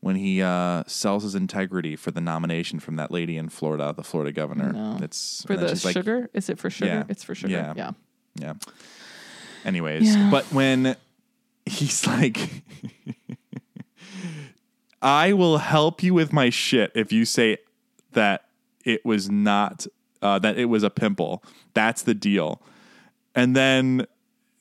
when 0.00 0.16
he 0.16 0.42
uh, 0.42 0.82
sells 0.88 1.22
his 1.22 1.36
integrity 1.36 1.94
for 1.94 2.10
the 2.10 2.20
nomination 2.20 2.80
from 2.80 2.96
that 2.96 3.12
lady 3.12 3.36
in 3.36 3.48
Florida, 3.48 3.94
the 3.96 4.02
Florida 4.02 4.32
governor. 4.32 4.72
No. 4.72 4.98
It's 5.00 5.44
For 5.46 5.56
the 5.56 5.68
she's 5.68 5.84
like- 5.84 5.92
sugar? 5.92 6.28
Is 6.34 6.48
it 6.50 6.58
for 6.58 6.70
sugar? 6.70 6.90
Yeah. 6.90 7.04
It's 7.08 7.22
for 7.22 7.36
sugar. 7.36 7.52
Yeah. 7.52 7.72
Yeah. 7.76 7.90
yeah. 8.34 8.54
Anyways, 9.64 10.12
Yeah. 10.12 10.28
but 10.28 10.44
when 10.46 10.96
he's 11.66 12.04
like, 12.04 12.64
I 15.00 15.32
will 15.32 15.58
help 15.58 16.02
you 16.02 16.14
with 16.14 16.32
my 16.32 16.50
shit 16.50 16.92
if 16.96 17.12
you 17.12 17.24
say 17.24 17.58
that 18.12 18.46
it 18.84 19.04
was 19.04 19.30
not, 19.30 19.86
uh, 20.20 20.38
that 20.40 20.58
it 20.58 20.64
was 20.66 20.82
a 20.82 20.90
pimple. 20.90 21.44
That's 21.74 22.02
the 22.02 22.14
deal. 22.14 22.60
And 23.36 23.54
then 23.56 24.06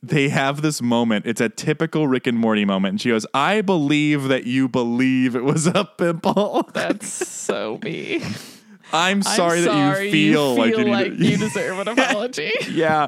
they 0.03 0.29
have 0.29 0.61
this 0.61 0.81
moment. 0.81 1.25
It's 1.25 1.41
a 1.41 1.49
typical 1.49 2.07
Rick 2.07 2.27
and 2.27 2.37
Morty 2.37 2.65
moment. 2.65 2.93
And 2.93 3.01
she 3.01 3.09
goes, 3.09 3.25
I 3.33 3.61
believe 3.61 4.23
that 4.25 4.45
you 4.45 4.67
believe 4.67 5.35
it 5.35 5.43
was 5.43 5.67
a 5.67 5.85
pimple. 5.85 6.69
That's 6.73 7.07
so 7.07 7.79
me. 7.83 8.23
I'm 8.93 9.21
sorry, 9.21 9.59
I'm 9.59 9.65
that 9.65 9.95
sorry 9.95 10.05
you 10.07 10.11
feel, 10.11 10.55
like 10.55 10.77
you, 10.77 10.85
like 10.85 11.17
to- 11.17 11.25
you 11.25 11.37
deserve 11.47 11.79
an 11.79 11.87
apology. 11.89 12.51
yeah. 12.69 13.07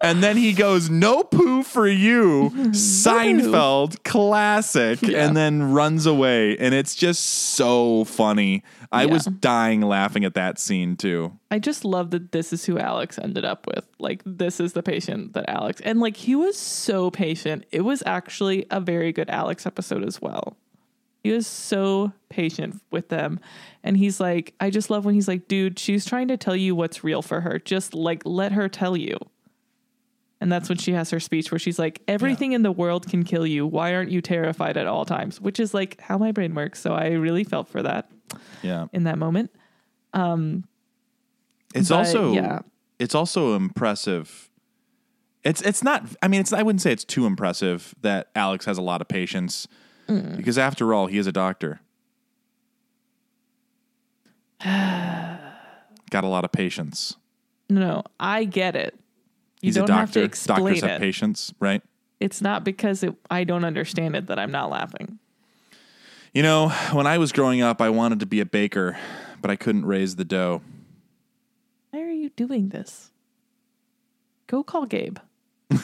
And 0.00 0.22
then 0.22 0.36
he 0.36 0.52
goes, 0.52 0.88
"No 0.88 1.22
poo 1.22 1.62
for 1.62 1.86
you." 1.86 2.50
Seinfeld 3.16 4.02
classic 4.04 5.02
Yeah. 5.02 5.26
and 5.26 5.36
then 5.36 5.72
runs 5.72 6.06
away 6.06 6.56
and 6.58 6.74
it's 6.74 6.94
just 6.94 7.24
so 7.24 8.04
funny. 8.04 8.62
I 8.92 9.04
Yeah. 9.04 9.12
was 9.12 9.24
dying 9.24 9.82
laughing 9.82 10.24
at 10.24 10.34
that 10.34 10.58
scene 10.58 10.96
too. 10.96 11.32
I 11.50 11.58
just 11.58 11.84
love 11.84 12.10
that 12.10 12.32
this 12.32 12.52
is 12.52 12.64
who 12.64 12.78
Alex 12.78 13.18
ended 13.18 13.44
up 13.44 13.66
with. 13.66 13.86
Like, 13.98 14.22
this 14.24 14.60
is 14.60 14.72
the 14.74 14.82
patient 14.82 15.32
that 15.34 15.48
Alex, 15.48 15.80
and 15.84 16.00
like, 16.00 16.16
he 16.16 16.34
was 16.34 16.56
so 16.56 17.10
patient. 17.10 17.64
It 17.72 17.82
was 17.82 18.02
actually 18.06 18.66
a 18.70 18.80
very 18.80 19.12
good 19.12 19.28
Alex 19.30 19.66
episode 19.66 20.04
as 20.04 20.20
well. 20.22 20.56
He 21.26 21.32
was 21.32 21.48
so 21.48 22.12
patient 22.28 22.80
with 22.92 23.08
them. 23.08 23.40
And 23.82 23.96
he's 23.96 24.20
like, 24.20 24.54
I 24.60 24.70
just 24.70 24.90
love 24.90 25.04
when 25.04 25.16
he's 25.16 25.26
like, 25.26 25.48
dude, 25.48 25.76
she's 25.76 26.04
trying 26.04 26.28
to 26.28 26.36
tell 26.36 26.54
you 26.54 26.76
what's 26.76 27.02
real 27.02 27.20
for 27.20 27.40
her. 27.40 27.58
Just 27.58 27.94
like, 27.94 28.22
let 28.24 28.52
her 28.52 28.68
tell 28.68 28.96
you. 28.96 29.16
And 30.40 30.52
that's 30.52 30.68
when 30.68 30.78
she 30.78 30.92
has 30.92 31.10
her 31.10 31.18
speech 31.18 31.50
where 31.50 31.58
she's 31.58 31.80
like, 31.80 32.00
everything 32.06 32.52
in 32.52 32.62
the 32.62 32.70
world 32.70 33.08
can 33.08 33.24
kill 33.24 33.44
you. 33.44 33.66
Why 33.66 33.92
aren't 33.92 34.12
you 34.12 34.20
terrified 34.20 34.76
at 34.76 34.86
all 34.86 35.04
times? 35.04 35.40
Which 35.40 35.58
is 35.58 35.74
like 35.74 36.00
how 36.00 36.16
my 36.16 36.30
brain 36.30 36.54
works. 36.54 36.80
So 36.80 36.94
I 36.94 37.08
really 37.08 37.42
felt 37.42 37.66
for 37.66 37.82
that 37.82 38.08
Yeah. 38.62 38.86
in 38.92 39.02
that 39.02 39.18
moment. 39.18 39.50
Um, 40.12 40.62
it's 41.74 41.88
But, 41.88 41.96
also 41.96 42.34
yeah. 42.34 42.60
it's 43.00 43.16
also 43.16 43.56
impressive. 43.56 44.48
It's 45.42 45.60
it's 45.62 45.82
not 45.82 46.04
I 46.22 46.28
mean 46.28 46.40
it's 46.40 46.52
I 46.52 46.62
wouldn't 46.62 46.82
say 46.82 46.92
it's 46.92 47.04
too 47.04 47.26
impressive 47.26 47.96
that 48.02 48.28
Alex 48.36 48.64
has 48.66 48.78
a 48.78 48.82
lot 48.82 49.00
of 49.00 49.08
patience 49.08 49.66
Mm. 50.08 50.36
because 50.36 50.58
after 50.58 50.94
all 50.94 51.06
he 51.06 51.18
is 51.18 51.26
a 51.26 51.32
doctor. 51.32 51.80
Got 54.64 56.24
a 56.24 56.28
lot 56.28 56.44
of 56.44 56.52
patience. 56.52 57.16
No, 57.68 57.80
no, 57.80 58.02
I 58.20 58.44
get 58.44 58.76
it. 58.76 58.94
You 59.60 59.68
He's 59.68 59.74
don't 59.74 59.90
a 59.90 59.94
have 59.94 60.12
to 60.12 60.28
doctor. 60.28 60.46
Doctors 60.46 60.82
it. 60.82 60.90
have 60.90 61.00
patience, 61.00 61.52
right? 61.58 61.82
It's 62.20 62.40
not 62.40 62.64
because 62.64 63.02
it, 63.02 63.14
I 63.30 63.44
don't 63.44 63.64
understand 63.64 64.16
it 64.16 64.28
that 64.28 64.38
I'm 64.38 64.50
not 64.50 64.70
laughing. 64.70 65.18
You 66.32 66.42
know, 66.42 66.68
when 66.92 67.06
I 67.06 67.18
was 67.18 67.32
growing 67.32 67.62
up, 67.62 67.80
I 67.80 67.90
wanted 67.90 68.20
to 68.20 68.26
be 68.26 68.40
a 68.40 68.46
baker, 68.46 68.98
but 69.40 69.50
I 69.50 69.56
couldn't 69.56 69.86
raise 69.86 70.16
the 70.16 70.24
dough. 70.24 70.62
Why 71.90 72.02
are 72.02 72.10
you 72.10 72.30
doing 72.30 72.68
this? 72.68 73.10
Go 74.46 74.62
call 74.62 74.86
Gabe. 74.86 75.18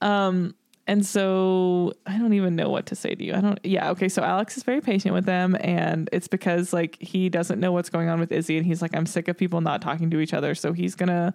um, 0.00 0.54
and 0.86 1.04
so 1.04 1.92
I 2.06 2.18
don't 2.18 2.34
even 2.34 2.56
know 2.56 2.68
what 2.68 2.86
to 2.86 2.94
say 2.94 3.14
to 3.14 3.24
you. 3.24 3.34
I 3.34 3.40
don't. 3.40 3.58
Yeah. 3.64 3.90
Okay. 3.90 4.08
So 4.08 4.22
Alex 4.22 4.56
is 4.56 4.62
very 4.64 4.82
patient 4.82 5.14
with 5.14 5.24
them, 5.24 5.56
and 5.60 6.10
it's 6.12 6.28
because 6.28 6.72
like 6.72 7.00
he 7.00 7.28
doesn't 7.30 7.58
know 7.58 7.72
what's 7.72 7.88
going 7.88 8.08
on 8.08 8.20
with 8.20 8.30
Izzie, 8.30 8.58
and 8.58 8.66
he's 8.66 8.82
like, 8.82 8.94
I'm 8.94 9.06
sick 9.06 9.28
of 9.28 9.38
people 9.38 9.60
not 9.62 9.80
talking 9.80 10.10
to 10.10 10.20
each 10.20 10.34
other. 10.34 10.54
So 10.54 10.72
he's 10.72 10.94
gonna, 10.94 11.34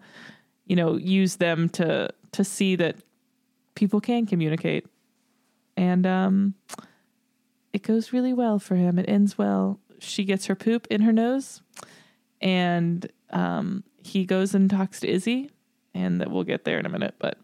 you 0.66 0.76
know, 0.76 0.98
use 0.98 1.38
them 1.38 1.68
to 1.70 2.10
to 2.34 2.44
see 2.44 2.76
that 2.76 2.98
people 3.74 4.00
can 4.00 4.28
communicate, 4.28 4.86
and 5.76 6.06
um, 6.06 6.54
it 7.74 7.82
goes 7.82 8.14
really 8.14 8.34
well 8.34 8.60
for 8.60 8.76
him. 8.76 9.00
It 9.00 9.10
ends 9.10 9.38
well. 9.38 9.80
She 9.98 10.26
gets 10.26 10.46
her 10.46 10.56
poop 10.56 10.86
in 10.92 11.02
her 11.02 11.12
nose, 11.12 11.64
and 12.40 13.12
um, 13.32 13.84
he 14.04 14.26
goes 14.26 14.54
and 14.54 14.70
talks 14.70 15.00
to 15.00 15.10
Izzie, 15.10 15.50
and 15.96 16.22
that 16.22 16.30
we'll 16.30 16.44
get 16.44 16.66
there 16.66 16.78
in 16.78 16.86
a 16.86 16.90
minute. 16.90 17.16
But 17.18 17.40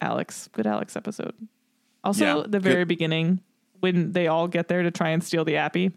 Alex, 0.00 0.48
good 0.52 0.66
Alex 0.66 0.96
episode. 0.96 1.34
Also, 2.04 2.24
Yeah, 2.40 2.46
the 2.46 2.60
very 2.60 2.82
good. 2.82 2.88
beginning 2.88 3.40
when 3.80 4.12
they 4.12 4.26
all 4.26 4.48
get 4.48 4.68
there 4.68 4.82
to 4.82 4.90
try 4.90 5.10
and 5.10 5.22
steal 5.22 5.44
the 5.44 5.56
appy. 5.56 5.92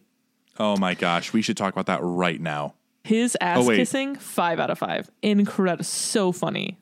Oh 0.58 0.76
my 0.78 0.94
gosh, 0.94 1.32
we 1.34 1.42
should 1.42 1.58
talk 1.58 1.74
about 1.74 1.86
that 1.86 2.00
right 2.02 2.40
now. 2.42 2.74
His 3.04 3.38
ass 3.40 3.60
Oh, 3.60 3.70
kissing, 3.70 4.16
five 4.16 4.60
out 4.60 4.70
of 4.70 4.78
five. 4.80 5.10
Incredible. 5.22 5.84
So 5.84 6.32
funny. 6.32 6.78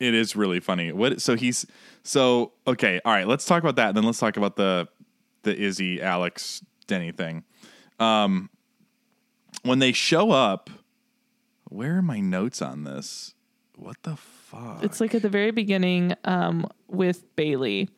It 0.00 0.14
is 0.14 0.34
really 0.36 0.60
funny. 0.60 0.92
What? 0.92 1.20
So 1.20 1.36
he's 1.36 1.66
so 2.02 2.52
okay. 2.66 3.00
All 3.04 3.12
right, 3.12 3.26
let's 3.26 3.44
talk 3.44 3.62
about 3.62 3.76
that. 3.76 3.88
And 3.88 3.96
then 3.96 4.04
let's 4.04 4.18
talk 4.18 4.36
about 4.36 4.56
the 4.56 4.88
the 5.42 5.56
Izzie, 5.56 6.00
Alex, 6.02 6.64
Denny 6.86 7.12
thing. 7.12 7.44
Um, 8.00 8.50
when 9.62 9.78
they 9.80 9.92
show 9.92 10.30
up, 10.30 10.70
where 11.64 11.96
are 11.98 12.02
my 12.02 12.20
notes 12.20 12.62
on 12.62 12.84
this? 12.84 13.34
What 13.76 13.96
the 14.02 14.16
fuck? 14.50 14.82
It's 14.82 15.00
like 15.00 15.14
at 15.14 15.22
the 15.22 15.28
very 15.28 15.50
beginning 15.50 16.14
um, 16.24 16.66
with 16.88 17.24
Bailey, 17.36 17.88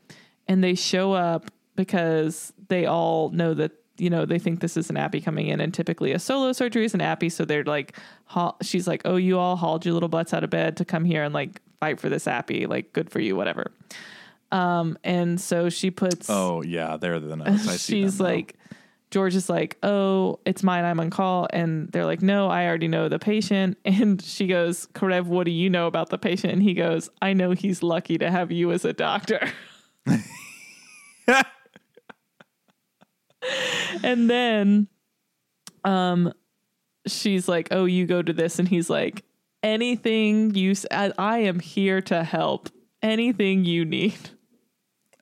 and 0.49 0.63
they 0.63 0.75
show 0.75 1.13
up 1.13 1.51
because 1.77 2.53
they 2.69 2.87
all 2.87 3.31
know 3.31 3.55
that 3.55 3.73
you 3.99 4.11
know 4.11 4.25
they 4.25 4.39
think 4.39 4.61
this 4.61 4.77
is 4.77 4.91
an 4.91 4.97
appy 4.97 5.21
coming 5.21 5.49
in, 5.49 5.61
and 5.61 5.73
typically 5.73 6.13
a 6.13 6.19
solo 6.19 6.53
surgery 6.53 6.85
is 6.85 6.95
an 6.95 7.01
appy, 7.01 7.29
so 7.29 7.45
they're 7.45 7.65
like, 7.65 7.97
haul- 8.25 8.57
she's 8.63 8.87
like, 8.89 9.03
oh, 9.05 9.17
you 9.17 9.39
all 9.39 9.57
hauled 9.57 9.85
your 9.85 9.95
little 9.95 10.09
butts 10.09 10.35
out 10.35 10.45
of 10.45 10.51
bed 10.51 10.77
to 10.79 10.85
come 10.85 11.05
here 11.05 11.23
and 11.23 11.35
like 11.35 11.61
fight 11.81 12.01
for 12.01 12.09
this 12.09 12.27
appy, 12.27 12.67
like 12.67 12.93
good 12.93 13.11
for 13.11 13.21
you, 13.21 13.37
whatever. 13.37 13.73
Um, 14.53 14.99
and 15.05 15.41
so 15.41 15.69
she 15.69 15.91
puts 15.91 16.29
oh 16.29 16.63
yeah, 16.63 16.97
they're 16.97 17.21
the 17.21 17.37
notes. 17.37 17.69
I 17.69 17.77
see 17.77 18.03
she's 18.03 18.21
like 18.21 18.57
George 19.11 19.35
is 19.35 19.49
like, 19.49 19.77
"Oh, 19.83 20.39
it's 20.45 20.63
mine. 20.63 20.85
I'm 20.85 21.01
on 21.01 21.11
call." 21.11 21.49
And 21.53 21.91
they're 21.91 22.05
like, 22.05 22.23
"No, 22.23 22.49
I 22.49 22.67
already 22.67 22.89
know 22.89 23.09
the 23.09 23.19
patient." 23.19 23.77
And 23.85 24.23
she 24.23 24.47
goes, 24.47 24.87
"Karev, 24.95 25.25
what 25.25 25.45
do 25.45 25.51
you 25.51 25.69
know 25.69 25.87
about 25.87 26.11
the 26.11 26.19
patient?" 26.19 26.53
And 26.53 26.63
he 26.63 26.75
goes, 26.75 27.11
"I 27.21 27.33
know 27.33 27.51
he's 27.53 27.83
lucky 27.83 28.19
to 28.19 28.31
have 28.31 28.53
you 28.53 28.71
as 28.73 28.85
a 28.85 28.93
doctor." 28.93 29.51
and 34.03 34.31
then 34.31 34.89
um 35.85 36.33
she's 37.07 37.49
like, 37.49 37.69
"Oh, 37.71 37.85
you 37.87 38.07
go 38.07 38.23
to 38.23 38.33
this." 38.33 38.59
And 38.59 38.69
he's 38.69 38.89
like, 38.89 39.25
"Anything 39.63 40.55
you 40.55 40.75
I 40.91 41.39
am 41.39 41.61
here 41.61 42.01
to 42.03 42.23
help. 42.23 42.69
Anything 43.03 43.65
you 43.65 43.85
need." 43.85 44.31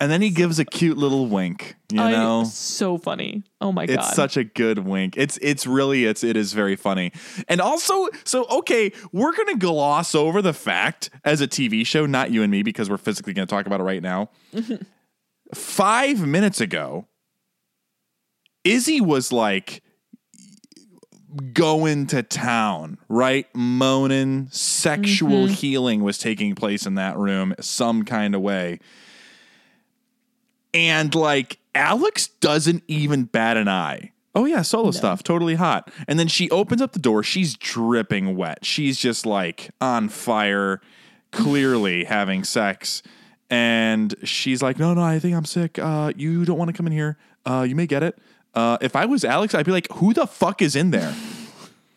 And 0.00 0.12
then 0.12 0.22
he 0.22 0.30
gives 0.30 0.60
a 0.60 0.64
cute 0.64 0.96
little 0.96 1.26
wink. 1.26 1.76
You 1.90 2.00
I- 2.00 2.12
know, 2.12 2.44
so 2.44 2.98
funny. 2.98 3.42
Oh 3.60 3.72
my 3.72 3.86
god. 3.86 3.98
It's 3.98 4.14
such 4.14 4.36
a 4.36 4.44
good 4.44 4.80
wink. 4.80 5.16
It's 5.16 5.38
it's 5.42 5.66
really 5.66 6.04
it's 6.04 6.22
it 6.22 6.36
is 6.36 6.52
very 6.52 6.76
funny. 6.76 7.12
And 7.48 7.60
also, 7.60 8.08
so 8.24 8.46
okay, 8.46 8.92
we're 9.12 9.34
gonna 9.34 9.56
gloss 9.56 10.14
over 10.14 10.40
the 10.40 10.52
fact 10.52 11.10
as 11.24 11.40
a 11.40 11.48
TV 11.48 11.84
show, 11.84 12.06
not 12.06 12.30
you 12.30 12.42
and 12.42 12.50
me, 12.50 12.62
because 12.62 12.88
we're 12.88 12.96
physically 12.96 13.32
gonna 13.32 13.46
talk 13.46 13.66
about 13.66 13.80
it 13.80 13.84
right 13.84 14.02
now. 14.02 14.30
Five 15.54 16.26
minutes 16.26 16.60
ago, 16.60 17.06
Izzie 18.64 19.00
was 19.00 19.32
like 19.32 19.82
going 21.52 22.06
to 22.08 22.22
town, 22.22 22.98
right? 23.08 23.46
Moaning, 23.54 24.48
sexual 24.50 25.44
mm-hmm. 25.44 25.54
healing 25.54 26.02
was 26.02 26.18
taking 26.18 26.54
place 26.54 26.86
in 26.86 26.94
that 26.94 27.16
room 27.16 27.54
some 27.60 28.04
kind 28.04 28.34
of 28.34 28.40
way. 28.40 28.80
And 30.74 31.14
like 31.14 31.58
Alex 31.74 32.28
doesn't 32.40 32.84
even 32.88 33.24
bat 33.24 33.56
an 33.56 33.68
eye. 33.68 34.12
Oh 34.34 34.44
yeah, 34.44 34.62
solo 34.62 34.90
stuff, 34.90 35.22
totally 35.22 35.56
hot. 35.56 35.90
And 36.06 36.18
then 36.18 36.28
she 36.28 36.48
opens 36.50 36.80
up 36.80 36.92
the 36.92 36.98
door. 36.98 37.22
She's 37.22 37.54
dripping 37.54 38.36
wet. 38.36 38.64
She's 38.64 38.98
just 38.98 39.26
like 39.26 39.70
on 39.80 40.08
fire, 40.08 40.80
clearly 41.32 42.04
having 42.04 42.44
sex. 42.44 43.02
And 43.50 44.14
she's 44.24 44.62
like, 44.62 44.78
"No, 44.78 44.92
no, 44.92 45.02
I 45.02 45.18
think 45.18 45.34
I'm 45.34 45.46
sick. 45.46 45.78
Uh, 45.78 46.12
you 46.14 46.44
don't 46.44 46.58
want 46.58 46.68
to 46.68 46.76
come 46.76 46.86
in 46.86 46.92
here. 46.92 47.16
Uh, 47.46 47.64
you 47.66 47.74
may 47.74 47.86
get 47.86 48.02
it. 48.02 48.18
Uh, 48.54 48.76
if 48.80 48.96
I 48.96 49.06
was 49.06 49.24
Alex, 49.24 49.54
I'd 49.54 49.66
be 49.66 49.72
like, 49.72 49.86
who 49.92 50.12
the 50.12 50.26
fuck 50.26 50.62
is 50.62 50.74
in 50.74 50.90
there? 50.90 51.14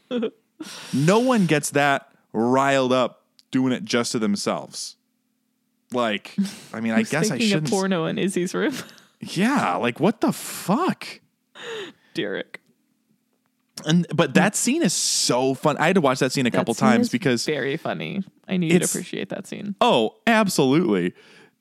no 0.93 1.19
one 1.19 1.45
gets 1.45 1.71
that 1.71 2.11
riled 2.33 2.93
up 2.93 3.25
doing 3.49 3.73
it 3.73 3.83
just 3.83 4.11
to 4.13 4.19
themselves. 4.19 4.95
Like, 5.93 6.35
I 6.73 6.79
mean, 6.79 6.91
I 6.93 7.03
guess 7.03 7.31
I 7.31 7.37
shouldn't. 7.37 7.67
of 7.67 7.71
porno 7.71 8.05
in 8.05 8.17
Izzie's 8.17 8.53
room. 8.53 8.73
Yeah, 9.19 9.75
like 9.75 9.99
what 9.99 10.21
the 10.21 10.31
fuck? 10.31 11.07
Derek. 12.13 12.59
And 13.85 14.05
but 14.13 14.33
that 14.35 14.55
scene 14.55 14.83
is 14.83 14.93
so 14.93 15.53
fun. 15.53 15.77
I 15.77 15.87
had 15.87 15.95
to 15.95 16.01
watch 16.01 16.19
that 16.19 16.31
scene 16.31 16.45
a 16.45 16.51
couple 16.51 16.73
scene 16.73 16.87
times 16.87 17.09
because 17.09 17.45
very 17.45 17.77
funny. 17.77 18.23
I 18.47 18.57
knew 18.57 18.67
you'd 18.67 18.83
appreciate 18.83 19.29
that 19.29 19.47
scene. 19.47 19.75
oh, 19.81 20.15
absolutely. 20.27 21.13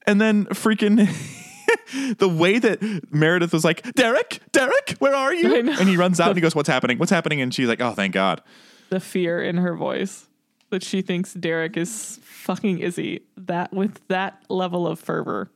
And 0.07 0.21
then 0.21 0.47
freaking 0.47 0.97
the 2.19 2.29
way 2.29 2.59
that 2.59 3.13
Meredith 3.13 3.53
was 3.53 3.65
like, 3.65 3.95
"Derek, 3.95 4.41
Derek, 4.53 4.97
where 4.99 5.15
are 5.15 5.33
you?" 5.33 5.55
And 5.55 5.89
he 5.89 5.97
runs 5.97 6.21
out 6.21 6.29
and 6.29 6.37
he 6.37 6.41
goes, 6.43 6.55
"What's 6.55 6.69
happening? 6.69 6.99
What's 6.99 7.13
happening?" 7.13 7.41
And 7.41 7.55
she's 7.55 7.69
like, 7.69 7.81
"Oh, 7.81 7.93
thank 7.93 8.13
God." 8.15 8.43
The 8.91 9.01
fear 9.01 9.43
in 9.43 9.59
her 9.59 9.77
voice 9.77 10.27
that 10.71 10.83
she 10.83 11.01
thinks 11.03 11.33
Derek 11.35 11.77
is 11.77 12.19
fucking 12.41 12.79
Izzie. 12.79 13.21
That 13.37 13.73
with 13.73 14.01
that 14.09 14.43
level 14.49 14.87
of 14.87 14.99
fervor 14.99 15.51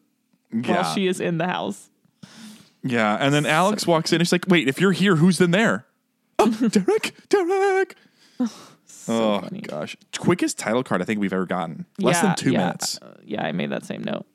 Yeah. 0.52 0.82
while 0.82 0.94
she 0.94 1.06
is 1.06 1.20
in 1.20 1.38
the 1.38 1.46
house. 1.46 1.90
yeah, 2.82 3.16
and 3.20 3.34
then 3.34 3.46
Alex 3.46 3.86
walks 3.86 4.12
in 4.12 4.20
and 4.20 4.26
she's 4.26 4.32
like, 4.32 4.46
"Wait, 4.48 4.68
if 4.68 4.80
you're 4.80 4.92
here, 4.92 5.16
who's 5.16 5.40
in 5.40 5.50
there?" 5.50 5.86
Oh, 6.38 6.50
Derek, 6.68 7.14
Derek. 7.28 7.96
So 8.86 9.34
oh 9.36 9.40
funny. 9.40 9.60
gosh, 9.60 9.96
quickest 10.18 10.58
title 10.58 10.82
card 10.82 11.00
I 11.00 11.04
think 11.04 11.20
we've 11.20 11.32
ever 11.32 11.46
gotten. 11.46 11.86
Less 11.98 12.20
than 12.20 12.34
two 12.36 12.50
yeah, 12.52 12.58
minutes. 12.58 12.98
uh, 13.00 13.14
yeah, 13.24 13.44
I 13.44 13.52
made 13.52 13.70
that 13.70 13.84
same 13.84 14.02
note. 14.02 14.26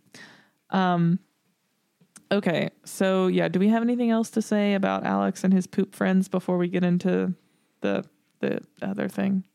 Um, 0.70 1.20
Okay, 2.32 2.70
so 2.86 3.26
yeah, 3.26 3.48
do 3.48 3.60
we 3.60 3.70
have 3.70 3.82
anything 3.82 4.12
else 4.12 4.30
to 4.32 4.42
say 4.44 4.76
about 4.76 5.04
Alex 5.04 5.44
and 5.44 5.52
his 5.52 5.66
poop 5.66 5.96
friends 5.96 6.28
before 6.28 6.58
we 6.60 6.68
get 6.68 6.84
into 6.84 7.34
the 7.82 8.06
the 8.40 8.60
other 8.84 9.08
thing? 9.08 9.46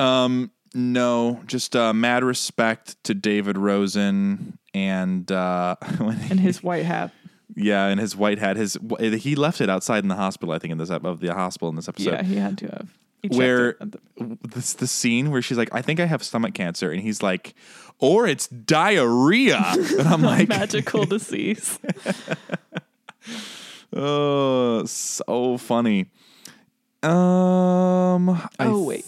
Um, 0.00 0.50
no, 0.74 1.40
just 1.46 1.74
uh, 1.76 1.92
mad 1.92 2.24
respect 2.24 3.02
to 3.04 3.14
David 3.14 3.56
Rosen 3.56 4.58
and 4.74 5.30
uh, 5.30 5.76
And 5.82 6.40
his 6.40 6.62
white 6.62 6.84
hat. 6.84 7.12
yeah, 7.54 7.86
and 7.86 8.00
his 8.00 8.16
white 8.16 8.38
hat. 8.38 8.56
His 8.56 8.76
he 9.00 9.34
left 9.36 9.60
it 9.60 9.70
outside 9.70 10.02
in 10.02 10.08
the 10.08 10.16
hospital. 10.16 10.54
I 10.54 10.58
think 10.58 10.72
in 10.72 10.78
this 10.78 10.90
ep- 10.90 11.04
of 11.04 11.20
the 11.20 11.32
hospital 11.34 11.68
in 11.68 11.76
this 11.76 11.88
episode. 11.88 12.12
yeah, 12.12 12.22
he 12.22 12.36
had 12.36 12.58
to 12.58 12.66
have. 12.66 12.88
He 13.22 13.28
where 13.28 13.76
the- 13.80 14.00
this 14.42 14.74
the 14.74 14.86
scene 14.86 15.30
where 15.30 15.40
she's 15.40 15.56
like, 15.56 15.70
I 15.72 15.80
think 15.80 15.98
I 16.00 16.04
have 16.06 16.22
stomach 16.22 16.52
cancer, 16.54 16.90
and 16.90 17.00
he's 17.00 17.22
like, 17.22 17.54
or 17.98 18.26
it's 18.26 18.48
diarrhea, 18.48 19.56
and 19.98 20.08
I'm 20.08 20.20
like, 20.22 20.48
magical 20.48 21.04
disease. 21.06 21.78
oh, 23.94 24.84
so 24.84 25.56
funny. 25.58 26.06
Um, 27.02 28.30
I 28.30 28.48
Oh 28.60 28.82
wait, 28.82 29.04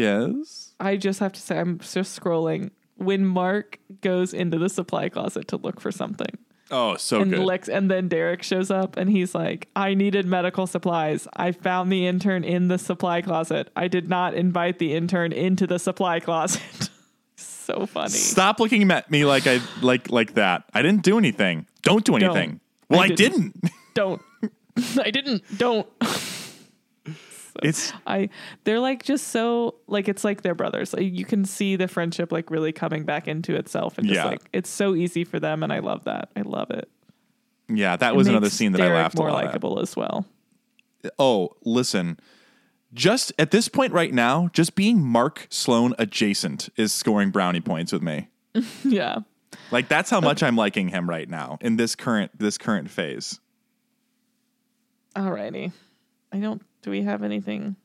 yes. 0.00 0.72
I 0.80 0.96
just 0.96 1.20
have 1.20 1.32
to 1.32 1.40
say 1.40 1.58
I'm 1.58 1.78
just 1.78 2.18
scrolling. 2.18 2.70
When 2.96 3.24
Mark 3.24 3.78
goes 4.02 4.34
into 4.34 4.58
the 4.58 4.68
supply 4.68 5.08
closet 5.08 5.48
to 5.48 5.56
look 5.56 5.80
for 5.80 5.90
something, 5.90 6.36
Oh, 6.72 6.96
so 6.96 7.20
and 7.20 7.32
good. 7.32 7.40
Lex, 7.40 7.68
and 7.68 7.90
then 7.90 8.06
Derek 8.08 8.42
shows 8.44 8.70
up 8.70 8.96
and 8.96 9.10
he's 9.10 9.34
like, 9.34 9.68
"I 9.74 9.94
needed 9.94 10.24
medical 10.26 10.66
supplies. 10.68 11.26
I 11.34 11.50
found 11.52 11.90
the 11.90 12.06
intern 12.06 12.44
in 12.44 12.68
the 12.68 12.78
supply 12.78 13.22
closet. 13.22 13.70
I 13.74 13.88
did 13.88 14.08
not 14.08 14.34
invite 14.34 14.78
the 14.78 14.94
intern 14.94 15.32
into 15.32 15.66
the 15.66 15.78
supply 15.80 16.20
closet." 16.20 16.90
so 17.36 17.86
funny. 17.86 18.10
Stop 18.10 18.60
looking 18.60 18.88
at 18.90 19.10
me 19.10 19.24
like 19.24 19.46
I 19.48 19.60
like 19.82 20.10
like 20.10 20.34
that. 20.34 20.62
I 20.72 20.82
didn't 20.82 21.02
do 21.02 21.18
anything. 21.18 21.66
Don't 21.82 22.04
do 22.04 22.12
Don't. 22.18 22.22
anything. 22.36 22.60
Well, 22.88 23.00
I 23.00 23.04
I, 23.04 23.08
didn't. 23.08 23.60
didn't. 23.60 23.72
Don't. 23.94 24.22
I 25.02 25.10
didn't. 25.10 25.42
Don't. 25.58 25.88
It's 27.62 27.92
I 28.06 28.28
they're 28.64 28.80
like 28.80 29.02
just 29.04 29.28
so 29.28 29.76
like 29.86 30.08
it's 30.08 30.24
like 30.24 30.42
they're 30.42 30.54
brothers. 30.54 30.92
Like, 30.94 31.02
you 31.12 31.24
can 31.24 31.44
see 31.44 31.76
the 31.76 31.88
friendship 31.88 32.32
like 32.32 32.50
really 32.50 32.72
coming 32.72 33.04
back 33.04 33.28
into 33.28 33.54
itself 33.56 33.98
and 33.98 34.06
just 34.06 34.16
Yeah. 34.18 34.24
like 34.26 34.40
it's 34.52 34.70
so 34.70 34.94
easy 34.94 35.24
for 35.24 35.38
them 35.40 35.62
and 35.62 35.72
I 35.72 35.78
love 35.80 36.04
that. 36.04 36.30
I 36.36 36.42
love 36.42 36.70
it. 36.70 36.88
yeah. 37.68 37.96
That 37.96 38.14
It 38.14 38.16
was 38.16 38.28
another 38.28 38.50
scene 38.50 38.72
that 38.72 38.80
I 38.80 38.84
Derek 38.86 39.02
laughed 39.02 39.14
a 39.16 39.22
more 39.22 39.30
lot 39.30 39.44
at. 39.44 39.46
likable 39.46 39.78
as 39.80 39.96
well. 39.96 40.26
Oh, 41.18 41.50
listen. 41.64 42.18
Just 42.92 43.32
at 43.38 43.52
this 43.52 43.68
point 43.68 43.92
right 43.92 44.12
now, 44.12 44.48
just 44.52 44.74
being 44.74 45.00
Mark 45.00 45.46
Sloan 45.48 45.94
adjacent 45.98 46.68
is 46.76 46.92
scoring 46.92 47.30
brownie 47.30 47.60
points 47.60 47.92
with 47.92 48.02
me. 48.02 48.28
Yeah. 48.84 49.18
Like 49.70 49.88
that's 49.88 50.10
how 50.10 50.20
much 50.20 50.42
I'm 50.42 50.56
liking 50.56 50.88
him 50.88 51.08
right 51.08 51.28
now 51.28 51.58
in 51.60 51.76
this 51.76 51.94
current 51.96 52.30
this 52.38 52.56
current 52.58 52.90
phase. 52.90 53.38
Alrighty. 55.16 55.72
I 56.32 56.38
don't 56.38 56.62
do 56.82 56.90
we 56.90 57.02
have 57.02 57.22
anything 57.22 57.76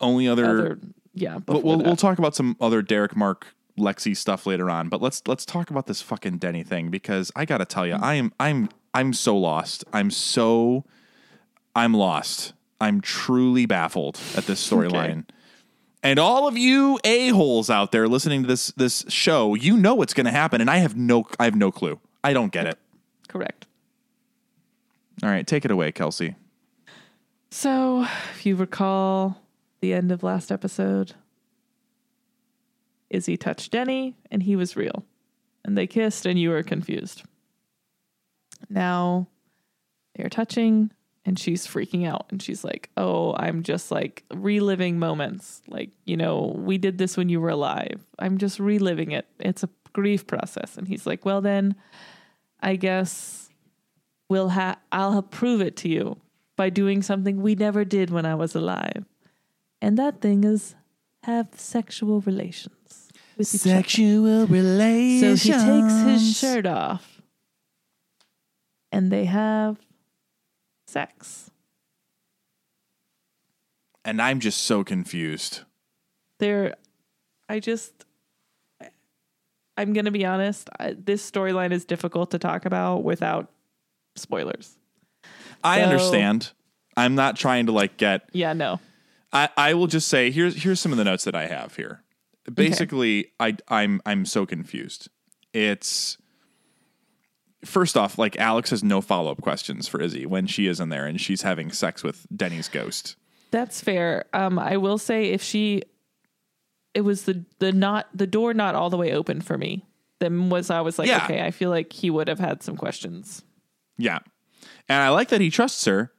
Only 0.00 0.28
other, 0.28 0.44
other 0.44 0.78
yeah, 1.14 1.38
we'll, 1.46 1.62
we'll, 1.62 1.78
we'll 1.78 1.96
talk 1.96 2.18
about 2.18 2.34
some 2.34 2.56
other 2.60 2.82
Derek 2.82 3.16
Mark 3.16 3.54
Lexie 3.78 4.16
stuff 4.16 4.46
later 4.46 4.68
on, 4.70 4.88
but 4.88 5.00
let's 5.00 5.22
let's 5.26 5.44
talk 5.46 5.70
about 5.70 5.86
this 5.86 6.02
fucking 6.02 6.38
Denny 6.38 6.62
thing 6.62 6.90
because 6.90 7.30
I 7.36 7.44
got 7.44 7.58
to 7.58 7.64
tell 7.64 7.86
you, 7.86 7.94
Mm-hmm. 7.94 8.04
I 8.04 8.14
am 8.14 8.32
I'm 8.40 8.68
I'm 8.94 9.12
so 9.12 9.36
lost. 9.36 9.84
I'm 9.92 10.10
so 10.10 10.84
I'm 11.74 11.94
lost. 11.94 12.52
I'm 12.80 13.00
truly 13.00 13.66
baffled 13.66 14.18
at 14.36 14.46
this 14.46 14.66
storyline. 14.70 15.24
And 16.02 16.18
all 16.18 16.46
of 16.46 16.56
you 16.56 17.00
a-holes 17.04 17.68
out 17.68 17.90
there 17.92 18.06
listening 18.08 18.42
to 18.42 18.48
this 18.48 18.68
this 18.72 19.04
show, 19.08 19.54
you 19.54 19.76
know 19.76 19.94
what's 19.94 20.14
going 20.14 20.26
to 20.26 20.30
happen 20.30 20.60
and 20.60 20.70
I 20.70 20.78
have 20.78 20.96
no 20.96 21.26
I 21.38 21.44
have 21.44 21.56
no 21.56 21.70
clue. 21.70 22.00
I 22.24 22.32
don't 22.32 22.52
get 22.52 22.66
it. 22.66 22.78
Correct. 23.28 23.65
All 25.26 25.32
right, 25.32 25.44
take 25.44 25.64
it 25.64 25.72
away, 25.72 25.90
Kelcey. 25.90 26.36
So, 27.50 28.06
if 28.30 28.46
you 28.46 28.54
recall 28.54 29.42
the 29.80 29.92
end 29.92 30.12
of 30.12 30.22
last 30.22 30.52
episode, 30.52 31.14
Izzie 33.10 33.36
touched 33.36 33.72
Denny 33.72 34.14
and 34.30 34.44
he 34.44 34.54
was 34.54 34.76
real. 34.76 35.04
And 35.64 35.76
they 35.76 35.88
kissed 35.88 36.26
and 36.26 36.38
you 36.38 36.50
were 36.50 36.62
confused. 36.62 37.24
Now 38.70 39.26
they're 40.14 40.28
touching 40.28 40.92
and 41.24 41.36
she's 41.36 41.66
freaking 41.66 42.06
out 42.06 42.26
and 42.30 42.40
she's 42.40 42.62
like, 42.62 42.90
"Oh, 42.96 43.34
I'm 43.34 43.64
just 43.64 43.90
like 43.90 44.22
reliving 44.32 45.00
moments. 45.00 45.60
Like, 45.66 45.90
you 46.04 46.16
know, 46.16 46.54
we 46.56 46.78
did 46.78 46.98
this 46.98 47.16
when 47.16 47.28
you 47.28 47.40
were 47.40 47.48
alive. 47.50 48.00
I'm 48.20 48.38
just 48.38 48.60
reliving 48.60 49.10
it. 49.10 49.26
It's 49.40 49.64
a 49.64 49.70
grief 49.92 50.24
process." 50.28 50.78
And 50.78 50.86
he's 50.86 51.04
like, 51.04 51.24
"Well 51.24 51.40
then, 51.40 51.74
I 52.60 52.76
guess 52.76 53.45
we'll 54.28 54.50
ha- 54.50 54.78
I'll 54.92 55.22
prove 55.22 55.60
it 55.60 55.76
to 55.78 55.88
you 55.88 56.16
by 56.56 56.70
doing 56.70 57.02
something 57.02 57.42
we 57.42 57.54
never 57.54 57.84
did 57.84 58.10
when 58.10 58.26
I 58.26 58.34
was 58.34 58.54
alive. 58.54 59.04
And 59.80 59.98
that 59.98 60.20
thing 60.20 60.44
is 60.44 60.74
have 61.24 61.48
sexual 61.54 62.20
relations 62.22 63.08
with 63.36 63.54
each 63.54 63.60
other. 63.66 63.80
Sexual 63.82 64.46
So 65.20 65.34
he 65.36 65.50
takes 65.50 66.00
his 66.02 66.38
shirt 66.38 66.66
off 66.66 67.20
and 68.92 69.10
they 69.10 69.26
have 69.26 69.78
sex. 70.86 71.50
And 74.04 74.22
I'm 74.22 74.40
just 74.40 74.62
so 74.62 74.84
confused. 74.84 75.62
They're, 76.38 76.76
I 77.48 77.58
just, 77.58 78.04
I'm 79.76 79.92
going 79.92 80.04
to 80.04 80.10
be 80.10 80.24
honest. 80.24 80.70
I, 80.78 80.92
this 80.96 81.28
storyline 81.28 81.72
is 81.72 81.84
difficult 81.84 82.30
to 82.30 82.38
talk 82.38 82.64
about 82.64 83.02
without 83.02 83.50
spoilers. 84.18 84.76
I 85.64 85.78
So- 85.78 85.84
understand. 85.84 86.52
I'm 86.96 87.14
not 87.14 87.36
trying 87.36 87.66
to 87.66 87.72
like 87.72 87.96
get 87.98 88.28
Yeah, 88.32 88.52
no. 88.54 88.80
I, 89.32 89.50
I 89.56 89.74
will 89.74 89.86
just 89.86 90.08
say 90.08 90.30
here's 90.30 90.62
here's 90.62 90.80
some 90.80 90.92
of 90.92 90.98
the 90.98 91.04
notes 91.04 91.24
that 91.24 91.34
I 91.34 91.46
have 91.46 91.76
here. 91.76 92.02
Basically, 92.52 93.32
I 93.38 93.56
I'm 93.68 94.00
I'm 94.06 94.24
so 94.24 94.46
confused. 94.46 95.08
It's 95.52 96.16
first 97.64 97.96
off, 97.96 98.18
like 98.18 98.36
Alex 98.38 98.70
has 98.70 98.82
no 98.84 99.00
follow 99.00 99.30
up 99.30 99.40
questions 99.42 99.88
for 99.88 100.00
Izzie 100.00 100.26
when 100.26 100.46
she 100.46 100.66
is 100.66 100.80
in 100.80 100.88
there 100.88 101.06
and 101.06 101.20
she's 101.20 101.42
having 101.42 101.70
sex 101.72 102.02
with 102.02 102.26
Denny's 102.34 102.68
ghost. 102.68 103.16
That's 103.50 103.80
fair. 103.80 104.24
Um, 104.32 104.58
I 104.58 104.76
will 104.76 104.98
say 104.98 105.26
if 105.30 105.42
she, 105.42 105.82
it 106.94 107.00
was 107.02 107.24
the 107.24 107.44
the 107.58 107.72
not 107.72 108.06
the 108.14 108.26
door 108.26 108.54
not 108.54 108.74
all 108.74 108.90
the 108.90 108.96
way 108.96 109.12
open 109.12 109.40
for 109.40 109.58
me. 109.58 109.84
Then 110.18 110.48
was 110.48 110.70
I 110.70 110.80
was 110.80 110.98
like, 110.98 111.08
Yeah. 111.08 111.24
okay, 111.24 111.42
I 111.44 111.50
feel 111.50 111.68
like 111.70 111.92
he 111.92 112.08
would 112.10 112.28
have 112.28 112.38
had 112.38 112.62
some 112.62 112.76
questions. 112.76 113.42
Yeah, 113.98 114.18
and 114.88 115.02
I 115.02 115.08
like 115.10 115.28
that 115.28 115.40
he 115.40 115.50
trusts 115.50 115.84
her. 115.86 116.12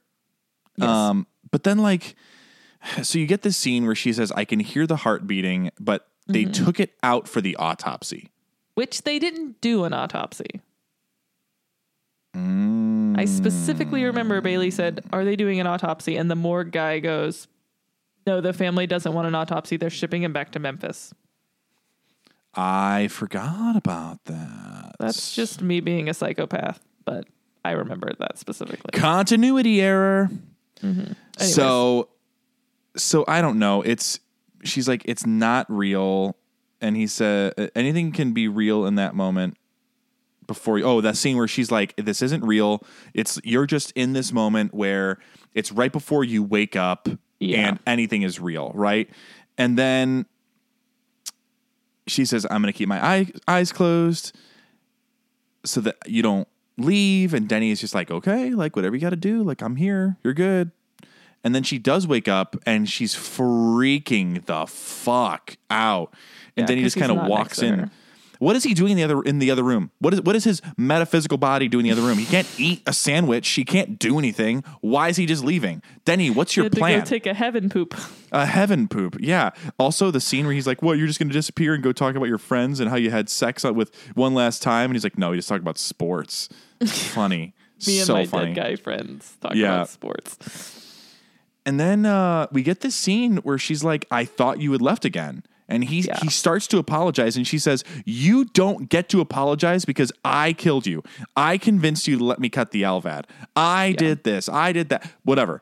Yes. 0.76 0.88
Um, 0.88 1.26
but 1.50 1.64
then 1.64 1.78
like, 1.78 2.14
so 3.02 3.18
you 3.18 3.26
get 3.26 3.42
this 3.42 3.56
scene 3.56 3.86
where 3.86 3.94
she 3.94 4.12
says, 4.12 4.32
"I 4.32 4.44
can 4.44 4.60
hear 4.60 4.86
the 4.86 4.96
heart 4.96 5.26
beating," 5.26 5.70
but 5.80 6.08
they 6.26 6.44
Mm-hmm. 6.44 6.64
took 6.64 6.78
it 6.80 6.94
out 7.02 7.26
for 7.28 7.40
the 7.40 7.56
autopsy. 7.56 8.28
Which 8.74 9.02
they 9.02 9.18
didn't 9.18 9.60
do 9.60 9.84
an 9.84 9.92
autopsy. 9.92 10.60
I 12.34 13.24
specifically 13.24 14.04
remember 14.04 14.40
Bailey 14.40 14.70
said, 14.70 15.04
"Are 15.12 15.24
they 15.24 15.34
doing 15.34 15.58
an 15.58 15.66
autopsy?" 15.66 16.16
And 16.16 16.30
the 16.30 16.36
morgue 16.36 16.70
guy 16.70 17.00
goes, 17.00 17.48
"No, 18.26 18.40
the 18.40 18.52
family 18.52 18.86
doesn't 18.86 19.12
want 19.12 19.26
an 19.26 19.34
autopsy. 19.34 19.76
They're 19.76 19.90
shipping 19.90 20.22
him 20.22 20.32
back 20.32 20.52
to 20.52 20.58
Memphis." 20.60 21.12
I 22.54 23.08
forgot 23.08 23.74
about 23.76 24.24
that. 24.26 24.94
That's 25.00 25.34
just 25.34 25.62
me 25.62 25.80
being 25.80 26.08
a 26.08 26.14
psychopath, 26.14 26.80
but 27.04 27.26
I 27.64 27.72
remember 27.72 28.12
that 28.18 28.38
specifically. 28.38 28.90
continuity 28.98 29.80
error. 29.80 30.30
Mm-hmm. 30.82 31.00
Anyways. 31.38 31.54
So, 31.54 32.08
so 32.96 33.24
I 33.28 33.40
don't 33.40 33.58
know. 33.58 33.82
It's 33.82 34.20
she's 34.64 34.88
like 34.88 35.02
it's 35.04 35.26
not 35.26 35.66
real, 35.68 36.36
and 36.80 36.96
he 36.96 37.06
said 37.06 37.70
anything 37.74 38.12
can 38.12 38.32
be 38.32 38.48
real 38.48 38.86
in 38.86 38.94
that 38.96 39.14
moment. 39.14 39.56
Before 40.46 40.78
you, 40.78 40.84
oh, 40.84 41.00
that 41.02 41.16
scene 41.16 41.36
where 41.36 41.46
she's 41.48 41.70
like, 41.70 41.94
"This 41.96 42.22
isn't 42.22 42.42
real. 42.42 42.82
It's 43.12 43.38
you're 43.44 43.66
just 43.66 43.90
in 43.92 44.14
this 44.14 44.32
moment 44.32 44.72
where 44.72 45.18
it's 45.54 45.70
right 45.72 45.92
before 45.92 46.24
you 46.24 46.42
wake 46.42 46.74
up, 46.74 47.06
Yeah. 47.38 47.68
and 47.68 47.78
anything 47.86 48.22
is 48.22 48.40
real, 48.40 48.72
right?" 48.74 49.10
And 49.58 49.76
then 49.76 50.24
she 52.06 52.24
says, 52.24 52.46
"I'm 52.50 52.62
going 52.62 52.72
to 52.72 52.76
keep 52.76 52.88
my 52.88 53.04
eye, 53.04 53.32
eyes 53.46 53.72
closed." 53.72 54.36
so 55.64 55.80
that 55.82 55.96
you 56.06 56.22
don't 56.22 56.46
leave. 56.78 57.34
And 57.34 57.48
Denny 57.48 57.70
is 57.70 57.80
just 57.80 57.94
like, 57.94 58.10
okay, 58.10 58.50
like 58.50 58.76
whatever 58.76 58.94
you 58.96 59.00
got 59.00 59.10
to 59.10 59.16
do. 59.16 59.42
Like 59.42 59.62
I'm 59.62 59.76
here. 59.76 60.16
You're 60.22 60.34
good. 60.34 60.70
And 61.44 61.54
then 61.54 61.62
she 61.62 61.78
does 61.78 62.06
wake 62.06 62.28
up 62.28 62.56
and 62.66 62.88
she's 62.88 63.14
freaking 63.14 64.44
the 64.46 64.66
fuck 64.66 65.56
out. 65.70 66.12
And 66.56 66.64
Yeah, 66.64 66.66
then 66.66 66.78
he 66.78 66.82
just 66.84 66.96
kind 66.96 67.12
of 67.12 67.26
walks 67.28 67.62
in. 67.62 67.90
What 68.40 68.54
is 68.54 68.62
he 68.62 68.72
doing 68.72 68.92
in 68.92 68.96
the 68.96 69.02
other 69.02 69.20
in 69.22 69.40
the 69.40 69.50
other 69.50 69.64
room? 69.64 69.90
What 69.98 70.14
is 70.14 70.22
what 70.22 70.36
is 70.36 70.44
his 70.44 70.62
metaphysical 70.76 71.38
body 71.38 71.66
doing 71.66 71.86
in 71.86 71.94
the 71.96 72.00
other 72.00 72.08
room? 72.08 72.18
He 72.18 72.24
can't 72.24 72.46
eat 72.56 72.82
a 72.86 72.92
sandwich. 72.92 73.48
He 73.48 73.64
can't 73.64 73.98
do 73.98 74.16
anything. 74.16 74.62
Why 74.80 75.08
is 75.08 75.16
he 75.16 75.26
just 75.26 75.42
leaving? 75.44 75.82
Denny, 76.04 76.30
what's 76.30 76.56
You 76.56 76.62
your 76.64 76.70
plan? 76.70 77.02
take 77.04 77.26
a 77.26 77.34
heaven 77.34 77.68
poop. 77.68 77.96
a 78.30 78.46
heaven 78.46 78.86
poop. 78.86 79.16
Yeah. 79.18 79.50
Also, 79.76 80.12
the 80.12 80.20
scene 80.20 80.44
where 80.46 80.54
he's 80.54 80.68
like, 80.68 80.82
"What? 80.82 80.98
You're 80.98 81.08
just 81.08 81.18
going 81.18 81.30
to 81.30 81.32
disappear 81.32 81.74
and 81.74 81.82
go 81.82 81.90
talk 81.90 82.14
about 82.14 82.28
your 82.28 82.38
friends 82.38 82.78
and 82.78 82.88
how 82.90 82.96
you 82.96 83.10
had 83.10 83.28
sex 83.28 83.64
uh, 83.64 83.72
with 83.72 83.92
one 84.14 84.34
last 84.34 84.62
time?" 84.62 84.90
And 84.90 84.94
he's 84.94 85.02
like, 85.04 85.18
"No, 85.18 85.32
he 85.32 85.38
just 85.38 85.48
talked 85.48 85.62
about 85.62 85.76
sports." 85.78 86.48
funny. 86.86 87.54
Me 87.86 87.98
and 87.98 88.06
so 88.06 88.14
my 88.14 88.26
funny. 88.26 88.54
dead 88.54 88.62
guy 88.62 88.76
friends 88.76 89.36
talk 89.40 89.54
Yeah. 89.54 89.74
about 89.74 89.88
sports. 89.88 90.36
And 91.66 91.78
then 91.78 92.06
uh, 92.06 92.46
we 92.50 92.62
get 92.62 92.80
this 92.80 92.94
scene 92.94 93.36
where 93.38 93.58
she's 93.58 93.84
like, 93.84 94.06
"I 94.10 94.24
thought 94.24 94.60
you 94.60 94.72
had 94.72 94.82
left 94.82 95.04
again." 95.04 95.42
And 95.68 95.84
he 95.84 96.00
Yeah. 96.00 96.18
he 96.22 96.30
starts 96.30 96.66
to 96.68 96.78
apologize, 96.78 97.36
and 97.36 97.46
she 97.46 97.58
says, 97.58 97.84
"You 98.06 98.46
don't 98.46 98.88
get 98.88 99.08
to 99.10 99.20
apologize 99.20 99.84
because 99.84 100.10
I 100.24 100.54
killed 100.54 100.86
you. 100.86 101.02
I 101.36 101.58
convinced 101.58 102.08
you 102.08 102.16
to 102.18 102.24
let 102.24 102.38
me 102.40 102.48
cut 102.48 102.70
the 102.70 102.82
LVAD. 102.84 103.26
I 103.54 103.92
did 103.92 104.24
this. 104.24 104.48
I 104.48 104.72
did 104.72 104.88
that. 104.88 105.10
Whatever." 105.24 105.60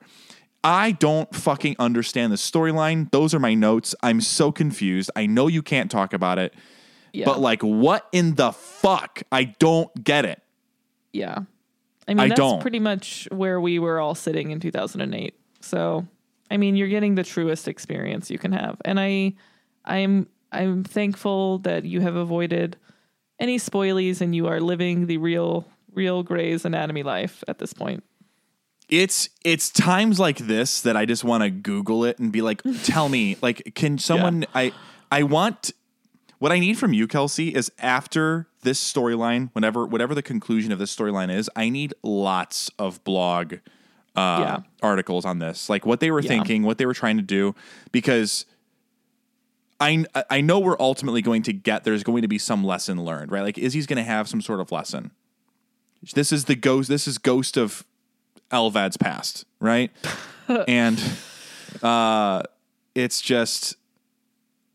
I 0.64 0.92
don't 0.92 1.32
fucking 1.34 1.76
understand 1.78 2.32
the 2.32 2.36
storyline. 2.36 3.08
Those 3.12 3.32
are 3.34 3.38
my 3.38 3.54
notes. 3.54 3.94
I'm 4.02 4.20
so 4.20 4.50
confused. 4.50 5.10
I 5.14 5.26
know 5.26 5.46
you 5.46 5.62
can't 5.62 5.88
talk 5.92 6.12
about 6.12 6.40
it, 6.40 6.54
Yeah. 7.12 7.24
but 7.24 7.40
like, 7.40 7.62
what 7.62 8.08
in 8.10 8.34
the 8.34 8.50
fuck? 8.52 9.22
I 9.30 9.44
don't 9.60 10.02
get 10.02 10.24
it. 10.24 10.42
Yeah. 11.16 11.40
I 12.08 12.14
mean, 12.14 12.20
I 12.20 12.28
that's 12.28 12.38
don't. 12.38 12.60
pretty 12.60 12.78
much 12.78 13.26
where 13.32 13.60
we 13.60 13.78
were 13.78 13.98
all 13.98 14.14
sitting 14.14 14.50
in 14.52 14.60
2008. 14.60 15.34
So, 15.60 16.06
I 16.50 16.56
mean, 16.56 16.76
you're 16.76 16.88
getting 16.88 17.16
the 17.16 17.24
truest 17.24 17.66
experience 17.66 18.30
you 18.30 18.38
can 18.38 18.52
have. 18.52 18.76
And 18.84 19.00
I 19.00 19.34
I'm 19.84 20.28
I'm 20.52 20.84
thankful 20.84 21.58
that 21.60 21.84
you 21.84 22.00
have 22.00 22.14
avoided 22.16 22.76
any 23.40 23.58
spoilies 23.58 24.20
and 24.20 24.34
you 24.34 24.46
are 24.46 24.60
living 24.60 25.06
the 25.06 25.16
real 25.18 25.66
real 25.92 26.22
Grey's 26.22 26.64
Anatomy 26.64 27.02
life 27.02 27.42
at 27.48 27.58
this 27.58 27.72
point. 27.72 28.04
it's 28.88 29.28
it's 29.44 29.70
times 29.70 30.20
like 30.20 30.38
this 30.38 30.82
that 30.82 30.96
I 30.96 31.06
just 31.06 31.24
want 31.24 31.42
to 31.42 31.50
Google 31.50 32.04
it 32.04 32.18
and 32.18 32.30
be 32.30 32.42
like, 32.42 32.62
tell 32.84 33.08
me, 33.08 33.36
like, 33.42 33.72
can 33.74 33.98
someone? 33.98 34.44
I 34.54 34.72
I 35.10 35.24
want 35.24 35.72
what 36.38 36.52
I 36.52 36.58
need 36.58 36.78
from 36.78 36.92
you, 36.92 37.06
Kelcey, 37.08 37.52
is 37.54 37.70
after 37.78 38.48
this 38.62 38.80
storyline, 38.82 39.50
whenever 39.52 39.86
whatever 39.86 40.14
the 40.14 40.22
conclusion 40.22 40.72
of 40.72 40.78
this 40.78 40.94
storyline 40.94 41.34
is, 41.34 41.48
I 41.56 41.68
need 41.68 41.94
lots 42.02 42.70
of 42.78 43.02
blog 43.04 43.54
uh, 44.14 44.18
Yeah. 44.18 44.58
articles 44.82 45.24
on 45.24 45.38
this, 45.40 45.68
like 45.68 45.84
what 45.86 46.00
they 46.00 46.10
were 46.10 46.20
Yeah. 46.20 46.28
thinking, 46.28 46.62
what 46.62 46.78
they 46.78 46.86
were 46.86 46.94
trying 46.94 47.16
to 47.16 47.22
do, 47.22 47.54
because. 47.92 48.46
I, 49.78 50.06
I 50.30 50.40
know 50.40 50.58
we're 50.58 50.78
ultimately 50.80 51.20
going 51.20 51.42
to 51.42 51.52
get 51.52 51.84
there's 51.84 52.02
going 52.02 52.22
to 52.22 52.28
be 52.28 52.38
some 52.38 52.64
lesson 52.64 53.04
learned, 53.04 53.30
right? 53.30 53.42
Like 53.42 53.56
Izzie's 53.56 53.86
going 53.86 53.98
to 53.98 54.02
have 54.10 54.26
some 54.26 54.40
sort 54.40 54.60
of 54.60 54.72
lesson. 54.72 55.10
This 56.14 56.32
is 56.32 56.46
the 56.46 56.54
ghost. 56.54 56.88
This 56.88 57.06
is 57.06 57.18
ghost 57.18 57.58
of 57.58 57.84
LVAD's 58.50 58.96
past, 58.96 59.44
right? 59.60 59.90
and 60.66 60.98
uh, 61.82 62.42
it's 62.94 63.20
just, 63.20 63.76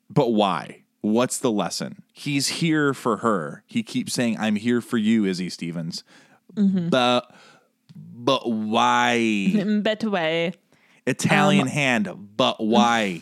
but 0.07 0.33
why? 0.33 0.80
What's 1.01 1.37
the 1.39 1.51
lesson? 1.51 2.03
He's 2.13 2.47
here 2.47 2.93
for 2.93 3.17
her. 3.17 3.63
He 3.65 3.83
keeps 3.83 4.13
saying, 4.13 4.37
"I'm 4.39 4.55
here 4.55 4.81
for 4.81 4.97
you, 4.97 5.25
Izzie 5.25 5.49
Stevens." 5.49 6.03
But, 6.55 7.33
but 7.95 8.49
why? 8.51 9.79
Better 9.81 10.09
way. 10.09 10.53
Italian 11.07 11.67
hand, 11.67 12.07
but 12.37 12.63
why? 12.63 13.21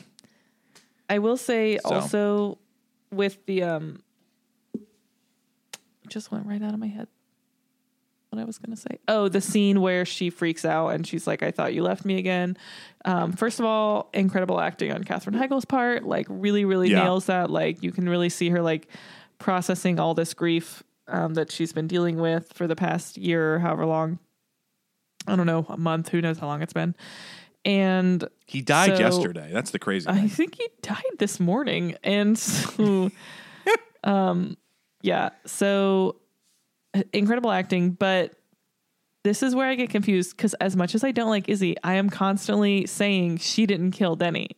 I 1.10 1.20
will 1.20 1.38
say 1.38 1.78
also 1.80 2.60
with 3.12 3.46
the 3.46 3.64
um 3.64 4.04
just 6.08 6.32
went 6.32 6.46
right 6.46 6.62
out 6.62 6.74
of 6.74 6.80
my 6.80 6.88
head 6.88 7.08
what 8.30 8.40
I 8.42 8.46
was 8.46 8.58
gonna 8.60 8.76
say. 8.78 9.00
Oh, 9.08 9.28
the 9.28 9.42
scene 9.42 9.82
where 9.82 10.06
she 10.06 10.30
freaks 10.30 10.64
out 10.66 10.90
and 10.90 11.06
she's 11.06 11.26
like, 11.28 11.42
I 11.44 11.52
thought 11.52 11.74
you 11.74 11.84
left 11.84 12.06
me 12.06 12.18
again. 12.18 12.58
Um, 13.06 13.32
first 13.32 13.60
of 13.60 13.66
all, 13.66 14.10
incredible 14.14 14.60
acting 14.60 14.92
on 14.92 15.04
Katherine 15.04 15.36
Heigl's 15.36 15.66
part, 15.66 16.04
like 16.04 16.28
really, 16.30 16.66
really 16.66 16.92
Yeah. 16.92 17.04
nails 17.04 17.26
that. 17.26 17.50
Like 17.50 17.82
you 17.84 17.92
can 17.92 18.08
really 18.08 18.30
see 18.30 18.50
her 18.50 18.62
like 18.62 18.88
processing 19.40 20.00
all 20.00 20.14
this 20.14 20.34
grief 20.34 20.84
um, 21.08 21.34
that 21.34 21.52
she's 21.52 21.74
been 21.74 21.88
dealing 21.88 22.18
with 22.20 22.52
for 22.54 22.68
the 22.68 22.76
past 22.76 23.18
year 23.18 23.56
or 23.56 23.60
however 23.60 23.86
long. 23.86 24.20
I 25.28 25.36
don't 25.36 25.48
know, 25.48 25.66
a 25.70 25.78
month, 25.78 26.10
who 26.10 26.22
knows 26.22 26.38
how 26.40 26.48
long 26.48 26.62
it's 26.62 26.74
been. 26.74 26.96
And 27.66 28.28
He 28.46 28.62
died 28.62 28.96
So- 28.98 29.04
yesterday. 29.04 29.50
That's 29.52 29.72
the 29.72 29.80
crazy 29.80 30.08
I 30.08 30.14
thing. 30.20 30.30
think 30.30 30.56
he 30.56 30.68
died 30.82 31.04
this 31.18 31.40
morning. 31.40 31.96
And 32.04 32.38
so, 32.38 33.10
um, 34.04 34.56
yeah, 35.02 35.30
so 35.46 36.16
incredible 37.14 37.52
acting, 37.52 37.92
but 37.92 38.34
this 39.24 39.44
is 39.44 39.54
where 39.54 39.68
I 39.68 39.76
get 39.76 39.90
confused 39.90 40.36
because 40.36 40.54
as 40.56 40.76
much 40.76 40.96
as 40.96 41.04
I 41.04 41.12
don't 41.12 41.30
like 41.30 41.50
Izzie, 41.50 41.76
I 41.84 41.96
am 41.96 42.10
constantly 42.10 42.86
saying 42.86 43.38
she 43.38 43.66
didn't 43.66 43.92
kill 43.92 44.16
Denny. 44.16 44.50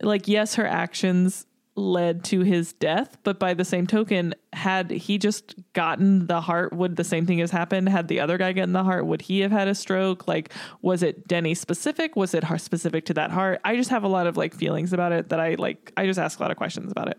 Like, 0.00 0.28
yes, 0.28 0.54
her 0.54 0.66
actions 0.66 1.46
led 1.74 2.22
to 2.24 2.40
his 2.40 2.74
death, 2.74 3.16
but 3.22 3.38
by 3.38 3.54
the 3.54 3.64
same 3.64 3.86
token, 3.86 4.34
had 4.52 4.90
he 4.90 5.16
just 5.16 5.54
gotten 5.72 6.26
the 6.26 6.40
heart, 6.40 6.72
would 6.72 6.96
the 6.96 7.04
same 7.04 7.24
thing 7.24 7.38
has 7.38 7.50
happened? 7.50 7.88
Had 7.88 8.08
the 8.08 8.20
other 8.20 8.36
guy 8.36 8.52
gotten 8.52 8.72
the 8.72 8.84
heart, 8.84 9.06
would 9.06 9.22
he 9.22 9.40
have 9.40 9.52
had 9.52 9.68
a 9.68 9.74
stroke? 9.74 10.28
Like, 10.28 10.52
was 10.82 11.02
it 11.02 11.26
Denny 11.26 11.54
specific? 11.54 12.14
Was 12.14 12.34
it 12.34 12.44
specific 12.58 13.06
to 13.06 13.14
that 13.14 13.30
heart? 13.30 13.60
I 13.64 13.76
just 13.76 13.88
have 13.88 14.04
a 14.04 14.08
lot 14.08 14.26
of 14.26 14.36
like 14.36 14.54
feelings 14.54 14.92
about 14.92 15.12
it 15.12 15.30
that 15.30 15.40
I 15.40 15.54
like. 15.54 15.92
I 15.96 16.04
just 16.04 16.18
ask 16.18 16.38
a 16.38 16.42
lot 16.42 16.50
of 16.50 16.58
questions 16.58 16.92
about 16.92 17.08
it. 17.08 17.18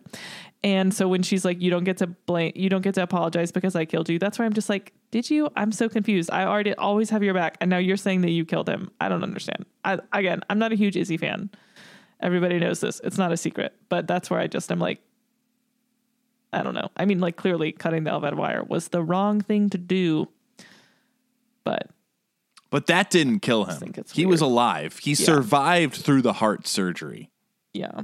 And 0.63 0.93
so 0.93 1.07
when 1.07 1.23
she's 1.23 1.43
like, 1.43 1.59
"You 1.59 1.71
don't 1.71 1.83
get 1.83 1.97
to 1.97 2.07
blame, 2.07 2.53
you 2.55 2.69
don't 2.69 2.83
get 2.83 2.93
to 2.95 3.03
apologize 3.03 3.51
because 3.51 3.75
I 3.75 3.85
killed 3.85 4.07
you," 4.07 4.19
that's 4.19 4.37
where 4.37 4.45
I'm 4.45 4.53
just 4.53 4.69
like, 4.69 4.93
"Did 5.11 5.29
you?" 5.29 5.49
I'm 5.57 5.71
so 5.71 5.89
confused. 5.89 6.29
I 6.31 6.45
already 6.45 6.73
always 6.75 7.09
have 7.09 7.23
your 7.23 7.33
back, 7.33 7.57
and 7.59 7.69
now 7.69 7.79
you're 7.79 7.97
saying 7.97 8.21
that 8.21 8.31
you 8.31 8.45
killed 8.45 8.69
him. 8.69 8.91
I 9.01 9.09
don't 9.09 9.23
understand. 9.23 9.65
I, 9.83 9.99
again, 10.13 10.41
I'm 10.49 10.59
not 10.59 10.71
a 10.71 10.75
huge 10.75 10.95
Izzie 10.95 11.17
fan. 11.17 11.49
Everybody 12.23 12.57
knows 12.57 12.79
this. 12.79 13.01
It's 13.03 13.17
not 13.17 13.31
a 13.33 13.37
secret, 13.37 13.73
but 13.89 14.07
that's 14.07 14.29
where 14.29 14.39
I 14.39 14.47
just 14.47 14.71
am 14.71 14.79
like, 14.79 15.01
I 16.53 16.63
don't 16.63 16.73
know. 16.73 16.89
I 16.95 17.03
mean, 17.05 17.19
like 17.19 17.35
clearly 17.35 17.73
cutting 17.73 18.05
the 18.05 18.11
LVAD 18.11 18.35
wire 18.35 18.63
was 18.63 18.87
the 18.87 19.03
wrong 19.03 19.41
thing 19.41 19.69
to 19.71 19.77
do, 19.77 20.29
but 21.65 21.89
But 22.69 22.87
that 22.87 23.09
didn't 23.09 23.41
kill 23.41 23.65
him. 23.65 23.77
think 23.77 23.97
it's 23.97 24.13
He 24.13 24.25
was 24.25 24.39
alive. 24.39 24.99
He 24.99 25.15
survived 25.15 25.95
through 25.95 26.21
the 26.21 26.33
heart 26.33 26.65
surgery. 26.65 27.29
yeah, 27.73 28.03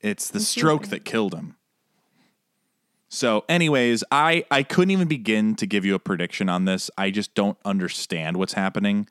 It's 0.00 0.30
the 0.30 0.40
stroke 0.40 0.86
that 0.88 1.04
killed 1.04 1.34
him. 1.34 1.56
So, 3.12 3.44
anyways, 3.48 4.04
I 4.10 4.44
I 4.50 4.62
couldn't 4.62 4.92
even 4.92 5.08
begin 5.08 5.54
to 5.56 5.66
give 5.66 5.84
you 5.84 5.94
a 5.94 5.98
prediction 5.98 6.48
on 6.48 6.64
this. 6.64 6.90
I 6.96 7.10
just 7.10 7.34
don't 7.34 7.58
understand 7.64 8.36
what's 8.38 8.52
happening. 8.54 9.06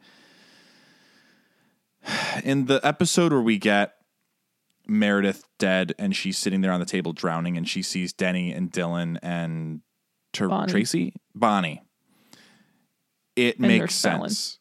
In 2.44 2.66
the 2.66 2.80
episode 2.84 3.32
where 3.32 3.42
we 3.42 3.58
get 3.58 3.96
Meredith 4.88 5.44
dead 5.58 5.94
and 6.00 6.16
she's 6.16 6.38
sitting 6.38 6.62
there 6.62 6.72
on 6.72 6.80
the 6.80 6.86
table 6.86 7.14
drowning 7.14 7.58
and 7.58 7.68
she 7.68 7.82
sees 7.82 8.14
Denny 8.14 8.52
and 8.52 8.72
Dylan 8.72 9.18
and 9.22 9.82
Ter- 10.34 10.48
Bonnie. 10.50 10.72
Tracy 10.72 11.14
Bonnie. 11.36 11.82
It 13.36 13.58
And 13.60 13.68
makes 13.68 13.96
sense. 13.96 14.60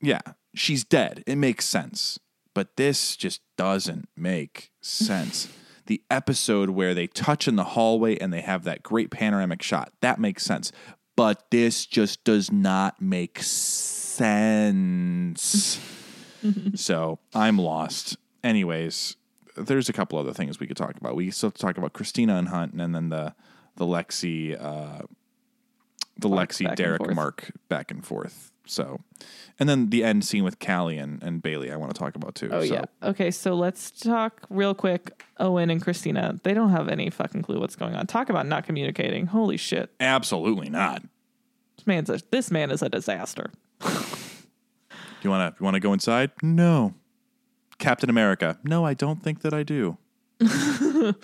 Yeah, 0.00 0.20
she's 0.54 0.84
dead. 0.84 1.22
It 1.26 1.36
makes 1.36 1.64
sense. 1.64 2.18
But 2.54 2.76
this 2.76 3.16
just 3.16 3.40
doesn't 3.56 4.08
make 4.16 4.70
sense. 4.80 5.48
the 5.86 6.02
episode 6.10 6.70
where 6.70 6.94
they 6.94 7.06
touch 7.06 7.46
in 7.46 7.56
the 7.56 7.64
hallway 7.64 8.16
and 8.18 8.32
they 8.32 8.40
have 8.40 8.64
that 8.64 8.82
great 8.82 9.10
panoramic 9.10 9.62
shot, 9.62 9.92
that 10.00 10.18
makes 10.18 10.42
sense. 10.44 10.72
But 11.16 11.50
this 11.50 11.86
just 11.86 12.24
does 12.24 12.50
not 12.50 13.00
make 13.00 13.42
sense. 13.42 14.20
so 16.74 17.18
I'm 17.34 17.58
lost. 17.58 18.16
Anyways, 18.42 19.16
there's 19.56 19.88
a 19.88 19.92
couple 19.92 20.18
other 20.18 20.32
things 20.32 20.60
we 20.60 20.66
could 20.66 20.76
talk 20.76 20.96
about. 20.96 21.16
We 21.16 21.30
still 21.30 21.48
have 21.48 21.54
to 21.54 21.62
talk 21.62 21.78
about 21.78 21.92
Christina 21.92 22.36
and 22.36 22.48
Hunt 22.48 22.74
and 22.74 22.94
then 22.94 23.08
the 23.08 23.34
the 23.76 23.84
Lexie 23.84 24.60
uh 24.60 25.02
the 26.18 26.28
Mark 26.28 26.50
Lexie 26.50 26.74
Derek. 26.74 27.14
Mark 27.14 27.52
back 27.68 27.90
and 27.90 28.04
forth. 28.04 28.52
So 28.66 29.00
and 29.58 29.68
then 29.68 29.90
the 29.90 30.02
end 30.04 30.24
scene 30.24 30.44
with 30.44 30.58
Callie 30.58 30.98
and, 30.98 31.22
and 31.22 31.42
Bailey 31.42 31.70
I 31.70 31.76
want 31.76 31.94
to 31.94 31.98
talk 31.98 32.16
about 32.16 32.34
too. 32.34 32.48
Oh 32.50 32.64
so. 32.64 32.74
yeah. 32.74 32.84
Okay, 33.02 33.30
so 33.30 33.54
let's 33.54 33.90
talk 33.90 34.42
real 34.50 34.74
quick. 34.74 35.24
Owen 35.38 35.70
and 35.70 35.80
Christina, 35.82 36.38
they 36.42 36.54
don't 36.54 36.70
have 36.70 36.88
any 36.88 37.10
fucking 37.10 37.42
clue 37.42 37.60
what's 37.60 37.76
going 37.76 37.94
on. 37.94 38.06
Talk 38.06 38.28
about 38.28 38.46
not 38.46 38.64
communicating. 38.64 39.26
Holy 39.26 39.56
shit. 39.56 39.90
Absolutely 40.00 40.68
not. 40.68 41.02
This 41.76 41.86
man's 41.86 42.10
a 42.10 42.20
this 42.30 42.50
man 42.50 42.70
is 42.70 42.82
a 42.82 42.88
disaster. 42.88 43.50
You 45.26 45.30
want 45.30 45.56
to 45.56 45.60
you 45.60 45.64
want 45.64 45.74
to 45.74 45.80
go 45.80 45.92
inside? 45.92 46.30
No. 46.40 46.94
Captain 47.78 48.08
America. 48.08 48.58
No, 48.62 48.84
I 48.84 48.94
don't 48.94 49.20
think 49.22 49.40
that 49.42 49.52
I 49.52 49.64
do. 49.64 49.98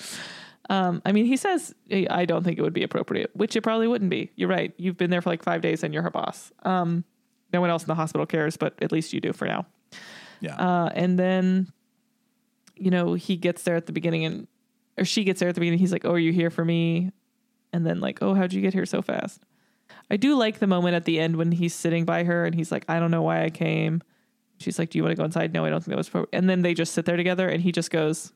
Um, 0.71 1.03
I 1.05 1.11
mean, 1.13 1.27
he 1.27 1.37
says 1.37 1.75
"I- 1.91 2.07
I 2.09 2.25
don't 2.25 2.45
think 2.45 2.57
it 2.59 2.63
would 2.63 2.73
be 2.73 2.85
appropriate, 2.85 3.31
which 3.35 3.57
it 3.57 3.63
probably 3.63 3.89
wouldn't 3.89 4.11
be. 4.11 4.31
You're 4.37 4.49
right. 4.49 4.73
You've 4.79 4.97
been 4.97 5.11
there 5.11 5.21
for 5.21 5.29
like 5.29 5.43
five 5.43 5.61
days 5.61 5.83
and 5.83 5.93
you're 5.93 6.05
her 6.05 6.11
boss. 6.11 6.53
Um, 6.63 7.05
no 7.53 7.61
one 7.61 7.69
else 7.69 7.83
in 7.83 7.89
the 7.89 7.97
hospital 7.97 8.27
cares, 8.27 8.57
but 8.57 8.75
at 8.81 8.93
least 8.93 9.13
you 9.13 9.21
do 9.21 9.33
for 9.33 9.47
now. 9.47 9.67
Yeah. 10.41 10.55
Uh, 10.55 10.89
and 10.95 11.19
then, 11.19 11.73
you 12.77 12.91
know, 12.91 13.15
he 13.15 13.37
gets 13.37 13.65
there 13.65 13.75
at 13.77 13.87
the 13.87 13.93
beginning 13.93 14.25
and 14.25 14.47
or 14.97 15.05
she 15.05 15.25
gets 15.25 15.41
there 15.41 15.49
at 15.49 15.57
the 15.57 15.61
beginning. 15.61 15.81
He's 15.81 15.93
like, 15.93 16.05
"Oh, 16.05 16.13
are 16.13 16.19
you 16.19 16.33
here 16.33 16.49
for 16.51 16.65
me?" 16.65 17.11
And 17.73 17.85
then 17.85 18.01
like, 18.01 18.23
"Oh, 18.23 18.35
how'd 18.35 18.53
you 18.53 18.61
get 18.63 18.73
here 18.73 18.87
so 18.87 19.03
fast?" 19.03 19.43
I 20.11 20.17
do 20.17 20.37
like 20.37 20.59
the 20.59 20.67
moment 20.67 20.95
at 20.95 21.05
the 21.05 21.19
end 21.19 21.37
when 21.37 21.53
he's 21.53 21.75
sitting 21.75 22.05
by 22.05 22.25
her 22.25 22.45
and 22.45 22.55
he's 22.55 22.71
like, 22.73 22.85
"I 22.89 22.99
don't 22.99 23.11
know 23.11 23.23
why 23.23 23.45
I 23.45 23.51
came." 23.51 24.03
She's 24.59 24.79
like, 24.79 24.91
"Do 24.91 24.99
you 24.99 25.03
want 25.03 25.13
to 25.13 25.17
go 25.17 25.25
inside?" 25.25 25.53
No, 25.53 25.65
I 25.65 25.71
don't 25.71 25.81
think 25.81 25.91
that 25.91 25.97
was. 25.97 26.09
Pro-. 26.09 26.27
And 26.33 26.49
then 26.49 26.63
they 26.63 26.75
just 26.75 26.93
sit 26.93 27.05
there 27.05 27.17
together, 27.17 27.49
and 27.49 27.63
he 27.63 27.73
just 27.73 27.91
goes, 27.91 28.33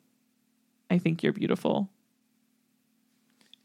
"I 0.90 0.98
think 0.98 1.22
you're 1.22 1.32
beautiful." 1.32 1.90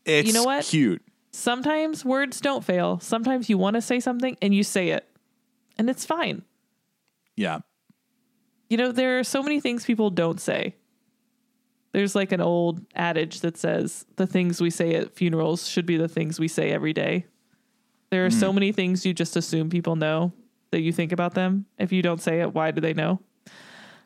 It's 0.06 0.34
know 0.34 0.44
what? 0.44 0.66
cute. 0.66 1.02
Sometimes 1.32 2.04
words 2.04 2.42
don't 2.42 2.64
fail. 2.64 3.00
Sometimes 3.00 3.50
you 3.50 3.58
want 3.58 3.76
to 3.76 3.82
say 3.82 4.00
something 4.00 4.38
and 4.42 4.54
you 4.54 4.64
say 4.64 4.90
it, 4.90 5.08
and 5.78 5.90
it's 5.90 6.06
fine. 6.06 6.44
Yeah. 7.36 7.60
You 8.70 8.78
know, 8.78 8.92
there 8.92 9.20
are 9.20 9.24
so 9.24 9.42
many 9.44 9.60
things 9.60 9.86
people 9.86 10.10
don't 10.10 10.40
say. 10.40 10.76
There's 11.94 12.16
like 12.16 12.32
an 12.32 12.42
old 12.42 12.86
adage 12.96 13.42
that 13.42 13.58
says 13.58 14.06
the 14.16 14.28
things 14.28 14.62
we 14.62 14.70
say 14.70 14.96
at 14.96 15.14
funerals 15.14 15.68
should 15.68 15.86
be 15.86 15.98
the 15.98 16.08
things 16.08 16.40
we 16.40 16.48
say 16.48 16.72
every 16.72 16.94
day. 16.94 17.26
There 18.12 18.26
are 18.26 18.30
so 18.30 18.52
many 18.54 18.72
things 18.72 19.06
you 19.06 19.14
just 19.14 19.36
assume 19.36 19.70
people 19.70 19.96
know 19.96 20.34
that 20.72 20.82
you 20.82 20.92
think 20.92 21.12
about 21.12 21.34
them. 21.34 21.66
If 21.80 21.92
you 21.92 22.02
don't 22.02 22.22
say 22.22 22.42
it, 22.42 22.54
why 22.54 22.72
do 22.72 22.82
they 22.82 22.94
know? 22.94 23.22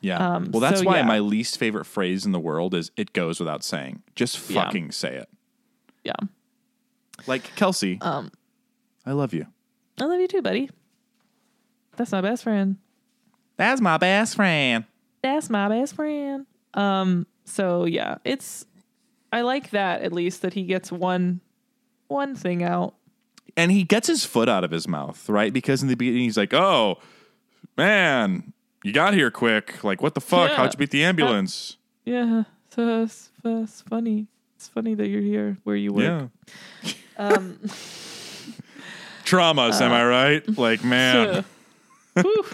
Yeah. 0.00 0.34
Um, 0.34 0.50
well, 0.52 0.60
that's 0.60 0.80
so, 0.80 0.86
why 0.86 0.98
yeah. 0.98 1.04
my 1.04 1.18
least 1.18 1.58
favorite 1.58 1.86
phrase 1.86 2.24
in 2.24 2.32
the 2.32 2.38
world 2.38 2.74
is 2.74 2.90
"it 2.96 3.12
goes 3.12 3.40
without 3.40 3.64
saying." 3.64 4.02
Just 4.14 4.48
Yeah. 4.48 4.62
fucking 4.62 4.92
say 4.92 5.16
it. 5.16 5.28
Yeah. 6.04 6.14
Like 7.26 7.54
Kelcey, 7.56 8.02
Um, 8.02 8.30
I 9.04 9.12
love 9.12 9.34
you. 9.34 9.46
I 10.00 10.04
love 10.04 10.20
you 10.20 10.28
too, 10.28 10.42
buddy. 10.42 10.70
That's 11.96 12.12
my 12.12 12.20
best 12.20 12.44
friend. 12.44 12.76
That's 13.56 13.80
my 13.80 13.96
best 13.96 14.36
friend. 14.36 14.84
That's 15.22 15.48
my 15.50 15.68
best 15.68 15.94
friend. 15.94 16.46
Um, 16.74 17.26
so 17.44 17.86
yeah, 17.86 18.18
it's 18.24 18.66
I 19.32 19.40
like 19.40 19.70
that 19.70 20.02
at 20.02 20.12
least 20.12 20.42
that 20.42 20.52
he 20.52 20.62
gets 20.64 20.92
one 20.92 21.40
one 22.08 22.36
thing 22.36 22.62
out. 22.62 22.94
And 23.56 23.70
he 23.72 23.84
gets 23.84 24.06
his 24.06 24.24
foot 24.24 24.48
out 24.48 24.64
of 24.64 24.70
his 24.70 24.86
mouth, 24.88 25.28
right? 25.28 25.52
Because 25.52 25.82
in 25.82 25.88
the 25.88 25.96
beginning 25.96 26.22
he's 26.22 26.36
like, 26.36 26.52
"Oh, 26.54 26.98
man, 27.76 28.52
you 28.84 28.92
got 28.92 29.14
here 29.14 29.30
quick. 29.30 29.82
Like, 29.84 30.02
what 30.02 30.14
the 30.14 30.20
fuck? 30.20 30.50
Yeah. 30.50 30.56
How'd 30.56 30.72
you 30.74 30.78
beat 30.78 30.90
the 30.90 31.04
ambulance?" 31.04 31.76
Yeah, 32.04 32.44
so 32.70 33.02
it's, 33.02 33.30
it's 33.44 33.80
funny. 33.80 34.26
It's 34.56 34.68
funny 34.68 34.94
that 34.94 35.08
you're 35.08 35.22
here 35.22 35.58
where 35.64 35.76
you 35.76 35.92
work. 35.92 36.30
yeah. 36.82 36.92
Um, 37.18 37.58
Traumas, 39.24 39.80
am 39.80 39.90
I 39.92 40.04
right? 40.04 40.58
Like, 40.58 40.84
man, 40.84 41.44
Whew. 42.14 42.44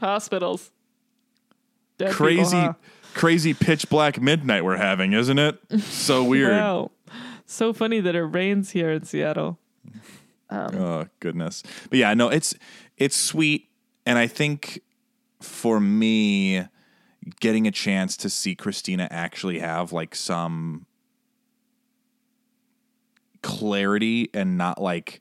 hospitals. 0.00 0.70
Dead 1.98 2.10
people, 2.12 2.26
crazy, 2.26 2.56
huh? 2.56 2.74
crazy 3.14 3.54
pitch 3.54 3.88
black 3.90 4.20
midnight 4.20 4.64
we're 4.64 4.76
having, 4.76 5.12
isn't 5.14 5.38
it? 5.38 5.58
So 5.82 6.22
weird. 6.24 6.52
Wow. 6.52 6.92
So 7.44 7.72
funny 7.72 8.00
that 8.00 8.14
it 8.14 8.22
rains 8.22 8.70
here 8.70 8.92
in 8.92 9.04
Seattle. 9.04 9.58
Um, 10.50 10.74
oh 10.76 11.06
goodness. 11.20 11.62
But 11.90 11.98
yeah, 11.98 12.14
no, 12.14 12.28
it's 12.28 12.54
it's 12.96 13.16
sweet 13.16 13.68
and 14.06 14.18
I 14.18 14.26
think 14.26 14.80
for 15.42 15.78
me 15.78 16.64
getting 17.40 17.66
a 17.66 17.70
chance 17.70 18.16
to 18.18 18.30
see 18.30 18.54
Christina 18.54 19.06
actually 19.10 19.58
have 19.58 19.92
like 19.92 20.14
some 20.14 20.86
clarity 23.42 24.30
and 24.34 24.58
not 24.58 24.80
like 24.80 25.20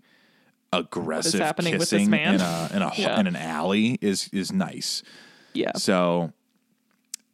aggressive 0.74 1.40
happening 1.40 1.74
with 1.74 1.82
this 1.82 1.90
kissing 1.92 2.14
in 2.14 2.42
a 2.42 2.70
in 2.74 2.82
a 2.82 2.92
Yeah. 2.96 3.20
in 3.20 3.28
an 3.28 3.36
alley 3.36 3.98
is 4.02 4.30
is 4.34 4.52
nice. 4.52 5.04
Yeah. 5.54 5.74
So 5.76 6.34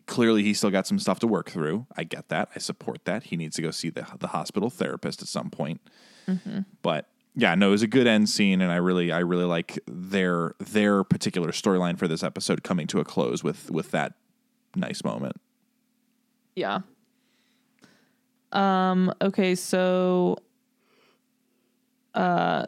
clearly 0.06 0.44
he's 0.44 0.58
still 0.58 0.70
got 0.72 0.86
some 0.88 1.00
stuff 1.00 1.20
to 1.20 1.28
work 1.28 1.50
through. 1.50 1.86
I 1.96 2.04
get 2.04 2.30
that. 2.30 2.50
I 2.56 2.60
support 2.60 3.06
that. 3.06 3.24
He 3.24 3.38
needs 3.38 3.56
to 3.56 3.62
go 3.62 3.72
see 3.72 3.90
the 3.90 4.06
the 4.20 4.28
hospital 4.28 4.70
therapist 4.70 5.22
at 5.22 5.28
some 5.28 5.50
point. 5.50 5.82
Mm-hmm. 6.28 6.60
But 6.82 7.10
yeah, 7.36 7.56
no, 7.56 7.70
it 7.70 7.72
was 7.72 7.82
a 7.82 7.88
good 7.88 8.06
end 8.06 8.30
scene, 8.30 8.62
and 8.62 8.72
I 8.72 8.76
really 8.76 9.12
I 9.12 9.20
really 9.20 9.46
like 9.46 9.80
their 9.88 10.54
their 10.60 11.04
particular 11.04 11.50
storyline 11.50 11.98
for 11.98 12.08
this 12.08 12.24
episode 12.24 12.64
coming 12.64 12.86
to 12.88 13.00
a 13.00 13.04
close 13.04 13.44
with 13.44 13.72
with 13.72 13.92
that 13.92 14.14
nice 14.76 15.04
moment. 15.04 15.38
Yeah. 16.56 16.82
Um, 18.52 19.12
okay, 19.22 19.56
so 19.56 20.38
uh 22.14 22.68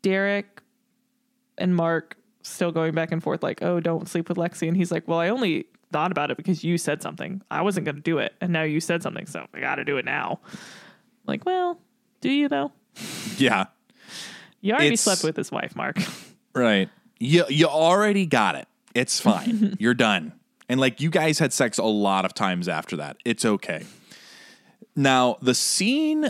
Derek 0.00 0.62
and 1.58 1.76
Mark 1.76 2.16
still 2.42 2.72
going 2.72 2.94
back 2.94 3.12
and 3.12 3.22
forth 3.22 3.42
like, 3.42 3.62
"Oh, 3.62 3.78
don't 3.80 4.08
sleep 4.08 4.30
with 4.30 4.38
Lexie." 4.38 4.68
And 4.68 4.76
he's 4.76 4.90
like, 4.90 5.06
"Well, 5.06 5.18
I 5.18 5.28
only 5.28 5.66
thought 5.92 6.10
about 6.10 6.30
it 6.30 6.38
because 6.38 6.64
you 6.64 6.78
said 6.78 7.02
something. 7.02 7.42
I 7.50 7.60
wasn't 7.60 7.84
going 7.84 7.96
to 7.96 8.02
do 8.02 8.18
it, 8.18 8.34
and 8.40 8.52
now 8.52 8.62
you 8.62 8.80
said 8.80 9.02
something, 9.02 9.26
so 9.26 9.46
I 9.52 9.60
got 9.60 9.74
to 9.76 9.84
do 9.84 9.98
it 9.98 10.06
now." 10.06 10.40
Like, 11.26 11.44
"Well, 11.44 11.78
do 12.22 12.30
you 12.30 12.48
though? 12.48 12.72
Yeah, 13.36 13.66
You 14.60 14.72
already 14.72 14.86
It's- 14.88 15.00
slept 15.00 15.24
with 15.24 15.36
his 15.36 15.50
wife, 15.50 15.76
Mark." 15.76 15.98
right. 16.54 16.88
You 17.18 17.44
you 17.48 17.66
already 17.66 18.26
got 18.26 18.54
it. 18.54 18.68
It's 18.94 19.20
fine. 19.20 19.76
You're 19.80 19.94
done. 19.94 20.32
And 20.68 20.80
like 20.80 21.00
you 21.00 21.10
guys 21.10 21.38
had 21.38 21.52
sex 21.52 21.78
a 21.78 21.84
lot 21.84 22.24
of 22.24 22.34
times 22.34 22.68
after 22.68 22.96
that. 22.96 23.18
It's 23.24 23.44
okay. 23.44 23.84
Now, 24.96 25.36
the 25.42 25.54
scene 25.54 26.28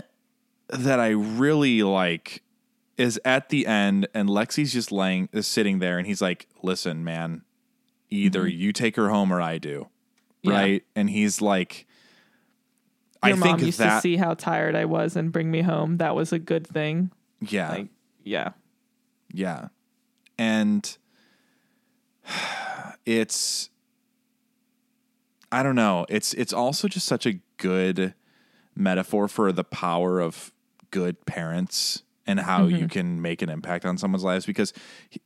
that 0.69 0.99
I 0.99 1.09
really 1.09 1.83
like 1.83 2.41
is 2.97 3.19
at 3.23 3.49
the 3.49 3.67
end 3.67 4.07
and 4.13 4.29
Lexie's 4.29 4.73
just 4.73 4.91
laying 4.91 5.29
is 5.31 5.47
sitting 5.47 5.79
there 5.79 5.97
and 5.97 6.07
he's 6.07 6.21
like, 6.21 6.47
"Listen, 6.63 7.03
man, 7.03 7.43
either 8.09 8.41
mm-hmm. 8.41 8.59
you 8.59 8.73
take 8.73 8.95
her 8.95 9.09
home 9.09 9.31
or 9.31 9.41
I 9.41 9.57
do." 9.57 9.89
Yeah. 10.41 10.53
Right? 10.53 10.83
And 10.95 11.09
he's 11.09 11.41
like 11.41 11.87
Your 13.23 13.33
I 13.35 13.37
mom 13.37 13.41
think 13.57 13.61
used 13.67 13.79
that 13.79 13.95
to 13.95 14.01
see 14.01 14.17
how 14.17 14.33
tired 14.33 14.75
I 14.75 14.85
was 14.85 15.15
and 15.15 15.31
bring 15.31 15.49
me 15.51 15.61
home. 15.61 15.97
That 15.97 16.15
was 16.15 16.31
a 16.33 16.39
good 16.39 16.65
thing. 16.67 17.11
yeah. 17.41 17.69
Like, 17.69 17.87
yeah. 18.23 18.49
Yeah. 19.33 19.67
And 20.37 20.97
it's 23.05 23.69
I 25.51 25.63
don't 25.63 25.75
know. 25.75 26.05
It's 26.09 26.33
it's 26.33 26.53
also 26.53 26.87
just 26.87 27.05
such 27.05 27.25
a 27.25 27.39
good 27.57 28.13
metaphor 28.75 29.27
for 29.27 29.51
the 29.51 29.63
power 29.63 30.19
of 30.19 30.51
good 30.91 31.25
parents 31.25 32.03
and 32.27 32.39
how 32.39 32.61
Mm-hmm. 32.65 32.75
you 32.77 32.87
can 32.87 33.21
make 33.21 33.41
an 33.41 33.49
impact 33.49 33.85
on 33.85 33.97
someone's 33.97 34.23
lives 34.23 34.45
because 34.45 34.73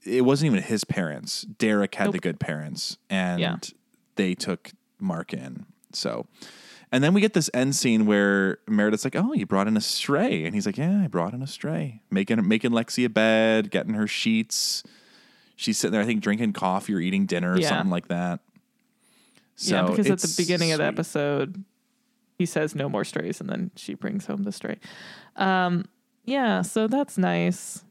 it 0.06 0.26
wasn't 0.26 0.52
even 0.52 0.64
his 0.64 0.84
parents. 0.84 1.44
Derek 1.44 1.96
had 1.96 2.12
the 2.12 2.20
good 2.20 2.40
parents 2.40 2.98
and 3.10 3.40
Yeah. 3.40 3.56
they 4.16 4.36
took 4.36 4.72
Mark 5.00 5.34
in. 5.34 5.66
So 5.94 6.28
and 6.92 7.04
then 7.04 7.14
we 7.14 7.22
get 7.22 7.34
this 7.34 7.50
end 7.54 7.76
scene 7.76 8.06
where 8.06 8.58
Meredith's 8.68 9.04
like, 9.04 9.16
"Oh, 9.16 9.34
you 9.34 9.46
brought 9.46 9.68
in 9.68 9.78
a 9.78 9.82
stray," 9.82 10.46
and 10.46 10.54
he's 10.56 10.66
like, 10.66 10.78
"Yeah, 10.78 11.02
I 11.04 11.08
brought 11.08 11.34
in 11.34 11.42
a 11.42 11.48
stray, 11.48 12.02
making 12.10 12.48
making 12.48 12.72
Lexie 12.72 13.06
a 13.06 13.10
bed, 13.10 13.72
getting 13.72 13.94
her 13.94 14.08
sheets. 14.08 14.84
She's 15.56 15.78
sitting 15.78 15.92
there, 15.92 16.02
I 16.02 16.06
think, 16.06 16.22
drinking 16.22 16.54
coffee 16.54 16.94
or 16.94 17.00
eating 17.00 17.26
dinner 17.26 17.54
or 17.54 17.60
Yeah. 17.60 17.70
something 17.70 17.90
like 17.92 18.08
that." 18.08 18.40
So 19.56 19.76
yeah, 19.76 19.90
because 19.90 20.10
at 20.10 20.20
the 20.20 20.34
beginning 20.38 20.72
of 20.72 20.78
the 20.78 20.86
episode, 20.86 21.64
he 22.38 22.46
says 22.46 22.76
no 22.76 22.88
more 22.88 23.04
strays, 23.04 23.42
and 23.42 23.50
then 23.50 23.72
she 23.76 23.94
brings 23.94 24.26
home 24.28 24.44
the 24.44 24.52
stray. 24.54 24.78
Um, 25.36 25.86
yeah, 26.24 26.62
so 26.62 26.88
that's 26.88 27.18
nice. 27.18 27.84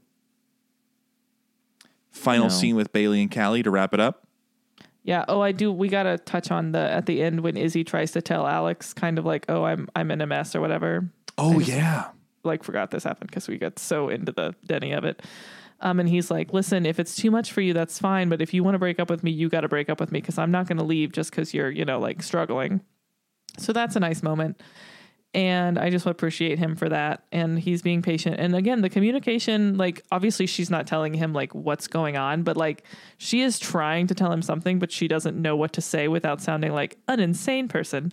final 2.10 2.46
No. 2.46 2.48
scene 2.48 2.74
with 2.74 2.92
Bailey 2.92 3.20
and 3.22 3.30
Callie 3.30 3.62
to 3.62 3.70
wrap 3.70 3.92
it 3.94 4.00
up. 4.00 4.26
Yeah. 5.08 5.24
Oh, 5.26 5.40
I 5.40 5.52
do. 5.52 5.72
We 5.72 5.88
gotta 5.88 6.18
touch 6.18 6.50
on 6.50 6.72
the 6.72 6.80
at 6.80 7.06
the 7.06 7.22
end 7.22 7.40
when 7.40 7.56
Izzie 7.56 7.82
tries 7.82 8.12
to 8.12 8.20
tell 8.20 8.46
Alex, 8.46 8.92
kind 8.92 9.18
of 9.18 9.24
like, 9.24 9.46
"Oh, 9.48 9.64
I'm 9.64 9.88
I'm 9.96 10.10
in 10.10 10.20
a 10.20 10.26
mess" 10.26 10.54
or 10.54 10.60
whatever. 10.60 11.08
Oh 11.38 11.54
just- 11.60 11.70
yeah, 11.70 12.08
Like, 12.44 12.62
forgot 12.62 12.90
this 12.90 13.04
happened 13.04 13.30
because 13.30 13.48
we 13.48 13.56
got 13.56 13.78
so 13.78 14.10
into 14.10 14.32
the 14.32 14.54
Denny 14.66 14.92
of 14.92 15.04
it. 15.04 15.22
Um, 15.80 15.98
and 15.98 16.10
he's 16.10 16.30
like, 16.30 16.52
"Listen, 16.52 16.84
if 16.84 17.00
it's 17.00 17.16
too 17.16 17.30
much 17.30 17.52
for 17.52 17.62
you, 17.62 17.72
that's 17.72 17.98
fine. 17.98 18.28
But 18.28 18.42
if 18.42 18.52
you 18.52 18.62
want 18.62 18.74
to 18.74 18.78
break 18.78 19.00
up 19.00 19.08
with 19.08 19.24
me, 19.24 19.30
you 19.30 19.48
got 19.48 19.62
to 19.62 19.68
break 19.68 19.88
up 19.88 19.98
with 19.98 20.12
me 20.12 20.20
because 20.20 20.36
I'm 20.36 20.50
not 20.50 20.66
going 20.68 20.76
to 20.76 20.84
leave 20.84 21.12
just 21.12 21.30
because 21.30 21.54
you're, 21.54 21.70
you 21.70 21.86
know, 21.86 21.98
like 21.98 22.22
struggling." 22.22 22.82
So 23.56 23.72
that's 23.72 23.96
a 23.96 24.00
nice 24.00 24.22
moment. 24.22 24.60
And 25.34 25.78
I 25.78 25.90
just 25.90 26.06
appreciate 26.06 26.58
him 26.58 26.74
for 26.74 26.88
that. 26.88 27.22
And 27.30 27.58
he's 27.58 27.82
being 27.82 28.00
patient. 28.00 28.36
And 28.40 28.56
again, 28.56 28.80
the 28.80 28.88
communication, 28.88 29.76
like, 29.76 30.02
obviously, 30.10 30.46
she's 30.46 30.70
not 30.70 30.86
telling 30.86 31.12
him, 31.12 31.34
like, 31.34 31.54
what's 31.54 31.86
going 31.86 32.16
on, 32.16 32.42
but 32.44 32.56
like, 32.56 32.84
she 33.18 33.42
is 33.42 33.58
trying 33.58 34.06
to 34.06 34.14
tell 34.14 34.32
him 34.32 34.40
something, 34.40 34.78
but 34.78 34.90
she 34.90 35.06
doesn't 35.06 35.36
know 35.40 35.54
what 35.54 35.74
to 35.74 35.82
say 35.82 36.08
without 36.08 36.40
sounding 36.40 36.72
like 36.72 36.96
an 37.08 37.20
insane 37.20 37.68
person. 37.68 38.10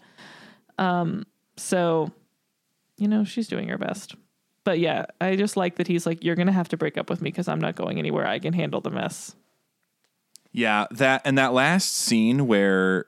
Um, 0.77 1.25
so, 1.55 2.11
you 2.97 3.07
know, 3.07 3.23
she's 3.23 3.47
doing 3.47 3.69
her 3.69 3.77
best. 3.77 4.15
But 4.65 4.79
yeah, 4.79 5.05
I 5.21 5.37
just 5.37 5.55
like 5.55 5.75
that 5.75 5.87
he's 5.87 6.05
like, 6.05 6.23
you're 6.23 6.35
to 6.35 6.51
have 6.51 6.69
to 6.69 6.77
break 6.77 6.97
up 6.97 7.09
with 7.09 7.21
me 7.21 7.31
because 7.31 7.47
I'm 7.47 7.61
not 7.61 7.75
going 7.75 7.97
anywhere. 7.97 8.27
I 8.27 8.39
can 8.39 8.51
handle 8.51 8.81
the 8.81 8.89
mess. 8.89 9.35
yeah. 10.51 10.87
That 10.91 11.21
and 11.23 11.37
that 11.37 11.53
last 11.53 11.95
scene 11.95 12.47
where 12.47 13.05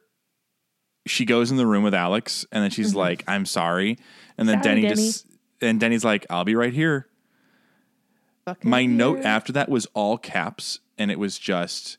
she 1.07 1.25
goes 1.25 1.49
in 1.51 1.57
the 1.57 1.65
room 1.65 1.83
with 1.83 1.93
Alex 1.93 2.45
and 2.51 2.63
then 2.63 2.69
she's 2.71 2.93
like, 2.95 3.23
"I'm 3.27 3.45
sorry," 3.45 3.97
and 4.37 4.47
then 4.47 4.57
Mm-hmm. 4.59 4.63
Sorry, 4.63 4.75
Denny, 4.81 4.87
Denny. 4.89 4.95
just 4.95 5.25
and 5.61 5.79
Denny's 5.79 6.05
like, 6.05 6.25
"I'll 6.29 6.45
be 6.45 6.55
right 6.55 6.73
here." 6.73 7.07
My 8.63 8.85
note 8.85 9.25
after 9.25 9.51
that 9.53 9.67
was 9.67 9.87
all 9.93 10.17
caps, 10.17 10.79
and 10.97 11.11
it 11.11 11.19
was 11.19 11.37
just. 11.37 11.97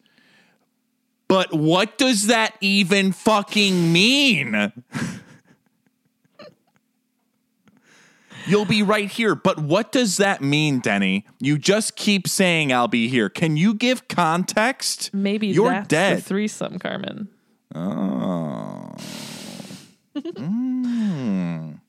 But 1.28 1.52
what 1.52 1.98
does 1.98 2.28
that 2.28 2.54
even 2.62 3.12
fucking 3.12 3.92
mean? 3.92 4.72
You'll 8.46 8.64
be 8.64 8.82
right 8.82 9.10
here. 9.10 9.34
But 9.34 9.58
what 9.58 9.92
does 9.92 10.16
that 10.16 10.40
mean, 10.40 10.80
Denny? 10.80 11.26
You 11.38 11.58
just 11.58 11.96
keep 11.96 12.26
saying 12.26 12.72
I'll 12.72 12.88
be 12.88 13.08
here. 13.08 13.28
Can 13.28 13.58
you 13.58 13.74
give 13.74 14.08
context? 14.08 15.10
Maybe 15.12 15.48
you're 15.48 15.68
that's 15.68 15.88
dead. 15.88 16.24
threesome, 16.24 16.78
Carmen. 16.78 17.28
oh. 17.74 18.87
Mm. 20.16 21.80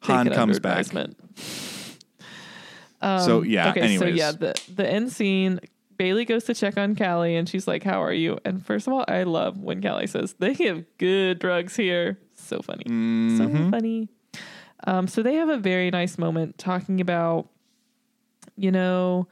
Han 0.00 0.30
comes 0.30 0.60
back. 0.60 0.78
advisement. 0.78 1.16
so 3.00 3.42
yeah. 3.42 3.70
Okay, 3.70 3.80
anyways, 3.80 3.98
so 3.98 4.06
yeah, 4.06 4.32
the 4.32 4.54
the 4.74 4.88
end 4.88 5.12
scene. 5.12 5.60
Bailey 5.96 6.26
goes 6.26 6.44
to 6.44 6.52
check 6.54 6.76
on 6.76 6.94
Callie, 6.94 7.36
and 7.36 7.48
she's 7.48 7.66
like, 7.66 7.82
"How 7.82 8.02
are 8.02 8.12
you?" 8.12 8.38
And 8.44 8.64
first 8.64 8.86
of 8.86 8.92
all, 8.92 9.04
I 9.08 9.22
love 9.22 9.58
when 9.58 9.80
Callie 9.82 10.06
says, 10.06 10.34
"They 10.38 10.52
have 10.54 10.84
good 10.98 11.38
drugs 11.38 11.74
here." 11.74 12.18
So 12.34 12.60
funny, 12.60 12.84
Mm-hmm. 12.84 13.38
so 13.38 13.70
funny. 13.70 14.08
Um, 14.86 15.08
so 15.08 15.22
they 15.22 15.34
have 15.36 15.48
a 15.48 15.56
very 15.56 15.90
nice 15.90 16.18
moment 16.18 16.58
talking 16.58 17.00
about, 17.00 17.48
you 18.56 18.70
know, 18.70 19.26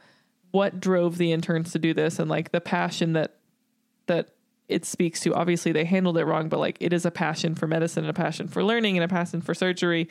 what 0.51 0.79
drove 0.79 1.17
the 1.19 1.31
interns 1.31 1.71
to 1.73 1.79
do 1.79 1.93
this, 1.93 2.17
and 2.17 2.29
like 2.29 2.51
the 2.51 2.61
passion 2.61 3.13
that 3.13 3.35
that 4.07 4.29
it 4.67 4.85
speaks 4.85 5.19
to. 5.21 5.33
Obviously, 5.33 5.71
they 5.71 5.85
handled 5.85 6.17
it 6.17 6.25
wrong, 6.25 6.49
but 6.49 6.59
like 6.59 6.77
it 6.79 6.93
is 6.93 7.05
a 7.05 7.11
passion 7.11 7.55
for 7.55 7.67
medicine, 7.67 8.03
and 8.03 8.09
a 8.09 8.13
passion 8.13 8.47
for 8.47 8.63
learning, 8.63 8.97
and 8.97 9.03
a 9.03 9.07
passion 9.07 9.41
for 9.41 9.53
surgery. 9.53 10.09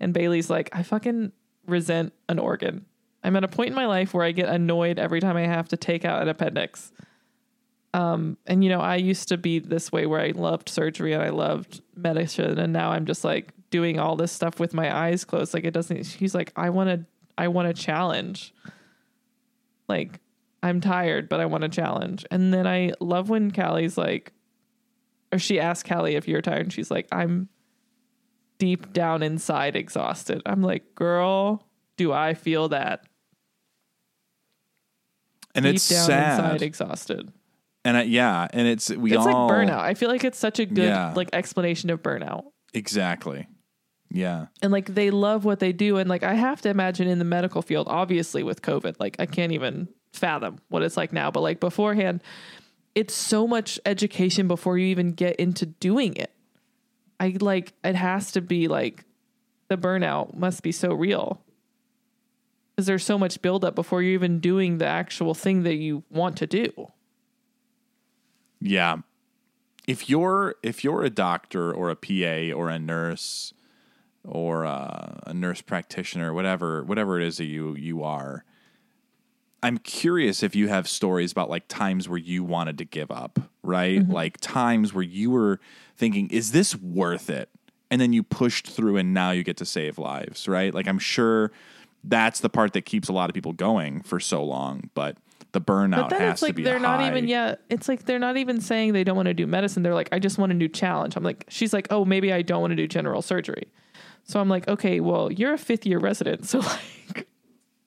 And 0.00 0.12
Bailey's 0.12 0.50
like, 0.50 0.68
I 0.72 0.82
fucking 0.82 1.32
resent 1.66 2.12
an 2.28 2.38
organ. 2.38 2.86
I'm 3.22 3.36
at 3.36 3.44
a 3.44 3.48
point 3.48 3.68
in 3.68 3.74
my 3.74 3.86
life 3.86 4.12
where 4.12 4.24
I 4.24 4.32
get 4.32 4.48
annoyed 4.48 4.98
every 4.98 5.20
time 5.20 5.36
I 5.36 5.46
have 5.46 5.68
to 5.68 5.78
take 5.78 6.04
out 6.04 6.20
an 6.20 6.28
appendix. 6.28 6.92
Um, 7.94 8.36
and 8.46 8.62
you 8.62 8.68
know, 8.68 8.80
I 8.80 8.96
used 8.96 9.28
to 9.28 9.38
be 9.38 9.60
this 9.60 9.90
way 9.90 10.04
where 10.04 10.20
I 10.20 10.32
loved 10.32 10.68
surgery 10.68 11.12
and 11.12 11.22
I 11.22 11.30
loved 11.30 11.80
medicine, 11.96 12.58
and 12.58 12.72
now 12.72 12.90
I'm 12.90 13.06
just 13.06 13.24
like 13.24 13.52
doing 13.70 13.98
all 13.98 14.16
this 14.16 14.32
stuff 14.32 14.60
with 14.60 14.74
my 14.74 14.94
eyes 14.94 15.24
closed. 15.24 15.54
Like 15.54 15.64
it 15.64 15.72
doesn't. 15.72 16.06
He's 16.06 16.34
like, 16.34 16.52
I 16.56 16.70
want 16.70 16.90
to, 16.90 17.06
I 17.38 17.48
want 17.48 17.68
a 17.68 17.74
challenge. 17.74 18.52
Like 19.88 20.20
I'm 20.64 20.80
tired, 20.80 21.28
but 21.28 21.40
I 21.40 21.46
want 21.46 21.62
a 21.64 21.68
challenge. 21.68 22.24
And 22.30 22.52
then 22.52 22.66
I 22.66 22.92
love 22.98 23.28
when 23.28 23.50
Callie's 23.50 23.98
like, 23.98 24.32
or 25.30 25.38
she 25.38 25.60
asks 25.60 25.86
Callie 25.88 26.16
if 26.16 26.26
you're 26.26 26.40
tired, 26.42 26.62
and 26.62 26.72
she's 26.72 26.90
like, 26.90 27.06
I'm 27.12 27.48
deep 28.58 28.92
down 28.92 29.22
inside 29.22 29.76
exhausted. 29.76 30.40
I'm 30.46 30.62
like, 30.62 30.94
girl, 30.94 31.66
do 31.98 32.12
I 32.12 32.34
feel 32.34 32.68
that? 32.70 33.04
and 35.54 35.64
deep 35.64 35.76
it's 35.76 35.88
down 35.88 36.06
sad. 36.06 36.38
inside 36.40 36.62
exhausted. 36.62 37.32
and 37.84 37.96
I, 37.96 38.02
yeah, 38.02 38.48
and 38.52 38.66
it's 38.66 38.90
we 38.90 39.12
It's 39.12 39.18
all 39.24 39.46
like 39.48 39.68
burnout. 39.68 39.78
I 39.80 39.94
feel 39.94 40.08
like 40.08 40.24
it's 40.24 40.38
such 40.38 40.58
a 40.58 40.66
good 40.66 40.84
Yeah. 40.88 41.12
like 41.14 41.30
explanation 41.32 41.90
of 41.90 42.02
burnout. 42.02 42.44
exactly. 42.72 43.46
Yeah. 44.10 44.46
And 44.62 44.70
like 44.72 44.94
they 44.94 45.10
love 45.10 45.44
what 45.44 45.58
they 45.58 45.72
do. 45.72 45.96
And 45.98 46.08
like 46.08 46.22
I 46.22 46.34
have 46.34 46.60
to 46.62 46.68
imagine 46.70 47.08
in 47.08 47.18
the 47.18 47.24
medical 47.24 47.62
field, 47.62 47.88
obviously 47.88 48.42
with 48.44 48.62
COVID, 48.62 48.96
like 49.00 49.16
I 49.18 49.26
can't 49.26 49.52
even 49.52 49.88
fathom 50.18 50.58
what 50.68 50.82
it's 50.82 50.96
like 50.96 51.12
now. 51.12 51.30
But 51.30 51.40
like 51.40 51.60
beforehand, 51.60 52.22
it's 52.94 53.14
so 53.14 53.46
much 53.46 53.78
education 53.84 54.48
before 54.48 54.78
you 54.78 54.86
even 54.86 55.12
get 55.12 55.36
into 55.36 55.66
doing 55.66 56.14
it. 56.16 56.32
I 57.18 57.36
like 57.40 57.72
it 57.82 57.94
has 57.96 58.32
to 58.32 58.40
be 58.40 58.68
like 58.68 59.04
the 59.68 59.76
burnout 59.76 60.36
must 60.36 60.62
be 60.62 60.72
so 60.72 60.92
real. 60.92 61.40
Because 62.74 62.86
there's 62.86 63.04
so 63.04 63.18
much 63.18 63.40
buildup 63.40 63.76
before 63.76 64.02
you're 64.02 64.14
even 64.14 64.40
doing 64.40 64.78
the 64.78 64.86
actual 64.86 65.32
thing 65.32 65.62
that 65.62 65.76
you 65.76 66.02
want 66.10 66.36
to 66.38 66.46
do. 66.46 66.88
Yeah. 68.60 68.98
If 69.86 70.08
you're 70.08 70.56
if 70.62 70.82
you're 70.82 71.02
a 71.02 71.10
doctor 71.10 71.72
or 71.72 71.90
a 71.90 71.96
PA 71.96 72.56
or 72.56 72.68
a 72.70 72.78
nurse 72.78 73.52
or 74.24 74.64
a, 74.64 75.22
a 75.26 75.34
nurse 75.34 75.60
practitioner, 75.60 76.32
whatever 76.32 76.82
whatever 76.82 77.20
it 77.20 77.26
is 77.26 77.36
that 77.36 77.44
you 77.44 77.76
you 77.76 78.02
are, 78.02 78.44
I'm 79.64 79.78
curious 79.78 80.42
if 80.42 80.54
you 80.54 80.68
have 80.68 80.86
stories 80.86 81.32
about 81.32 81.48
like 81.48 81.68
times 81.68 82.06
where 82.06 82.18
you 82.18 82.44
wanted 82.44 82.76
to 82.78 82.84
give 82.84 83.10
up, 83.10 83.38
right? 83.62 84.00
Mm-hmm. 84.00 84.12
Like 84.12 84.38
times 84.42 84.92
where 84.92 85.02
you 85.02 85.30
were 85.30 85.58
thinking, 85.96 86.28
is 86.28 86.52
this 86.52 86.76
worth 86.76 87.30
it? 87.30 87.48
And 87.90 87.98
then 87.98 88.12
you 88.12 88.22
pushed 88.22 88.66
through 88.66 88.98
and 88.98 89.14
now 89.14 89.30
you 89.30 89.42
get 89.42 89.56
to 89.56 89.64
save 89.64 89.96
lives, 89.96 90.46
right? 90.46 90.74
Like 90.74 90.86
I'm 90.86 90.98
sure 90.98 91.50
that's 92.02 92.40
the 92.40 92.50
part 92.50 92.74
that 92.74 92.82
keeps 92.82 93.08
a 93.08 93.14
lot 93.14 93.30
of 93.30 93.34
people 93.34 93.54
going 93.54 94.02
for 94.02 94.20
so 94.20 94.44
long, 94.44 94.90
but 94.92 95.16
the 95.52 95.62
burnout 95.62 95.96
But 95.96 96.10
then 96.10 96.20
has 96.20 96.32
it's 96.32 96.40
to 96.40 96.46
like 96.46 96.56
be 96.56 96.62
they're 96.62 96.78
not 96.78 97.00
high. 97.00 97.08
even 97.08 97.26
yet. 97.26 97.62
It's 97.70 97.88
like 97.88 98.04
they're 98.04 98.18
not 98.18 98.36
even 98.36 98.60
saying 98.60 98.92
they 98.92 99.04
don't 99.04 99.16
want 99.16 99.28
to 99.28 99.34
do 99.34 99.46
medicine. 99.46 99.82
They're 99.82 99.94
like, 99.94 100.10
I 100.12 100.18
just 100.18 100.36
want 100.36 100.52
a 100.52 100.54
new 100.54 100.68
challenge. 100.68 101.16
I'm 101.16 101.24
like, 101.24 101.46
she's 101.48 101.72
like, 101.72 101.86
oh, 101.88 102.04
maybe 102.04 102.34
I 102.34 102.42
don't 102.42 102.60
want 102.60 102.72
to 102.72 102.76
do 102.76 102.86
general 102.86 103.22
surgery. 103.22 103.68
So 104.24 104.40
I'm 104.40 104.50
like, 104.50 104.68
okay, 104.68 105.00
well, 105.00 105.32
you're 105.32 105.54
a 105.54 105.58
fifth 105.58 105.86
year 105.86 105.98
resident, 105.98 106.44
so 106.44 106.58
like, 107.06 107.28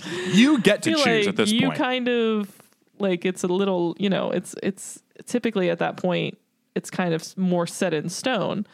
You 0.05 0.59
get 0.59 0.83
to 0.83 0.91
choose 0.91 1.05
like 1.05 1.27
at 1.27 1.35
this 1.35 1.51
you 1.51 1.67
point. 1.67 1.77
You 1.77 1.83
kind 1.83 2.07
of 2.07 2.61
like 2.99 3.25
it's 3.25 3.43
a 3.43 3.47
little, 3.47 3.95
you 3.99 4.09
know, 4.09 4.31
it's 4.31 4.55
it's 4.61 5.01
typically 5.25 5.69
at 5.69 5.79
that 5.79 5.97
point 5.97 6.37
it's 6.75 6.91
kind 6.91 7.13
of 7.13 7.35
more 7.37 7.65
set 7.65 7.93
in 7.93 8.07
stone. 8.07 8.65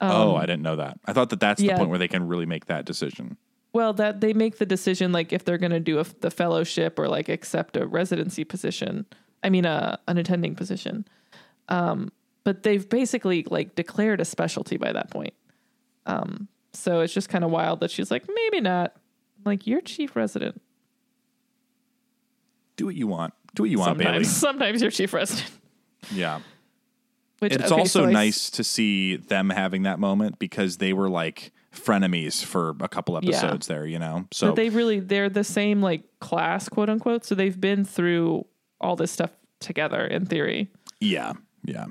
oh, 0.00 0.34
I 0.34 0.46
didn't 0.46 0.62
know 0.62 0.76
that. 0.76 0.98
I 1.04 1.12
thought 1.12 1.30
that 1.30 1.40
that's 1.40 1.60
um, 1.60 1.66
yeah. 1.66 1.74
the 1.74 1.78
point 1.78 1.90
where 1.90 1.98
they 1.98 2.08
can 2.08 2.26
really 2.26 2.46
make 2.46 2.66
that 2.66 2.86
decision. 2.86 3.36
Well, 3.72 3.92
that 3.94 4.22
they 4.22 4.32
make 4.32 4.56
the 4.56 4.64
decision 4.64 5.12
like 5.12 5.34
if 5.34 5.44
they're 5.44 5.58
going 5.58 5.72
to 5.72 5.80
do 5.80 5.98
a, 5.98 6.04
the 6.20 6.30
fellowship 6.30 6.98
or 6.98 7.08
like 7.08 7.28
accept 7.28 7.76
a 7.76 7.86
residency 7.86 8.42
position. 8.44 9.04
I 9.42 9.50
mean, 9.50 9.66
a 9.66 9.98
an 10.08 10.16
attending 10.16 10.54
position. 10.54 11.06
Um, 11.68 12.10
but 12.42 12.62
they've 12.62 12.88
basically 12.88 13.44
like 13.50 13.74
declared 13.74 14.20
a 14.20 14.24
specialty 14.24 14.78
by 14.78 14.92
that 14.92 15.10
point. 15.10 15.34
Um, 16.06 16.48
so 16.72 17.00
it's 17.00 17.12
just 17.12 17.28
kind 17.28 17.44
of 17.44 17.50
wild 17.50 17.80
that 17.80 17.90
she's 17.90 18.10
like, 18.10 18.24
maybe 18.32 18.60
not. 18.60 18.94
Like 19.46 19.66
you're 19.66 19.80
chief 19.80 20.16
resident. 20.16 20.60
Do 22.76 22.86
what 22.86 22.94
you 22.94 23.06
want. 23.06 23.32
Do 23.54 23.62
what 23.62 23.70
you 23.70 23.78
want, 23.78 23.96
Bailey. 23.96 24.24
sometimes, 24.24 24.36
sometimes 24.36 24.82
you're 24.82 24.90
chief 24.90 25.14
resident. 25.14 25.50
Yeah. 26.12 26.40
Which 27.38 27.52
It's 27.54 27.64
okay, 27.70 27.80
also 27.80 28.00
so 28.00 28.04
s- 28.06 28.12
nice 28.12 28.50
to 28.50 28.64
see 28.64 29.16
them 29.16 29.50
having 29.50 29.84
that 29.84 29.98
moment 29.98 30.38
because 30.38 30.76
they 30.78 30.92
were 30.92 31.08
like 31.08 31.52
frenemies 31.74 32.42
for 32.44 32.74
a 32.80 32.88
couple 32.88 33.18
Yeah. 33.22 33.30
episodes 33.30 33.66
there, 33.66 33.86
you 33.86 33.98
know? 33.98 34.26
So 34.32 34.48
But 34.48 34.56
they 34.56 34.68
really 34.70 35.00
they're 35.00 35.28
the 35.28 35.44
same 35.44 35.80
like 35.82 36.02
class, 36.20 36.68
quote 36.68 36.88
unquote. 36.90 37.24
So 37.24 37.34
they've 37.34 37.58
been 37.58 37.84
through 37.84 38.46
all 38.80 38.96
this 38.96 39.10
stuff 39.10 39.30
together 39.60 40.04
in 40.06 40.26
theory. 40.26 40.70
yeah. 41.00 41.32
Yeah. 41.64 41.86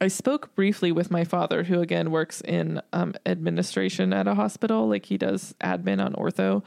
I 0.00 0.08
spoke 0.08 0.54
briefly 0.54 0.92
with 0.92 1.10
my 1.10 1.24
father, 1.24 1.64
who 1.64 1.80
again 1.80 2.10
works 2.10 2.40
in 2.40 2.80
um, 2.92 3.14
administration 3.26 4.12
at 4.12 4.26
a 4.26 4.34
hospital. 4.34 4.88
Like 4.88 5.06
he 5.06 5.18
does 5.18 5.54
admin 5.60 6.02
on 6.02 6.14
ortho. 6.14 6.62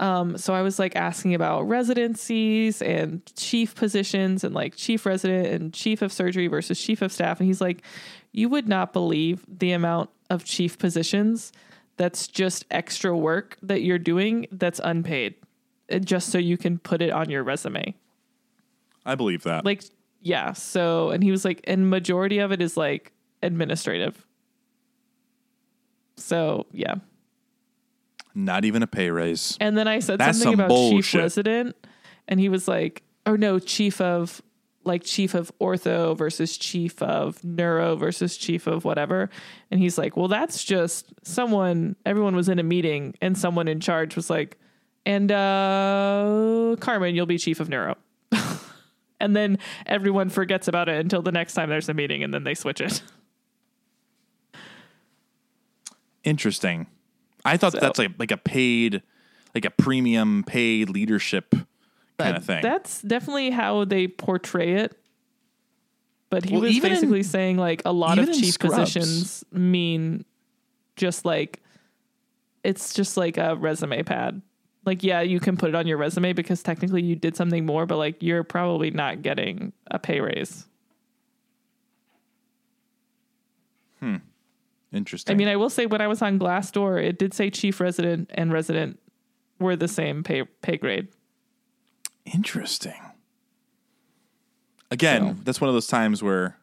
Um, 0.00 0.38
so 0.38 0.54
I 0.54 0.62
was 0.62 0.78
like 0.78 0.94
asking 0.94 1.34
about 1.34 1.62
residencies 1.62 2.80
and 2.80 3.20
chief 3.34 3.74
positions 3.74 4.44
and 4.44 4.54
like 4.54 4.76
chief 4.76 5.04
resident 5.04 5.48
and 5.48 5.74
chief 5.74 6.02
of 6.02 6.12
surgery 6.12 6.46
versus 6.46 6.80
chief 6.80 7.02
of 7.02 7.12
staff. 7.12 7.40
And 7.40 7.48
he's 7.48 7.60
like, 7.60 7.82
you 8.30 8.48
would 8.48 8.68
not 8.68 8.92
believe 8.92 9.44
the 9.48 9.72
amount 9.72 10.10
of 10.30 10.44
chief 10.44 10.78
positions 10.78 11.50
that's 11.96 12.28
just 12.28 12.64
extra 12.70 13.16
work 13.16 13.56
that 13.60 13.82
you're 13.82 13.98
doing 13.98 14.46
that's 14.52 14.80
unpaid, 14.84 15.34
uh, 15.90 15.98
just 15.98 16.28
so 16.28 16.38
you 16.38 16.56
can 16.56 16.78
put 16.78 17.02
it 17.02 17.10
on 17.10 17.28
your 17.28 17.42
resume 17.42 17.94
I 19.04 19.14
believe 19.14 19.42
that. 19.44 19.64
like 19.64 19.82
yeah 20.20 20.52
so 20.52 21.10
and 21.10 21.22
he 21.22 21.30
was 21.30 21.44
like 21.44 21.60
and 21.64 21.88
majority 21.90 22.38
of 22.38 22.52
it 22.52 22.60
is 22.60 22.76
like 22.76 23.12
administrative 23.42 24.26
so 26.16 26.66
yeah 26.72 26.94
Not 28.34 28.64
even 28.64 28.82
a 28.82 28.86
pay 28.86 29.10
raise. 29.10 29.56
and 29.60 29.76
then 29.78 29.86
i 29.88 29.98
said 30.00 30.18
That's 30.18 30.38
something 30.38 30.58
some 30.58 30.64
about 30.66 30.74
chief 30.74 30.90
bullshit. 30.92 31.20
resident 31.20 31.76
and 32.26 32.40
he 32.40 32.48
was 32.48 32.66
like 32.68 33.02
oh 33.26 33.36
no 33.36 33.58
chief 33.58 34.00
of 34.00 34.42
like 34.84 35.04
chief 35.04 35.34
of 35.34 35.52
ortho 35.60 36.16
versus 36.16 36.56
chief 36.56 37.00
of 37.02 37.42
neuro 37.44 37.94
versus 37.96 38.36
chief 38.36 38.66
of 38.66 38.84
whatever 38.84 39.28
and 39.70 39.78
he's 39.80 39.98
like 39.98 40.16
well 40.16 40.28
that's 40.28 40.64
just 40.64 41.12
someone 41.22 41.94
everyone 42.06 42.34
was 42.34 42.48
in 42.48 42.58
a 42.58 42.62
meeting 42.62 43.14
and 43.20 43.36
someone 43.36 43.68
in 43.68 43.80
charge 43.80 44.16
was 44.16 44.30
like 44.30 44.56
and 45.04 45.30
uh 45.30 46.74
carmen 46.80 47.14
you'll 47.14 47.26
be 47.26 47.38
chief 47.38 47.60
of 47.60 47.68
neuro 47.68 47.96
and 49.20 49.34
then 49.36 49.58
everyone 49.86 50.28
forgets 50.28 50.68
about 50.68 50.88
it 50.88 50.98
until 51.00 51.22
the 51.22 51.32
next 51.32 51.54
time 51.54 51.68
there's 51.68 51.88
a 51.88 51.94
meeting 51.94 52.22
and 52.22 52.32
then 52.32 52.44
they 52.44 52.54
switch 52.54 52.80
it 52.80 53.02
Interesting. 56.24 56.86
I 57.44 57.56
thought 57.56 57.72
So- 57.72 57.80
that's 57.80 57.98
like 57.98 58.10
like 58.18 58.30
a 58.30 58.36
paid 58.36 59.02
like 59.54 59.64
a 59.64 59.70
premium 59.70 60.44
paid 60.44 60.90
leadership 60.90 61.54
kind 62.18 62.36
of 62.36 62.44
thing. 62.44 62.60
that's 62.62 63.00
definitely 63.02 63.50
how 63.50 63.84
they 63.84 64.08
portray 64.08 64.74
it 64.74 64.98
but 66.30 66.44
he 66.44 66.52
Well, 66.54 66.62
was 66.62 66.72
even 66.72 66.90
in- 66.90 66.96
basically 66.96 67.22
saying 67.22 67.56
like 67.56 67.80
a 67.84 67.92
lot 67.92 68.18
of 68.18 68.26
chief 68.32 68.58
positions 68.58 69.44
mean 69.52 70.24
just 70.96 71.24
like 71.24 71.62
it's 72.64 72.92
just 72.92 73.16
like 73.16 73.38
a 73.38 73.54
resume 73.54 74.02
pad 74.02 74.42
like 74.88 75.04
yeah 75.04 75.20
you 75.20 75.38
can 75.38 75.56
put 75.56 75.68
it 75.68 75.74
on 75.76 75.86
your 75.86 75.96
resume 75.98 76.32
because 76.32 76.62
technically 76.62 77.02
you 77.02 77.14
did 77.14 77.36
something 77.36 77.64
more 77.64 77.86
but 77.86 77.96
like 77.98 78.20
you're 78.22 78.42
probably 78.42 78.90
not 78.90 79.22
getting 79.22 79.72
a 79.90 79.98
pay 79.98 80.20
raise 80.20 80.66
Hmm. 84.00 84.16
Interesting. 84.92 85.34
I 85.34 85.36
mean, 85.36 85.48
I 85.48 85.56
will 85.56 85.70
say 85.70 85.86
when 85.86 86.00
I 86.00 86.06
was 86.06 86.22
on 86.22 86.38
Glassdoor, 86.38 87.02
it 87.02 87.18
did 87.18 87.34
say 87.34 87.50
chief 87.50 87.80
resident 87.80 88.30
and 88.34 88.52
resident 88.52 88.98
were 89.58 89.76
the 89.76 89.88
same 89.88 90.22
pay 90.22 90.44
pay 90.62 90.76
grade. 90.76 91.08
Interesting. 92.24 92.94
Again, 94.90 95.34
So- 95.36 95.42
that's 95.44 95.60
one 95.60 95.68
of 95.68 95.74
those 95.74 95.88
times 95.88 96.22
where 96.22 96.56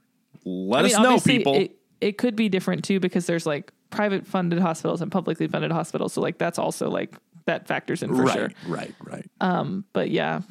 let 0.45 0.79
I 0.79 0.87
mean, 0.87 0.95
us 0.95 1.01
know, 1.01 1.19
people. 1.19 1.55
It, 1.55 1.77
it 2.01 2.17
could 2.17 2.35
be 2.35 2.49
different 2.49 2.83
too 2.83 2.99
because 2.99 3.25
there's 3.25 3.45
like 3.45 3.71
private 3.89 4.25
funded 4.25 4.59
hospitals 4.59 5.01
and 5.01 5.11
publicly 5.11 5.47
funded 5.47 5.71
hospitals. 5.71 6.13
So 6.13 6.21
like 6.21 6.37
that's 6.37 6.57
also 6.57 6.89
like 6.89 7.15
that 7.45 7.67
factors 7.67 8.03
in 8.03 8.15
for 8.15 8.23
right, 8.23 8.33
sure. 8.33 8.49
right, 8.67 8.95
right. 9.03 9.29
Um, 9.39 9.85
but 9.93 10.09
yeah, 10.09 10.41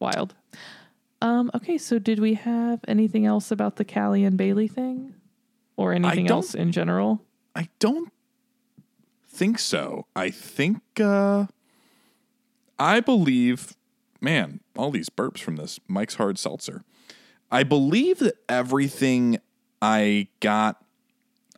wild. 0.00 0.34
Um, 1.20 1.50
okay, 1.54 1.78
so 1.78 1.98
did 1.98 2.18
we 2.18 2.34
have 2.34 2.80
anything 2.88 3.26
else 3.26 3.50
about 3.50 3.76
the 3.76 3.84
Callie 3.84 4.24
and 4.24 4.36
Bailey 4.36 4.66
thing, 4.68 5.14
or 5.76 5.92
anything 5.92 6.28
else 6.28 6.54
in 6.54 6.72
general? 6.72 7.22
I 7.54 7.68
don't 7.78 8.12
think 9.32 9.58
so. 9.58 10.06
I 10.14 10.30
think 10.30 10.82
uh 11.00 11.46
I 12.78 13.00
believe 13.00 13.74
man, 14.20 14.60
all 14.76 14.90
these 14.90 15.08
burps 15.08 15.38
from 15.38 15.56
this 15.56 15.80
Mike's 15.88 16.14
hard 16.14 16.38
seltzer. 16.38 16.84
I 17.50 17.62
believe 17.64 18.18
that 18.20 18.34
everything 18.48 19.38
I 19.80 20.28
got 20.40 20.81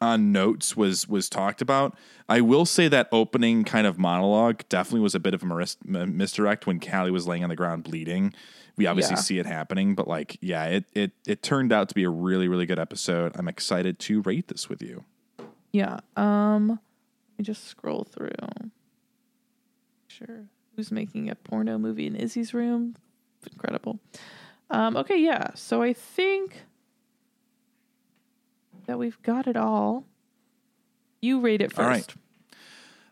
on 0.01 0.33
notes 0.33 0.77
was 0.77 1.09
was 1.09 1.29
talked 1.29 1.61
about. 1.63 1.97
I 2.29 2.41
will 2.41 2.65
say 2.67 2.89
that 2.89 3.09
opening 3.13 3.65
kind 3.65 3.87
of 3.87 3.99
monologue 3.99 4.63
definitely 4.69 5.01
was 5.01 5.15
a 5.15 5.21
bit 5.21 5.35
of 5.35 5.43
a 5.43 5.47
mis- 5.47 5.77
misdirect 5.85 6.67
when 6.67 6.81
Callie 6.81 7.11
was 7.11 7.27
laying 7.27 7.43
on 7.45 7.51
the 7.51 7.57
ground 7.57 7.85
bleeding. 7.85 8.33
We 8.77 8.87
obviously 8.87 9.15
Yeah. 9.15 9.21
see 9.21 9.39
it 9.39 9.47
happening, 9.47 9.95
but 9.95 10.09
like, 10.09 10.37
yeah, 10.41 10.65
it 10.67 10.85
it 10.95 11.13
it 11.27 11.43
turned 11.43 11.73
out 11.73 11.89
to 11.91 11.95
be 11.95 12.03
a 12.05 12.11
really 12.11 12.49
really 12.49 12.67
good 12.67 12.79
episode. 12.79 13.33
I'm 13.37 13.49
excited 13.49 13.99
to 14.01 14.23
rate 14.23 14.49
this 14.49 14.69
with 14.69 14.83
you. 14.83 15.05
Yeah. 15.73 15.99
Um, 16.17 16.69
let 16.69 17.39
me 17.39 17.45
just 17.45 17.65
scroll 17.65 18.05
through. 18.05 18.31
Sure. 20.09 20.45
Who's 20.77 20.91
making 20.93 21.31
a 21.31 21.35
porno 21.35 21.79
movie 21.79 22.07
in 22.07 22.15
Izzie's 22.15 22.55
room? 22.55 22.97
Incredible. 23.53 23.99
Um, 24.71 24.97
okay, 24.97 25.19
yeah. 25.19 25.49
So 25.55 25.83
I 25.83 25.93
think 25.93 26.63
that 28.87 28.99
we've 28.99 29.21
got 29.23 29.47
it 29.47 29.57
all. 29.57 30.05
You 31.21 31.41
rate 31.41 31.63
it 31.63 31.73
first. 31.73 31.81
All 31.81 31.89
right. 31.89 32.15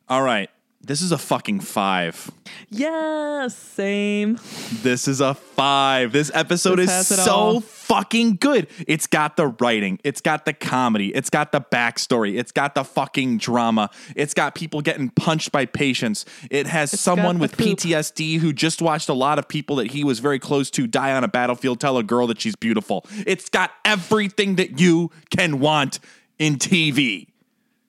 All 0.09 0.23
right. 0.23 0.51
This 0.85 1.01
is 1.01 1.13
a 1.13 1.19
fucking 1.19 1.61
five. 1.61 2.29
Yes, 2.69 3.57
same. 3.57 4.37
This 4.83 5.07
is 5.07 5.21
a 5.21 5.33
five. 5.35 6.11
This 6.13 6.29
episode 6.35 6.77
This 6.81 6.91
is 6.91 7.09
has 7.09 7.11
it 7.13 7.23
so 7.23 7.33
all. 7.33 7.61
fucking 7.61 8.37
good. 8.41 8.67
It's 8.89 9.07
got 9.07 9.37
the 9.37 9.47
writing, 9.47 10.01
it's 10.03 10.21
got 10.21 10.45
the 10.45 10.53
comedy, 10.53 11.15
it's 11.15 11.31
got 11.31 11.53
the 11.53 11.61
backstory, 11.61 12.37
it's 12.37 12.51
got 12.51 12.75
the 12.75 12.83
fucking 12.83 13.39
drama, 13.39 13.91
it's 14.17 14.35
got 14.35 14.57
people 14.57 14.81
getting 14.81 15.11
punched 15.11 15.53
by 15.53 15.67
patients. 15.67 16.25
It 16.51 16.67
has 16.67 16.99
someone 16.99 17.37
got 17.37 17.43
with 17.43 17.51
the 17.53 17.57
poop. 17.65 17.79
PTSD 17.79 18.39
who 18.41 18.53
just 18.53 18.83
watched 18.83 19.09
a 19.09 19.15
lot 19.15 19.39
of 19.39 19.47
people 19.47 19.77
that 19.77 19.93
he 19.93 20.03
was 20.03 20.19
very 20.19 20.41
close 20.41 20.69
to 20.73 20.89
die 20.89 21.13
on 21.13 21.23
a 21.23 21.29
battlefield 21.29 21.79
tell 21.79 21.97
a 21.97 22.03
girl 22.03 22.27
that 22.27 22.41
she's 22.41 22.57
beautiful. 22.57 23.07
It's 23.25 23.49
got 23.49 23.71
everything 23.85 24.57
that 24.57 24.81
you 24.81 25.13
can 25.31 25.61
want 25.61 26.01
in 26.41 26.57
TV. 26.57 27.29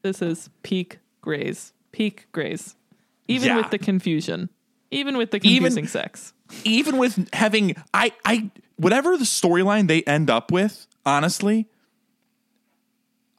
This 0.03 0.21
is 0.21 0.51
peak 0.61 0.99
Grey's. 1.21 1.73
Peak 1.91 2.27
Grey's. 2.31 2.75
Even 3.27 3.49
Yeah. 3.49 3.57
with 3.57 3.69
the 3.71 3.77
confusion. 3.77 4.49
Even 4.91 5.17
with 5.17 5.31
the 5.31 5.37
Even- 5.37 5.63
confusing 5.73 5.87
sex. 5.87 6.33
even 6.63 6.97
with 6.97 7.33
having 7.33 7.75
I 7.93 8.11
I 8.25 8.51
whatever 8.75 9.17
the 9.17 9.23
storyline 9.25 9.87
they 9.87 10.03
end 10.03 10.29
up 10.29 10.51
with, 10.51 10.85
honestly, 11.05 11.67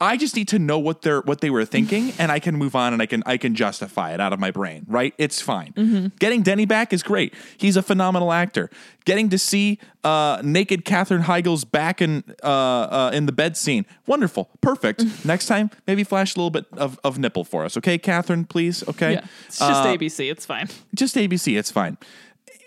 I 0.01 0.17
just 0.17 0.35
need 0.35 0.49
to 0.49 0.59
know 0.59 0.77
what 0.77 1.03
they're 1.03 1.21
what 1.21 1.39
they 1.39 1.49
were 1.49 1.63
thinking, 1.63 2.11
and 2.19 2.29
I 2.29 2.39
can 2.39 2.57
move 2.57 2.75
on 2.75 2.91
and 2.91 3.01
I 3.01 3.05
can 3.05 3.23
I 3.25 3.37
can 3.37 3.55
justify 3.55 4.13
it 4.13 4.19
out 4.19 4.33
of 4.33 4.39
my 4.41 4.51
brain. 4.51 4.85
Right? 4.89 5.13
It's 5.17 5.39
fine. 5.41 6.11
Getting 6.19 6.41
Denny 6.41 6.65
back 6.65 6.91
is 6.91 7.01
great. 7.01 7.33
He's 7.57 7.77
a 7.77 7.81
phenomenal 7.81 8.33
actor. 8.33 8.69
Getting 9.05 9.29
to 9.29 9.37
see 9.37 9.79
uh, 10.03 10.41
naked 10.43 10.83
Katherine 10.83 11.21
Heigl's 11.23 11.63
back 11.63 12.01
in 12.01 12.25
uh, 12.43 12.47
uh, 12.47 13.11
in 13.13 13.25
the 13.25 13.31
bed 13.31 13.55
scene, 13.55 13.85
wonderful, 14.05 14.49
perfect. 14.59 15.05
Next 15.25 15.45
time, 15.45 15.71
maybe 15.87 16.03
flash 16.03 16.35
a 16.35 16.39
little 16.39 16.51
bit 16.51 16.65
of, 16.73 16.99
of 17.05 17.17
nipple 17.17 17.45
for 17.45 17.63
us, 17.63 17.77
okay, 17.77 17.97
Katherine? 17.97 18.43
Please, 18.43 18.83
okay. 18.89 19.13
Yeah. 19.13 19.25
It's 19.47 19.59
just 19.59 19.83
Uh, 19.83 19.85
ABC. 19.95 20.29
It's 20.29 20.45
fine. 20.45 20.67
just 20.93 21.15
ABC. 21.15 21.57
It's 21.57 21.71
fine. 21.71 21.97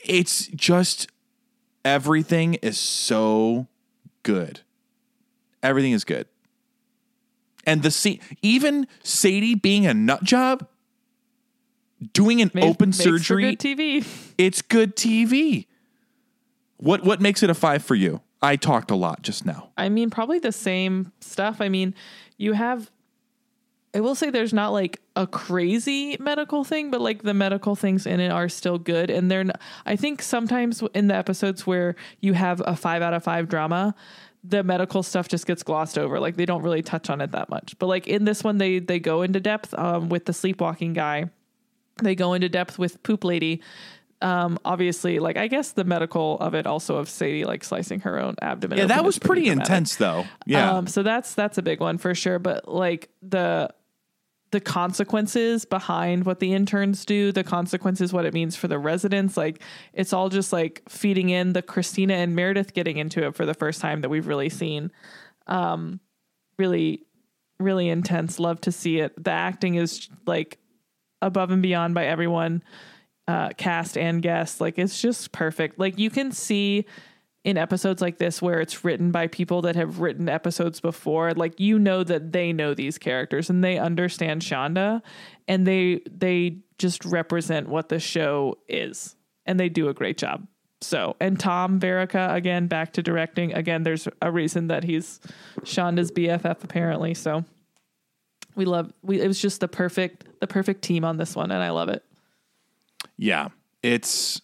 It's 0.04 0.46
just 0.48 1.08
everything 1.84 2.54
is 2.54 2.78
so 2.78 3.66
good. 4.22 4.60
Everything 5.62 5.92
is 5.92 6.04
good. 6.04 6.26
And 7.64 7.82
the 7.82 7.90
scene, 7.90 8.20
even 8.42 8.86
Sadie 9.02 9.54
being 9.54 9.86
a 9.86 9.94
nut 9.94 10.22
job, 10.22 10.66
doing 12.12 12.40
an 12.40 12.50
open 12.56 12.92
surgery, 12.92 13.56
good 13.56 13.58
TV. 13.58 14.06
it's 14.38 14.62
good 14.62 14.96
TV. 14.96 15.66
What 16.78 17.04
what 17.04 17.20
makes 17.20 17.42
it 17.42 17.50
a 17.50 17.54
five 17.54 17.84
for 17.84 17.94
you? 17.94 18.20
I 18.40 18.56
talked 18.56 18.90
a 18.90 18.94
lot 18.94 19.22
just 19.22 19.44
now. 19.44 19.70
I 19.76 19.88
mean, 19.88 20.10
probably 20.10 20.38
the 20.38 20.52
same 20.52 21.12
stuff. 21.20 21.60
I 21.60 21.68
mean, 21.68 21.94
you 22.36 22.52
have. 22.52 22.90
I 23.94 24.00
will 24.00 24.14
say 24.14 24.28
there's 24.30 24.52
not 24.52 24.68
like 24.68 25.00
a 25.16 25.26
crazy 25.26 26.16
medical 26.20 26.62
thing, 26.62 26.90
but 26.90 27.00
like 27.00 27.22
the 27.22 27.32
medical 27.32 27.74
things 27.74 28.06
in 28.06 28.20
it 28.20 28.30
are 28.30 28.48
still 28.48 28.78
good. 28.78 29.10
And 29.10 29.30
they're, 29.30 29.44
not, 29.44 29.60
I 29.86 29.96
think 29.96 30.20
sometimes 30.20 30.82
in 30.94 31.08
the 31.08 31.14
episodes 31.14 31.66
where 31.66 31.96
you 32.20 32.34
have 32.34 32.62
a 32.66 32.76
five 32.76 33.00
out 33.00 33.14
of 33.14 33.24
five 33.24 33.48
drama, 33.48 33.94
the 34.44 34.62
medical 34.62 35.02
stuff 35.02 35.28
just 35.28 35.46
gets 35.46 35.62
glossed 35.62 35.98
over. 35.98 36.20
Like 36.20 36.36
they 36.36 36.46
don't 36.46 36.62
really 36.62 36.82
touch 36.82 37.10
on 37.10 37.20
it 37.20 37.32
that 37.32 37.48
much. 37.48 37.78
But 37.78 37.86
like 37.86 38.06
in 38.06 38.24
this 38.24 38.44
one, 38.44 38.58
they 38.58 38.78
they 38.78 38.98
go 38.98 39.22
into 39.22 39.40
depth 39.40 39.74
um, 39.74 40.08
with 40.08 40.24
the 40.24 40.32
sleepwalking 40.32 40.92
guy. 40.92 41.30
They 42.02 42.14
go 42.14 42.34
into 42.34 42.48
depth 42.48 42.78
with 42.78 43.02
poop 43.02 43.24
lady. 43.24 43.62
Um, 44.20 44.58
obviously, 44.64 45.20
like 45.20 45.36
I 45.36 45.46
guess 45.46 45.72
the 45.72 45.84
medical 45.84 46.38
of 46.40 46.54
it 46.54 46.66
also 46.66 46.96
of 46.96 47.08
Sadie 47.08 47.44
like 47.44 47.62
slicing 47.62 48.00
her 48.00 48.18
own 48.18 48.34
abdomen. 48.42 48.78
Yeah, 48.78 48.86
that 48.86 49.04
was 49.04 49.18
pretty 49.18 49.44
dramatic. 49.44 49.70
intense 49.70 49.96
though. 49.96 50.24
Yeah. 50.46 50.72
Um, 50.72 50.86
so 50.86 51.02
that's 51.02 51.34
that's 51.34 51.58
a 51.58 51.62
big 51.62 51.80
one 51.80 51.98
for 51.98 52.14
sure. 52.14 52.38
But 52.38 52.68
like 52.68 53.10
the 53.22 53.70
the 54.50 54.60
consequences 54.60 55.64
behind 55.64 56.24
what 56.24 56.40
the 56.40 56.54
interns 56.54 57.04
do, 57.04 57.32
the 57.32 57.44
consequences, 57.44 58.12
what 58.12 58.24
it 58.24 58.32
means 58.32 58.56
for 58.56 58.68
the 58.68 58.78
residents, 58.78 59.36
like 59.36 59.62
it's 59.92 60.12
all 60.12 60.28
just 60.28 60.52
like 60.52 60.82
feeding 60.88 61.28
in 61.28 61.52
the 61.52 61.62
Christina 61.62 62.14
and 62.14 62.34
Meredith 62.34 62.72
getting 62.72 62.96
into 62.96 63.26
it 63.26 63.34
for 63.34 63.44
the 63.44 63.54
first 63.54 63.80
time 63.80 64.00
that 64.00 64.08
we've 64.08 64.26
really 64.26 64.48
seen. 64.48 64.90
Um, 65.46 66.00
really, 66.58 67.04
really 67.60 67.88
intense. 67.88 68.38
Love 68.38 68.60
to 68.62 68.72
see 68.72 69.00
it. 69.00 69.22
The 69.22 69.30
acting 69.30 69.74
is 69.74 70.08
like 70.26 70.58
above 71.20 71.50
and 71.50 71.62
beyond 71.62 71.94
by 71.94 72.06
everyone, 72.06 72.62
uh, 73.26 73.50
cast 73.50 73.98
and 73.98 74.22
guest. 74.22 74.60
Like 74.60 74.78
it's 74.78 75.00
just 75.00 75.32
perfect. 75.32 75.78
Like 75.78 75.98
you 75.98 76.08
can 76.08 76.32
see 76.32 76.86
in 77.44 77.56
episodes 77.56 78.02
like 78.02 78.18
this 78.18 78.42
where 78.42 78.60
it's 78.60 78.84
written 78.84 79.10
by 79.10 79.26
people 79.26 79.62
that 79.62 79.76
have 79.76 80.00
written 80.00 80.28
episodes 80.28 80.80
before 80.80 81.32
like 81.34 81.58
you 81.60 81.78
know 81.78 82.02
that 82.02 82.32
they 82.32 82.52
know 82.52 82.74
these 82.74 82.98
characters 82.98 83.48
and 83.48 83.62
they 83.62 83.78
understand 83.78 84.42
Shonda 84.42 85.02
and 85.46 85.66
they 85.66 86.00
they 86.10 86.58
just 86.78 87.04
represent 87.04 87.68
what 87.68 87.88
the 87.88 88.00
show 88.00 88.58
is 88.68 89.16
and 89.46 89.58
they 89.58 89.68
do 89.68 89.88
a 89.88 89.94
great 89.94 90.18
job. 90.18 90.46
So 90.80 91.16
and 91.20 91.38
Tom 91.38 91.80
Verica 91.80 92.34
again 92.34 92.66
back 92.66 92.92
to 92.94 93.02
directing. 93.02 93.54
Again 93.54 93.82
there's 93.82 94.08
a 94.20 94.30
reason 94.30 94.68
that 94.68 94.84
he's 94.84 95.20
Shonda's 95.60 96.10
BFF 96.10 96.64
apparently. 96.64 97.14
So 97.14 97.44
we 98.56 98.64
love 98.64 98.92
we 99.02 99.20
it 99.20 99.28
was 99.28 99.40
just 99.40 99.60
the 99.60 99.68
perfect 99.68 100.40
the 100.40 100.46
perfect 100.46 100.82
team 100.82 101.04
on 101.04 101.16
this 101.16 101.36
one 101.36 101.50
and 101.50 101.62
I 101.62 101.70
love 101.70 101.88
it. 101.88 102.04
Yeah, 103.16 103.48
it's 103.82 104.40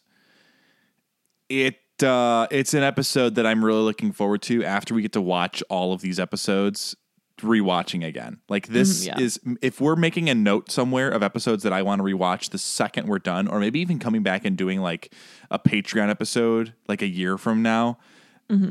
it 1.48 1.76
uh 2.02 2.46
it's 2.50 2.74
an 2.74 2.82
episode 2.82 3.34
that 3.36 3.46
I'm 3.46 3.64
really 3.64 3.82
looking 3.82 4.12
forward 4.12 4.42
to 4.42 4.64
after 4.64 4.94
we 4.94 5.02
get 5.02 5.12
to 5.12 5.20
watch 5.20 5.62
all 5.68 5.92
of 5.92 6.00
these 6.00 6.18
episodes 6.18 6.96
rewatching 7.40 8.06
again. 8.06 8.38
Like 8.48 8.68
this 8.68 9.06
yeah. 9.06 9.18
is 9.18 9.40
if 9.60 9.80
we're 9.80 9.96
making 9.96 10.28
a 10.28 10.34
note 10.34 10.70
somewhere 10.70 11.10
of 11.10 11.22
episodes 11.22 11.62
that 11.64 11.72
I 11.72 11.82
want 11.82 12.00
to 12.00 12.04
rewatch 12.04 12.50
the 12.50 12.58
second 12.58 13.08
we're 13.08 13.18
done 13.18 13.48
or 13.48 13.58
maybe 13.58 13.80
even 13.80 13.98
coming 13.98 14.22
back 14.22 14.44
and 14.44 14.56
doing 14.56 14.80
like 14.80 15.12
a 15.50 15.58
Patreon 15.58 16.10
episode 16.10 16.74
like 16.88 17.02
a 17.02 17.08
year 17.08 17.36
from 17.36 17.62
now 17.62 17.98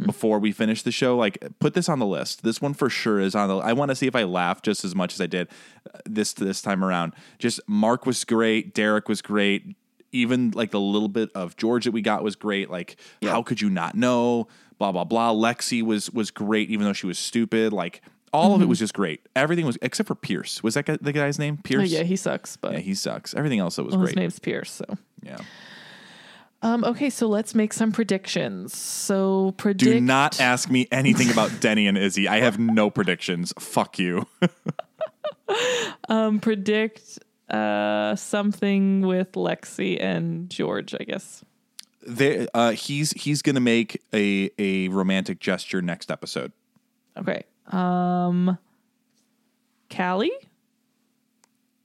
before 0.05 0.39
we 0.39 0.51
finish 0.51 0.83
the 0.83 0.91
show 0.91 1.17
like 1.17 1.37
put 1.59 1.73
this 1.73 1.89
on 1.89 1.99
the 1.99 2.05
list. 2.05 2.43
This 2.43 2.61
one 2.61 2.73
for 2.73 2.89
sure 2.89 3.19
is 3.19 3.35
on 3.35 3.49
the 3.49 3.57
I 3.57 3.73
want 3.73 3.89
to 3.89 3.95
see 3.95 4.07
if 4.07 4.15
I 4.15 4.23
laugh 4.23 4.61
just 4.61 4.85
as 4.85 4.95
much 4.95 5.13
as 5.13 5.21
I 5.21 5.27
did 5.27 5.49
uh, 5.93 5.99
this 6.05 6.33
this 6.33 6.61
time 6.61 6.83
around. 6.83 7.13
Just 7.39 7.59
Mark 7.67 8.05
was 8.05 8.23
great, 8.23 8.73
Derek 8.73 9.09
was 9.09 9.21
great, 9.21 9.75
even 10.13 10.51
like 10.51 10.71
the 10.71 10.79
little 10.79 11.09
bit 11.09 11.29
of 11.35 11.57
George 11.57 11.83
that 11.85 11.91
we 11.91 12.01
got 12.01 12.23
was 12.23 12.35
great. 12.37 12.69
Like, 12.69 12.95
how 13.23 13.43
could 13.43 13.59
you 13.59 13.69
not 13.69 13.95
know? 13.95 14.47
Blah 14.79 14.91
blah 14.93 15.03
blah. 15.03 15.33
Lexie 15.33 15.83
was 15.83 16.09
was 16.11 16.31
great, 16.31 16.69
even 16.69 16.85
though 16.85 16.93
she 16.93 17.05
was 17.07 17.19
stupid. 17.19 17.73
Like, 17.73 18.01
all 18.31 18.45
Mm-hmm. 18.47 18.55
of 18.55 18.61
it 18.63 18.65
was 18.67 18.79
just 18.79 18.93
great. 18.93 19.21
Everything 19.35 19.65
was 19.65 19.77
except 19.81 20.07
for 20.07 20.15
Pierce. 20.15 20.63
Was 20.63 20.73
that 20.75 20.85
the 21.01 21.11
guy's 21.11 21.37
name? 21.37 21.57
oh, 21.59 21.61
Pierce. 21.63 21.91
yeah 21.91 22.03
he 22.03 22.15
sucks 22.15 22.57
but 22.57 22.73
Yeah, 22.73 22.79
he 22.79 22.95
sucks. 22.95 23.33
Everything 23.35 23.59
else 23.59 23.75
that 23.75 23.83
was 23.83 23.91
well, 23.93 24.01
his 24.01 24.13
great. 24.13 24.21
name's 24.21 24.39
Pierce 24.39 24.71
so 24.71 24.85
Yeah. 25.21 25.37
Um, 26.63 26.85
okay, 26.85 27.09
so 27.09 27.27
let's 27.27 27.53
make 27.53 27.73
some 27.73 27.91
predictions. 27.91 28.73
So 28.75 29.53
predict. 29.57 29.91
Do 29.91 29.99
not 29.99 30.39
ask 30.39 30.71
me 30.71 30.87
anything 30.93 31.29
about 31.29 31.51
Denny 31.59 31.87
and 31.87 31.97
Izzie. 31.97 32.29
I 32.29 32.39
have 32.39 32.57
no 32.57 32.89
predictions. 32.89 33.53
Fuck 33.59 33.99
you. 33.99 34.25
um, 36.09 36.39
predict 36.39 37.19
uh, 37.49 38.15
something 38.15 39.01
with 39.01 39.31
Lexie 39.33 40.01
and 40.01 40.49
George. 40.49 40.95
I 40.99 41.03
guess. 41.03 41.43
They, 42.05 42.47
uh, 42.53 42.71
he's 42.71 43.11
he's 43.11 43.41
gonna 43.41 43.59
make 43.59 44.01
a 44.13 44.49
a 44.57 44.89
romantic 44.89 45.39
gesture 45.39 45.81
next 45.81 46.11
episode. 46.11 46.51
Okay. 47.17 47.43
Um, 47.67 48.57
Callie. 49.95 50.31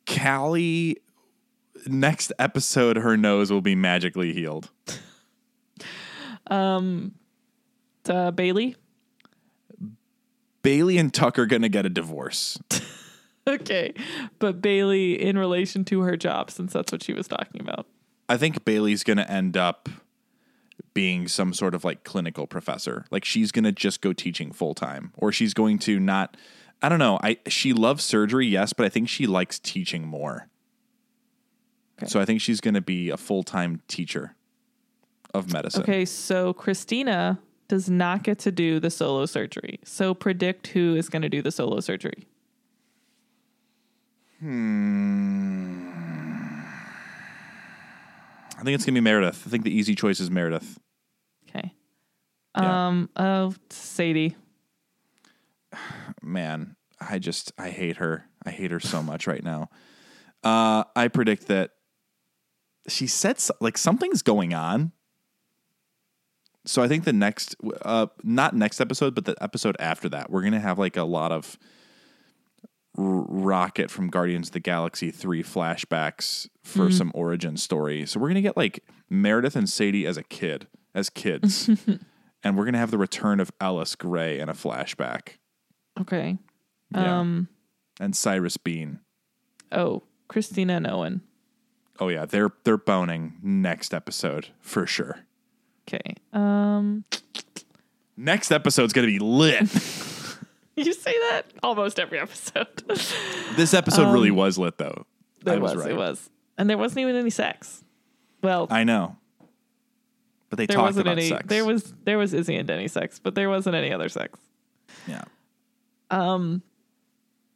Callie, 0.06 0.96
next 1.86 2.32
episode, 2.38 2.96
her 2.96 3.16
nose 3.16 3.52
will 3.52 3.60
be 3.60 3.74
magically 3.74 4.32
healed. 4.32 4.70
Um, 6.50 7.12
uh, 8.08 8.30
Bailey. 8.30 8.74
Bailey 10.62 10.96
and 10.96 11.12
Tuck 11.12 11.38
are 11.38 11.44
gonna 11.44 11.68
get 11.68 11.84
a 11.84 11.90
divorce. 11.90 12.58
Okay, 13.60 13.94
but 14.38 14.60
Bailey 14.60 15.20
in 15.20 15.38
relation 15.38 15.84
to 15.86 16.02
her 16.02 16.16
job, 16.16 16.50
since 16.50 16.72
that's 16.72 16.92
what 16.92 17.02
she 17.02 17.12
was 17.12 17.26
talking 17.26 17.60
about. 17.60 17.86
I 18.28 18.36
think 18.36 18.64
Bailey's 18.64 19.02
gonna 19.02 19.22
end 19.22 19.56
up 19.56 19.88
being 20.92 21.28
some 21.28 21.54
sort 21.54 21.74
of 21.74 21.82
like 21.82 22.04
clinical 22.04 22.46
professor. 22.46 23.06
Like 23.10 23.24
she's 23.24 23.50
gonna 23.50 23.72
just 23.72 24.00
go 24.02 24.12
teaching 24.12 24.52
full 24.52 24.74
time, 24.74 25.12
or 25.16 25.32
she's 25.32 25.54
going 25.54 25.78
to 25.80 25.98
not. 25.98 26.36
I 26.82 26.88
don't 26.88 26.98
know. 26.98 27.18
I 27.22 27.38
she 27.48 27.72
loves 27.72 28.04
surgery, 28.04 28.46
yes, 28.46 28.72
but 28.72 28.84
I 28.84 28.90
think 28.90 29.08
she 29.08 29.26
likes 29.26 29.58
teaching 29.58 30.06
more. 30.06 30.48
Okay. 31.98 32.08
So 32.08 32.20
I 32.20 32.26
think 32.26 32.40
she's 32.40 32.60
gonna 32.60 32.82
be 32.82 33.08
a 33.08 33.16
full 33.16 33.42
time 33.42 33.80
teacher 33.88 34.36
of 35.32 35.52
medicine. 35.52 35.82
Okay, 35.82 36.04
so 36.04 36.52
Christina 36.52 37.38
does 37.68 37.88
not 37.88 38.22
get 38.22 38.38
to 38.40 38.50
do 38.50 38.80
the 38.80 38.90
solo 38.90 39.26
surgery. 39.26 39.78
So 39.84 40.14
predict 40.14 40.68
who 40.68 40.96
is 40.96 41.08
going 41.08 41.22
to 41.22 41.28
do 41.28 41.42
the 41.42 41.52
solo 41.52 41.80
surgery. 41.80 42.26
I 44.40 44.44
think 48.62 48.74
it's 48.74 48.84
gonna 48.84 48.96
be 48.96 49.00
Meredith. 49.00 49.44
I 49.46 49.50
think 49.50 49.64
the 49.64 49.76
easy 49.76 49.94
choice 49.94 50.20
is 50.20 50.30
Meredith. 50.30 50.78
Okay. 51.48 51.72
Yeah. 52.56 52.86
Um. 52.88 53.10
Oh, 53.16 53.54
Sadie. 53.70 54.36
man, 56.22 56.76
I 57.00 57.18
just 57.18 57.52
I 57.58 57.70
hate 57.70 57.96
her. 57.98 58.26
I 58.44 58.50
hate 58.50 58.70
her 58.70 58.80
so 58.80 59.02
much 59.02 59.26
right 59.26 59.42
now. 59.42 59.68
Uh, 60.42 60.84
I 60.94 61.08
predict 61.08 61.48
that 61.48 61.72
she 62.88 63.06
said 63.06 63.38
so- 63.40 63.54
like 63.60 63.76
something's 63.76 64.22
going 64.22 64.54
on. 64.54 64.92
So 66.64 66.82
I 66.82 66.88
think 66.88 67.04
the 67.04 67.14
next, 67.14 67.56
uh, 67.82 68.08
not 68.22 68.54
next 68.54 68.80
episode, 68.80 69.14
but 69.14 69.24
the 69.24 69.34
episode 69.40 69.76
after 69.80 70.08
that, 70.10 70.30
we're 70.30 70.42
gonna 70.42 70.60
have 70.60 70.78
like 70.78 70.96
a 70.96 71.04
lot 71.04 71.32
of 71.32 71.58
Rocket 73.00 73.92
from 73.92 74.08
Guardians 74.08 74.48
of 74.48 74.52
the 74.54 74.60
Galaxy 74.60 75.12
three 75.12 75.44
flashbacks 75.44 76.48
for 76.64 76.90
some 76.90 77.12
origin 77.14 77.56
story. 77.56 78.04
So 78.06 78.18
we're 78.18 78.26
gonna 78.28 78.40
get 78.42 78.56
like 78.56 78.82
Meredith 79.08 79.54
and 79.54 79.68
Sadie 79.68 80.04
as 80.04 80.16
a 80.16 80.24
kid, 80.24 80.66
as 80.96 81.08
kids, 81.08 81.70
and 82.42 82.56
we're 82.56 82.64
gonna 82.64 82.78
have 82.78 82.90
the 82.90 82.98
return 82.98 83.38
of 83.38 83.52
Ellis 83.60 83.94
Grey 83.94 84.40
in 84.40 84.48
a 84.48 84.52
flashback. 84.52 85.34
Okay. 86.00 86.38
Yeah. 86.92 87.20
Um. 87.20 87.48
and 88.00 88.16
Cyrus 88.16 88.56
Beene. 88.56 88.98
Oh, 89.70 90.02
Christina 90.26 90.74
and 90.74 90.86
Owen. 90.86 91.20
Oh 92.00 92.08
yeah, 92.08 92.24
they're 92.26 92.50
they're 92.64 92.76
boning 92.76 93.34
next 93.42 93.94
episode 93.94 94.48
for 94.60 94.86
sure. 94.88 95.20
Okay. 95.88 96.14
Um. 96.32 97.04
Next 98.16 98.50
episode's 98.50 98.92
gonna 98.92 99.06
be 99.06 99.20
lit. 99.20 99.68
You 100.86 100.92
say 100.92 101.12
that 101.30 101.44
almost 101.62 101.98
every 101.98 102.18
episode. 102.18 102.66
this 103.56 103.74
episode 103.74 104.12
really 104.12 104.30
was 104.30 104.58
lit 104.58 104.78
though. 104.78 105.04
It 105.46 105.60
was. 105.60 105.76
right. 105.76 105.90
It 105.90 105.96
was. 105.96 106.28
And 106.56 106.68
there 106.68 106.78
wasn't 106.78 107.00
even 107.00 107.16
any 107.16 107.30
sex. 107.30 107.82
Well, 108.42 108.66
I 108.70 108.84
know, 108.84 109.16
but 110.50 110.56
they 110.58 110.66
there 110.66 110.76
talked 110.76 110.86
wasn't 110.88 111.06
about 111.08 111.18
any. 111.18 111.28
sex. 111.28 111.44
There 111.46 111.64
was 111.64 111.92
there 112.04 112.18
was 112.18 112.32
Izzie 112.34 112.56
and 112.56 112.66
Denny 112.68 112.88
sex, 112.88 113.18
but 113.18 113.34
there 113.34 113.48
wasn't 113.48 113.74
any 113.76 113.92
other 113.92 114.08
sex. 114.08 114.38
yeah. 115.06 115.24
Um. 116.10 116.62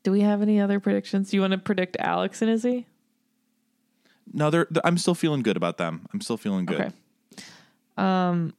Do 0.02 0.10
we 0.10 0.20
have 0.22 0.42
any 0.42 0.60
other 0.60 0.80
predictions? 0.80 1.30
Do 1.30 1.36
you 1.36 1.40
want 1.42 1.52
to 1.52 1.58
predict 1.58 1.96
Alex 2.00 2.42
and 2.42 2.50
Izzie? 2.50 2.86
No, 4.32 4.50
they're, 4.50 4.66
they're- 4.70 4.82
I'm 4.84 4.98
still 4.98 5.14
feeling 5.14 5.42
good 5.42 5.56
about 5.56 5.78
them. 5.78 6.06
I'm 6.12 6.20
still 6.20 6.36
feeling 6.36 6.64
good. 6.66 6.80
Okay. 6.80 6.90
Um. 7.96 8.54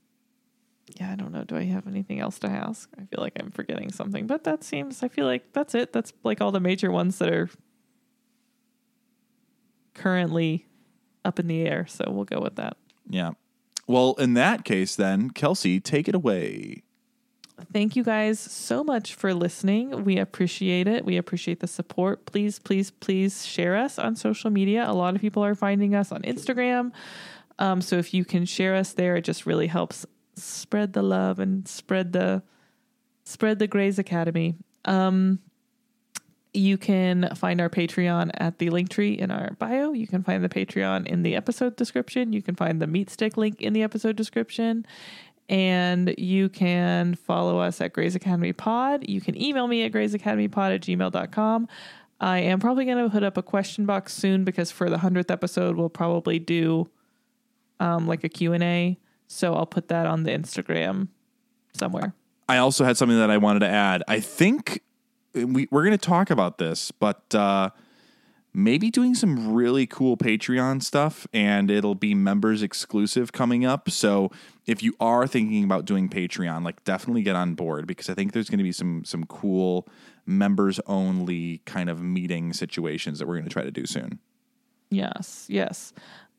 Yeah, 1.00 1.12
I 1.12 1.16
don't 1.16 1.32
know. 1.32 1.44
Do 1.44 1.56
I 1.56 1.64
have 1.64 1.88
anything 1.88 2.20
else 2.20 2.40
to 2.40 2.48
ask? 2.48 2.90
I 2.98 3.06
feel 3.06 3.22
like 3.22 3.34
I'm 3.40 3.52
forgetting 3.52 3.92
something, 3.92 4.28
but 4.28 4.44
that 4.44 4.64
seems. 4.64 5.02
I 5.02 5.08
feel 5.08 5.26
like 5.26 5.54
that's 5.54 5.76
it. 5.76 5.94
That's 5.94 6.14
like 6.24 6.42
all 6.42 6.52
the 6.52 6.60
major 6.60 6.92
ones 6.92 7.20
that 7.20 7.30
are 7.30 7.50
currently 9.94 10.68
up 11.24 11.40
in 11.40 11.48
the 11.48 11.62
air. 11.62 11.86
So 11.88 12.06
we'll 12.10 12.26
go 12.26 12.42
with 12.42 12.56
that. 12.58 12.78
Yeah. 13.10 13.32
Well, 13.88 14.14
in 14.18 14.34
that 14.34 14.66
case, 14.66 14.96
then 14.96 15.32
Kelcey, 15.32 15.82
take 15.82 16.08
it 16.08 16.16
away. 16.16 16.84
Thank 17.72 17.96
you 17.96 18.04
guys 18.04 18.40
so 18.40 18.84
much 18.84 19.14
for 19.14 19.34
listening. 19.34 20.04
We 20.04 20.18
appreciate 20.18 20.88
it. 20.88 21.06
We 21.06 21.18
appreciate 21.18 21.60
the 21.60 21.68
support. 21.68 22.26
Please, 22.26 22.60
please, 22.60 22.92
please 22.92 23.46
share 23.46 23.78
us 23.78 24.00
on 24.00 24.16
social 24.16 24.50
media. 24.50 24.90
A 24.90 24.94
lot 24.94 25.16
of 25.16 25.22
people 25.22 25.46
are 25.46 25.56
finding 25.56 25.96
us 25.96 26.12
on 26.12 26.24
Instagram. 26.24 26.92
Um, 27.60 27.82
so 27.82 27.98
if 27.98 28.14
you 28.14 28.26
can 28.26 28.46
share 28.46 28.76
us 28.76 28.94
there, 28.94 29.16
it 29.16 29.22
just 29.22 29.46
really 29.46 29.68
helps 29.68 30.06
spread 30.36 30.94
the 30.94 31.04
love 31.04 31.40
and 31.40 31.68
spread 31.68 32.14
the 32.14 32.44
spread 33.24 33.60
the 33.60 33.68
Grey's 33.68 34.00
Academy. 34.00 34.56
Um, 34.86 35.40
you 36.54 36.78
can 36.78 37.30
find 37.36 37.60
our 37.60 37.70
Patreon 37.70 38.32
at 38.36 38.60
the 38.60 38.70
link 38.70 38.90
tree 38.90 39.14
in 39.14 39.32
our 39.32 39.56
bio. 39.58 39.92
You 39.92 40.08
can 40.08 40.24
find 40.24 40.44
the 40.44 40.50
Patreon 40.50 41.08
in 41.08 41.24
the 41.24 41.36
episode 41.36 41.76
description. 41.76 42.32
You 42.32 42.42
can 42.42 42.56
find 42.56 42.82
the 42.82 42.88
Meat 42.88 43.10
Stick 43.10 43.38
link 43.38 43.62
in 43.62 43.74
the 43.74 43.82
episode 43.82 44.16
description. 44.16 44.86
And 45.50 46.14
you 46.18 46.50
can 46.50 47.16
follow 47.16 47.60
us 47.60 47.82
at 47.82 47.92
Grey's 47.92 48.16
Academy 48.16 48.54
Pod. 48.54 49.10
You 49.10 49.20
can 49.20 49.40
email 49.42 49.68
me 49.68 49.84
at 49.84 49.92
greysacademypod 49.92 50.76
at 50.76 50.82
gmail.com. 50.82 51.68
I 52.20 52.40
am 52.40 52.60
probably 52.60 52.86
going 52.86 53.04
to 53.04 53.10
put 53.10 53.24
up 53.24 53.38
a 53.38 53.44
question 53.44 53.86
box 53.86 54.14
soon 54.14 54.44
because 54.46 54.72
for 54.72 54.90
the 54.90 54.98
100th 54.98 55.30
episode, 55.30 55.76
we'll 55.76 55.90
probably 55.90 56.40
do 56.40 56.90
um, 57.80 58.08
like 58.08 58.24
a 58.24 58.30
Q&A. 58.30 58.98
So 59.28 59.56
I'll 59.56 59.66
put 59.66 59.88
that 59.88 60.06
on 60.06 60.24
the 60.24 60.32
Instagram 60.32 61.08
somewhere. 61.74 62.14
I 62.48 62.58
also 62.58 62.84
had 62.84 62.98
something 62.98 63.18
that 63.18 63.32
I 63.32 63.38
wanted 63.38 63.60
to 63.60 63.70
add. 63.70 64.04
I 64.08 64.20
think 64.20 64.82
we, 65.34 65.68
we're 65.72 65.84
going 65.84 65.98
to 65.98 66.06
talk 66.06 66.30
about 66.30 66.58
this, 66.58 66.92
but 66.92 67.34
uh, 67.34 67.70
maybe 68.54 68.92
doing 68.92 69.16
some 69.16 69.54
really 69.54 69.88
cool 69.88 70.18
Patreon 70.18 70.84
stuff, 70.84 71.26
and 71.34 71.72
it'll 71.72 71.96
be 71.96 72.14
members 72.14 72.62
exclusive 72.62 73.32
coming 73.32 73.66
up. 73.66 73.90
So 73.90 74.32
if 74.66 74.84
you 74.84 74.96
are 75.00 75.26
thinking 75.26 75.64
about 75.64 75.86
doing 75.86 76.10
Patreon, 76.10 76.64
like 76.64 76.84
definitely 76.84 77.24
get 77.24 77.36
on 77.36 77.56
board 77.56 77.88
because 77.88 78.10
I 78.10 78.14
think 78.14 78.34
there's 78.34 78.50
going 78.50 78.60
to 78.60 78.64
be 78.64 78.72
some 78.72 79.04
some 79.06 79.26
cool 79.26 79.88
members 80.26 80.80
only 80.86 81.62
kind 81.66 81.90
of 81.90 82.02
meeting 82.02 82.54
situations 82.54 83.20
that 83.20 83.28
we're 83.28 83.36
going 83.36 83.48
to 83.48 83.54
try 83.54 83.64
to 83.64 83.72
do 83.72 83.86
soon. 83.86 84.20
Yes, 84.90 85.48
yes. 85.50 85.94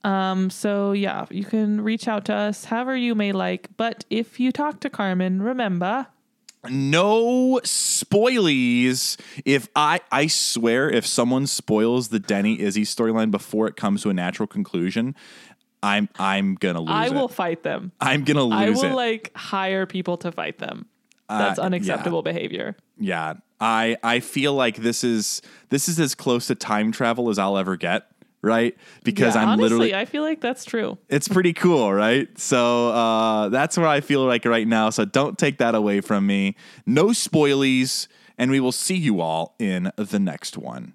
Um, 0.05 0.51
so 0.51 0.93
yeah, 0.93 1.24
you 1.31 1.44
can 1.44 1.81
reach 1.81 2.06
out 2.09 2.26
to 2.26 2.35
us 2.35 2.66
however 2.66 2.94
you 2.97 3.14
may 3.14 3.32
like. 3.32 3.68
But 3.76 4.05
if 4.10 4.39
you 4.39 4.52
talk 4.52 4.81
to 4.81 4.90
Carmen, 4.90 5.40
remember 5.43 6.06
no 6.70 7.60
spoilies. 7.64 9.18
If 9.44 9.68
I 9.76 10.01
I 10.10 10.26
swear 10.26 10.90
if 10.90 11.06
someone 11.06 11.47
spoils 11.47 12.09
the 12.09 12.18
Denny 12.18 12.60
Izzie 12.60 12.85
storyline 12.85 13.31
before 13.31 13.66
it 13.66 13.76
comes 13.76 14.02
to 14.02 14.10
a 14.10 14.14
natural 14.14 14.47
conclusion, 14.47 15.14
I'm 15.82 16.09
I'm 16.18 16.55
gonna 16.55 16.81
lose 16.81 16.90
I 16.90 17.06
it. 17.06 17.12
will 17.14 17.28
fight 17.28 17.62
them. 17.62 17.93
I'm 18.01 18.24
gonna 18.24 18.44
lose. 18.44 18.82
I 18.82 18.86
will 18.89 18.93
it. 18.93 18.94
like 18.97 19.32
hire 19.36 19.86
people 19.86 20.16
to 20.18 20.32
fight 20.32 20.59
them. 20.59 20.86
That's 21.28 21.59
Uh, 21.59 21.62
yeah. 21.62 21.66
unacceptable 21.66 22.22
behavior. 22.22 22.76
yeah. 22.98 23.35
I 23.60 23.97
I 24.02 24.20
feel 24.20 24.52
like 24.55 24.76
this 24.78 25.05
is 25.05 25.40
this 25.70 25.89
is 25.89 25.98
as 26.01 26.14
close 26.14 26.48
to 26.48 26.55
time 26.55 26.93
travel 26.93 27.31
as 27.31 27.39
I'll 27.39 27.56
ever 27.56 27.76
get, 27.76 28.06
right? 28.44 28.76
Because 29.02 29.34
Yeah, 29.34 29.42
I'm 29.42 29.48
honestly, 29.48 29.62
literally 29.64 29.94
I 29.94 30.04
feel 30.04 30.22
like 30.22 30.40
that's 30.40 30.64
true. 30.64 30.98
it's 31.08 31.26
pretty 31.28 31.52
cool, 31.52 31.92
right? 31.92 32.28
So 32.38 32.90
uh, 32.90 33.48
that's 33.48 33.76
where 33.76 33.88
I 33.88 34.00
feel 34.00 34.24
like 34.24 34.44
right 34.44 34.68
now. 34.68 34.90
So 34.90 35.04
don't 35.04 35.38
take 35.38 35.58
that 35.58 35.74
away 35.74 36.00
from 36.00 36.26
me. 36.26 36.54
No 36.86 37.06
spoilies, 37.06 38.06
and 38.38 38.50
we 38.50 38.60
will 38.60 38.72
see 38.72 38.96
you 38.96 39.20
all 39.20 39.54
in 39.58 39.90
the 39.96 40.18
next 40.18 40.56
one. 40.58 40.94